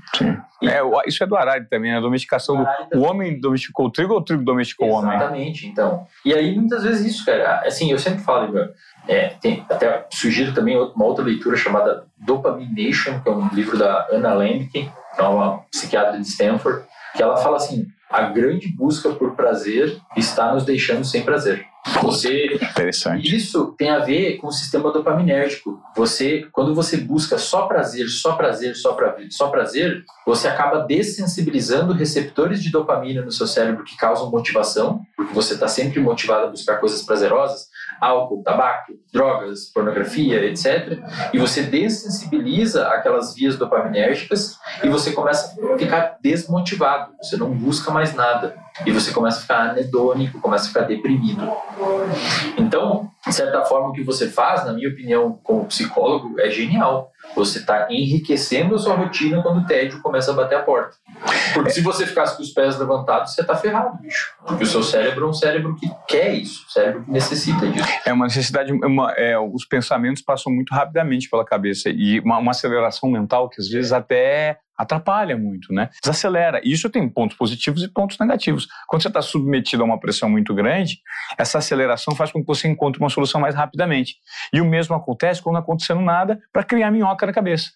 E... 0.61 0.69
É, 0.69 0.81
isso 1.07 1.23
é 1.23 1.27
do 1.27 1.37
Arari 1.37 1.69
também, 1.69 1.95
a 1.95 2.01
domesticação 2.01 2.57
do. 2.57 2.65
do... 2.93 3.01
O 3.01 3.03
homem 3.03 3.39
domesticou 3.39 3.87
o 3.87 3.91
trigo 3.91 4.15
ou 4.15 4.21
o 4.21 4.25
trigo 4.25 4.43
domesticou 4.43 4.89
o 4.89 4.93
homem? 4.93 5.17
Exatamente, 5.17 5.67
então. 5.67 6.07
E 6.25 6.33
aí 6.33 6.55
muitas 6.55 6.83
vezes 6.83 7.15
isso, 7.15 7.25
cara. 7.25 7.63
Assim, 7.67 7.91
eu 7.91 7.99
sempre 7.99 8.23
falo, 8.23 8.71
é, 9.09 9.29
tem, 9.41 9.65
até 9.69 10.07
sugiro 10.13 10.55
também 10.55 10.77
uma 10.79 11.05
outra 11.05 11.25
leitura 11.25 11.57
chamada 11.57 12.05
Dopamination, 12.17 13.21
que 13.21 13.29
é 13.29 13.33
um 13.33 13.49
livro 13.49 13.77
da 13.77 14.09
Anna 14.13 14.33
que 14.71 14.89
é 15.19 15.23
uma 15.23 15.59
psiquiatra 15.71 16.19
de 16.19 16.27
Stanford, 16.27 16.85
que 17.15 17.23
ela 17.23 17.37
fala 17.37 17.57
assim: 17.57 17.87
a 18.13 18.23
grande 18.23 18.69
busca 18.69 19.11
por 19.11 19.35
prazer 19.35 19.99
está 20.17 20.53
nos 20.53 20.65
deixando 20.65 21.05
sem 21.05 21.23
prazer. 21.23 21.67
Você 22.01 22.55
Interessante. 22.55 23.35
Isso 23.35 23.75
tem 23.77 23.91
a 23.91 23.99
ver 23.99 24.37
com 24.37 24.47
o 24.47 24.53
sistema 24.53 24.93
dopaminérgico. 24.93 25.81
Você, 25.97 26.47
quando 26.53 26.75
você 26.75 26.97
busca 26.97 27.39
só 27.39 27.67
prazer, 27.67 28.07
só 28.09 28.37
prazer, 28.37 28.77
só 28.77 28.93
prazer, 28.93 29.33
só 29.33 29.49
prazer, 29.49 30.05
você 30.25 30.47
acaba 30.47 30.81
dessensibilizando 30.81 31.93
receptores 31.93 32.63
de 32.63 32.71
dopamina 32.71 33.23
no 33.23 33.33
seu 33.33 33.49
cérebro 33.49 33.85
que 33.85 33.97
causam 33.97 34.31
motivação, 34.31 35.01
porque 35.17 35.35
você 35.35 35.55
está 35.55 35.67
sempre 35.67 35.99
motivado 35.99 36.47
a 36.47 36.51
buscar 36.51 36.77
coisas 36.77 37.03
prazerosas, 37.03 37.69
álcool, 38.01 38.43
tabaco, 38.43 38.93
drogas, 39.13 39.67
pornografia, 39.73 40.45
etc. 40.45 40.99
E 41.33 41.39
você 41.39 41.63
dessensibiliza 41.63 42.89
aquelas 42.89 43.35
vias 43.35 43.57
dopaminérgicas 43.57 44.57
e 44.83 44.89
você 44.89 45.13
começa 45.13 45.55
a 45.75 45.79
ficar 45.79 46.17
desmotivado. 46.21 47.13
Você 47.23 47.37
não 47.37 47.51
busca 47.51 47.91
mais 47.91 48.15
nada. 48.15 48.55
E 48.87 48.91
você 48.91 49.13
começa 49.13 49.39
a 49.39 49.43
ficar 49.43 49.71
anedônico, 49.71 50.41
começa 50.41 50.65
a 50.65 50.69
ficar 50.69 50.83
deprimido. 50.83 51.47
Então, 52.57 53.11
de 53.27 53.35
certa 53.35 53.63
forma, 53.65 53.91
o 53.91 53.93
que 53.93 54.03
você 54.03 54.29
faz, 54.29 54.65
na 54.65 54.73
minha 54.73 54.89
opinião, 54.89 55.39
como 55.43 55.67
psicólogo, 55.67 56.41
é 56.41 56.51
genial. 56.51 57.11
Você 57.37 57.59
está 57.59 57.87
enriquecendo 57.91 58.75
a 58.75 58.79
sua 58.79 58.95
rotina 58.95 59.43
quando 59.43 59.61
o 59.61 59.67
tédio 59.67 60.01
começa 60.01 60.33
a 60.33 60.35
bater 60.35 60.57
a 60.57 60.63
porta. 60.63 60.97
Porque 61.55 61.71
se 61.71 61.81
você 61.81 62.07
ficasse 62.07 62.37
com 62.37 62.43
os 62.43 62.51
pés 62.51 62.79
levantados, 62.79 63.35
você 63.35 63.41
está 63.41 63.57
ferrado, 63.57 63.99
bicho. 64.01 64.35
Porque 64.47 64.65
o 64.65 64.67
seu 64.67 64.83
cérebro 64.83 65.27
é 65.27 65.29
um 65.29 65.33
cérebro 65.33 65.77
que 65.77 65.89
quer 66.09 66.35
isso, 66.35 66.65
um 66.67 66.71
cérebro 66.71 67.05
que 67.05 67.11
necessita 67.11 67.67
disso. 67.69 67.89
É 68.05 68.13
uma 68.13 68.27
necessidade, 68.27 68.73
uma, 68.73 69.13
é, 69.13 69.39
os 69.39 69.65
pensamentos 69.65 70.23
passam 70.23 70.53
muito 70.53 70.75
rapidamente 70.75 71.29
pela 71.29 71.45
cabeça 71.45 71.89
e 71.89 72.21
uma, 72.21 72.39
uma 72.39 72.51
aceleração 72.51 73.11
mental 73.11 73.49
que 73.49 73.61
às 73.61 73.69
vezes 73.69 73.93
até 73.93 74.59
atrapalha 74.77 75.37
muito, 75.37 75.73
né? 75.73 75.89
Desacelera. 76.03 76.61
E 76.65 76.73
isso 76.73 76.91
tem 76.91 77.09
pontos 77.09 77.37
positivos 77.37 77.83
e 77.83 77.89
pontos 77.89 78.19
negativos. 78.19 78.67
Quando 78.87 79.03
você 79.03 79.09
está 79.09 79.23
submetido 79.23 79.83
a 79.83 79.87
uma 79.87 79.99
pressão 79.99 80.29
muito 80.29 80.55
grande, 80.55 80.99
essa 81.39 81.59
aceleração 81.59 82.15
faz 82.15 82.33
com 82.33 82.41
que 82.41 82.47
você 82.47 82.69
encontre 82.69 83.01
uma 83.01 83.11
solução 83.11 83.41
mais 83.41 83.55
rapidamente. 83.55 84.17
E 84.53 84.61
o 84.61 84.65
mesmo 84.65 84.95
acontece 84.95 85.43
quando 85.43 85.55
não 85.55 85.63
acontecendo 85.63 86.01
nada 86.01 86.41
para 86.53 86.65
criar 86.65 86.91
minhoca 86.91 87.27
na 87.27 87.33
cabeça. 87.33 87.71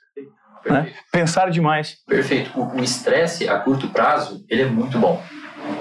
Né? 0.69 0.93
Pensar 1.13 1.51
demais. 1.51 1.97
Perfeito. 2.07 2.51
O 2.59 2.83
estresse 2.83 3.49
a 3.49 3.59
curto 3.59 3.89
prazo, 3.89 4.45
ele 4.49 4.63
é 4.63 4.67
muito 4.67 4.99
bom 4.99 5.23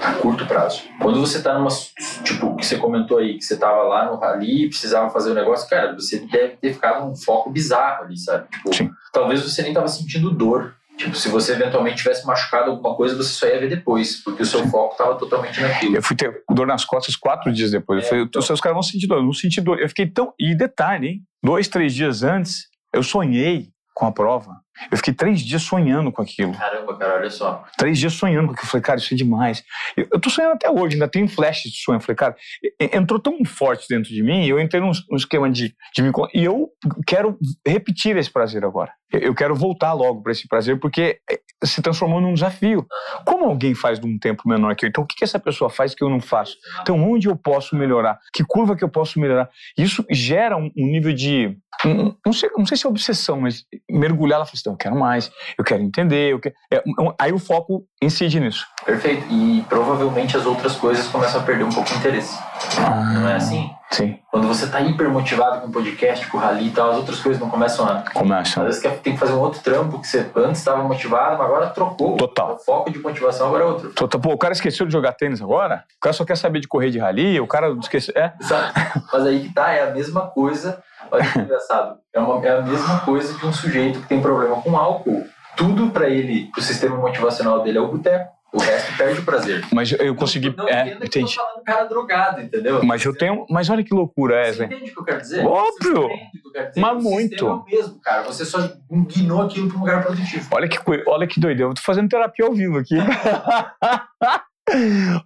a 0.02 0.12
curto 0.14 0.46
prazo. 0.46 0.82
Quando 1.00 1.20
você 1.20 1.38
está 1.38 1.54
numa, 1.54 1.70
tipo, 2.24 2.56
que 2.56 2.66
você 2.66 2.76
comentou 2.76 3.18
aí, 3.18 3.38
que 3.38 3.44
você 3.44 3.54
estava 3.54 3.82
lá 3.82 4.06
no 4.06 4.18
rally, 4.18 4.68
precisava 4.68 5.10
fazer 5.10 5.30
um 5.30 5.34
negócio, 5.34 5.68
cara, 5.68 5.94
você 5.94 6.20
deve 6.20 6.56
ter 6.56 6.72
ficado 6.74 7.06
num 7.06 7.16
foco 7.16 7.50
bizarro 7.50 8.04
ali, 8.04 8.18
sabe? 8.18 8.48
Tipo, 8.50 8.74
Sim. 8.74 8.90
Talvez 9.12 9.42
você 9.42 9.62
nem 9.62 9.70
estava 9.70 9.88
sentindo 9.88 10.30
dor. 10.30 10.74
Tipo, 10.96 11.14
se 11.14 11.28
você 11.28 11.52
eventualmente 11.52 11.98
tivesse 11.98 12.26
machucado 12.26 12.70
alguma 12.70 12.94
coisa, 12.96 13.14
você 13.14 13.28
só 13.28 13.46
ia 13.46 13.60
ver 13.60 13.68
depois, 13.68 14.22
porque 14.22 14.42
o 14.42 14.46
seu 14.46 14.60
Sim. 14.60 14.70
foco 14.70 14.92
estava 14.92 15.14
totalmente 15.16 15.60
naquilo. 15.60 15.94
Eu 15.94 16.02
fui 16.02 16.16
ter 16.16 16.42
dor 16.50 16.66
nas 16.66 16.84
costas 16.86 17.14
quatro 17.14 17.52
dias 17.52 17.70
depois. 17.70 18.02
É, 18.02 18.04
eu 18.04 18.08
falei, 18.08 18.24
então... 18.24 18.40
os 18.40 18.60
caras 18.60 18.74
vão 18.74 18.82
sentir 18.82 19.06
dor. 19.06 19.18
Eu 19.18 19.24
não 19.24 19.32
senti 19.32 19.60
dor. 19.60 19.78
Eu 19.78 19.88
fiquei 19.88 20.06
tão. 20.06 20.32
E 20.40 20.54
detalhe, 20.54 21.08
hein? 21.08 21.22
Dois, 21.44 21.68
três 21.68 21.94
dias 21.94 22.22
antes, 22.22 22.66
eu 22.94 23.02
sonhei 23.02 23.68
com 23.94 24.06
a 24.06 24.12
prova. 24.12 24.56
Eu 24.90 24.96
fiquei 24.96 25.14
três 25.14 25.40
dias 25.40 25.62
sonhando 25.62 26.12
com 26.12 26.22
aquilo. 26.22 26.52
Caramba, 26.52 26.96
cara, 26.96 27.14
olha 27.16 27.30
só. 27.30 27.64
Três 27.76 27.98
dias 27.98 28.12
sonhando 28.12 28.48
com 28.48 28.52
aquilo. 28.52 28.66
Eu 28.66 28.70
falei, 28.70 28.82
cara, 28.82 28.98
isso 28.98 29.14
é 29.14 29.16
demais. 29.16 29.64
Eu, 29.96 30.06
eu 30.12 30.20
tô 30.20 30.30
sonhando 30.30 30.54
até 30.54 30.70
hoje, 30.70 30.94
ainda 30.94 31.08
tem 31.08 31.26
flashes 31.26 31.72
de 31.72 31.78
sonho. 31.78 31.96
Eu 31.96 32.00
falei, 32.00 32.16
cara, 32.16 32.36
entrou 32.80 33.18
tão 33.18 33.44
forte 33.44 33.86
dentro 33.88 34.10
de 34.10 34.22
mim, 34.22 34.46
eu 34.46 34.60
entrei 34.60 34.80
num, 34.80 34.92
num 35.10 35.16
esquema 35.16 35.50
de, 35.50 35.74
de 35.94 36.02
me. 36.02 36.10
E 36.34 36.44
eu 36.44 36.68
quero 37.06 37.38
repetir 37.66 38.16
esse 38.16 38.30
prazer 38.30 38.64
agora. 38.64 38.92
Eu, 39.12 39.34
quero 39.34 39.54
voltar 39.54 39.92
logo 39.92 40.22
para 40.22 40.32
esse 40.32 40.48
prazer, 40.48 40.80
porque 40.80 41.20
é, 41.30 41.38
se 41.64 41.80
transformou 41.80 42.20
num 42.20 42.34
desafio. 42.34 42.86
Como 43.24 43.44
alguém 43.44 43.74
faz 43.74 44.00
de 44.00 44.06
um 44.06 44.18
tempo 44.18 44.48
menor 44.48 44.74
que 44.74 44.84
eu? 44.84 44.88
Então, 44.88 45.04
o 45.04 45.06
que, 45.06 45.22
essa 45.22 45.38
pessoa 45.38 45.70
faz 45.70 45.94
que 45.94 46.02
eu 46.02 46.10
não 46.10 46.20
faço? 46.20 46.56
Então, 46.82 47.00
onde 47.08 47.28
eu 47.28 47.36
posso 47.36 47.76
melhorar? 47.76 48.18
Que 48.32 48.44
curva 48.44 48.76
que 48.76 48.82
eu 48.82 48.88
posso 48.88 49.20
melhorar? 49.20 49.48
Isso 49.78 50.04
gera 50.10 50.56
um, 50.56 50.70
nível 50.76 51.12
de 51.12 51.56
não 52.24 52.32
sei, 52.32 52.50
não 52.56 52.64
sei 52.64 52.76
se 52.76 52.86
é 52.86 52.88
obsessão, 52.88 53.40
mas 53.40 53.64
mergulhar, 53.90 54.36
ela 54.36 54.46
fala 54.46 54.54
assim, 54.54 54.70
eu 54.70 54.76
quero 54.76 54.96
mais, 54.96 55.30
eu 55.58 55.64
quero 55.64 55.82
entender, 55.82 56.32
eu 56.32 56.40
quero... 56.40 56.54
É, 56.72 56.82
aí 57.20 57.32
o 57.32 57.38
foco 57.38 57.84
incide 58.02 58.40
nisso. 58.40 58.66
Perfeito. 58.84 59.26
E 59.30 59.64
provavelmente 59.68 60.36
as 60.36 60.46
outras 60.46 60.74
coisas 60.76 61.06
começam 61.08 61.40
a 61.40 61.44
perder 61.44 61.64
um 61.64 61.70
pouco 61.70 61.92
o 61.92 61.96
interesse. 61.96 62.36
Ah, 62.78 63.12
não 63.12 63.28
é 63.28 63.34
assim? 63.34 63.70
Sim. 63.90 64.18
Quando 64.30 64.48
você 64.48 64.64
está 64.64 64.80
hiper 64.80 65.08
motivado 65.08 65.60
com 65.60 65.68
o 65.68 65.72
podcast, 65.72 66.26
com 66.26 66.38
o 66.38 66.40
rally 66.40 66.68
e 66.68 66.70
tal, 66.70 66.90
as 66.90 66.96
outras 66.96 67.20
coisas 67.20 67.40
não 67.40 67.48
começam 67.48 67.86
a. 67.86 68.02
Começam. 68.12 68.66
Às 68.66 68.80
vezes 68.80 69.00
tem 69.00 69.14
que 69.14 69.18
fazer 69.18 69.32
um 69.32 69.40
outro 69.40 69.60
trampo 69.60 70.00
que 70.00 70.06
você 70.06 70.28
antes 70.36 70.58
estava 70.58 70.82
motivado, 70.82 71.38
mas 71.38 71.46
agora 71.46 71.66
trocou. 71.68 72.16
Total. 72.16 72.54
O 72.54 72.58
foco 72.58 72.90
de 72.90 72.98
motivação 72.98 73.46
agora 73.46 73.64
é 73.64 73.66
outro. 73.66 73.92
Total. 73.94 74.20
Pô, 74.20 74.32
o 74.32 74.38
cara 74.38 74.52
esqueceu 74.52 74.86
de 74.86 74.92
jogar 74.92 75.12
tênis 75.12 75.40
agora? 75.40 75.84
O 75.96 76.00
cara 76.00 76.12
só 76.12 76.24
quer 76.24 76.36
saber 76.36 76.60
de 76.60 76.68
correr 76.68 76.90
de 76.90 76.98
rally, 76.98 77.40
o 77.40 77.46
cara 77.46 77.68
esqueceu. 77.80 78.12
É. 78.16 78.32
Exato. 78.40 78.72
Mas 79.12 79.26
aí 79.26 79.40
que 79.40 79.54
tá, 79.54 79.70
é 79.72 79.88
a 79.88 79.90
mesma 79.90 80.22
coisa 80.28 80.82
Olha 81.10 81.24
que 81.24 81.38
engraçado. 81.38 81.98
É, 82.14 82.20
uma, 82.20 82.44
é 82.46 82.58
a 82.58 82.62
mesma 82.62 83.00
coisa 83.00 83.36
de 83.38 83.46
um 83.46 83.52
sujeito 83.52 84.00
que 84.00 84.08
tem 84.08 84.20
problema 84.20 84.60
com 84.62 84.76
álcool. 84.76 85.26
Tudo 85.56 85.90
para 85.90 86.08
ele, 86.08 86.50
o 86.56 86.60
sistema 86.60 86.96
motivacional 86.96 87.62
dele 87.62 87.78
é 87.78 87.80
o 87.80 87.88
boteco. 87.88 88.30
O 88.56 88.58
resto 88.58 88.96
perde 88.96 89.20
o 89.20 89.22
prazer. 89.22 89.66
Mas 89.70 89.92
eu 89.92 90.14
consegui. 90.14 90.54
Não, 90.56 90.66
é, 90.66 90.86
entenda 90.86 91.08
que 91.08 91.18
eu 91.18 91.26
tô 91.26 91.28
falando 91.28 91.62
cara 91.62 91.84
drogado, 91.84 92.40
entendeu? 92.40 92.82
Mas 92.82 93.04
eu 93.04 93.14
tenho. 93.14 93.44
Mas 93.50 93.68
olha 93.68 93.84
que 93.84 93.92
loucura 93.92 94.36
é 94.36 94.48
essa. 94.48 94.56
Você 94.56 94.64
entende 94.64 94.90
o 94.90 94.94
que 94.94 95.00
eu 95.00 95.04
quero 95.04 95.20
dizer? 95.20 95.46
Óbvio! 95.46 96.08
Dizer? 96.08 96.72
Mas 96.78 96.96
o 96.96 97.02
muito. 97.02 97.46
É 97.46 97.52
o 97.52 97.64
mesmo, 97.64 98.00
cara. 98.00 98.22
Você 98.22 98.46
só 98.46 98.72
guinou 99.08 99.42
aquilo 99.42 99.68
para 99.68 99.76
um 99.76 99.80
lugar 99.80 100.02
produtivo. 100.02 100.48
Olha 100.50 100.66
que, 100.66 100.78
olha 101.06 101.26
que 101.26 101.38
doideira. 101.38 101.70
Eu 101.70 101.74
tô 101.74 101.82
fazendo 101.82 102.08
terapia 102.08 102.46
ao 102.46 102.54
vivo 102.54 102.78
aqui. 102.78 102.96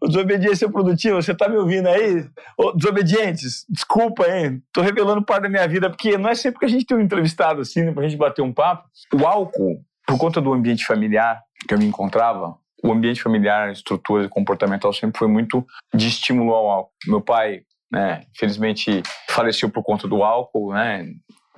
Desobediência 0.02 0.68
produtiva, 0.68 1.22
você 1.22 1.34
tá 1.34 1.48
me 1.48 1.56
ouvindo 1.56 1.88
aí? 1.88 2.28
Desobedientes, 2.74 3.64
desculpa, 3.70 4.28
hein? 4.28 4.62
Tô 4.70 4.82
revelando 4.82 5.24
parte 5.24 5.44
da 5.44 5.48
minha 5.48 5.66
vida, 5.66 5.88
porque 5.88 6.18
não 6.18 6.28
é 6.28 6.34
sempre 6.34 6.58
que 6.58 6.66
a 6.66 6.68
gente 6.68 6.84
tem 6.84 6.96
um 6.96 7.00
entrevistado 7.00 7.62
assim, 7.62 7.82
né, 7.82 7.92
pra 7.92 8.02
gente 8.02 8.18
bater 8.18 8.42
um 8.42 8.52
papo. 8.52 8.86
O 9.14 9.26
álcool, 9.26 9.82
por 10.06 10.18
conta 10.18 10.42
do 10.42 10.52
ambiente 10.52 10.84
familiar 10.84 11.40
que 11.66 11.72
eu 11.72 11.78
me 11.78 11.86
encontrava, 11.86 12.54
o 12.82 12.92
ambiente 12.92 13.22
familiar, 13.22 13.70
estrutura 13.70 14.28
comportamental 14.28 14.92
sempre 14.92 15.18
foi 15.18 15.28
muito 15.28 15.66
de 15.94 16.08
estímulo 16.08 16.52
ao 16.52 16.70
álcool. 16.70 16.92
Meu 17.06 17.20
pai, 17.20 17.62
né, 17.90 18.24
infelizmente, 18.34 19.02
faleceu 19.28 19.70
por 19.70 19.82
conta 19.82 20.08
do 20.08 20.22
álcool, 20.22 20.72
né? 20.72 21.06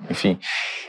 Enfim. 0.09 0.39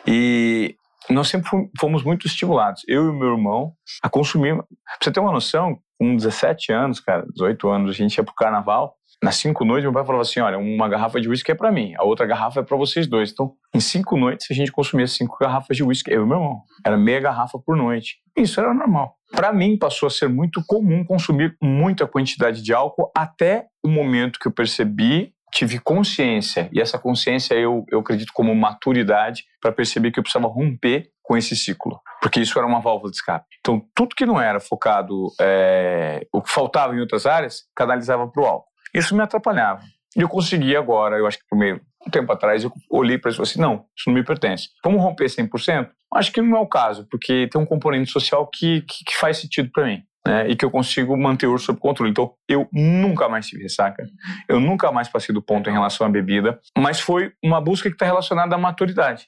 E 0.06 0.76
nós 1.10 1.28
sempre 1.28 1.50
fomos 1.78 2.02
muito 2.02 2.26
estimulados, 2.26 2.82
eu 2.88 3.10
e 3.10 3.12
meu 3.12 3.32
irmão, 3.32 3.72
a 4.02 4.08
consumir. 4.08 4.56
Pra 4.56 4.66
você 5.00 5.12
ter 5.12 5.20
uma 5.20 5.32
noção, 5.32 5.78
com 5.98 6.16
17 6.16 6.72
anos, 6.72 7.00
cara, 7.00 7.24
18 7.32 7.68
anos, 7.68 7.90
a 7.90 7.94
gente 7.94 8.16
ia 8.16 8.24
pro 8.24 8.34
carnaval. 8.34 8.96
Nas 9.24 9.36
cinco 9.36 9.64
noites, 9.64 9.84
meu 9.84 9.92
pai 9.92 10.04
falava 10.04 10.20
assim: 10.20 10.40
olha, 10.40 10.58
uma 10.58 10.86
garrafa 10.86 11.18
de 11.18 11.26
uísque 11.30 11.50
é 11.50 11.54
para 11.54 11.72
mim, 11.72 11.94
a 11.96 12.04
outra 12.04 12.26
garrafa 12.26 12.60
é 12.60 12.62
para 12.62 12.76
vocês 12.76 13.06
dois. 13.06 13.32
Então, 13.32 13.54
em 13.74 13.80
cinco 13.80 14.18
noites, 14.18 14.46
a 14.50 14.54
gente 14.54 14.70
consumia 14.70 15.06
cinco 15.06 15.38
garrafas 15.40 15.74
de 15.74 15.82
uísque, 15.82 16.12
eu 16.12 16.24
e 16.24 16.26
meu 16.26 16.36
irmão. 16.36 16.60
Era 16.84 16.98
meia 16.98 17.20
garrafa 17.20 17.58
por 17.58 17.74
noite. 17.74 18.18
Isso 18.36 18.60
era 18.60 18.74
normal. 18.74 19.14
Para 19.32 19.50
mim, 19.50 19.78
passou 19.78 20.08
a 20.08 20.10
ser 20.10 20.28
muito 20.28 20.62
comum 20.66 21.02
consumir 21.02 21.56
muita 21.62 22.06
quantidade 22.06 22.62
de 22.62 22.74
álcool 22.74 23.10
até 23.16 23.64
o 23.82 23.88
momento 23.88 24.38
que 24.38 24.46
eu 24.46 24.52
percebi 24.52 25.32
tive 25.50 25.78
consciência, 25.78 26.68
e 26.72 26.80
essa 26.80 26.98
consciência 26.98 27.54
eu, 27.54 27.84
eu 27.88 28.00
acredito 28.00 28.32
como 28.34 28.52
maturidade, 28.56 29.44
para 29.60 29.70
perceber 29.70 30.10
que 30.10 30.18
eu 30.18 30.22
precisava 30.22 30.52
romper 30.52 31.10
com 31.22 31.36
esse 31.36 31.56
ciclo, 31.56 32.00
porque 32.20 32.40
isso 32.40 32.58
era 32.58 32.66
uma 32.66 32.80
válvula 32.80 33.08
de 33.08 33.18
escape. 33.18 33.46
Então, 33.60 33.80
tudo 33.94 34.16
que 34.16 34.26
não 34.26 34.40
era 34.40 34.58
focado, 34.58 35.28
é, 35.40 36.26
o 36.32 36.42
que 36.42 36.50
faltava 36.50 36.96
em 36.96 37.00
outras 37.00 37.24
áreas, 37.24 37.62
canalizava 37.74 38.26
para 38.26 38.42
o 38.42 38.46
álcool. 38.46 38.73
Isso 38.94 39.14
me 39.14 39.22
atrapalhava. 39.22 39.82
E 40.16 40.20
eu 40.20 40.28
consegui 40.28 40.76
agora, 40.76 41.18
eu 41.18 41.26
acho 41.26 41.38
que 41.38 41.44
por 41.48 41.58
meio 41.58 41.80
um 42.06 42.10
tempo 42.10 42.30
atrás, 42.32 42.62
eu 42.62 42.72
olhei 42.90 43.18
para 43.18 43.30
isso 43.30 43.36
e 43.36 43.38
falei 43.38 43.50
assim, 43.50 43.60
não, 43.60 43.86
isso 43.96 44.08
não 44.08 44.14
me 44.14 44.22
pertence. 44.22 44.68
Vamos 44.84 45.02
romper 45.02 45.24
100%? 45.24 45.88
Acho 46.14 46.32
que 46.32 46.40
não 46.40 46.58
é 46.58 46.60
o 46.60 46.66
caso, 46.66 47.06
porque 47.10 47.48
tem 47.50 47.60
um 47.60 47.66
componente 47.66 48.10
social 48.10 48.46
que, 48.46 48.82
que, 48.82 49.04
que 49.06 49.16
faz 49.16 49.38
sentido 49.38 49.70
para 49.72 49.86
mim 49.86 50.02
né, 50.26 50.48
e 50.48 50.56
que 50.56 50.64
eu 50.64 50.70
consigo 50.70 51.16
manter 51.16 51.46
o 51.46 51.58
sob 51.58 51.78
controle. 51.78 52.10
Então, 52.10 52.32
eu 52.48 52.68
nunca 52.72 53.28
mais 53.28 53.46
tive 53.46 53.62
ressaca, 53.62 54.06
eu 54.48 54.60
nunca 54.60 54.92
mais 54.92 55.08
passei 55.08 55.34
do 55.34 55.42
ponto 55.42 55.68
em 55.68 55.72
relação 55.72 56.06
à 56.06 56.10
bebida, 56.10 56.60
mas 56.78 57.00
foi 57.00 57.32
uma 57.42 57.60
busca 57.60 57.88
que 57.88 57.94
está 57.94 58.06
relacionada 58.06 58.54
à 58.54 58.58
maturidade. 58.58 59.26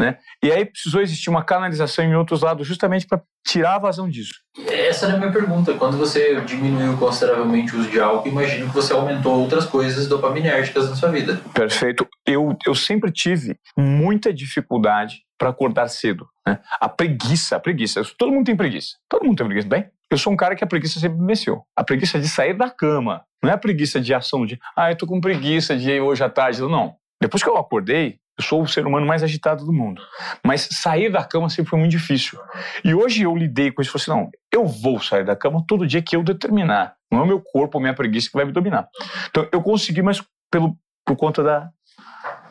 Né? 0.00 0.18
E 0.42 0.50
aí 0.50 0.64
precisou 0.64 1.00
existir 1.00 1.30
uma 1.30 1.44
canalização 1.44 2.04
em 2.04 2.14
outros 2.14 2.42
lados 2.42 2.66
justamente 2.66 3.06
para 3.06 3.22
tirar 3.46 3.76
a 3.76 3.78
vazão 3.78 4.08
disso. 4.08 4.34
Essa 4.66 5.06
era 5.06 5.14
a 5.14 5.18
minha 5.18 5.32
pergunta. 5.32 5.74
Quando 5.74 5.96
você 5.96 6.40
diminuiu 6.42 6.96
consideravelmente 6.96 7.74
o 7.74 7.80
uso 7.80 7.90
de 7.90 8.00
álcool, 8.00 8.28
imagino 8.28 8.68
que 8.68 8.74
você 8.74 8.92
aumentou 8.92 9.38
outras 9.38 9.66
coisas 9.66 10.06
dopaminérgicas 10.06 10.88
na 10.88 10.96
sua 10.96 11.10
vida. 11.10 11.40
Perfeito. 11.54 12.06
Eu, 12.26 12.56
eu 12.66 12.74
sempre 12.74 13.10
tive 13.10 13.56
muita 13.76 14.32
dificuldade 14.32 15.22
para 15.38 15.48
acordar 15.48 15.88
cedo. 15.88 16.26
Né? 16.46 16.58
A 16.80 16.88
preguiça, 16.88 17.56
a 17.56 17.60
preguiça. 17.60 18.02
Todo 18.18 18.32
mundo 18.32 18.46
tem 18.46 18.56
preguiça. 18.56 18.96
Todo 19.08 19.24
mundo 19.24 19.38
tem 19.38 19.46
preguiça, 19.46 19.68
bem? 19.68 19.86
Eu 20.10 20.18
sou 20.18 20.32
um 20.32 20.36
cara 20.36 20.54
que 20.54 20.64
a 20.64 20.66
preguiça 20.66 21.00
sempre 21.00 21.18
me 21.18 21.24
mexeu. 21.24 21.62
A 21.76 21.84
preguiça 21.84 22.18
de 22.18 22.28
sair 22.28 22.52
da 22.52 22.68
cama. 22.68 23.22
Não 23.42 23.50
é 23.50 23.54
a 23.54 23.58
preguiça 23.58 24.00
de 24.00 24.12
ação 24.12 24.44
de, 24.44 24.58
ah, 24.76 24.90
eu 24.90 24.96
tô 24.96 25.06
com 25.06 25.20
preguiça 25.20 25.76
de 25.76 26.00
hoje 26.00 26.22
à 26.22 26.28
tarde. 26.28 26.60
Não. 26.60 26.94
Depois 27.22 27.42
que 27.42 27.48
eu 27.48 27.56
acordei, 27.56 28.18
eu 28.40 28.42
sou 28.42 28.62
o 28.62 28.68
ser 28.68 28.86
humano 28.86 29.06
mais 29.06 29.22
agitado 29.22 29.64
do 29.64 29.72
mundo. 29.72 30.02
Mas 30.44 30.66
sair 30.72 31.12
da 31.12 31.22
cama 31.22 31.50
sempre 31.50 31.68
foi 31.70 31.78
muito 31.78 31.92
difícil. 31.92 32.38
E 32.82 32.94
hoje 32.94 33.22
eu 33.22 33.36
lidei 33.36 33.70
com 33.70 33.82
isso. 33.82 33.92
Falei 33.92 34.02
assim, 34.02 34.10
não, 34.10 34.30
eu 34.50 34.66
vou 34.66 35.00
sair 35.00 35.24
da 35.24 35.36
cama 35.36 35.62
todo 35.68 35.86
dia 35.86 36.02
que 36.02 36.16
eu 36.16 36.22
determinar. 36.22 36.94
Não 37.12 37.20
é 37.20 37.22
o 37.22 37.26
meu 37.26 37.40
corpo 37.40 37.76
ou 37.76 37.82
minha 37.82 37.94
preguiça 37.94 38.28
que 38.28 38.36
vai 38.36 38.46
me 38.46 38.52
dominar. 38.52 38.88
Então 39.28 39.46
eu 39.52 39.62
consegui, 39.62 40.00
mas 40.00 40.22
pelo, 40.50 40.76
por 41.04 41.16
conta 41.16 41.42
da. 41.42 41.68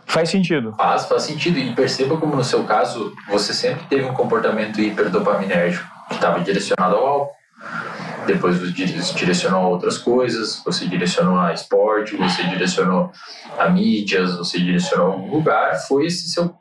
Faz 0.06 0.30
sentido. 0.30 0.74
Faz, 0.78 1.06
faz 1.06 1.24
sentido. 1.24 1.58
E 1.58 1.74
perceba 1.74 2.18
como 2.18 2.36
no 2.36 2.44
seu 2.44 2.64
caso, 2.64 3.14
você 3.28 3.54
sempre 3.54 3.86
teve 3.88 4.06
um 4.06 4.14
comportamento 4.14 4.80
hiperdopaminérgico 4.80 5.88
que 6.08 6.16
estava 6.16 6.40
direcionado 6.40 6.96
ao 6.96 7.06
álcool 7.06 7.40
depois 8.34 8.58
você 8.58 8.72
direcionou 9.16 9.62
a 9.62 9.68
outras 9.68 9.98
coisas, 9.98 10.62
você 10.64 10.88
direcionou 10.88 11.38
a 11.38 11.54
esporte, 11.54 12.16
você 12.16 12.44
direcionou 12.44 13.12
a 13.58 13.70
mídias, 13.70 14.36
você 14.36 14.60
direcionou 14.60 15.08
a 15.08 15.14
algum 15.14 15.32
lugar, 15.32 15.76
foi 15.88 16.06
esse 16.06 16.30
seu, 16.30 16.56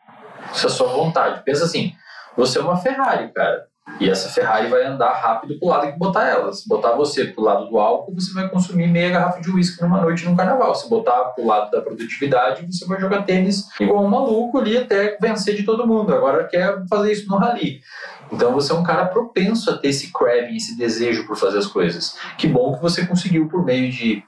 essa 0.51 0.69
sua 0.69 0.89
vontade. 0.89 1.43
Pensa 1.45 1.65
assim, 1.65 1.95
você 2.37 2.59
é 2.59 2.63
uma 2.63 2.77
Ferrari, 2.77 3.33
cara, 3.33 3.68
e 4.01 4.09
essa 4.09 4.29
Ferrari 4.29 4.69
vai 4.69 4.85
andar 4.85 5.13
rápido 5.13 5.59
pro 5.59 5.69
lado 5.69 5.93
que 5.93 5.99
botar 5.99 6.27
ela. 6.27 6.53
Se 6.53 6.69
botar 6.69 6.93
você 6.93 7.25
pro 7.25 7.43
lado 7.43 7.67
do 7.67 7.79
álcool, 7.79 8.15
você 8.15 8.33
vai 8.33 8.49
consumir 8.49 8.87
meia 8.87 9.11
garrafa 9.11 9.41
de 9.41 9.51
uísque 9.51 9.83
numa 9.83 10.01
noite 10.01 10.25
no 10.25 10.37
carnaval. 10.37 10.75
Se 10.75 10.89
botar 10.89 11.25
pro 11.35 11.45
lado 11.45 11.71
da 11.71 11.81
produtividade, 11.81 12.67
você 12.71 12.87
vai 12.87 13.01
jogar 13.01 13.23
tênis 13.23 13.69
igual 13.81 14.05
um 14.05 14.09
maluco 14.09 14.59
ali 14.59 14.77
até 14.77 15.17
vencer 15.21 15.57
de 15.57 15.65
todo 15.65 15.87
mundo. 15.87 16.15
Agora 16.15 16.45
quer 16.45 16.85
fazer 16.89 17.13
isso 17.13 17.29
no 17.29 17.37
rally. 17.39 17.81
Então 18.31 18.53
você 18.53 18.73
é 18.73 18.75
um 18.75 18.85
cara 18.85 19.07
propenso 19.07 19.71
a 19.71 19.77
ter 19.77 19.89
esse 19.89 20.13
craving, 20.13 20.57
esse 20.57 20.77
desejo 20.77 21.27
por 21.27 21.37
fazer 21.37 21.59
as 21.59 21.67
coisas. 21.67 22.17
Que 22.37 22.47
bom 22.47 22.75
que 22.75 22.83
você 22.83 23.07
conseguiu 23.07 23.49
por 23.49 23.65
meio 23.65 23.91
de 23.91 24.23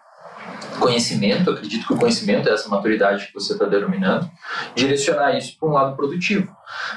conhecimento, 0.80 1.50
acredito 1.50 1.86
que 1.86 1.92
o 1.92 1.96
conhecimento 1.96 2.48
é 2.48 2.52
essa 2.52 2.68
maturidade 2.68 3.28
que 3.28 3.34
você 3.34 3.52
está 3.52 3.66
denominando, 3.66 4.28
direcionar 4.74 5.36
isso 5.36 5.56
para 5.58 5.68
um 5.68 5.72
lado 5.72 5.94
produtivo. 5.94 6.50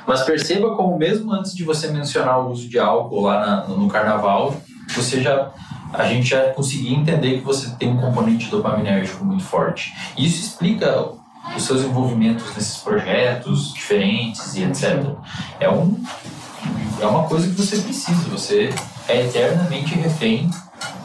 Mas 0.07 0.23
perceba 0.23 0.75
como 0.75 0.97
mesmo 0.97 1.31
antes 1.31 1.53
de 1.53 1.63
você 1.63 1.89
mencionar 1.89 2.39
o 2.39 2.49
uso 2.49 2.67
de 2.67 2.79
álcool 2.79 3.21
lá 3.21 3.39
na, 3.45 3.67
no 3.67 3.87
carnaval, 3.87 4.55
você 4.95 5.21
já 5.21 5.51
a 5.93 6.05
gente 6.05 6.27
já 6.27 6.49
conseguia 6.49 6.97
entender 6.97 7.37
que 7.37 7.45
você 7.45 7.69
tem 7.75 7.89
um 7.89 7.97
componente 7.97 8.49
dopaminérgico 8.49 9.23
muito 9.23 9.43
forte. 9.43 9.93
Isso 10.17 10.39
explica 10.43 11.09
os 11.55 11.63
seus 11.63 11.83
envolvimentos 11.83 12.43
nesses 12.55 12.77
projetos 12.77 13.71
diferentes 13.73 14.55
e 14.55 14.63
etc. 14.63 15.05
É, 15.59 15.69
um, 15.69 16.03
é 16.99 17.05
uma 17.05 17.25
coisa 17.25 17.47
que 17.47 17.53
você 17.53 17.77
precisa, 17.77 18.27
você 18.29 18.73
é 19.07 19.25
eternamente 19.25 19.93
refém 19.93 20.49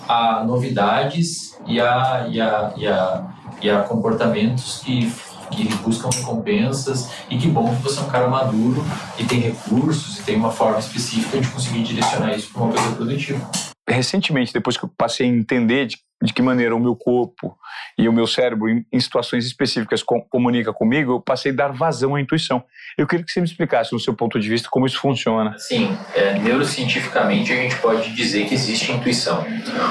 a 0.08 0.42
novidades 0.42 1.47
e 1.68 1.80
a, 1.80 2.26
e 2.30 2.40
a, 2.40 2.72
e 2.76 2.86
a, 2.86 3.24
e 3.62 3.70
a 3.70 3.80
comportamentos 3.82 4.80
que, 4.84 5.12
que 5.50 5.68
buscam 5.76 6.08
recompensas 6.08 7.10
e 7.30 7.36
que 7.36 7.48
bom 7.48 7.74
que 7.76 7.82
você 7.82 8.00
é 8.00 8.02
um 8.02 8.08
cara 8.08 8.26
maduro 8.26 8.84
e 9.18 9.24
tem 9.24 9.38
recursos 9.38 10.18
e 10.18 10.22
tem 10.22 10.36
uma 10.36 10.50
forma 10.50 10.78
específica 10.78 11.40
de 11.40 11.48
conseguir 11.48 11.82
direcionar 11.82 12.34
isso 12.34 12.50
para 12.52 12.62
uma 12.62 12.72
coisa 12.72 12.96
produtiva. 12.96 13.50
Recentemente, 13.88 14.52
depois 14.52 14.76
que 14.76 14.84
eu 14.84 14.90
passei 14.96 15.26
a 15.26 15.30
entender 15.30 15.86
de 15.86 15.98
de 16.20 16.32
que 16.32 16.42
maneira 16.42 16.74
o 16.74 16.80
meu 16.80 16.96
corpo 16.96 17.56
e 17.96 18.08
o 18.08 18.12
meu 18.12 18.26
cérebro, 18.26 18.68
em, 18.68 19.00
situações 19.00 19.46
específicas, 19.46 20.02
com, 20.02 20.20
comunica 20.20 20.72
comigo, 20.72 21.12
eu 21.12 21.20
passei 21.20 21.52
a 21.52 21.54
dar 21.54 21.72
vazão 21.72 22.16
à 22.16 22.20
intuição. 22.20 22.62
Eu 22.96 23.06
queria 23.06 23.24
que 23.24 23.30
você 23.30 23.40
me 23.40 23.46
explicasse, 23.46 23.92
no 23.92 24.00
seu 24.00 24.14
ponto 24.14 24.38
de 24.38 24.48
vista, 24.48 24.68
como 24.68 24.86
isso 24.86 24.98
funciona. 24.98 25.56
Sim, 25.58 25.96
é, 26.14 26.38
neurocientificamente 26.40 27.52
a 27.52 27.56
gente 27.56 27.76
pode 27.76 28.12
dizer 28.14 28.46
que 28.46 28.54
existe 28.54 28.90
intuição. 28.90 29.46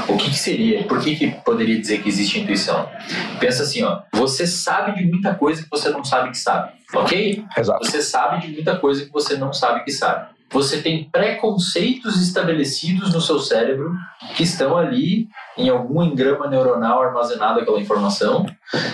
O 0.07 0.17
que, 0.17 0.29
que 0.29 0.37
seria? 0.37 0.83
Por 0.83 0.99
que, 0.99 1.15
que 1.15 1.31
poderia 1.45 1.79
dizer 1.79 2.01
que 2.01 2.09
existe 2.09 2.39
intuição? 2.39 2.89
Pensa 3.39 3.63
assim, 3.63 3.83
ó, 3.83 4.01
você 4.11 4.45
sabe 4.45 4.95
de 4.95 5.05
muita 5.05 5.33
coisa 5.33 5.63
que 5.63 5.69
você 5.69 5.89
não 5.89 6.03
sabe 6.03 6.31
que 6.31 6.37
sabe, 6.37 6.73
ok? 6.93 7.45
Exato. 7.57 7.85
Você 7.85 8.01
sabe 8.01 8.45
de 8.45 8.51
muita 8.53 8.77
coisa 8.77 9.05
que 9.05 9.11
você 9.11 9.37
não 9.37 9.53
sabe 9.53 9.83
que 9.85 9.91
sabe 9.91 10.36
você 10.51 10.81
tem 10.81 11.09
preconceitos 11.09 12.21
estabelecidos 12.21 13.13
no 13.13 13.21
seu 13.21 13.39
cérebro 13.39 13.93
que 14.35 14.43
estão 14.43 14.77
ali 14.77 15.27
em 15.57 15.69
algum 15.69 16.01
engrama 16.03 16.47
neuronal 16.47 17.01
armazenado 17.01 17.59
aquela 17.59 17.79
informação, 17.79 18.45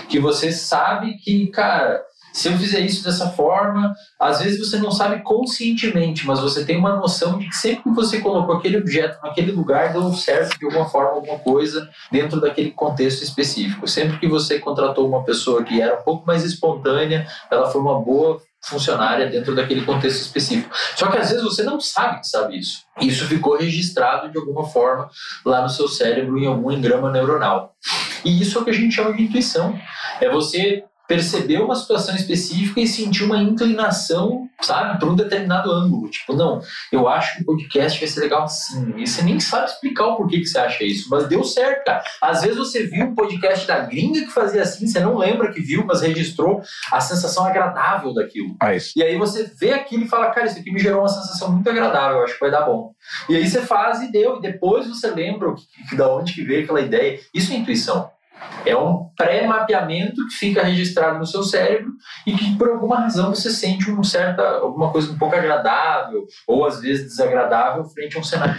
que 0.09 0.19
você 0.19 0.51
sabe 0.51 1.17
que, 1.17 1.47
cara, 1.47 2.01
se 2.33 2.47
eu 2.47 2.57
fizer 2.57 2.79
isso 2.79 3.03
dessa 3.03 3.29
forma, 3.29 3.93
às 4.19 4.41
vezes 4.41 4.59
você 4.59 4.77
não 4.77 4.91
sabe 4.91 5.21
conscientemente, 5.21 6.25
mas 6.25 6.39
você 6.39 6.65
tem 6.65 6.75
uma 6.75 6.95
noção 6.95 7.37
de 7.37 7.47
que 7.47 7.55
sempre 7.55 7.83
que 7.83 7.91
você 7.91 8.19
colocou 8.19 8.55
aquele 8.55 8.77
objeto 8.77 9.21
naquele 9.21 9.51
lugar, 9.51 9.93
deu 9.93 10.11
certo 10.13 10.57
de 10.57 10.65
alguma 10.65 10.89
forma 10.89 11.11
alguma 11.11 11.37
coisa 11.37 11.87
dentro 12.11 12.41
daquele 12.41 12.71
contexto 12.71 13.21
específico. 13.21 13.87
Sempre 13.87 14.17
que 14.17 14.27
você 14.27 14.57
contratou 14.57 15.07
uma 15.07 15.23
pessoa 15.23 15.63
que 15.63 15.79
era 15.79 15.99
um 15.99 16.03
pouco 16.03 16.25
mais 16.25 16.43
espontânea, 16.43 17.27
ela 17.51 17.69
foi 17.69 17.79
uma 17.79 18.01
boa 18.01 18.41
funcionária 18.63 19.29
dentro 19.29 19.55
daquele 19.55 19.83
contexto 19.85 20.21
específico. 20.21 20.73
Só 20.95 21.07
que 21.07 21.17
às 21.17 21.29
vezes 21.29 21.43
você 21.43 21.63
não 21.63 21.79
sabe 21.79 22.21
que 22.21 22.27
sabe 22.27 22.57
isso. 22.57 22.83
Isso 23.01 23.25
ficou 23.27 23.57
registrado 23.57 24.31
de 24.31 24.37
alguma 24.37 24.65
forma 24.65 25.09
lá 25.45 25.61
no 25.61 25.69
seu 25.69 25.87
cérebro 25.87 26.37
em 26.37 26.47
algum 26.47 26.71
engrama 26.71 27.11
neuronal. 27.11 27.75
E 28.23 28.41
isso 28.41 28.57
é 28.57 28.61
o 28.61 28.65
que 28.65 28.71
a 28.71 28.73
gente 28.73 28.95
chama 28.95 29.13
de 29.13 29.23
intuição. 29.23 29.77
É 30.21 30.29
você 30.29 30.83
perceber 31.07 31.59
uma 31.59 31.75
situação 31.75 32.15
específica 32.15 32.79
e 32.79 32.87
sentir 32.87 33.23
uma 33.23 33.37
inclinação, 33.37 34.47
sabe, 34.61 34.99
para 34.99 35.09
um 35.09 35.15
determinado 35.15 35.71
ângulo. 35.71 36.09
Tipo, 36.09 36.33
não, 36.33 36.61
eu 36.91 37.07
acho 37.07 37.35
que 37.35 37.43
o 37.43 37.45
podcast 37.45 37.99
vai 37.99 38.07
ser 38.07 38.19
legal 38.21 38.43
assim. 38.43 38.93
E 38.97 39.05
você 39.05 39.21
nem 39.21 39.39
sabe 39.39 39.65
explicar 39.65 40.07
o 40.07 40.15
porquê 40.15 40.39
que 40.39 40.45
você 40.45 40.59
acha 40.59 40.83
isso, 40.83 41.09
mas 41.09 41.27
deu 41.27 41.43
certo, 41.43 41.85
cara. 41.85 42.03
Às 42.21 42.41
vezes 42.41 42.57
você 42.57 42.83
viu 42.83 43.05
um 43.05 43.15
podcast 43.15 43.67
da 43.67 43.79
gringa 43.79 44.21
que 44.21 44.31
fazia 44.31 44.61
assim, 44.61 44.87
você 44.87 44.99
não 44.99 45.17
lembra 45.17 45.51
que 45.51 45.61
viu, 45.61 45.85
mas 45.85 46.01
registrou 46.01 46.61
a 46.91 47.01
sensação 47.01 47.45
agradável 47.45 48.13
daquilo. 48.13 48.55
Ah, 48.61 48.73
e 48.95 49.03
aí 49.03 49.17
você 49.17 49.51
vê 49.59 49.71
aquilo 49.73 50.05
e 50.05 50.07
fala, 50.07 50.31
cara, 50.31 50.47
isso 50.47 50.59
aqui 50.59 50.71
me 50.71 50.79
gerou 50.79 51.01
uma 51.01 51.09
sensação 51.09 51.51
muito 51.51 51.69
agradável, 51.69 52.23
acho 52.23 52.33
que 52.35 52.39
vai 52.39 52.51
dar 52.51 52.61
bom. 52.61 52.93
E 53.29 53.35
aí 53.35 53.47
você 53.47 53.61
faz 53.61 54.01
e 54.01 54.11
deu, 54.11 54.37
e 54.37 54.41
depois 54.41 54.87
você 54.87 55.09
lembra 55.09 55.49
o 55.49 55.55
que, 55.55 55.63
que, 55.89 55.95
da 55.95 56.13
onde 56.13 56.33
que 56.33 56.43
veio 56.43 56.63
aquela 56.63 56.81
ideia. 56.81 57.19
Isso 57.33 57.51
é 57.51 57.55
intuição. 57.55 58.09
É 58.65 58.75
um 58.75 59.09
pré-mapeamento 59.15 60.15
que 60.27 60.35
fica 60.35 60.63
registrado 60.63 61.19
no 61.19 61.25
seu 61.25 61.43
cérebro 61.43 61.91
e 62.25 62.33
que 62.33 62.55
por 62.57 62.69
alguma 62.69 62.99
razão 62.99 63.33
você 63.33 63.51
sente 63.51 63.89
um 63.91 64.03
certa, 64.03 64.41
alguma 64.41 64.91
coisa 64.91 65.11
um 65.11 65.17
pouco 65.17 65.35
agradável 65.35 66.25
ou 66.47 66.65
às 66.65 66.81
vezes 66.81 67.05
desagradável 67.05 67.83
frente 67.85 68.17
a 68.17 68.19
um 68.19 68.23
cenário. 68.23 68.55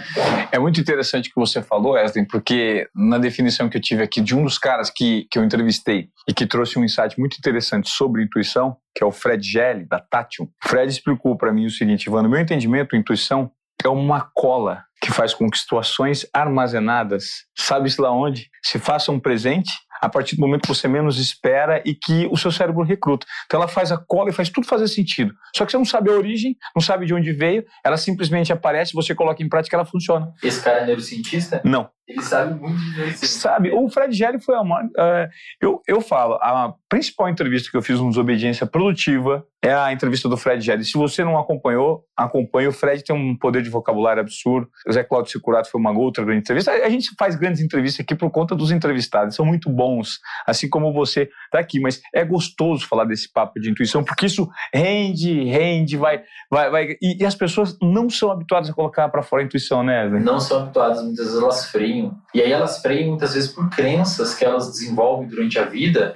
É 0.51 0.59
muito 0.59 0.79
interessante 0.79 1.29
o 1.29 1.33
que 1.33 1.39
você 1.39 1.61
falou, 1.61 1.93
Wesley, 1.93 2.25
porque 2.27 2.87
na 2.95 3.17
definição 3.17 3.69
que 3.69 3.77
eu 3.77 3.81
tive 3.81 4.03
aqui 4.03 4.21
de 4.21 4.35
um 4.35 4.43
dos 4.43 4.57
caras 4.57 4.89
que, 4.89 5.27
que 5.29 5.37
eu 5.37 5.43
entrevistei 5.43 6.09
e 6.27 6.33
que 6.33 6.45
trouxe 6.45 6.79
um 6.79 6.83
insight 6.83 7.19
muito 7.19 7.37
interessante 7.37 7.89
sobre 7.89 8.23
intuição, 8.23 8.77
que 8.95 9.03
é 9.03 9.05
o 9.05 9.11
Fred 9.11 9.45
Gelli, 9.45 9.85
da 9.85 9.99
Tatium. 9.99 10.47
Fred 10.63 10.91
explicou 10.91 11.37
para 11.37 11.51
mim 11.51 11.65
o 11.65 11.69
seguinte, 11.69 12.07
Ivan, 12.07 12.23
no 12.23 12.29
meu 12.29 12.39
entendimento, 12.39 12.95
intuição 12.95 13.51
é 13.83 13.89
uma 13.89 14.29
cola 14.33 14.83
que 15.01 15.11
faz 15.11 15.33
com 15.33 15.49
que 15.49 15.57
situações 15.57 16.25
armazenadas, 16.33 17.45
sabe-se 17.55 18.01
lá 18.01 18.11
onde, 18.11 18.49
se 18.63 18.79
façam 18.79 19.19
presente 19.19 19.71
a 20.01 20.09
partir 20.09 20.35
do 20.35 20.41
momento 20.41 20.63
que 20.63 20.67
você 20.67 20.87
menos 20.87 21.19
espera 21.19 21.81
e 21.85 21.93
que 21.93 22.27
o 22.31 22.37
seu 22.37 22.51
cérebro 22.51 22.83
recruta. 22.83 23.25
Então 23.45 23.59
ela 23.59 23.67
faz 23.67 23.91
a 23.91 23.97
cola 23.97 24.29
e 24.29 24.33
faz 24.33 24.49
tudo 24.49 24.67
fazer 24.67 24.87
sentido. 24.87 25.33
Só 25.55 25.65
que 25.65 25.71
você 25.71 25.77
não 25.77 25.85
sabe 25.85 26.09
a 26.09 26.13
origem, 26.13 26.55
não 26.75 26.81
sabe 26.81 27.05
de 27.05 27.13
onde 27.13 27.31
veio, 27.33 27.63
ela 27.83 27.97
simplesmente 27.97 28.51
aparece, 28.51 28.93
você 28.93 29.15
coloca 29.15 29.41
em 29.41 29.49
prática, 29.49 29.75
ela 29.75 29.85
funciona. 29.85 30.31
Esse 30.43 30.63
cara 30.63 30.79
é 30.79 30.85
neurocientista? 30.85 31.61
Não. 31.63 31.89
Ele 32.07 32.21
sabe 32.21 32.59
muito 32.59 32.77
de 32.77 32.91
neurociência. 32.91 33.27
Sabe. 33.27 33.71
O 33.71 33.89
Fred 33.89 34.15
Gelli 34.15 34.39
foi 34.39 34.55
a 34.55 34.63
maior, 34.63 34.85
uh, 34.85 35.29
eu, 35.59 35.81
eu 35.87 36.01
falo, 36.01 36.35
a 36.35 36.73
principal 36.87 37.27
entrevista 37.27 37.71
que 37.71 37.77
eu 37.77 37.81
fiz 37.81 37.99
no 37.99 38.09
Desobediência 38.09 38.67
Produtiva 38.67 39.43
é 39.63 39.73
a 39.73 39.91
entrevista 39.91 40.29
do 40.29 40.37
Fred 40.37 40.63
Gelli. 40.63 40.85
Se 40.85 40.95
você 40.95 41.23
não 41.23 41.39
acompanhou, 41.39 42.03
acompanhe. 42.15 42.67
O 42.67 42.71
Fred 42.71 43.03
tem 43.03 43.15
um 43.15 43.35
poder 43.35 43.63
de 43.63 43.69
vocabulário 43.71 44.21
absurdo. 44.21 44.69
O 44.87 44.93
Zé 44.93 45.03
Cláudio 45.03 45.31
Securato 45.31 45.71
foi 45.71 45.81
uma 45.81 45.91
outra 45.91 46.23
grande 46.23 46.41
entrevista. 46.41 46.71
A 46.71 46.89
gente 46.89 47.09
faz 47.17 47.35
grandes 47.35 47.59
entrevistas 47.61 48.03
aqui 48.03 48.13
por 48.13 48.29
conta 48.29 48.55
dos 48.55 48.69
entrevistados. 48.69 49.35
São 49.35 49.43
muito 49.43 49.67
bons, 49.71 50.19
assim 50.45 50.69
como 50.69 50.93
você 50.93 51.27
está 51.45 51.57
aqui. 51.57 51.79
Mas 51.79 51.99
é 52.13 52.23
gostoso 52.23 52.87
falar 52.87 53.05
desse 53.05 53.31
papo 53.33 53.59
de 53.59 53.71
intuição, 53.71 54.03
porque 54.03 54.27
isso 54.27 54.47
rende, 54.71 55.45
rende, 55.45 55.97
vai... 55.97 56.21
vai, 56.51 56.69
vai 56.69 56.95
e, 57.01 57.23
e 57.23 57.25
as 57.25 57.33
pessoas 57.33 57.75
não 57.81 58.07
são 58.07 58.29
habituadas 58.29 58.69
a 58.69 58.73
colocar 58.73 59.09
para 59.09 59.23
fora 59.23 59.41
a 59.41 59.45
intuição, 59.45 59.81
né? 59.81 60.07
Não 60.07 60.39
são 60.39 60.61
habituadas, 60.61 61.03
muitas 61.03 61.25
vezes 61.25 61.41
elas 61.41 61.71
freiam. 61.71 61.94
E 62.33 62.41
aí 62.41 62.51
elas 62.51 62.81
freiam 62.81 63.09
muitas 63.09 63.33
vezes 63.33 63.51
por 63.51 63.69
crenças 63.69 64.33
que 64.33 64.43
elas 64.43 64.69
desenvolvem 64.69 65.27
durante 65.27 65.59
a 65.59 65.65
vida 65.65 66.13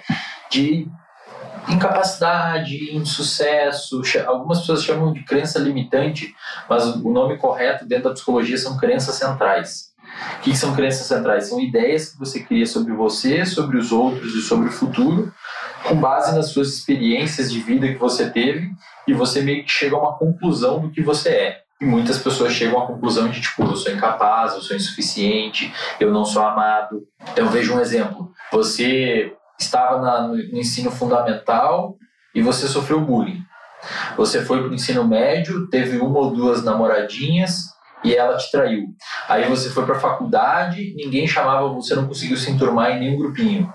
de 0.49 0.87
incapacidade, 1.67 2.95
insucesso. 2.95 4.01
Algumas 4.25 4.59
pessoas 4.61 4.83
chamam 4.83 5.13
de 5.13 5.23
crença 5.23 5.59
limitante, 5.59 6.33
mas 6.69 6.85
o 6.85 7.11
nome 7.11 7.37
correto 7.37 7.85
dentro 7.85 8.05
da 8.05 8.13
psicologia 8.13 8.57
são 8.57 8.77
crenças 8.77 9.15
centrais. 9.15 9.89
O 10.37 10.41
que 10.41 10.55
são 10.55 10.75
crenças 10.75 11.05
centrais? 11.05 11.47
São 11.47 11.59
ideias 11.59 12.09
que 12.09 12.19
você 12.19 12.41
cria 12.41 12.65
sobre 12.65 12.93
você, 12.93 13.45
sobre 13.45 13.77
os 13.77 13.91
outros 13.91 14.33
e 14.33 14.41
sobre 14.41 14.69
o 14.69 14.71
futuro, 14.71 15.31
com 15.87 15.95
base 15.95 16.35
nas 16.35 16.47
suas 16.49 16.69
experiências 16.69 17.51
de 17.51 17.59
vida 17.59 17.87
que 17.87 17.99
você 17.99 18.29
teve, 18.29 18.71
e 19.07 19.13
você 19.13 19.41
meio 19.41 19.63
que 19.63 19.71
chega 19.71 19.95
a 19.95 19.99
uma 19.99 20.17
conclusão 20.17 20.81
do 20.81 20.91
que 20.91 21.01
você 21.01 21.29
é. 21.29 21.68
E 21.81 21.85
muitas 21.85 22.17
pessoas 22.17 22.51
chegam 22.51 22.81
à 22.81 22.87
conclusão 22.87 23.29
de, 23.29 23.39
tipo, 23.39 23.63
eu 23.63 23.75
sou 23.75 23.91
incapaz, 23.91 24.53
eu 24.53 24.61
sou 24.61 24.75
insuficiente, 24.75 25.73
eu 25.99 26.11
não 26.11 26.25
sou 26.25 26.43
amado. 26.43 27.07
Então, 27.31 27.47
veja 27.47 27.73
um 27.73 27.79
exemplo. 27.79 28.31
Você 28.51 29.33
estava 29.57 30.01
na, 30.01 30.27
no 30.27 30.37
ensino 30.37 30.91
fundamental 30.91 31.95
e 32.35 32.41
você 32.41 32.67
sofreu 32.67 32.99
bullying. 32.99 33.41
Você 34.17 34.43
foi 34.43 34.61
para 34.61 34.71
o 34.71 34.73
ensino 34.73 35.07
médio, 35.07 35.67
teve 35.69 35.97
uma 35.99 36.19
ou 36.19 36.31
duas 36.31 36.63
namoradinhas 36.63 37.73
e 38.03 38.15
ela 38.15 38.37
te 38.37 38.51
traiu. 38.51 38.87
Aí 39.27 39.47
você 39.47 39.69
foi 39.69 39.85
para 39.85 39.95
a 39.95 39.99
faculdade, 39.99 40.93
ninguém 40.95 41.27
chamava, 41.27 41.69
você 41.69 41.95
não 41.95 42.07
conseguiu 42.07 42.37
se 42.37 42.51
enturmar 42.51 42.91
em 42.91 42.99
nenhum 42.99 43.17
grupinho. 43.17 43.71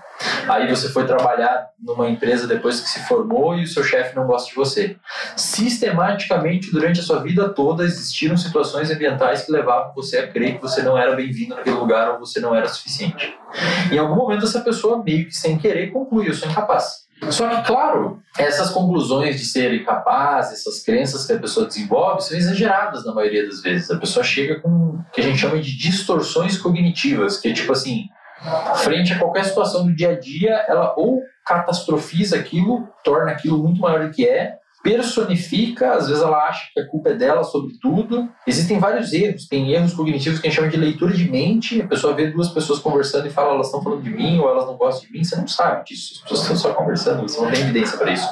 Aí 0.47 0.69
você 0.69 0.89
foi 0.89 1.05
trabalhar 1.05 1.69
numa 1.79 2.09
empresa 2.09 2.47
depois 2.47 2.79
que 2.79 2.89
se 2.89 3.05
formou 3.07 3.57
e 3.57 3.63
o 3.63 3.67
seu 3.67 3.83
chefe 3.83 4.15
não 4.15 4.25
gosta 4.25 4.49
de 4.49 4.55
você. 4.55 4.97
Sistematicamente, 5.35 6.71
durante 6.71 6.99
a 6.99 7.03
sua 7.03 7.21
vida 7.21 7.49
toda, 7.49 7.83
existiram 7.83 8.37
situações 8.37 8.89
ambientais 8.91 9.43
que 9.43 9.51
levavam 9.51 9.93
você 9.93 10.19
a 10.19 10.31
crer 10.31 10.55
que 10.55 10.61
você 10.61 10.81
não 10.81 10.97
era 10.97 11.15
bem-vindo 11.15 11.55
naquele 11.55 11.75
lugar 11.75 12.11
ou 12.11 12.19
você 12.19 12.39
não 12.39 12.55
era 12.55 12.67
suficiente. 12.67 13.33
Em 13.91 13.97
algum 13.97 14.15
momento, 14.15 14.45
essa 14.45 14.61
pessoa, 14.61 15.03
meio 15.03 15.25
que 15.25 15.35
sem 15.35 15.57
querer, 15.57 15.91
conclui: 15.91 16.29
eu 16.29 16.33
sou 16.33 16.49
incapaz. 16.49 17.05
Só 17.29 17.47
que, 17.47 17.65
claro, 17.65 18.19
essas 18.37 18.69
conclusões 18.69 19.39
de 19.39 19.45
ser 19.45 19.73
incapaz, 19.73 20.51
essas 20.51 20.83
crenças 20.83 21.25
que 21.25 21.33
a 21.33 21.39
pessoa 21.39 21.65
desenvolve, 21.65 22.21
são 22.21 22.37
exageradas 22.37 23.05
na 23.05 23.13
maioria 23.13 23.45
das 23.45 23.61
vezes. 23.61 23.89
A 23.89 23.97
pessoa 23.97 24.23
chega 24.23 24.59
com 24.59 24.69
o 24.69 25.05
que 25.13 25.21
a 25.21 25.23
gente 25.23 25.39
chama 25.39 25.59
de 25.59 25.77
distorções 25.77 26.57
cognitivas, 26.57 27.37
que 27.37 27.47
é 27.47 27.53
tipo 27.53 27.71
assim, 27.71 28.05
frente 28.75 29.13
a 29.13 29.19
qualquer 29.19 29.45
situação 29.45 29.85
do 29.85 29.95
dia 29.95 30.11
a 30.11 30.19
dia, 30.19 30.65
ela 30.67 30.93
ou 30.97 31.21
catastrofiza 31.45 32.37
aquilo, 32.37 32.87
torna 33.03 33.31
aquilo 33.31 33.57
muito 33.57 33.79
maior 33.79 34.05
do 34.05 34.11
que 34.11 34.27
é, 34.27 34.57
personifica, 34.85 35.93
às 35.93 36.07
vezes 36.07 36.21
ela 36.21 36.37
acha 36.47 36.69
que 36.71 36.79
a 36.79 36.87
culpa 36.87 37.09
é 37.09 37.15
dela 37.15 37.43
sobre 37.43 37.73
tudo. 37.81 38.29
Existem 38.45 38.77
vários 38.77 39.11
erros, 39.13 39.47
tem 39.47 39.71
erros 39.71 39.95
cognitivos 39.95 40.39
que 40.39 40.45
a 40.45 40.49
gente 40.51 40.57
chama 40.57 40.69
de 40.69 40.77
leitura 40.77 41.11
de 41.11 41.27
mente. 41.27 41.81
A 41.81 41.87
pessoa 41.87 42.13
vê 42.13 42.27
duas 42.27 42.49
pessoas 42.49 42.77
conversando 42.77 43.25
e 43.25 43.31
fala, 43.31 43.55
elas 43.55 43.65
estão 43.65 43.81
falando 43.81 44.03
de 44.03 44.11
mim 44.11 44.37
ou 44.37 44.47
elas 44.47 44.67
não 44.67 44.77
gostam 44.77 45.07
de 45.07 45.11
mim. 45.11 45.23
Você 45.23 45.35
não 45.37 45.47
sabe 45.47 45.85
disso, 45.85 46.13
as 46.13 46.21
pessoas 46.21 46.41
estão 46.41 46.55
só 46.57 46.73
conversando, 46.75 47.23
você 47.23 47.41
não 47.41 47.49
tem 47.51 47.61
evidência 47.61 47.97
para 47.97 48.11
isso. 48.11 48.29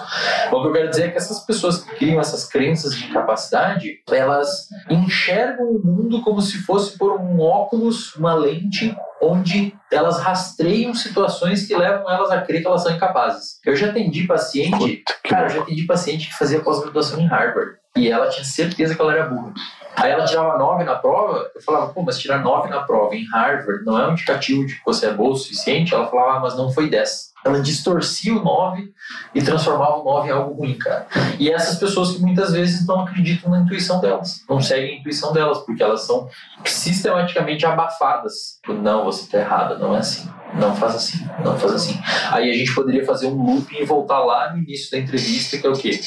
o 0.52 0.62
que 0.62 0.68
eu 0.68 0.74
quero 0.74 0.90
dizer 0.92 1.06
é 1.06 1.10
que 1.10 1.18
essas 1.18 1.44
pessoas 1.44 1.84
que 1.84 1.96
criam 1.96 2.20
essas 2.20 2.48
crenças 2.48 2.96
de 2.96 3.06
incapacidade, 3.06 4.04
elas 4.12 4.68
enxergam 4.92 5.66
o 5.66 5.84
mundo 5.84 6.22
como 6.22 6.40
se 6.40 6.60
fosse 6.60 7.00
por 7.00 7.20
um 7.20 7.40
óculos, 7.40 8.16
uma 8.16 8.36
lente 8.36 8.96
onde 9.20 9.74
elas 9.94 10.20
rastreiam 10.20 10.94
situações 10.94 11.66
que 11.68 11.76
levam 11.76 12.10
elas 12.10 12.32
a 12.32 12.42
crer 12.42 12.62
que 12.62 12.68
elas 12.68 12.84
são 12.84 12.92
incapazes. 12.92 13.60
Eu 13.66 13.76
já 13.76 13.88
atendi 13.88 14.26
paciente, 14.26 15.04
cara, 15.24 15.48
eu 15.48 15.50
já 15.50 15.62
atendi 15.62 15.84
paciente 15.84 16.28
que 16.28 16.38
fazia 16.38 16.60
pós-graduação 16.60 17.20
em 17.20 17.28
Harvard 17.28 17.78
e 17.96 18.10
ela 18.10 18.30
tinha 18.30 18.44
certeza 18.44 18.96
que 18.96 19.02
ela 19.02 19.14
era 19.14 19.28
burra. 19.28 19.54
Aí 19.96 20.12
ela 20.12 20.26
tirava 20.26 20.58
9 20.58 20.84
na 20.84 20.96
prova, 20.96 21.52
eu 21.54 21.62
falava, 21.62 21.94
pô, 21.94 22.02
mas 22.02 22.18
tirar 22.18 22.40
9 22.40 22.70
na 22.70 22.82
prova 22.82 23.16
em 23.16 23.26
Harvard 23.30 23.86
não 23.86 24.00
é 24.00 24.08
um 24.08 24.14
indicativo 24.14 24.66
de 24.66 24.76
que 24.76 24.86
você 24.86 25.06
é 25.06 25.14
boa 25.14 25.34
o 25.34 25.36
suficiente? 25.36 25.94
Ela 25.94 26.08
falava, 26.08 26.38
ah, 26.38 26.40
mas 26.40 26.58
não 26.58 26.72
foi 26.72 26.90
10 26.90 27.33
ela 27.44 27.60
distorcia 27.62 28.36
o 28.36 28.44
9 28.44 28.94
e 29.36 29.42
transformava 29.42 29.98
o 29.98 30.04
9 30.04 30.28
em 30.28 30.32
algo 30.32 30.54
ruim, 30.54 30.78
cara. 30.78 31.08
E 31.40 31.52
essas 31.52 31.78
pessoas 31.78 32.12
que 32.12 32.22
muitas 32.22 32.54
vezes 32.54 32.86
não 32.86 33.02
acreditam 33.02 33.52
na 33.52 33.60
intuição 33.60 34.00
delas, 34.00 34.44
não 34.50 34.62
seguem 34.62 34.96
a 34.96 35.00
intuição 35.00 35.34
delas, 35.34 35.60
porque 35.60 35.84
elas 35.84 36.02
são 36.02 36.30
sistematicamente 36.66 37.66
abafadas. 37.66 38.60
Não, 38.68 39.04
você 39.06 39.24
está 39.24 39.40
errada, 39.40 39.78
não 39.78 39.96
é 39.96 40.00
assim. 40.00 40.30
Não 40.60 40.76
faz 40.76 40.96
assim, 40.96 41.26
não 41.44 41.58
faz 41.58 41.74
assim. 41.74 42.00
Aí 42.30 42.50
a 42.50 42.54
gente 42.54 42.74
poderia 42.76 43.06
fazer 43.06 43.28
um 43.28 43.44
looping 43.44 43.78
e 43.78 43.86
voltar 43.86 44.20
lá 44.20 44.52
no 44.52 44.60
início 44.60 44.92
da 44.92 45.00
entrevista, 45.00 45.58
que 45.58 45.66
é 45.66 45.70
o 45.70 45.74
quê? 45.74 46.00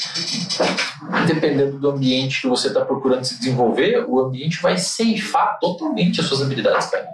Dependendo 1.27 1.77
do 1.79 1.89
ambiente 1.89 2.41
que 2.41 2.47
você 2.47 2.69
está 2.69 2.83
procurando 2.83 3.23
se 3.23 3.37
desenvolver, 3.37 4.05
o 4.07 4.19
ambiente 4.19 4.61
vai 4.61 4.77
ceifar 4.77 5.57
totalmente 5.59 6.21
as 6.21 6.27
suas 6.27 6.41
habilidades, 6.41 6.87
cara. 6.87 7.07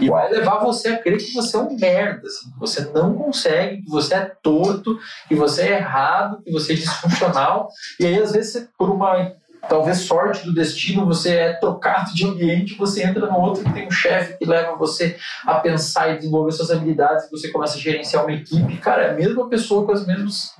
E 0.00 0.08
vai 0.08 0.30
levar 0.30 0.58
você 0.58 0.88
a 0.88 0.98
crer 0.98 1.18
que 1.18 1.32
você 1.32 1.56
é 1.56 1.60
um 1.60 1.76
merda, 1.76 2.26
assim, 2.26 2.50
que 2.50 2.60
você 2.60 2.80
não 2.92 3.14
consegue, 3.14 3.82
que 3.82 3.90
você 3.90 4.14
é 4.14 4.32
torto, 4.42 4.98
que 5.26 5.34
você 5.34 5.62
é 5.62 5.78
errado, 5.78 6.42
que 6.42 6.52
você 6.52 6.74
é 6.74 6.76
disfuncional. 6.76 7.68
E 7.98 8.06
aí, 8.06 8.18
às 8.18 8.32
vezes, 8.32 8.68
por 8.78 8.90
uma 8.90 9.32
talvez 9.68 9.98
sorte 9.98 10.44
do 10.44 10.54
destino, 10.54 11.06
você 11.06 11.36
é 11.36 11.52
trocado 11.54 12.14
de 12.14 12.24
ambiente, 12.26 12.76
você 12.76 13.02
entra 13.02 13.26
no 13.26 13.38
outro 13.38 13.64
que 13.64 13.72
tem 13.72 13.86
um 13.86 13.90
chefe 13.90 14.38
que 14.38 14.44
leva 14.44 14.76
você 14.76 15.16
a 15.44 15.54
pensar 15.56 16.10
e 16.10 16.18
desenvolver 16.18 16.52
suas 16.52 16.70
habilidades, 16.70 17.30
você 17.30 17.50
começa 17.50 17.76
a 17.76 17.80
gerenciar 17.80 18.24
uma 18.24 18.32
equipe. 18.32 18.76
Cara, 18.78 19.02
é 19.02 19.10
a 19.10 19.14
mesma 19.14 19.48
pessoa 19.48 19.84
com 19.84 19.92
as 19.92 20.06
mesmas 20.06 20.54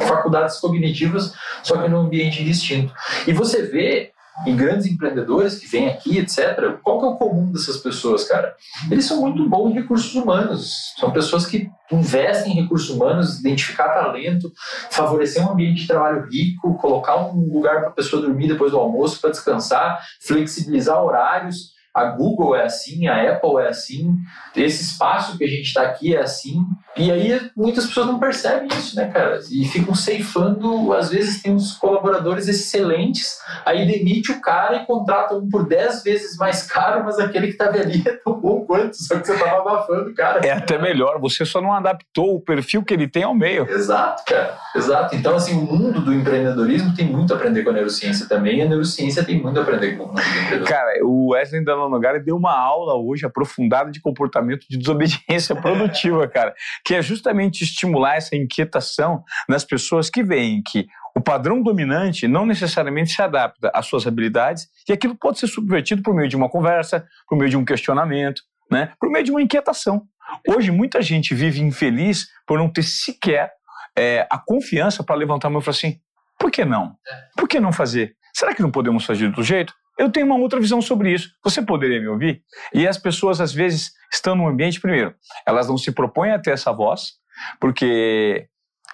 faculdades 0.00 0.58
cognitivas, 0.58 1.32
só 1.62 1.80
que 1.80 1.88
num 1.88 2.00
ambiente 2.00 2.44
distinto. 2.44 2.92
E 3.26 3.32
você 3.32 3.62
vê 3.62 4.12
em 4.46 4.56
grandes 4.56 4.86
empreendedores 4.86 5.58
que 5.58 5.66
vêm 5.66 5.88
aqui, 5.88 6.18
etc. 6.18 6.78
Qual 6.82 6.98
que 6.98 7.06
é 7.06 7.08
o 7.08 7.16
comum 7.16 7.52
dessas 7.52 7.76
pessoas, 7.76 8.24
cara? 8.24 8.54
Eles 8.90 9.04
são 9.04 9.20
muito 9.20 9.48
bons 9.48 9.70
em 9.70 9.74
recursos 9.74 10.14
humanos. 10.14 10.94
São 10.98 11.10
pessoas 11.10 11.46
que 11.46 11.68
investem 11.92 12.52
em 12.52 12.62
recursos 12.62 12.90
humanos, 12.90 13.40
identificar 13.40 13.88
talento, 13.88 14.52
favorecer 14.90 15.46
um 15.46 15.52
ambiente 15.52 15.82
de 15.82 15.86
trabalho 15.88 16.26
rico, 16.30 16.78
colocar 16.78 17.16
um 17.16 17.52
lugar 17.52 17.80
para 17.80 17.88
a 17.88 17.92
pessoa 17.92 18.22
dormir 18.22 18.48
depois 18.48 18.72
do 18.72 18.78
almoço 18.78 19.20
para 19.20 19.30
descansar, 19.30 20.00
flexibilizar 20.20 21.02
horários 21.02 21.80
a 21.94 22.04
Google 22.04 22.54
é 22.54 22.64
assim, 22.64 23.08
a 23.08 23.32
Apple 23.32 23.56
é 23.60 23.68
assim, 23.68 24.16
esse 24.54 24.82
espaço 24.84 25.36
que 25.36 25.44
a 25.44 25.48
gente 25.48 25.62
está 25.62 25.82
aqui 25.82 26.14
é 26.14 26.20
assim. 26.20 26.64
E 26.96 27.10
aí 27.10 27.50
muitas 27.56 27.86
pessoas 27.86 28.06
não 28.06 28.18
percebem 28.18 28.68
isso, 28.68 28.96
né, 28.96 29.08
cara? 29.10 29.38
E 29.50 29.64
ficam 29.64 29.94
ceifando, 29.94 30.92
às 30.92 31.10
vezes 31.10 31.40
tem 31.40 31.54
uns 31.54 31.74
colaboradores 31.74 32.48
excelentes, 32.48 33.38
aí 33.64 33.86
demite 33.86 34.32
o 34.32 34.40
cara 34.40 34.76
e 34.76 34.86
contrata 34.86 35.34
um 35.34 35.48
por 35.48 35.66
10 35.66 36.02
vezes 36.02 36.36
mais 36.36 36.64
caro, 36.64 37.04
mas 37.04 37.18
aquele 37.18 37.46
que 37.46 37.52
estava 37.52 37.76
ali 37.76 38.02
é 38.06 38.12
tão 38.12 38.40
bom 38.40 38.64
quanto, 38.64 38.96
só 38.96 39.18
que 39.18 39.26
você 39.26 39.34
estava 39.34 39.60
abafando 39.60 40.10
o 40.10 40.14
cara. 40.14 40.44
É 40.44 40.50
até 40.50 40.78
melhor, 40.78 41.20
você 41.20 41.44
só 41.44 41.60
não 41.60 41.72
adaptou 41.72 42.34
o 42.34 42.40
perfil 42.40 42.84
que 42.84 42.92
ele 42.92 43.06
tem 43.06 43.22
ao 43.22 43.34
meio. 43.34 43.68
Exato, 43.70 44.24
cara. 44.24 44.58
Exato. 44.74 45.14
Então, 45.14 45.36
assim, 45.36 45.56
o 45.56 45.62
mundo 45.62 46.00
do 46.00 46.12
empreendedorismo 46.12 46.94
tem 46.94 47.06
muito 47.06 47.32
a 47.32 47.36
aprender 47.36 47.62
com 47.62 47.70
a 47.70 47.72
neurociência 47.72 48.28
também, 48.28 48.58
e 48.58 48.62
a 48.62 48.68
neurociência 48.68 49.24
tem 49.24 49.40
muito 49.40 49.58
a 49.58 49.62
aprender 49.62 49.96
com 49.96 50.04
o 50.04 50.08
mundo 50.08 50.16
do 50.16 50.20
empreendedorismo. 50.20 50.66
Cara, 50.66 50.90
o 51.04 51.32
Wesley 51.32 51.64
da 51.64 51.76
Nogara 51.76 52.18
deu 52.18 52.36
uma 52.36 52.56
aula 52.56 52.94
hoje 52.94 53.24
aprofundada 53.24 53.90
de 53.90 54.00
comportamento 54.00 54.66
de 54.68 54.76
desobediência 54.76 55.54
produtiva, 55.54 56.26
cara, 56.26 56.54
que 56.90 56.94
é 56.96 57.00
justamente 57.00 57.62
estimular 57.62 58.16
essa 58.16 58.34
inquietação 58.34 59.22
nas 59.48 59.62
pessoas 59.62 60.10
que 60.10 60.24
veem 60.24 60.60
que 60.60 60.88
o 61.14 61.20
padrão 61.20 61.62
dominante 61.62 62.26
não 62.26 62.44
necessariamente 62.44 63.12
se 63.12 63.22
adapta 63.22 63.70
às 63.72 63.86
suas 63.86 64.08
habilidades 64.08 64.66
e 64.88 64.92
aquilo 64.92 65.14
pode 65.14 65.38
ser 65.38 65.46
subvertido 65.46 66.02
por 66.02 66.12
meio 66.12 66.28
de 66.28 66.34
uma 66.34 66.48
conversa, 66.48 67.06
por 67.28 67.38
meio 67.38 67.48
de 67.48 67.56
um 67.56 67.64
questionamento, 67.64 68.42
né, 68.68 68.92
por 68.98 69.08
meio 69.08 69.24
de 69.24 69.30
uma 69.30 69.40
inquietação. 69.40 70.02
Hoje, 70.48 70.72
muita 70.72 71.00
gente 71.00 71.32
vive 71.32 71.60
infeliz 71.60 72.26
por 72.44 72.58
não 72.58 72.68
ter 72.68 72.82
sequer 72.82 73.52
é, 73.96 74.26
a 74.28 74.36
confiança 74.36 75.04
para 75.04 75.14
levantar 75.14 75.46
a 75.46 75.50
mão 75.52 75.60
e 75.60 75.64
falar 75.64 75.76
assim: 75.76 76.00
por 76.40 76.50
que 76.50 76.64
não? 76.64 76.96
Por 77.36 77.48
que 77.48 77.60
não 77.60 77.72
fazer? 77.72 78.16
Será 78.34 78.52
que 78.52 78.62
não 78.62 78.70
podemos 78.72 79.04
fazer 79.04 79.26
outro 79.26 79.44
jeito? 79.44 79.72
Eu 80.00 80.10
tenho 80.10 80.24
uma 80.24 80.36
outra 80.36 80.58
visão 80.58 80.80
sobre 80.80 81.12
isso. 81.12 81.30
Você 81.44 81.60
poderia 81.60 82.00
me 82.00 82.08
ouvir? 82.08 82.42
E 82.72 82.88
as 82.88 82.96
pessoas, 82.96 83.38
às 83.38 83.52
vezes, 83.52 83.92
estão 84.10 84.34
no 84.34 84.48
ambiente, 84.48 84.80
primeiro, 84.80 85.14
elas 85.46 85.68
não 85.68 85.76
se 85.76 85.92
propõem 85.92 86.30
a 86.30 86.38
ter 86.38 86.52
essa 86.52 86.72
voz, 86.72 87.16
porque 87.60 88.48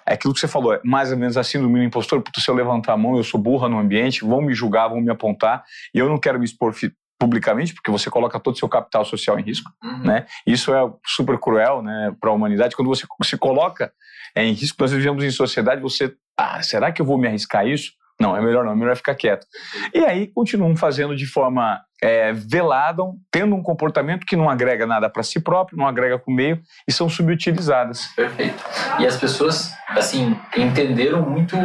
é 0.05 0.13
aquilo 0.15 0.33
que 0.33 0.39
você 0.41 0.49
falou, 0.49 0.73
é 0.73 0.81
mais 0.83 1.09
ou 1.09 1.17
menos 1.17 1.37
assim 1.37 1.61
do 1.61 1.69
meu 1.69 1.81
impostor, 1.81 2.21
porque 2.21 2.41
se 2.41 2.51
eu 2.51 2.55
levantar 2.55 2.91
a 2.91 2.97
mão, 2.97 3.15
eu 3.15 3.23
sou 3.23 3.39
burra 3.39 3.69
no 3.69 3.79
ambiente, 3.79 4.25
vão 4.25 4.41
me 4.41 4.53
julgar, 4.53 4.89
vão 4.89 4.99
me 4.99 5.09
apontar, 5.09 5.63
e 5.95 5.99
eu 5.99 6.09
não 6.09 6.19
quero 6.19 6.39
me 6.39 6.43
expor 6.43 6.75
publicamente, 7.17 7.73
porque 7.73 7.89
você 7.89 8.09
coloca 8.09 8.37
todo 8.37 8.55
o 8.55 8.59
seu 8.59 8.67
capital 8.67 9.05
social 9.05 9.39
em 9.39 9.43
risco, 9.43 9.71
uhum. 9.81 10.03
né? 10.03 10.25
Isso 10.45 10.75
é 10.75 10.91
super 11.05 11.39
cruel, 11.39 11.81
né, 11.81 12.13
para 12.19 12.29
a 12.29 12.33
humanidade. 12.33 12.75
Quando 12.75 12.89
você 12.89 13.07
se 13.23 13.37
coloca 13.37 13.93
em 14.35 14.51
risco, 14.51 14.75
nós 14.81 14.91
vivemos 14.91 15.23
em 15.23 15.31
sociedade, 15.31 15.81
você, 15.81 16.13
ah, 16.37 16.61
será 16.61 16.91
que 16.91 17.01
eu 17.01 17.05
vou 17.05 17.17
me 17.17 17.29
arriscar 17.29 17.65
isso? 17.65 17.93
Não, 18.19 18.35
é 18.35 18.41
melhor 18.41 18.65
não, 18.65 18.71
é 18.71 18.75
melhor 18.75 18.95
ficar 18.95 19.13
quieto. 19.15 19.45
E 19.93 19.99
aí 19.99 20.27
continuam 20.27 20.75
fazendo 20.75 21.15
de 21.15 21.27
forma 21.27 21.79
é, 22.01 22.33
velada, 22.33 23.03
tendo 23.31 23.55
um 23.55 23.61
comportamento 23.61 24.25
que 24.25 24.35
não 24.35 24.49
agrega 24.49 24.87
nada 24.87 25.09
para 25.09 25.21
si 25.21 25.39
próprio, 25.39 25.77
não 25.77 25.87
agrega 25.87 26.17
para 26.17 26.31
o 26.31 26.35
meio 26.35 26.59
e 26.87 26.91
são 26.91 27.07
subutilizadas. 27.07 28.07
Perfeito. 28.15 28.63
E 28.99 29.05
as 29.05 29.17
pessoas, 29.17 29.71
assim, 29.89 30.35
entenderam 30.55 31.21
muito, 31.21 31.55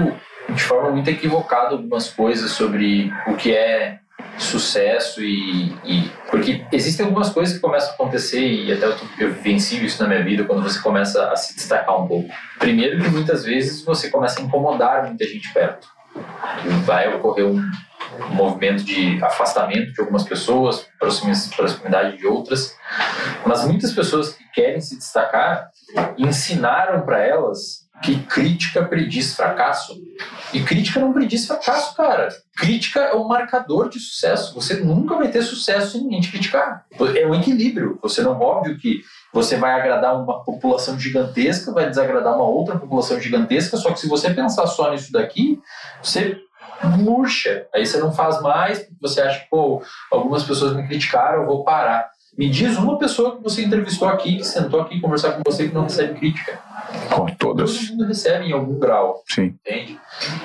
de 0.50 0.62
forma 0.62 0.90
muito 0.90 1.08
equivocada 1.08 1.70
algumas 1.70 2.10
coisas 2.10 2.50
sobre 2.50 3.10
o 3.26 3.34
que 3.34 3.54
é 3.54 3.98
sucesso 4.38 5.22
e, 5.22 5.74
e, 5.84 6.10
porque 6.30 6.64
existem 6.72 7.04
algumas 7.04 7.30
coisas 7.30 7.54
que 7.54 7.60
começam 7.60 7.90
a 7.90 7.94
acontecer 7.94 8.40
e 8.40 8.72
até 8.72 8.86
eu, 8.86 8.96
eu 9.18 9.32
vivencio 9.32 9.84
isso 9.84 10.02
na 10.02 10.08
minha 10.08 10.22
vida 10.22 10.44
quando 10.44 10.62
você 10.62 10.80
começa 10.80 11.30
a 11.30 11.36
se 11.36 11.54
destacar 11.54 12.00
um 12.00 12.06
pouco. 12.06 12.28
Primeiro 12.58 13.02
que 13.02 13.08
muitas 13.10 13.44
vezes 13.44 13.84
você 13.84 14.08
começa 14.08 14.40
a 14.40 14.44
incomodar 14.44 15.06
muita 15.06 15.26
gente 15.26 15.52
perto 15.52 15.88
vai 16.84 17.14
ocorrer 17.14 17.46
um, 17.46 17.60
movimento 18.30 18.84
de 18.84 19.22
afastamento 19.24 19.92
de 19.92 20.00
algumas 20.00 20.24
pessoas, 20.24 20.86
proximidade 20.98 22.18
de 22.18 22.26
outras, 22.26 22.76
mas 23.46 23.64
muitas 23.64 23.92
pessoas 23.92 24.34
que 24.34 24.44
querem 24.52 24.80
se 24.80 24.96
destacar 24.96 25.70
ensinaram 26.18 27.02
para 27.02 27.24
elas 27.24 27.82
que 28.02 28.18
crítica 28.24 28.84
prediz 28.84 29.34
fracasso. 29.34 29.94
E 30.52 30.60
crítica 30.60 30.98
não 30.98 31.12
prediz 31.12 31.46
fracasso, 31.46 31.96
cara. 31.96 32.28
Crítica 32.56 33.00
é 33.00 33.14
um 33.14 33.28
marcador 33.28 33.88
de 33.88 34.00
sucesso. 34.00 34.54
Você 34.54 34.74
nunca 34.80 35.14
vai 35.16 35.28
ter 35.28 35.42
sucesso 35.42 35.92
sem 35.92 36.02
ninguém 36.02 36.20
te 36.20 36.30
criticar. 36.30 36.84
É 37.16 37.26
um 37.26 37.34
equilíbrio. 37.34 37.98
Você 38.02 38.20
não, 38.20 38.38
óbvio 38.40 38.76
que 38.76 39.02
você 39.32 39.56
vai 39.56 39.72
agradar 39.72 40.20
uma 40.20 40.44
população 40.44 40.98
gigantesca, 40.98 41.72
vai 41.72 41.88
desagradar 41.88 42.34
uma 42.34 42.44
outra 42.44 42.78
população 42.78 43.18
gigantesca, 43.20 43.76
só 43.76 43.90
que 43.90 44.00
se 44.00 44.08
você 44.08 44.32
pensar 44.32 44.66
só 44.66 44.90
nisso 44.90 45.10
daqui, 45.12 45.60
você 46.02 46.38
murcha. 46.98 47.66
Aí 47.74 47.86
você 47.86 47.98
não 47.98 48.12
faz 48.12 48.40
mais, 48.42 48.80
porque 48.80 48.96
você 49.00 49.20
acha 49.20 49.40
que, 49.40 49.48
pô, 49.48 49.82
algumas 50.10 50.42
pessoas 50.42 50.74
me 50.74 50.86
criticaram, 50.86 51.42
eu 51.42 51.46
vou 51.46 51.64
parar. 51.64 52.10
Me 52.36 52.48
diz 52.48 52.76
uma 52.76 52.98
pessoa 52.98 53.36
que 53.36 53.42
você 53.42 53.64
entrevistou 53.64 54.08
aqui, 54.08 54.38
que 54.38 54.44
sentou 54.44 54.80
aqui 54.80 55.00
conversar 55.00 55.32
com 55.32 55.42
você 55.44 55.68
que 55.68 55.74
não 55.74 55.82
recebe 55.82 56.18
crítica. 56.18 56.58
Com 57.10 57.26
todas. 57.26 57.78
Todo 57.78 57.90
mundo 57.90 58.06
recebe 58.06 58.46
em 58.46 58.52
algum 58.52 58.78
grau. 58.78 59.22
Sim. 59.28 59.54
Entende? 59.66 59.98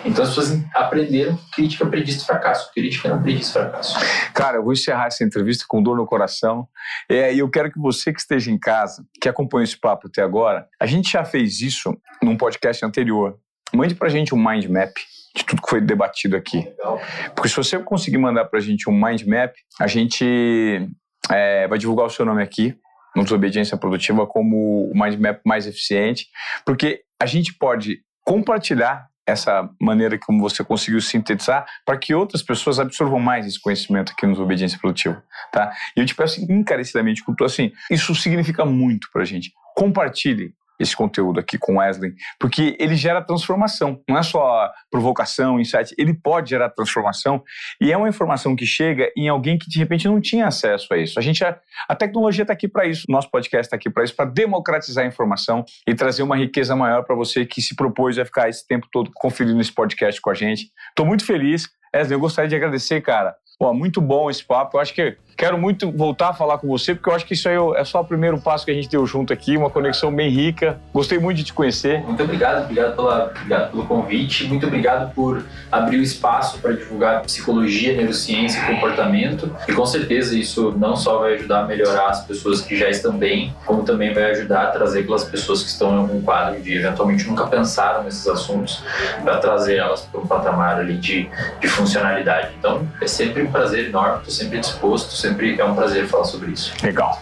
Então 0.06 0.24
as 0.24 0.30
pessoas 0.30 0.60
aprenderam 0.74 1.36
que 1.36 1.52
crítica 1.52 1.86
prediz 1.86 2.24
fracasso. 2.24 2.72
Crítica 2.74 3.10
não 3.10 3.22
prediz 3.22 3.52
fracasso. 3.52 3.98
Cara, 4.34 4.58
eu 4.58 4.64
vou 4.64 4.74
encerrar 4.74 5.08
essa 5.08 5.24
entrevista 5.24 5.66
com 5.68 5.82
dor 5.82 5.98
no 5.98 6.06
coração. 6.06 6.68
É, 7.10 7.34
e 7.34 7.40
eu 7.40 7.50
quero 7.50 7.72
que 7.72 7.80
você 7.80 8.14
que 8.14 8.20
esteja 8.20 8.52
em 8.52 8.58
casa, 8.58 9.06
que 9.22 9.30
acompanha 9.30 9.64
esse 9.64 9.80
papo 9.80 10.08
até 10.08 10.22
agora, 10.22 10.68
a 10.80 10.86
gente 10.86 11.12
já 11.12 11.24
fez 11.24 11.62
isso 11.62 11.96
num 12.22 12.38
podcast 12.38 12.84
anterior. 12.86 13.38
Mande 13.74 13.96
pra 13.96 14.10
gente 14.10 14.34
um 14.34 14.38
mind 14.38 14.66
map 14.66 14.94
de 15.36 15.46
tudo 15.46 15.62
que 15.62 15.70
foi 15.70 15.82
debatido 15.82 16.36
aqui. 16.36 16.60
Legal. 16.60 17.02
Porque 17.36 17.50
se 17.50 17.56
você 17.56 17.78
conseguir 17.80 18.18
mandar 18.18 18.46
pra 18.46 18.60
gente 18.60 18.90
um 18.90 18.94
mind 18.94 19.24
map, 19.24 19.54
a 19.80 19.88
gente 19.88 20.88
é, 21.30 21.68
vai 21.68 21.78
divulgar 21.78 22.08
o 22.08 22.10
seu 22.10 22.26
nome 22.26 22.42
aqui 22.42 22.78
no 23.18 23.24
Desobediência 23.24 23.76
Produtiva 23.76 24.28
como 24.28 24.92
o 24.92 24.94
mind 24.94 25.20
map 25.20 25.42
mais 25.44 25.66
eficiente, 25.66 26.28
porque 26.64 27.02
a 27.20 27.26
gente 27.26 27.54
pode 27.58 28.00
compartilhar 28.24 29.08
essa 29.26 29.68
maneira 29.82 30.18
como 30.20 30.40
você 30.40 30.64
conseguiu 30.64 31.02
sintetizar 31.02 31.66
para 31.84 31.98
que 31.98 32.14
outras 32.14 32.42
pessoas 32.44 32.80
absorvam 32.80 33.20
mais 33.20 33.46
esse 33.46 33.60
conhecimento 33.60 34.14
aqui 34.14 34.26
no 34.26 34.40
Obediência 34.42 34.80
Produtiva, 34.80 35.22
tá? 35.52 35.74
E 35.96 36.00
eu 36.00 36.06
te 36.06 36.16
peço 36.16 36.40
encarecidamente, 36.50 37.24
como 37.24 37.36
assim, 37.44 37.72
isso 37.92 38.14
significa 38.16 38.64
muito 38.64 39.10
para 39.12 39.24
a 39.24 39.26
gente. 39.26 39.52
Compartilhe 39.76 40.54
esse 40.80 40.96
conteúdo 40.96 41.40
aqui 41.40 41.58
com 41.58 41.78
Wesley, 41.78 42.14
porque 42.40 42.76
ele 42.80 42.96
gera 42.96 43.22
transformação, 43.22 44.02
não 44.08 44.18
é 44.18 44.24
só 44.24 44.72
provocação, 44.92 45.60
insight, 45.60 45.94
ele 45.98 46.14
pode 46.14 46.52
gerar 46.52 46.70
transformação 46.70 47.44
e 47.82 47.92
é 47.92 47.98
uma 47.98 48.10
informação 48.10 48.56
que 48.56 48.66
chega 48.66 49.12
em 49.16 49.28
alguém 49.28 49.58
que 49.58 49.70
de 49.70 49.80
repente 49.80 50.08
não 50.08 50.20
tinha 50.22 50.48
acesso 50.48 50.94
a 50.94 50.98
isso. 50.98 51.20
A 51.20 51.22
gente 51.22 51.44
a, 51.44 51.58
a 51.90 51.96
tecnologia 51.96 52.44
está 52.44 52.54
aqui 52.54 52.68
para 52.68 52.86
isso, 52.86 53.06
nosso 53.10 53.30
podcast 53.30 53.68
está 53.68 53.76
aqui 53.76 53.90
para 53.90 54.04
isso, 54.04 54.16
para 54.16 54.30
democratizar 54.30 55.04
a 55.04 55.08
informação 55.08 55.64
e 55.88 55.96
trazer 55.96 56.24
uma 56.24 56.38
riqueza 56.38 56.76
maior 56.76 57.04
para 57.04 57.16
você 57.16 57.46
que 57.46 57.62
se 57.62 57.76
propôs 57.76 58.18
a 58.18 58.26
ficar 58.26 58.50
esse 58.50 58.66
tempo 58.68 58.88
todo 58.92 59.12
conferindo 59.14 59.60
esse 59.60 59.74
podcast 59.74 60.22
com 60.22 60.30
a 60.30 60.34
gente. 60.34 60.72
Estou 60.90 61.06
muito 61.06 61.26
feliz. 61.26 61.68
Wesley, 61.96 62.16
eu 62.16 62.20
gostaria 62.20 62.50
de 62.50 62.56
agradecer, 62.56 63.02
cara. 63.02 63.36
Pô, 63.60 63.74
muito 63.74 64.00
bom 64.00 64.30
esse 64.30 64.44
papo. 64.44 64.78
Eu 64.78 64.82
acho 64.82 64.94
que 64.94 65.18
Quero 65.38 65.56
muito 65.56 65.92
voltar 65.92 66.30
a 66.30 66.34
falar 66.34 66.58
com 66.58 66.68
você, 66.68 66.96
porque 66.96 67.12
eu 67.12 67.14
acho 67.14 67.24
que 67.24 67.36
isso 67.36 67.48
aí 67.48 67.56
é 67.76 67.84
só 67.84 68.02
o 68.02 68.04
primeiro 68.04 68.40
passo 68.40 68.66
que 68.66 68.72
a 68.72 68.74
gente 68.74 68.90
deu 68.90 69.06
junto 69.06 69.32
aqui, 69.32 69.56
uma 69.56 69.70
conexão 69.70 70.12
bem 70.12 70.32
rica. 70.32 70.80
Gostei 70.92 71.20
muito 71.20 71.38
de 71.38 71.44
te 71.44 71.54
conhecer. 71.54 72.02
Muito 72.02 72.24
obrigado, 72.24 72.64
obrigado, 72.64 72.96
pela, 72.96 73.26
obrigado 73.26 73.70
pelo 73.70 73.86
convite, 73.86 74.46
muito 74.46 74.66
obrigado 74.66 75.14
por 75.14 75.46
abrir 75.72 76.00
o 76.00 76.02
espaço 76.02 76.58
para 76.58 76.72
divulgar 76.74 77.22
psicologia, 77.22 77.96
neurociência 77.96 78.60
e 78.60 78.66
comportamento. 78.66 79.56
E 79.68 79.74
com 79.74 79.86
certeza 79.86 80.36
isso 80.36 80.74
não 80.76 80.96
só 80.96 81.20
vai 81.20 81.36
ajudar 81.36 81.60
a 81.60 81.66
melhorar 81.68 82.08
as 82.08 82.26
pessoas 82.26 82.62
que 82.62 82.76
já 82.76 82.90
estão 82.90 83.16
bem, 83.16 83.54
como 83.64 83.84
também 83.84 84.12
vai 84.16 84.32
ajudar 84.32 84.64
a 84.64 84.72
trazer 84.72 85.02
aquelas 85.02 85.26
pessoas 85.26 85.62
que 85.62 85.70
estão 85.70 85.94
em 85.94 86.00
algum 86.00 86.20
quadro 86.20 86.60
de 86.60 86.74
eventualmente 86.74 87.28
nunca 87.28 87.46
pensaram 87.46 88.04
nesses 88.04 88.28
assuntos, 88.28 88.84
para 89.22 89.38
trazer 89.38 89.76
elas 89.76 90.02
para 90.02 90.20
um 90.20 90.26
patamar 90.26 90.80
ali 90.80 90.98
de, 90.98 91.30
de 91.62 91.68
funcionalidade. 91.68 92.56
Então 92.58 92.88
é 93.00 93.06
sempre 93.06 93.47
um 93.48 93.52
prazer 93.52 93.88
enorme, 93.88 94.18
estou 94.20 94.34
sempre 94.34 94.60
disposto, 94.60 95.12
sempre 95.12 95.60
é 95.60 95.66
um 95.66 95.74
prazer 95.74 96.08
falar 96.08 96.26
sobre 96.26 96.52
isso. 96.52 96.74
Legal. 96.84 97.22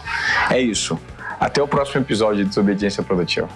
É 0.50 0.60
isso. 0.60 0.98
Até 1.38 1.62
o 1.62 1.68
próximo 1.68 2.00
episódio 2.02 2.42
de 2.42 2.48
Desobediência 2.48 3.02
Produtiva. 3.02 3.48